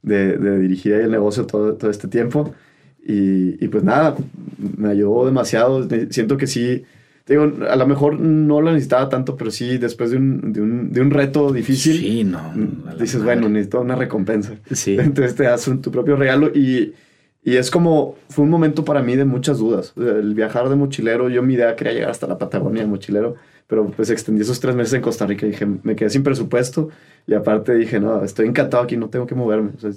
de, 0.03 0.37
de 0.37 0.59
dirigir 0.59 0.95
ahí 0.95 1.03
el 1.05 1.11
negocio 1.13 1.47
todo, 1.47 1.75
todo 1.75 1.91
este 1.91 2.09
tiempo. 2.09 2.53
Y, 3.07 3.63
y 3.63 3.69
pues 3.69 3.85
nada, 3.85 4.17
me 4.77 4.89
ayudó 4.89 5.27
demasiado. 5.27 5.87
Siento 6.11 6.37
que 6.39 6.47
sí, 6.47 6.85
te 7.25 7.35
digo, 7.35 7.53
a 7.69 7.77
lo 7.77 7.87
mejor 7.87 8.19
no 8.19 8.61
lo 8.61 8.71
necesitaba 8.73 9.09
tanto, 9.09 9.37
pero 9.37 9.51
sí, 9.51 9.77
después 9.79 10.11
de 10.11 10.17
un, 10.17 10.53
de 10.53 10.61
un, 10.63 10.93
de 10.93 11.01
un 11.01 11.11
reto 11.11 11.53
difícil, 11.53 11.99
Sí, 11.99 12.25
no. 12.25 12.39
a 12.39 12.55
la 12.93 12.95
dices, 12.95 13.21
madre. 13.21 13.35
bueno, 13.37 13.49
necesito 13.51 13.81
una 13.81 13.95
recompensa. 13.97 14.55
Sí. 14.73 14.97
Entonces 14.99 15.35
te 15.35 15.45
das 15.45 15.69
un- 15.69 15.83
tu 15.83 15.91
propio 15.91 16.17
regalo 16.17 16.49
y, 16.55 16.95
y 17.43 17.57
es 17.57 17.71
como, 17.71 18.17
fue 18.31 18.45
un 18.45 18.51
momento 18.51 18.85
para 18.87 19.03
mí 19.03 19.17
de 19.17 19.27
muchas 19.27 19.59
dudas. 19.59 19.93
El 19.97 20.35
viajar 20.35 20.69
de 20.71 20.77
mochilero, 20.77 21.29
yo 21.29 21.43
mi 21.43 21.55
idea 21.55 21.77
quería 21.77 21.93
llegar 21.93 22.11
hasta 22.11 22.27
la 22.27 22.39
Patagonia 22.39 22.83
de 22.83 22.89
mochilero, 22.89 23.35
pero 23.67 23.87
pues 23.87 24.09
extendí 24.11 24.43
esos 24.43 24.61
tres 24.61 24.75
meses 24.75 24.95
en 24.95 25.03
Costa 25.03 25.27
Rica 25.27 25.47
y 25.47 25.51
dije, 25.51 25.67
me 25.83 25.95
quedé 25.97 26.09
sin 26.11 26.23
presupuesto 26.23 26.89
y 27.27 27.33
aparte 27.35 27.75
dije, 27.75 27.99
no, 28.01 28.23
estoy 28.23 28.47
encantado 28.47 28.83
aquí, 28.83 28.97
no 28.99 29.09
tengo 29.11 29.27
que 29.27 29.35
moverme. 29.35 29.71
O 29.77 29.81
sea, 29.81 29.91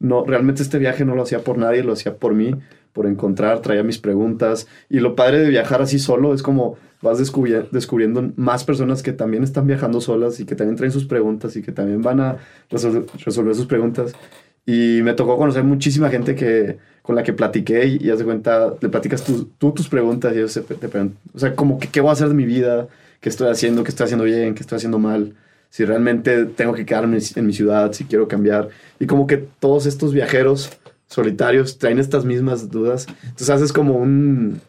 no, 0.00 0.24
realmente 0.24 0.62
este 0.62 0.78
viaje 0.78 1.04
no 1.04 1.14
lo 1.14 1.22
hacía 1.22 1.40
por 1.40 1.58
nadie, 1.58 1.82
lo 1.82 1.92
hacía 1.92 2.16
por 2.16 2.34
mí, 2.34 2.54
por 2.92 3.06
encontrar, 3.06 3.60
traía 3.60 3.82
mis 3.82 3.98
preguntas. 3.98 4.66
Y 4.88 5.00
lo 5.00 5.16
padre 5.16 5.40
de 5.40 5.48
viajar 5.48 5.82
así 5.82 5.98
solo 5.98 6.34
es 6.34 6.42
como 6.42 6.76
vas 7.00 7.18
descubriendo 7.18 8.32
más 8.36 8.64
personas 8.64 9.02
que 9.02 9.12
también 9.12 9.44
están 9.44 9.66
viajando 9.66 10.00
solas 10.00 10.40
y 10.40 10.44
que 10.44 10.56
también 10.56 10.76
traen 10.76 10.92
sus 10.92 11.04
preguntas 11.04 11.54
y 11.56 11.62
que 11.62 11.72
también 11.72 12.02
van 12.02 12.20
a 12.20 12.36
resolver 12.70 13.54
sus 13.54 13.66
preguntas. 13.66 14.14
Y 14.66 15.00
me 15.02 15.14
tocó 15.14 15.38
conocer 15.38 15.64
muchísima 15.64 16.10
gente 16.10 16.34
que, 16.34 16.78
con 17.02 17.16
la 17.16 17.22
que 17.22 17.32
platiqué 17.32 17.86
y, 17.86 18.06
y 18.06 18.10
haz 18.10 18.18
de 18.18 18.24
cuenta, 18.24 18.74
le 18.80 18.88
platicas 18.88 19.24
tú, 19.24 19.72
tus 19.72 19.88
preguntas 19.88 20.34
y 20.34 20.38
ellos 20.38 20.52
te, 20.52 20.60
preguntan, 20.62 21.16
o 21.32 21.38
sea, 21.38 21.54
como 21.54 21.78
que 21.78 21.88
qué 21.88 22.00
voy 22.00 22.10
a 22.10 22.12
hacer 22.12 22.28
de 22.28 22.34
mi 22.34 22.44
vida, 22.44 22.88
qué 23.20 23.30
estoy 23.30 23.48
haciendo, 23.48 23.82
qué 23.82 23.90
estoy 23.90 24.04
haciendo 24.04 24.24
bien, 24.24 24.54
qué 24.54 24.60
estoy 24.60 24.76
haciendo 24.76 24.98
mal, 24.98 25.34
si 25.70 25.84
realmente 25.84 26.44
tengo 26.44 26.72
que 26.72 26.86
quedarme 26.86 27.18
en 27.34 27.46
mi 27.46 27.52
ciudad, 27.52 27.92
si 27.92 28.04
quiero 28.04 28.28
cambiar. 28.28 28.68
Y 28.98 29.06
como 29.06 29.26
que 29.26 29.36
todos 29.36 29.86
estos 29.86 30.12
viajeros 30.12 30.70
solitarios 31.06 31.78
traen 31.78 31.98
estas 31.98 32.24
mismas 32.24 32.70
dudas. 32.70 33.06
Entonces 33.22 33.50
haces 33.50 33.72
como 33.72 33.96
un, 33.96 34.60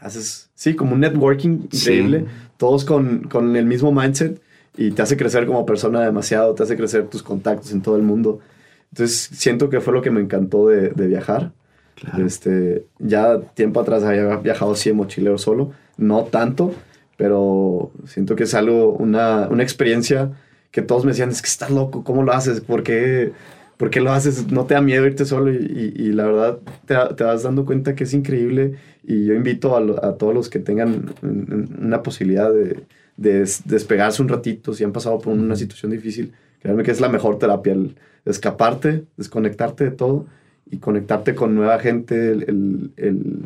haces, 0.00 0.50
sí, 0.54 0.74
como 0.74 0.94
un 0.94 1.00
networking 1.00 1.68
increíble, 1.72 2.26
todos 2.56 2.84
con, 2.84 3.24
con 3.24 3.56
el 3.56 3.66
mismo 3.66 3.92
mindset 3.92 4.40
y 4.76 4.92
te 4.92 5.02
hace 5.02 5.16
crecer 5.16 5.46
como 5.46 5.66
persona 5.66 6.00
demasiado, 6.00 6.54
te 6.54 6.62
hace 6.62 6.76
crecer 6.76 7.08
tus 7.08 7.22
contactos 7.22 7.72
en 7.72 7.82
todo 7.82 7.96
el 7.96 8.02
mundo. 8.02 8.40
Entonces 8.92 9.30
siento 9.32 9.70
que 9.70 9.80
fue 9.80 9.92
lo 9.92 10.02
que 10.02 10.10
me 10.10 10.20
encantó 10.20 10.68
de, 10.68 10.90
de 10.90 11.06
viajar. 11.06 11.52
Este, 12.18 12.86
ya 12.98 13.38
tiempo 13.40 13.80
atrás 13.80 14.02
había 14.04 14.36
viajado 14.36 14.72
así 14.72 14.88
en 14.88 14.96
mochilero 14.96 15.36
solo, 15.36 15.72
no 15.98 16.24
tanto, 16.24 16.74
pero 17.20 17.92
siento 18.06 18.34
que 18.34 18.44
es 18.44 18.54
algo, 18.54 18.94
una, 18.94 19.46
una 19.50 19.62
experiencia 19.62 20.30
que 20.70 20.80
todos 20.80 21.04
me 21.04 21.10
decían, 21.10 21.28
es 21.28 21.42
que 21.42 21.48
estás 21.48 21.70
loco, 21.70 22.02
¿cómo 22.02 22.22
lo 22.22 22.32
haces? 22.32 22.62
¿Por 22.62 22.82
qué, 22.82 23.32
¿Por 23.76 23.90
qué 23.90 24.00
lo 24.00 24.10
haces? 24.10 24.50
¿No 24.50 24.64
te 24.64 24.72
da 24.72 24.80
miedo 24.80 25.04
irte 25.04 25.26
solo? 25.26 25.52
Y, 25.52 25.92
y, 25.94 26.12
la 26.12 26.24
verdad 26.24 26.58
te, 26.86 26.94
te, 27.14 27.24
vas 27.24 27.42
dando 27.42 27.66
cuenta 27.66 27.94
que 27.94 28.04
es 28.04 28.14
increíble 28.14 28.76
y 29.04 29.26
yo 29.26 29.34
invito 29.34 29.76
a, 29.76 30.08
a 30.08 30.14
todos 30.14 30.32
los 30.32 30.48
que 30.48 30.60
tengan 30.60 31.12
una 31.22 32.02
posibilidad 32.02 32.50
de, 32.50 32.84
de, 33.18 33.46
despegarse 33.66 34.22
un 34.22 34.30
ratito, 34.30 34.72
si 34.72 34.82
han 34.82 34.92
pasado 34.92 35.18
por 35.18 35.34
una 35.34 35.56
situación 35.56 35.92
difícil, 35.92 36.32
créanme 36.62 36.84
que 36.84 36.90
es 36.90 37.02
la 37.02 37.10
mejor 37.10 37.38
terapia, 37.38 37.74
el, 37.74 37.96
escaparte, 38.24 39.04
desconectarte 39.18 39.84
de 39.84 39.90
todo 39.90 40.24
y 40.70 40.78
conectarte 40.78 41.34
con 41.34 41.54
nueva 41.54 41.78
gente, 41.80 42.32
el, 42.32 42.92
el, 42.96 43.44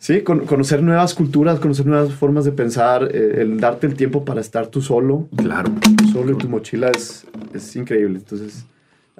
sí, 0.00 0.22
conocer 0.22 0.82
nuevas 0.82 1.14
culturas, 1.14 1.60
conocer 1.60 1.86
nuevas 1.86 2.12
formas 2.12 2.44
de 2.44 2.52
pensar, 2.52 3.08
eh, 3.14 3.42
el, 3.42 3.60
darte 3.60 3.86
el 3.86 3.94
tiempo 3.94 4.24
para 4.24 4.40
estar 4.40 4.66
tú 4.66 4.82
solo. 4.82 5.28
Claro. 5.36 5.70
solo 6.12 6.32
en 6.32 6.38
tu 6.38 6.48
mochila 6.48 6.90
es, 6.90 7.26
es 7.54 7.76
increíble. 7.76 8.18
Entonces, 8.18 8.66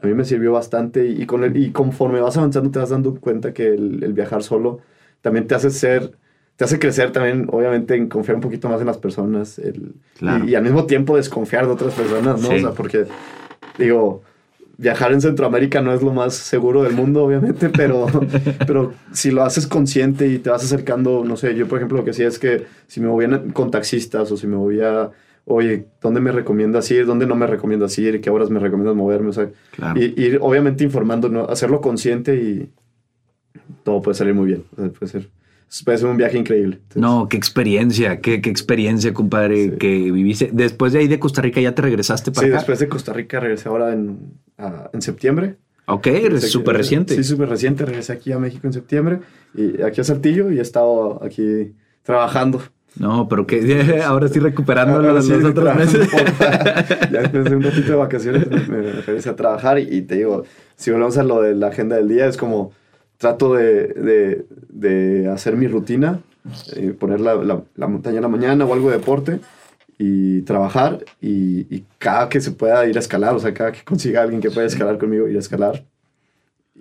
a 0.02 0.07
mí 0.07 0.15
me 0.15 0.24
sirvió 0.24 0.52
bastante 0.52 1.07
y, 1.07 1.27
con 1.27 1.44
el, 1.44 1.57
y 1.57 1.70
conforme 1.70 2.20
vas 2.20 2.36
avanzando 2.36 2.70
te 2.70 2.78
vas 2.78 2.90
dando 2.90 3.15
cuenta 3.16 3.52
que 3.52 3.69
el, 3.69 4.12
viajar 4.12 4.43
solo 4.43 4.81
también 5.20 5.47
te 5.47 5.55
hace 5.55 5.70
ser 5.70 6.12
te 6.57 6.65
hace 6.65 6.78
crecer 6.78 7.11
también, 7.11 7.47
obviamente, 7.51 7.94
en 7.94 8.07
confiar 8.11 8.35
un 8.35 8.43
poquito 8.43 8.69
más 8.69 8.81
en 8.81 8.86
las 8.86 8.98
personas 8.98 9.59
el, 9.59 9.94
y, 10.47 10.55
al 10.55 10.62
mismo 10.62 10.85
tiempo 10.85 11.16
desconfiar 11.16 11.65
de 11.65 11.73
otras 11.73 11.94
personas, 11.94 12.39
¿no? 12.43 12.51
O 12.51 12.59
sea, 12.59 12.73
porque 12.73 13.07
digo, 13.78 14.23
viajar 14.81 15.12
en 15.12 15.20
Centroamérica 15.20 15.82
no 15.82 15.93
es 15.93 16.01
lo 16.01 16.12
más 16.12 16.35
seguro 16.35 16.82
del 16.82 16.94
mundo, 16.94 17.23
obviamente, 17.23 17.69
pero, 17.77 18.07
pero 18.66 18.94
si 19.12 19.31
lo 19.31 19.43
haces 19.43 19.66
consciente 19.66 20.27
y 20.27 20.39
te 20.39 20.48
vas 20.48 20.65
acercando, 20.65 21.23
no 21.23 21.36
sé, 21.36 21.55
yo 21.55 21.69
por 21.69 21.78
ejemplo 21.78 21.98
lo 21.98 22.05
que 22.05 22.12
hacía 22.12 22.27
es 22.27 22.39
que 22.39 22.65
si 22.86 23.01
me 23.01 23.09
movía 23.09 23.43
con 23.52 23.70
taxistas 23.70 24.32
o 24.32 24.39
si 24.39 24.47
me 24.47 24.57
movía, 24.57 25.11
oye, 25.44 25.85
¿dónde 26.01 26.20
me 26.20 26.32
recomiendas 26.32 26.90
ir? 26.90 27.05
¿Dónde 27.05 27.27
no 27.27 27.36
me 27.36 27.47
recomiendas 27.47 27.98
ir? 27.98 28.23
¿Qué 28.23 28.31
horas 28.31 28.48
me 28.48 28.59
recomiendas 28.59 28.97
moverme? 28.97 29.28
O 29.28 29.32
sea, 29.35 29.51
y, 29.94 30.19
ir 30.19 30.39
obviamente 30.40 30.82
informando, 30.82 31.28
¿no? 31.28 31.44
hacerlo 31.44 31.82
consciente 31.82 32.36
y 32.36 32.70
todo 33.85 34.01
puede 34.01 34.15
salir 34.15 34.32
muy 34.32 34.47
bien, 34.47 34.65
puede 34.74 35.09
ser 35.09 35.28
un 36.03 36.17
viaje 36.17 36.39
increíble. 36.39 36.81
no, 36.95 37.29
qué 37.29 37.37
experiencia, 37.37 38.21
qué, 38.21 38.41
qué 38.41 38.51
experiencia, 38.51 39.15
compadre, 39.15 39.77
que 39.79 40.11
viviste. 40.11 40.51
Después 40.53 40.93
de 40.93 41.01
ahí 41.01 41.09
de 41.09 41.19
Costa 41.19 41.43
Rica 41.43 41.61
ya 41.61 41.75
te 41.75 41.83
regresaste 41.83 42.33
para 42.33 42.47
sí, 42.47 42.53
acá. 42.53 42.59
después 42.59 42.79
de 42.79 42.89
Costa 42.89 43.13
Rica 43.13 43.41
regresé 43.41 43.69
ahora 43.69 43.93
en, 43.93 44.19
en 44.93 45.03
septiembre. 45.03 45.57
Ok, 45.87 46.09
súper 46.41 46.77
reciente. 46.77 47.17
Sí, 47.17 47.25
súper 47.25 47.49
reciente. 47.49 47.85
Regresé 47.85 48.13
aquí 48.13 48.33
a 48.33 48.39
México 48.39 48.67
en 48.67 48.73
septiembre 48.73 49.21
y 49.55 49.83
aquí 49.83 50.01
a 50.01 50.05
Saltillo 50.05 50.51
y 50.51 50.59
he 50.59 50.63
estado 50.63 51.23
aquí 51.25 51.75
trabajando. 52.03 52.63
No, 52.97 53.29
pero 53.29 53.47
que 53.47 54.01
ahora 54.05 54.27
estoy 54.27 54.43
recuperando 54.43 55.01
los, 55.01 55.29
otros 55.31 55.77
meses. 55.77 56.09
ya 57.13 57.21
después 57.23 57.45
de 57.45 57.57
un 57.57 57.63
ratito 57.63 57.89
de 57.89 57.97
vacaciones 57.97 58.69
me 58.69 58.83
regresé 58.83 59.31
a 59.31 59.37
trabajar 59.37 59.79
y, 59.79 59.83
y, 59.83 60.03
te 60.03 60.17
digo, 60.17 60.45
si 60.77 60.91
volvemos 60.91 61.19
a 61.19 61.23
lo 61.23 61.43
de 61.43 61.55
la 61.55 61.69
agenda 61.69 61.97
del 61.97 62.09
día, 62.09 62.27
es 62.27 62.37
como 62.37 62.73
trato 63.21 63.55
de, 63.55 64.47
de, 64.71 65.29
hacer 65.29 65.55
mi 65.55 65.69
rutina, 65.69 66.21
eh, 66.75 66.95
poner 66.99 67.21
la, 67.21 67.35
la, 67.77 67.87
montaña 67.87 68.17
en 68.17 68.23
la 68.23 68.29
mañana 68.29 68.65
o 68.65 68.73
algo 68.73 68.89
de 68.89 68.97
deporte 68.97 69.41
y 69.99 70.41
trabajar 70.43 71.05
y, 71.21 71.67
y, 71.75 71.85
cada 71.99 72.31
que 72.31 72.41
se 72.41 72.53
pueda 72.53 72.87
ir 72.87 72.97
a 72.97 73.01
escalar, 73.01 73.35
o 73.35 73.39
sea, 73.39 73.53
cada 73.53 73.73
que 73.73 73.85
consiga 73.85 74.23
alguien 74.23 74.41
que 74.41 74.51
pueda 74.51 74.67
escalar 74.67 74.97
conmigo, 74.97 75.29
ir 75.29 75.37
a 75.37 75.41
escalar 75.41 75.85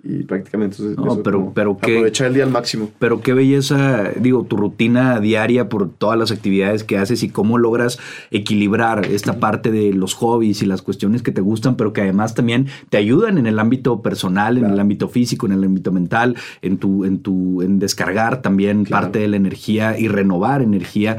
y 0.02 0.22
prácticamente 0.22 0.82
no, 0.96 1.22
pero, 1.22 1.78
el 1.82 2.34
día 2.34 2.44
al 2.44 2.50
máximo. 2.50 2.90
Pero 2.98 3.20
qué 3.20 3.34
belleza, 3.34 4.10
digo, 4.16 4.44
tu 4.44 4.56
rutina 4.56 5.20
diaria 5.20 5.68
por 5.68 5.90
todas 5.90 6.18
las 6.18 6.30
actividades 6.30 6.84
que 6.84 6.96
haces 6.96 7.22
y 7.22 7.28
cómo 7.28 7.58
logras 7.58 7.98
equilibrar 8.30 9.04
esta 9.06 9.38
parte 9.38 9.70
de 9.70 9.92
los 9.92 10.14
hobbies 10.14 10.62
y 10.62 10.66
las 10.66 10.82
cuestiones 10.82 11.22
que 11.22 11.32
te 11.32 11.40
gustan, 11.40 11.76
pero 11.76 11.92
que 11.92 12.00
además 12.00 12.34
también 12.34 12.68
te 12.88 12.96
ayudan 12.96 13.36
en 13.36 13.46
el 13.46 13.58
ámbito 13.58 14.00
personal, 14.00 14.58
en 14.58 14.66
el 14.66 14.80
ámbito 14.80 15.08
físico, 15.08 15.46
en 15.46 15.52
el 15.52 15.64
ámbito 15.64 15.92
mental, 15.92 16.36
en 16.62 16.78
tu, 16.78 17.04
en 17.04 17.18
tu, 17.18 17.60
en 17.62 17.78
descargar 17.78 18.42
también 18.42 18.84
parte 18.84 19.18
de 19.18 19.28
la 19.28 19.36
energía 19.36 19.98
y 19.98 20.08
renovar 20.08 20.62
energía. 20.62 21.18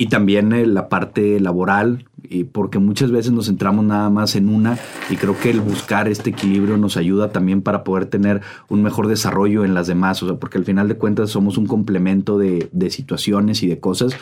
Y 0.00 0.06
también 0.06 0.52
eh, 0.52 0.64
la 0.64 0.88
parte 0.88 1.40
laboral, 1.40 2.06
porque 2.52 2.78
muchas 2.78 3.10
veces 3.10 3.32
nos 3.32 3.46
centramos 3.46 3.84
nada 3.84 4.10
más 4.10 4.36
en 4.36 4.48
una 4.48 4.78
y 5.10 5.16
creo 5.16 5.38
que 5.38 5.50
el 5.50 5.60
buscar 5.60 6.08
este 6.08 6.30
equilibrio 6.30 6.76
nos 6.76 6.96
ayuda 6.96 7.32
también 7.32 7.62
para 7.62 7.84
poder 7.84 8.06
tener 8.06 8.42
un 8.68 8.82
mejor 8.82 9.08
desarrollo 9.08 9.64
en 9.64 9.74
las 9.74 9.86
demás, 9.86 10.22
o 10.22 10.28
sea, 10.28 10.36
porque 10.36 10.58
al 10.58 10.64
final 10.64 10.88
de 10.88 10.96
cuentas 10.96 11.30
somos 11.30 11.58
un 11.58 11.66
complemento 11.66 12.38
de, 12.38 12.68
de 12.70 12.90
situaciones 12.90 13.62
y 13.62 13.66
de 13.66 13.80
cosas 13.80 14.14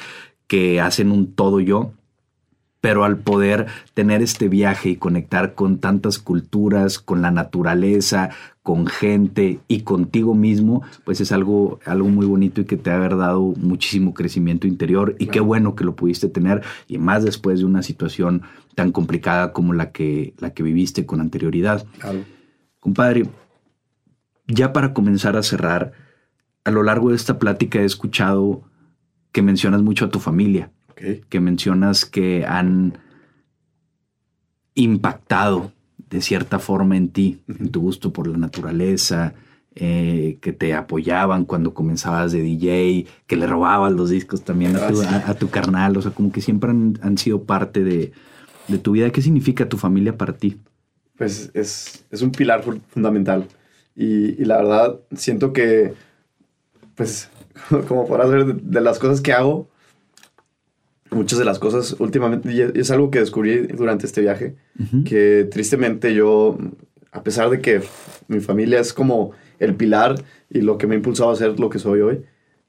que 0.46 0.80
hacen 0.80 1.10
un 1.12 1.34
todo 1.34 1.60
yo. 1.60 1.92
Pero 2.80 3.04
al 3.04 3.16
poder 3.18 3.66
tener 3.94 4.22
este 4.22 4.48
viaje 4.48 4.90
y 4.90 4.96
conectar 4.96 5.54
con 5.54 5.78
tantas 5.78 6.18
culturas, 6.18 7.00
con 7.00 7.20
la 7.20 7.32
naturaleza, 7.32 8.30
con 8.66 8.88
gente 8.88 9.60
y 9.68 9.82
contigo 9.82 10.34
mismo, 10.34 10.82
pues 11.04 11.20
es 11.20 11.30
algo, 11.30 11.78
algo 11.84 12.08
muy 12.08 12.26
bonito 12.26 12.60
y 12.60 12.64
que 12.64 12.76
te 12.76 12.90
ha 12.90 12.98
dado 12.98 13.54
muchísimo 13.58 14.12
crecimiento 14.12 14.66
interior 14.66 15.14
y 15.20 15.28
qué 15.28 15.38
bueno 15.38 15.76
que 15.76 15.84
lo 15.84 15.94
pudiste 15.94 16.26
tener 16.26 16.64
y 16.88 16.98
más 16.98 17.22
después 17.22 17.60
de 17.60 17.64
una 17.64 17.84
situación 17.84 18.42
tan 18.74 18.90
complicada 18.90 19.52
como 19.52 19.72
la 19.72 19.92
que, 19.92 20.34
la 20.38 20.50
que 20.50 20.64
viviste 20.64 21.06
con 21.06 21.20
anterioridad. 21.20 21.86
Compadre, 22.80 23.28
ya 24.48 24.72
para 24.72 24.92
comenzar 24.92 25.36
a 25.36 25.44
cerrar, 25.44 25.92
a 26.64 26.72
lo 26.72 26.82
largo 26.82 27.10
de 27.10 27.14
esta 27.14 27.38
plática 27.38 27.78
he 27.78 27.84
escuchado 27.84 28.64
que 29.30 29.42
mencionas 29.42 29.80
mucho 29.82 30.06
a 30.06 30.10
tu 30.10 30.18
familia 30.18 30.72
que 31.28 31.38
mencionas 31.38 32.04
que 32.04 32.44
han 32.44 32.98
impactado 34.74 35.72
de 35.98 36.20
cierta 36.20 36.58
forma 36.58 36.96
en 36.96 37.08
ti, 37.08 37.40
en 37.48 37.70
tu 37.70 37.80
gusto 37.80 38.12
por 38.12 38.26
la 38.26 38.38
naturaleza, 38.38 39.34
eh, 39.78 40.38
que 40.40 40.54
te 40.54 40.72
apoyaban 40.72 41.44
cuando 41.44 41.74
comenzabas 41.74 42.32
de 42.32 42.40
DJ, 42.40 43.06
que 43.26 43.36
le 43.36 43.46
robabas 43.46 43.92
los 43.92 44.08
discos 44.08 44.42
también 44.42 44.74
a, 44.74 44.88
tu, 44.88 45.02
ah, 45.02 45.50
carnal, 45.50 45.96
o 45.98 46.00
sea, 46.02 46.12
como 46.12 46.32
que 46.32 46.40
siempre 46.40 46.70
han, 46.70 47.18
sido 47.18 47.42
parte 47.42 47.84
de, 47.84 48.12
tu 48.82 48.92
vida. 48.92 49.10
¿Qué 49.10 49.20
significa 49.20 49.68
tu 49.68 49.76
familia 49.76 50.16
para 50.16 50.32
ti? 50.32 50.58
Pues 51.18 51.50
es, 51.52 52.06
un 52.22 52.32
pilar 52.32 52.64
fundamental 52.88 53.48
y, 53.94 54.42
la 54.46 54.56
verdad 54.56 55.00
siento 55.14 55.52
que, 55.52 55.92
pues, 56.94 57.28
como 57.86 58.06
podrás 58.06 58.30
ver, 58.30 58.54
de 58.54 58.80
las 58.80 58.98
cosas 58.98 59.20
que 59.20 59.34
hago, 59.34 59.68
muchas 61.10 61.38
de 61.38 61.44
las 61.44 61.58
cosas 61.58 61.96
últimamente, 61.98 62.52
y 62.52 62.78
es 62.78 62.90
algo 62.90 63.10
que 63.10 63.20
descubrí 63.20 63.66
durante 63.66 64.06
este 64.06 64.20
viaje, 64.20 64.56
que 65.04 65.48
tristemente 65.50 66.14
yo, 66.14 66.58
a 67.12 67.22
pesar 67.22 67.50
de 67.50 67.60
que 67.60 67.82
mi 68.28 68.40
familia 68.40 68.80
es 68.80 68.92
como 68.92 69.32
el 69.58 69.74
pilar 69.74 70.16
y 70.50 70.60
lo 70.60 70.78
que 70.78 70.86
me 70.86 70.94
ha 70.94 70.98
impulsado 70.98 71.30
a 71.30 71.36
ser 71.36 71.58
lo 71.58 71.70
que 71.70 71.78
soy 71.78 72.00
hoy, 72.00 72.24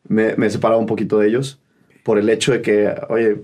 me, 0.07 0.35
me 0.35 0.47
he 0.47 0.49
separado 0.49 0.79
un 0.79 0.87
poquito 0.87 1.19
de 1.19 1.27
ellos 1.27 1.61
por 2.03 2.17
el 2.17 2.29
hecho 2.29 2.53
de 2.53 2.61
que, 2.61 2.93
oye, 3.09 3.41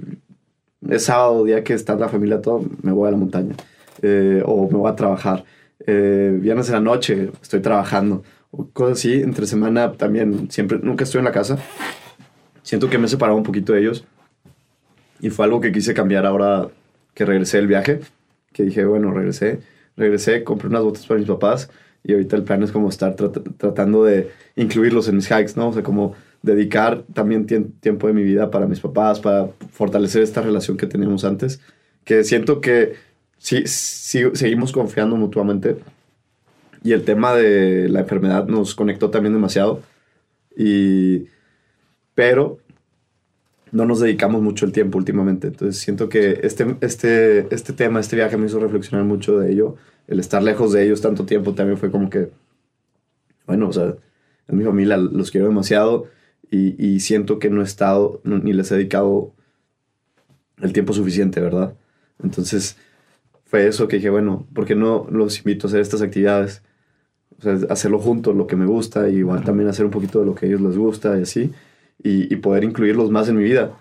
es 0.90 1.06
sábado, 1.06 1.44
día 1.44 1.64
que 1.64 1.74
está 1.74 1.96
la 1.96 2.10
familia 2.10 2.42
todo, 2.42 2.64
me 2.82 2.92
voy 2.92 3.08
a 3.08 3.12
la 3.12 3.18
montaña 3.18 3.56
eh, 4.02 4.42
o 4.46 4.70
me 4.70 4.78
voy 4.78 4.90
a 4.90 4.96
trabajar. 4.96 5.44
Eh, 5.86 6.38
viernes 6.42 6.68
en 6.70 6.76
la 6.76 6.80
noche 6.80 7.30
estoy 7.42 7.60
trabajando 7.62 8.24
o 8.52 8.68
cosas 8.68 9.00
así. 9.00 9.14
Entre 9.14 9.46
semana 9.48 9.92
también, 9.94 10.50
siempre, 10.50 10.80
nunca 10.82 11.04
estoy 11.04 11.20
en 11.20 11.26
la 11.26 11.32
casa. 11.32 11.58
Siento 12.62 12.90
que 12.90 12.98
me 12.98 13.06
he 13.06 13.10
separado 13.10 13.38
un 13.38 13.44
poquito 13.44 13.74
de 13.74 13.82
ellos 13.82 14.06
y 15.24 15.30
fue 15.30 15.46
algo 15.46 15.62
que 15.62 15.72
quise 15.72 15.94
cambiar 15.94 16.26
ahora 16.26 16.68
que 17.14 17.24
regresé 17.24 17.56
del 17.56 17.68
viaje, 17.68 18.02
que 18.52 18.64
dije, 18.64 18.84
bueno, 18.84 19.14
regresé, 19.14 19.62
regresé, 19.96 20.44
compré 20.44 20.68
unas 20.68 20.84
botas 20.84 21.06
para 21.06 21.18
mis 21.18 21.30
papás 21.30 21.70
y 22.04 22.12
ahorita 22.12 22.36
el 22.36 22.44
plan 22.44 22.62
es 22.62 22.74
como 22.74 22.90
estar 22.90 23.16
tratando 23.16 24.04
de 24.04 24.32
incluirlos 24.58 25.08
en 25.08 25.16
mis 25.16 25.32
hikes, 25.32 25.54
¿no? 25.56 25.70
O 25.70 25.74
sea, 25.74 25.82
como 25.82 26.14
dedicar 26.42 27.04
también 27.14 27.46
tiempo 27.46 28.08
de 28.08 28.14
mi 28.14 28.22
vida 28.22 28.52
para 28.52 28.68
mis 28.68 28.82
papás, 28.82 29.22
para 29.22 29.48
fortalecer 29.72 30.24
esta 30.24 30.42
relación 30.42 30.76
que 30.76 30.88
teníamos 30.88 31.24
antes, 31.24 31.62
que 32.04 32.26
siento 32.26 32.60
que 32.60 32.96
sí, 33.38 33.64
sí, 33.66 34.24
seguimos 34.34 34.74
confiando 34.74 35.16
mutuamente 35.16 35.78
y 36.84 36.92
el 36.92 37.06
tema 37.06 37.34
de 37.34 37.88
la 37.88 38.02
enfermedad 38.02 38.46
nos 38.48 38.76
conectó 38.76 39.10
también 39.10 39.34
demasiado, 39.34 39.82
y, 40.58 41.28
pero 42.14 42.60
no 43.74 43.86
nos 43.86 44.00
dedicamos 44.00 44.42
mucho 44.42 44.66
el 44.66 44.72
tiempo 44.72 44.98
últimamente, 45.00 45.48
entonces 45.48 45.82
siento 45.82 46.08
que 46.08 46.40
este, 46.44 46.78
este, 46.82 47.54
este 47.54 47.74
tema, 47.74 48.00
este 48.00 48.16
viaje 48.16 48.38
me 48.38 48.46
hizo 48.46 48.60
reflexionar 48.60 49.06
mucho 49.06 49.40
de 49.40 49.52
ello, 49.52 49.76
el 50.08 50.20
estar 50.20 50.44
lejos 50.44 50.72
de 50.72 50.86
ellos 50.86 51.02
tanto 51.02 51.26
tiempo 51.26 51.54
también 51.54 51.78
fue 51.78 51.90
como 51.90 52.10
que, 52.10 52.30
bueno, 53.48 53.70
o 53.70 53.74
sea, 53.74 53.96
en 54.48 54.58
mi 54.58 54.64
familia 54.64 54.98
los 54.98 55.32
quiero 55.32 55.48
demasiado 55.48 56.08
y, 56.52 57.00
siento 57.00 57.40
que 57.40 57.50
no 57.50 57.62
he 57.62 57.64
estado 57.64 58.22
ni 58.24 58.54
les 58.54 58.72
he 58.72 58.76
dedicado 58.76 59.34
el 60.62 60.72
tiempo 60.72 60.94
suficiente, 60.94 61.42
¿verdad? 61.42 61.74
Entonces 62.24 62.78
fue 63.46 63.68
eso 63.68 63.88
que 63.88 63.96
dije, 63.96 64.12
bueno, 64.12 64.46
¿por 64.54 64.66
qué 64.66 64.76
no 64.76 65.08
los 65.10 65.40
invito 65.40 65.66
a 65.66 65.70
hacer 65.70 65.82
estas 65.82 66.04
actividades? 66.04 66.62
O 67.40 67.42
sea, 67.42 67.58
hacerlo 67.72 67.98
juntos, 67.98 68.36
lo 68.36 68.46
que 68.46 68.56
me 68.56 68.68
gusta, 68.68 69.10
y 69.10 69.16
igual 69.18 69.44
también 69.44 69.68
hacer 69.68 69.86
un 69.86 69.92
poquito 69.92 70.20
de 70.20 70.28
lo 70.28 70.36
que 70.36 70.46
a 70.46 70.50
ellos 70.50 70.62
les 70.62 70.78
gusta 70.78 71.18
y 71.18 71.24
así, 71.24 71.52
y, 72.02 72.36
poder 72.38 72.64
incluirlos 72.64 73.12
más 73.12 73.30
en 73.30 73.38
mi 73.38 73.44
vida. 73.44 73.78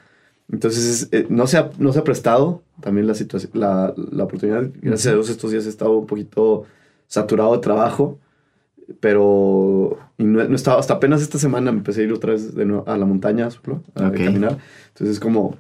Entonces, 0.51 1.09
eh, 1.13 1.27
no, 1.29 1.47
se 1.47 1.59
ha, 1.59 1.71
no 1.79 1.93
se 1.93 1.99
ha 1.99 2.05
prestado 2.05 2.63
también 2.81 3.07
la, 3.07 3.15
situación, 3.15 3.53
la, 3.55 3.95
la 3.97 4.25
oportunidad. 4.25 4.71
Gracias 4.81 5.07
a 5.09 5.15
Dios 5.15 5.29
estos 5.31 5.51
días 5.51 5.67
he 5.67 5.69
estado 5.69 5.97
un 5.97 6.07
poquito 6.07 6.65
saturado 7.07 7.53
de 7.55 7.59
trabajo 7.61 8.19
pero 9.01 9.99
no, 10.19 10.45
no, 10.45 10.55
estaba, 10.55 10.79
hasta 10.79 10.95
apenas 10.95 11.23
esta 11.23 11.39
semana 11.39 11.73
me 11.73 11.79
empecé 11.79 12.03
a 12.03 12.05
ir 12.05 12.13
otra 12.13 12.33
vez 12.33 12.55
de 12.55 12.65
nuevo 12.65 12.85
a 12.87 12.97
la 12.97 13.05
montaña 13.05 13.49
a 13.95 14.11
caminar. 14.11 14.59
Entonces 14.89 15.17
es 15.17 15.21
como, 15.21 15.57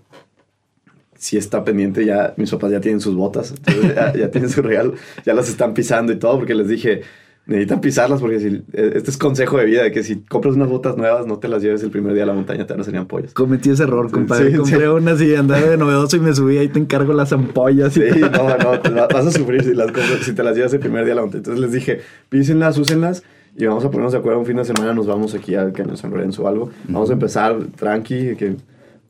si 1.17 1.37
está 1.37 1.65
pendiente, 1.65 2.05
ya 2.05 2.35
mis 2.37 2.51
papás 2.51 2.73
ya 2.73 2.81
tienen 2.81 3.01
sus 3.01 3.15
botas, 3.15 3.55
ya, 3.97 4.13
ya, 4.15 4.31
tienen 4.31 4.51
su 4.51 4.63
regalo, 4.63 4.95
ya 5.25 5.35
las 5.35 5.49
están 5.49 5.75
pisando 5.75 6.13
y 6.13 6.19
todo, 6.19 6.39
porque 6.39 6.55
les 6.55 6.69
dije, 6.69 7.03
necesitan 7.47 7.81
pisarlas 7.81 8.21
porque 8.21 8.39
si, 8.39 8.47
eh, 8.73 8.93
este 8.95 9.11
es 9.11 9.17
consejo 9.17 9.59
de 9.59 9.65
vida, 9.65 9.83
de 9.83 9.91
que 9.91 10.03
si 10.03 10.21
compras 10.21 10.55
unas 10.55 10.69
botas 10.69 10.97
nuevas, 10.97 11.27
no 11.27 11.39
te 11.39 11.49
las 11.49 11.63
lleves 11.63 11.83
el 11.83 11.91
primer 11.91 12.15
día 12.15 12.23
a 12.23 12.27
la 12.27 12.35
montaña, 12.35 12.67
te 12.67 12.73
van 12.73 12.81
a 12.81 12.83
hacer 12.83 12.97
ampollas. 12.97 13.35
Cometí 13.35 13.71
ese 13.71 13.83
error, 13.83 14.11
compadre. 14.11 14.57
Compré 14.57 14.89
unas 14.89 15.21
y 15.21 15.35
andaba 15.35 15.61
de 15.61 15.77
novedoso 15.77 16.17
y 16.17 16.21
me 16.21 16.35
subí 16.35 16.59
ahí 16.59 16.69
te 16.69 16.79
encargo 16.79 17.13
las 17.13 17.33
ampollas. 17.33 17.95
Sí, 17.95 18.01
no, 18.21 18.57
no, 18.59 19.09
vas 19.09 19.27
a 19.27 19.33
sufrir 19.33 19.65
si, 19.65 19.75
las 19.75 19.91
si 20.23 20.33
te 20.33 20.43
las 20.43 20.57
llevas 20.57 20.73
el 20.73 20.81
primer 20.81 21.05
día 21.05 21.15
a 21.15 21.17
la 21.17 21.23
montaña. 21.23 21.39
Entonces 21.39 21.61
les 21.61 21.73
dije, 21.73 22.01
písenlas, 22.29 22.79
úsenlas 22.79 23.25
y 23.57 23.67
vamos 23.67 23.85
a 23.85 23.91
ponernos 23.91 24.13
de 24.13 24.19
acuerdo 24.19 24.39
un 24.39 24.47
fin 24.47 24.57
de 24.57 24.65
semana, 24.65 24.95
nos 24.95 25.07
vamos 25.07 25.35
aquí 25.35 25.55
al 25.55 25.73
Cañón 25.73 25.97
San 25.97 26.11
Lorenzo 26.11 26.45
o 26.45 26.49
algo. 26.49 26.71
Vamos 26.89 27.11
a 27.11 27.13
empezar 27.15 27.57
tranqui, 27.77 28.37
que 28.37 28.57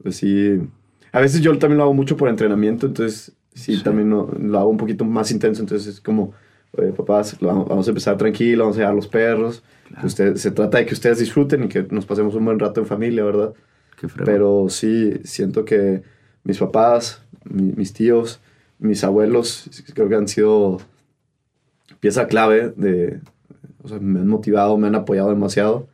pues 0.03 0.17
sí... 0.17 0.61
A 1.13 1.21
veces 1.21 1.43
yo 1.43 1.57
también 1.59 1.77
lo 1.77 1.85
hago 1.85 1.95
mucho 1.95 2.17
por 2.17 2.31
entrenamiento, 2.31 2.87
entonces 2.87 3.33
sí, 3.53 3.83
también 3.83 4.09
lo 4.09 4.59
hago 4.59 4.71
un 4.71 4.79
poquito 4.79 5.05
más 5.05 5.31
intenso, 5.31 5.61
entonces 5.61 5.95
es 5.95 6.01
como 6.01 6.33
papás, 6.97 7.37
vamos 7.41 7.87
a 7.87 7.91
empezar 7.91 8.17
tranquilo, 8.17 8.65
vamos 8.65 8.77
a 8.77 8.81
llevar 8.81 8.95
los 8.95 9.09
perros. 9.09 9.63
Usted, 10.03 10.37
se 10.37 10.51
trata 10.51 10.79
de 10.79 10.87
que 10.87 10.95
ustedes 10.95 11.19
disfruten 11.19 11.65
y 11.65 11.69
que 11.69 11.83
nos 11.91 12.07
pasemos 12.07 12.35
un 12.35 12.45
buen 12.45 12.59
rato 12.59 12.81
en 12.81 12.87
familia, 12.87 13.25
¿verdad? 13.25 13.53
Pero 14.25 14.69
sí, 14.69 15.21
siento 15.25 15.65
que 15.65 16.03
mis 16.45 16.59
papás, 16.59 17.23
mis 17.45 17.93
tíos, 17.93 18.41
mis 18.79 19.05
abuelos, 19.05 19.71
creo 19.95 20.09
que 20.09 20.15
han 20.15 20.29
sido 20.29 20.81
pieza 22.01 22.27
clave 22.27 22.73
de, 22.75 23.21
o 23.83 23.89
sea, 23.89 23.99
me 24.01 24.21
han 24.21 24.27
motivado, 24.27 24.77
me 24.79 24.89
han 24.89 24.95
apoyado 24.95 25.29
demasiado. 25.29 25.89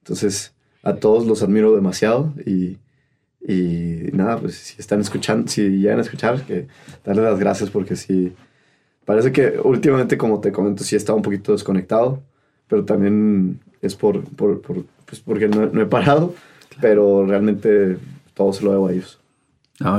Entonces, 0.00 0.54
a 0.82 0.94
todos 0.94 1.26
los 1.26 1.42
admiro 1.42 1.74
demasiado 1.74 2.32
y, 2.46 2.78
y 3.40 4.10
nada, 4.12 4.38
pues 4.38 4.54
si 4.54 4.80
están 4.80 5.00
escuchando, 5.00 5.50
si 5.50 5.62
llegan 5.80 5.98
a 5.98 6.02
escuchar, 6.02 6.42
que 6.42 6.68
darles 7.04 7.24
las 7.24 7.40
gracias 7.40 7.70
porque 7.70 7.96
sí 7.96 8.34
Parece 9.10 9.32
que 9.32 9.58
últimamente, 9.64 10.16
como 10.16 10.38
te 10.38 10.52
comento, 10.52 10.84
sí 10.84 10.94
he 10.94 10.98
estado 10.98 11.16
un 11.16 11.24
poquito 11.24 11.50
desconectado, 11.50 12.22
pero 12.68 12.84
también 12.84 13.58
es 13.82 13.96
por, 13.96 14.22
por, 14.22 14.60
por 14.60 14.84
pues 15.04 15.20
porque 15.20 15.48
no, 15.48 15.66
no, 15.66 15.82
he 15.82 15.86
parado, 15.86 16.32
pero 16.80 17.26
realmente 17.26 17.96
todo 18.34 18.52
se 18.52 18.62
lo 18.62 18.70
debo 18.70 18.86
a 18.86 18.92
ellos. 18.92 19.18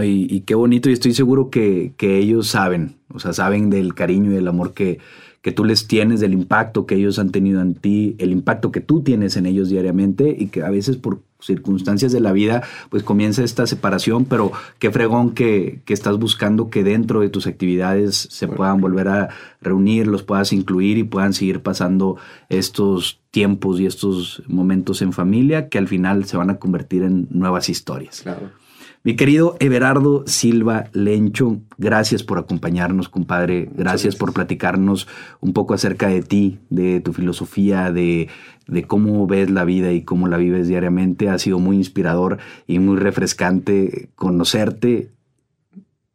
y, 0.01 0.33
y, 0.33 0.39
qué 0.39 0.55
bonito, 0.55 0.89
y 0.89 0.93
estoy 0.93 1.13
seguro 1.13 1.49
que, 1.49 1.91
que, 1.97 2.19
ellos 2.19 2.47
saben, 2.47 2.95
o 3.13 3.19
sea, 3.19 3.33
saben 3.33 3.69
del 3.69 3.95
cariño 3.95 4.31
y 4.31 4.35
del 4.35 4.47
amor 4.47 4.73
que, 4.73 4.99
que 5.41 5.51
tú 5.51 5.65
les 5.65 5.87
tienes, 5.87 6.19
del 6.19 6.33
impacto 6.33 6.85
que 6.85 6.95
ellos 6.95 7.17
han 7.19 7.31
tenido 7.31 7.61
en 7.61 7.73
ti, 7.73 8.15
el 8.19 8.31
impacto 8.31 8.71
que 8.71 8.81
tú 8.81 9.01
tienes 9.01 9.37
en 9.37 9.45
ellos 9.45 9.69
diariamente 9.69 10.35
y 10.37 10.47
que 10.47 10.63
a 10.63 10.69
veces 10.69 10.97
por 10.97 11.19
circunstancias 11.39 12.11
de 12.11 12.19
la 12.19 12.31
vida 12.31 12.61
pues 12.89 13.01
comienza 13.01 13.43
esta 13.43 13.65
separación, 13.65 14.25
pero 14.25 14.51
qué 14.77 14.91
fregón 14.91 15.31
que, 15.31 15.81
que 15.85 15.93
estás 15.93 16.19
buscando 16.19 16.69
que 16.69 16.83
dentro 16.83 17.21
de 17.21 17.29
tus 17.29 17.47
actividades 17.47 18.27
se 18.29 18.47
puedan 18.47 18.79
volver 18.79 19.07
a 19.07 19.29
reunir, 19.61 20.07
los 20.07 20.21
puedas 20.21 20.53
incluir 20.53 20.99
y 20.99 21.03
puedan 21.03 21.33
seguir 21.33 21.61
pasando 21.61 22.17
estos 22.49 23.19
tiempos 23.31 23.79
y 23.79 23.87
estos 23.87 24.43
momentos 24.47 25.01
en 25.01 25.13
familia 25.13 25.69
que 25.69 25.79
al 25.79 25.87
final 25.87 26.25
se 26.25 26.37
van 26.37 26.51
a 26.51 26.57
convertir 26.57 27.01
en 27.01 27.27
nuevas 27.31 27.69
historias. 27.69 28.21
Claro. 28.21 28.60
Mi 29.03 29.15
querido 29.15 29.57
Everardo 29.59 30.23
Silva 30.27 30.83
Lencho, 30.93 31.59
gracias 31.79 32.21
por 32.21 32.37
acompañarnos, 32.37 33.09
compadre. 33.09 33.67
Gracias, 33.73 34.15
por 34.15 34.31
platicarnos 34.31 35.07
un 35.39 35.53
poco 35.53 35.73
acerca 35.73 36.07
de 36.07 36.21
ti, 36.21 36.59
de 36.69 37.01
tu 37.01 37.11
filosofía, 37.11 37.91
de, 37.91 38.29
de 38.67 38.83
cómo 38.83 39.25
ves 39.25 39.49
la 39.49 39.65
vida 39.65 39.91
y 39.91 40.03
cómo 40.03 40.27
la 40.27 40.37
vives 40.37 40.67
diariamente. 40.67 41.29
Ha 41.29 41.39
sido 41.39 41.57
muy 41.57 41.77
inspirador 41.77 42.37
y 42.67 42.77
muy 42.77 42.97
refrescante 42.97 44.09
conocerte 44.13 45.09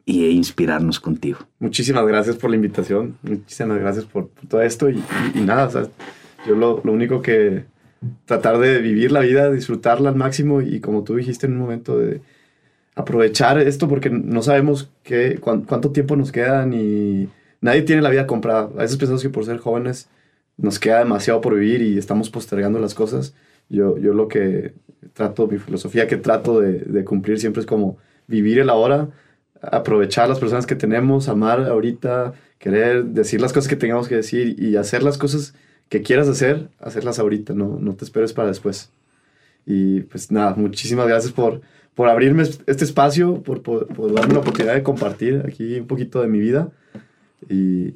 e 0.07 0.31
inspirarnos 0.31 1.01
contigo. 1.01 1.41
Muchísimas 1.59 2.07
gracias 2.07 2.37
por 2.37 2.51
la 2.51 2.57
invitación, 2.57 3.17
muchísimas 3.23 3.81
gracias 3.81 4.05
por, 4.05 4.31
todo 4.49 4.63
esto 4.63 4.89
y, 4.89 5.03
nada, 5.35 5.89
yo 6.47 6.55
lo, 6.55 6.81
lo, 6.85 6.93
único 6.93 7.21
que 7.21 7.65
tratar 8.27 8.59
de 8.59 8.79
vivir 8.81 9.11
la 9.11 9.21
vida, 9.21 9.51
disfrutarla 9.51 10.11
al 10.11 10.15
máximo 10.15 10.63
y 10.63 10.79
como 10.79 11.03
tú 11.03 11.17
dijiste 11.17 11.47
en 11.47 11.55
un 11.55 11.59
momento 11.59 11.99
de 11.99 12.21
aprovechar 12.97 13.59
esto 13.59 13.89
porque 13.89 14.11
no 14.11 14.43
sabemos 14.43 14.91
qué, 15.05 15.39
cuánto 15.41 15.93
tiempo 15.93 16.17
nos 16.17 16.33
queda 16.33 16.67
ni 16.67 17.29
nadie 17.61 17.83
tiene 17.83 18.03
la 18.03 18.11
vida 18.11 18.27
comprada. 18.27 18.63
A 18.63 18.83
veces 18.83 18.97
pensamos 18.97 19.23
que 19.23 19.29
por 19.31 19.45
ser 19.45 19.59
jóvenes 19.59 20.09
nos 20.57 20.79
queda 20.81 21.01
demasiado 21.01 21.41
por 21.41 21.55
vivir 21.55 21.83
y 21.83 21.99
estamos 21.99 22.31
postergando 22.31 22.79
las 22.81 22.95
cosas. 22.95 23.35
Yo, 23.69 23.99
yo 23.99 24.15
lo 24.15 24.29
que 24.29 24.75
trato, 25.13 25.47
mi 25.47 25.59
filosofía 25.59 26.07
que 26.09 26.17
trato 26.17 26.61
de, 26.61 26.81
de 26.81 27.05
cumplir 27.05 27.39
siempre 27.39 27.61
es 27.61 27.67
como 27.67 27.99
vivir 28.27 28.59
el 28.59 28.71
ahora, 28.71 29.11
aprovechar 29.61 30.29
las 30.29 30.41
personas 30.41 30.67
que 30.67 30.75
tenemos, 30.75 31.29
amar 31.29 31.65
ahorita, 31.65 32.33
querer 32.59 33.05
decir 33.05 33.41
las 33.41 33.53
cosas 33.53 33.69
que 33.69 33.77
tengamos 33.77 34.09
que 34.09 34.17
decir 34.17 34.57
y 34.59 34.77
hacer 34.77 35.03
las 35.03 35.19
cosas 35.19 35.55
que 35.91 36.03
quieras 36.03 36.29
hacer, 36.29 36.69
hacerlas 36.81 37.19
ahorita, 37.19 37.53
no, 37.55 37.79
no 37.79 37.95
te 37.95 38.05
esperes 38.05 38.33
para 38.33 38.49
después. 38.49 38.91
Y 39.67 40.01
pues 40.03 40.31
nada, 40.31 40.55
muchísimas 40.55 41.09
gracias 41.09 41.33
por, 41.33 41.61
por 41.97 42.11
abrirme 42.11 42.43
este 42.43 42.85
espacio, 42.85 43.43
por, 43.43 43.63
por, 43.63 43.89
darme 44.13 44.35
la 44.35 44.41
oportunidad 44.41 44.75
de 44.75 44.83
compartir 44.83 45.43
aquí 45.49 45.81
un 45.81 45.87
poquito 45.87 46.21
de 46.21 46.29
mi 46.29 46.39
vida. 46.39 46.69
Y, 47.49 47.95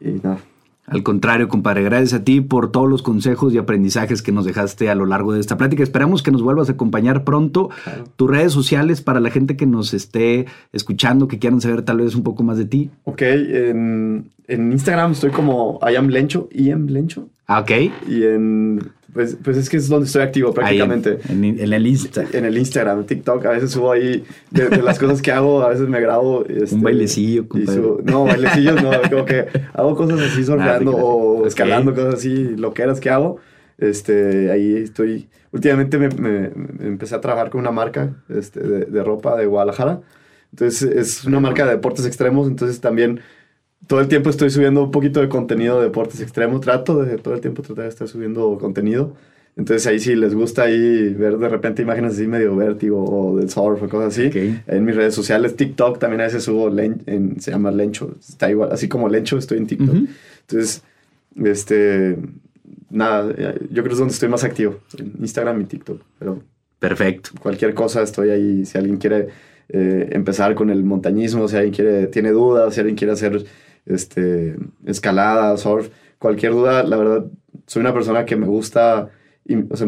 y, 0.00 0.20
nada. 0.22 0.38
Al 0.84 1.02
contrario, 1.02 1.48
compadre, 1.48 1.82
gracias 1.82 2.12
a 2.20 2.24
ti 2.24 2.42
por 2.42 2.70
todos 2.70 2.88
los 2.88 3.02
consejos 3.02 3.54
y 3.54 3.58
aprendizajes 3.58 4.20
que 4.20 4.32
nos 4.32 4.44
dejaste 4.44 4.90
a 4.90 4.94
lo 4.94 5.06
largo 5.06 5.32
de 5.32 5.40
esta 5.40 5.56
plática. 5.56 5.82
Esperamos 5.82 6.22
que 6.22 6.30
nos 6.30 6.42
vuelvas 6.42 6.68
a 6.68 6.72
acompañar 6.72 7.24
pronto. 7.24 7.70
Tus 8.16 8.30
redes 8.30 8.52
sociales 8.52 9.00
para 9.00 9.18
la 9.18 9.30
gente 9.30 9.56
que 9.56 9.66
nos 9.66 9.94
esté 9.94 10.44
escuchando, 10.72 11.26
que 11.26 11.38
quieran 11.38 11.62
saber 11.62 11.82
tal 11.82 11.98
vez 11.98 12.14
un 12.14 12.24
poco 12.24 12.42
más 12.42 12.58
de 12.58 12.66
ti. 12.66 12.90
Ok, 13.04 13.22
en, 13.22 14.30
en 14.46 14.72
Instagram 14.72 15.12
estoy 15.12 15.30
como 15.30 15.80
I 15.90 15.96
am 15.96 16.08
Lencho, 16.08 16.50
I 16.52 16.70
am 16.70 16.86
Lencho. 16.86 17.28
Ah, 17.46 17.60
ok. 17.60 17.70
Y 18.08 18.24
en 18.24 18.92
pues, 19.18 19.36
pues 19.42 19.56
es 19.56 19.68
que 19.68 19.78
es 19.78 19.88
donde 19.88 20.06
estoy 20.06 20.22
activo 20.22 20.54
prácticamente. 20.54 21.18
en, 21.28 21.42
el 21.72 21.86
Instagram. 21.88 22.30
En 22.32 22.44
el 22.44 22.56
Instagram, 22.56 23.04
TikTok. 23.04 23.46
A 23.46 23.50
veces 23.50 23.72
subo 23.72 23.90
ahí 23.90 24.22
de, 24.52 24.80
las 24.80 24.96
cosas 24.96 25.20
que 25.20 25.32
hago. 25.32 25.64
A 25.64 25.70
veces 25.70 25.88
me 25.88 26.00
grabo. 26.00 26.44
Este, 26.44 26.76
un 26.76 26.82
bailecillo, 26.82 27.44
No, 28.04 28.26
bailecillos 28.26 28.80
no. 28.80 28.92
Como 29.10 29.24
que 29.24 29.46
hago 29.74 29.96
cosas 29.96 30.20
así 30.20 30.44
surfeando 30.44 30.92
ah, 30.92 31.02
o 31.02 31.46
escalando, 31.48 31.92
cosas 31.96 32.14
así, 32.14 32.54
lo 32.56 32.72
que 32.72 32.82
eras 32.82 33.00
que 33.00 33.10
hago. 33.10 33.40
Este, 33.76 34.52
ahí 34.52 34.76
estoy. 34.76 35.28
Últimamente 35.50 35.98
me, 35.98 36.10
me, 36.10 36.52
empecé 36.86 37.16
a 37.16 37.20
trabajar 37.20 37.50
con 37.50 37.60
una 37.60 37.72
marca 37.72 38.22
este, 38.28 38.60
de, 38.60 38.84
de 38.84 39.02
ropa 39.02 39.36
de 39.36 39.46
Guadalajara. 39.46 40.00
Entonces 40.52 40.94
es 40.94 41.24
una 41.24 41.40
marca 41.40 41.64
de 41.64 41.72
deportes 41.72 42.06
extremos. 42.06 42.46
Entonces 42.46 42.80
también 42.80 43.18
todo 43.86 44.00
el 44.00 44.08
tiempo 44.08 44.30
estoy 44.30 44.50
subiendo 44.50 44.82
un 44.84 44.90
poquito 44.90 45.20
de 45.20 45.28
contenido 45.28 45.78
de 45.78 45.84
deportes 45.84 46.20
extremos. 46.20 46.60
Trato 46.60 47.02
de 47.02 47.16
todo 47.18 47.34
el 47.34 47.40
tiempo 47.40 47.62
tratar 47.62 47.84
de 47.84 47.90
estar 47.90 48.08
subiendo 48.08 48.58
contenido. 48.58 49.14
Entonces 49.56 49.86
ahí 49.88 49.98
sí 49.98 50.14
les 50.14 50.34
gusta 50.34 50.62
ahí 50.62 51.12
ver 51.14 51.36
de 51.36 51.48
repente 51.48 51.82
imágenes 51.82 52.14
así 52.14 52.28
medio 52.28 52.54
vértigo 52.54 53.04
o 53.04 53.36
del 53.36 53.50
surf 53.50 53.82
o 53.82 53.88
cosas 53.88 54.16
así. 54.16 54.30
En 54.66 54.84
mis 54.84 54.94
redes 54.94 55.14
sociales, 55.14 55.56
TikTok 55.56 55.98
también 55.98 56.20
a 56.20 56.24
veces 56.24 56.44
subo, 56.44 56.68
en, 56.78 57.40
se 57.40 57.50
llama 57.50 57.72
Lencho, 57.72 58.14
está 58.20 58.48
igual, 58.50 58.70
así 58.70 58.86
como 58.86 59.08
Lencho 59.08 59.36
estoy 59.36 59.58
en 59.58 59.66
TikTok. 59.66 59.96
Entonces 60.42 60.82
este, 61.44 62.18
nada, 62.90 63.34
yo 63.34 63.82
creo 63.82 63.84
que 63.84 63.92
es 63.92 63.98
donde 63.98 64.14
estoy 64.14 64.28
más 64.28 64.44
activo, 64.44 64.80
en 64.98 65.12
Instagram 65.20 65.60
y 65.60 65.64
TikTok, 65.64 66.00
pero... 66.18 66.42
Perfecto. 66.78 67.30
Cualquier 67.42 67.74
cosa 67.74 68.02
estoy 68.02 68.30
ahí, 68.30 68.64
si 68.64 68.78
alguien 68.78 68.98
quiere 68.98 69.28
eh, 69.68 70.10
empezar 70.12 70.54
con 70.54 70.70
el 70.70 70.84
montañismo, 70.84 71.48
si 71.48 71.56
alguien 71.56 71.74
quiere, 71.74 72.06
tiene 72.06 72.30
dudas, 72.30 72.72
si 72.74 72.80
alguien 72.80 72.96
quiere 72.96 73.12
hacer 73.14 73.44
este, 73.88 74.56
escalada, 74.84 75.56
surf, 75.56 75.90
cualquier 76.18 76.52
duda, 76.52 76.82
la 76.82 76.96
verdad, 76.96 77.26
soy 77.66 77.80
una 77.80 77.94
persona 77.94 78.24
que 78.24 78.36
me 78.36 78.46
gusta, 78.46 79.10
y, 79.44 79.56
o 79.56 79.76
sea, 79.76 79.86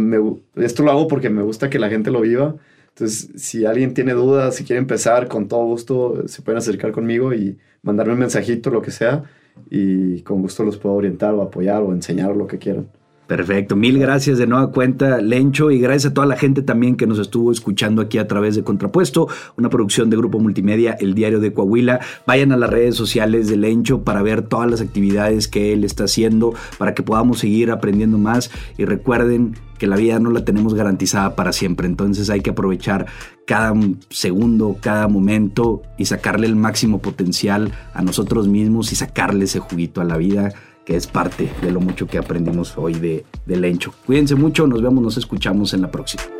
esto 0.57 0.83
lo 0.83 0.91
hago 0.91 1.09
porque 1.09 1.31
me 1.31 1.43
gusta 1.43 1.71
que 1.71 1.79
la 1.79 1.91
gente 1.91 2.11
lo 2.11 2.23
viva. 2.23 2.57
Entonces, 2.89 3.31
si 3.37 3.65
alguien 3.67 3.95
tiene 3.95 4.13
dudas, 4.13 4.57
si 4.57 4.65
quiere 4.65 4.81
empezar, 4.81 5.29
con 5.29 5.49
todo 5.49 5.65
gusto 5.65 6.27
se 6.29 6.43
pueden 6.43 6.59
acercar 6.59 6.93
conmigo 6.93 7.33
y 7.35 7.59
mandarme 7.83 8.15
un 8.15 8.21
mensajito, 8.21 8.71
lo 8.71 8.83
que 8.83 8.91
sea, 8.91 9.25
y 9.71 10.23
con 10.23 10.43
gusto 10.43 10.65
los 10.65 10.77
puedo 10.77 10.95
orientar 10.97 11.35
o 11.35 11.43
apoyar 11.43 11.83
o 11.83 11.93
enseñar 11.93 12.35
lo 12.37 12.47
que 12.47 12.59
quieran. 12.59 12.89
Perfecto, 13.31 13.77
mil 13.77 13.97
gracias 13.97 14.39
de 14.39 14.49
nueva 14.49 14.73
cuenta, 14.73 15.21
Lencho, 15.21 15.71
y 15.71 15.79
gracias 15.79 16.11
a 16.11 16.15
toda 16.15 16.27
la 16.27 16.37
gente 16.37 16.63
también 16.63 16.97
que 16.97 17.07
nos 17.07 17.21
estuvo 17.21 17.53
escuchando 17.53 18.03
aquí 18.03 18.19
a 18.19 18.27
través 18.27 18.57
de 18.57 18.65
Contrapuesto, 18.65 19.29
una 19.57 19.71
producción 19.71 20.11
de 20.11 20.17
Grupo 20.17 20.41
Multimedia, 20.41 20.97
El 20.99 21.15
Diario 21.15 21.39
de 21.39 21.53
Coahuila. 21.53 22.01
Vayan 22.27 22.51
a 22.51 22.57
las 22.57 22.69
redes 22.69 22.97
sociales 22.97 23.47
de 23.49 23.57
Lencho 23.57 24.03
para 24.03 24.23
ver 24.23 24.43
todas 24.43 24.69
las 24.69 24.81
actividades 24.81 25.47
que 25.47 25.73
él 25.73 25.85
está 25.85 26.07
haciendo, 26.07 26.55
para 26.77 26.93
que 26.93 27.05
podamos 27.05 27.39
seguir 27.39 27.71
aprendiendo 27.71 28.19
más. 28.19 28.51
Y 28.77 28.85
recuerden 28.85 29.55
que 29.79 29.87
la 29.87 29.95
vida 29.95 30.19
no 30.19 30.33
la 30.33 30.45
tenemos 30.45 30.75
garantizada 30.75 31.37
para 31.37 31.53
siempre, 31.53 31.87
entonces 31.87 32.31
hay 32.31 32.41
que 32.41 32.51
aprovechar 32.51 33.07
cada 33.47 33.73
segundo, 34.09 34.77
cada 34.81 35.07
momento 35.07 35.83
y 35.97 36.07
sacarle 36.07 36.49
el 36.49 36.57
máximo 36.57 37.01
potencial 37.01 37.71
a 37.95 38.03
nosotros 38.03 38.49
mismos 38.49 38.91
y 38.91 38.97
sacarle 38.97 39.45
ese 39.45 39.61
juguito 39.61 40.01
a 40.01 40.05
la 40.05 40.17
vida 40.17 40.53
es 40.97 41.07
parte 41.07 41.51
de 41.63 41.71
lo 41.71 41.81
mucho 41.81 42.07
que 42.07 42.19
aprendimos 42.19 42.77
hoy 42.77 42.95
de, 42.95 43.25
de 43.47 43.57
Lencho. 43.57 43.93
Cuídense 44.07 44.35
mucho, 44.35 44.67
nos 44.67 44.83
vemos, 44.83 45.03
nos 45.03 45.17
escuchamos 45.17 45.75
en 45.75 45.83
la 45.83 45.91
próxima. 45.91 46.40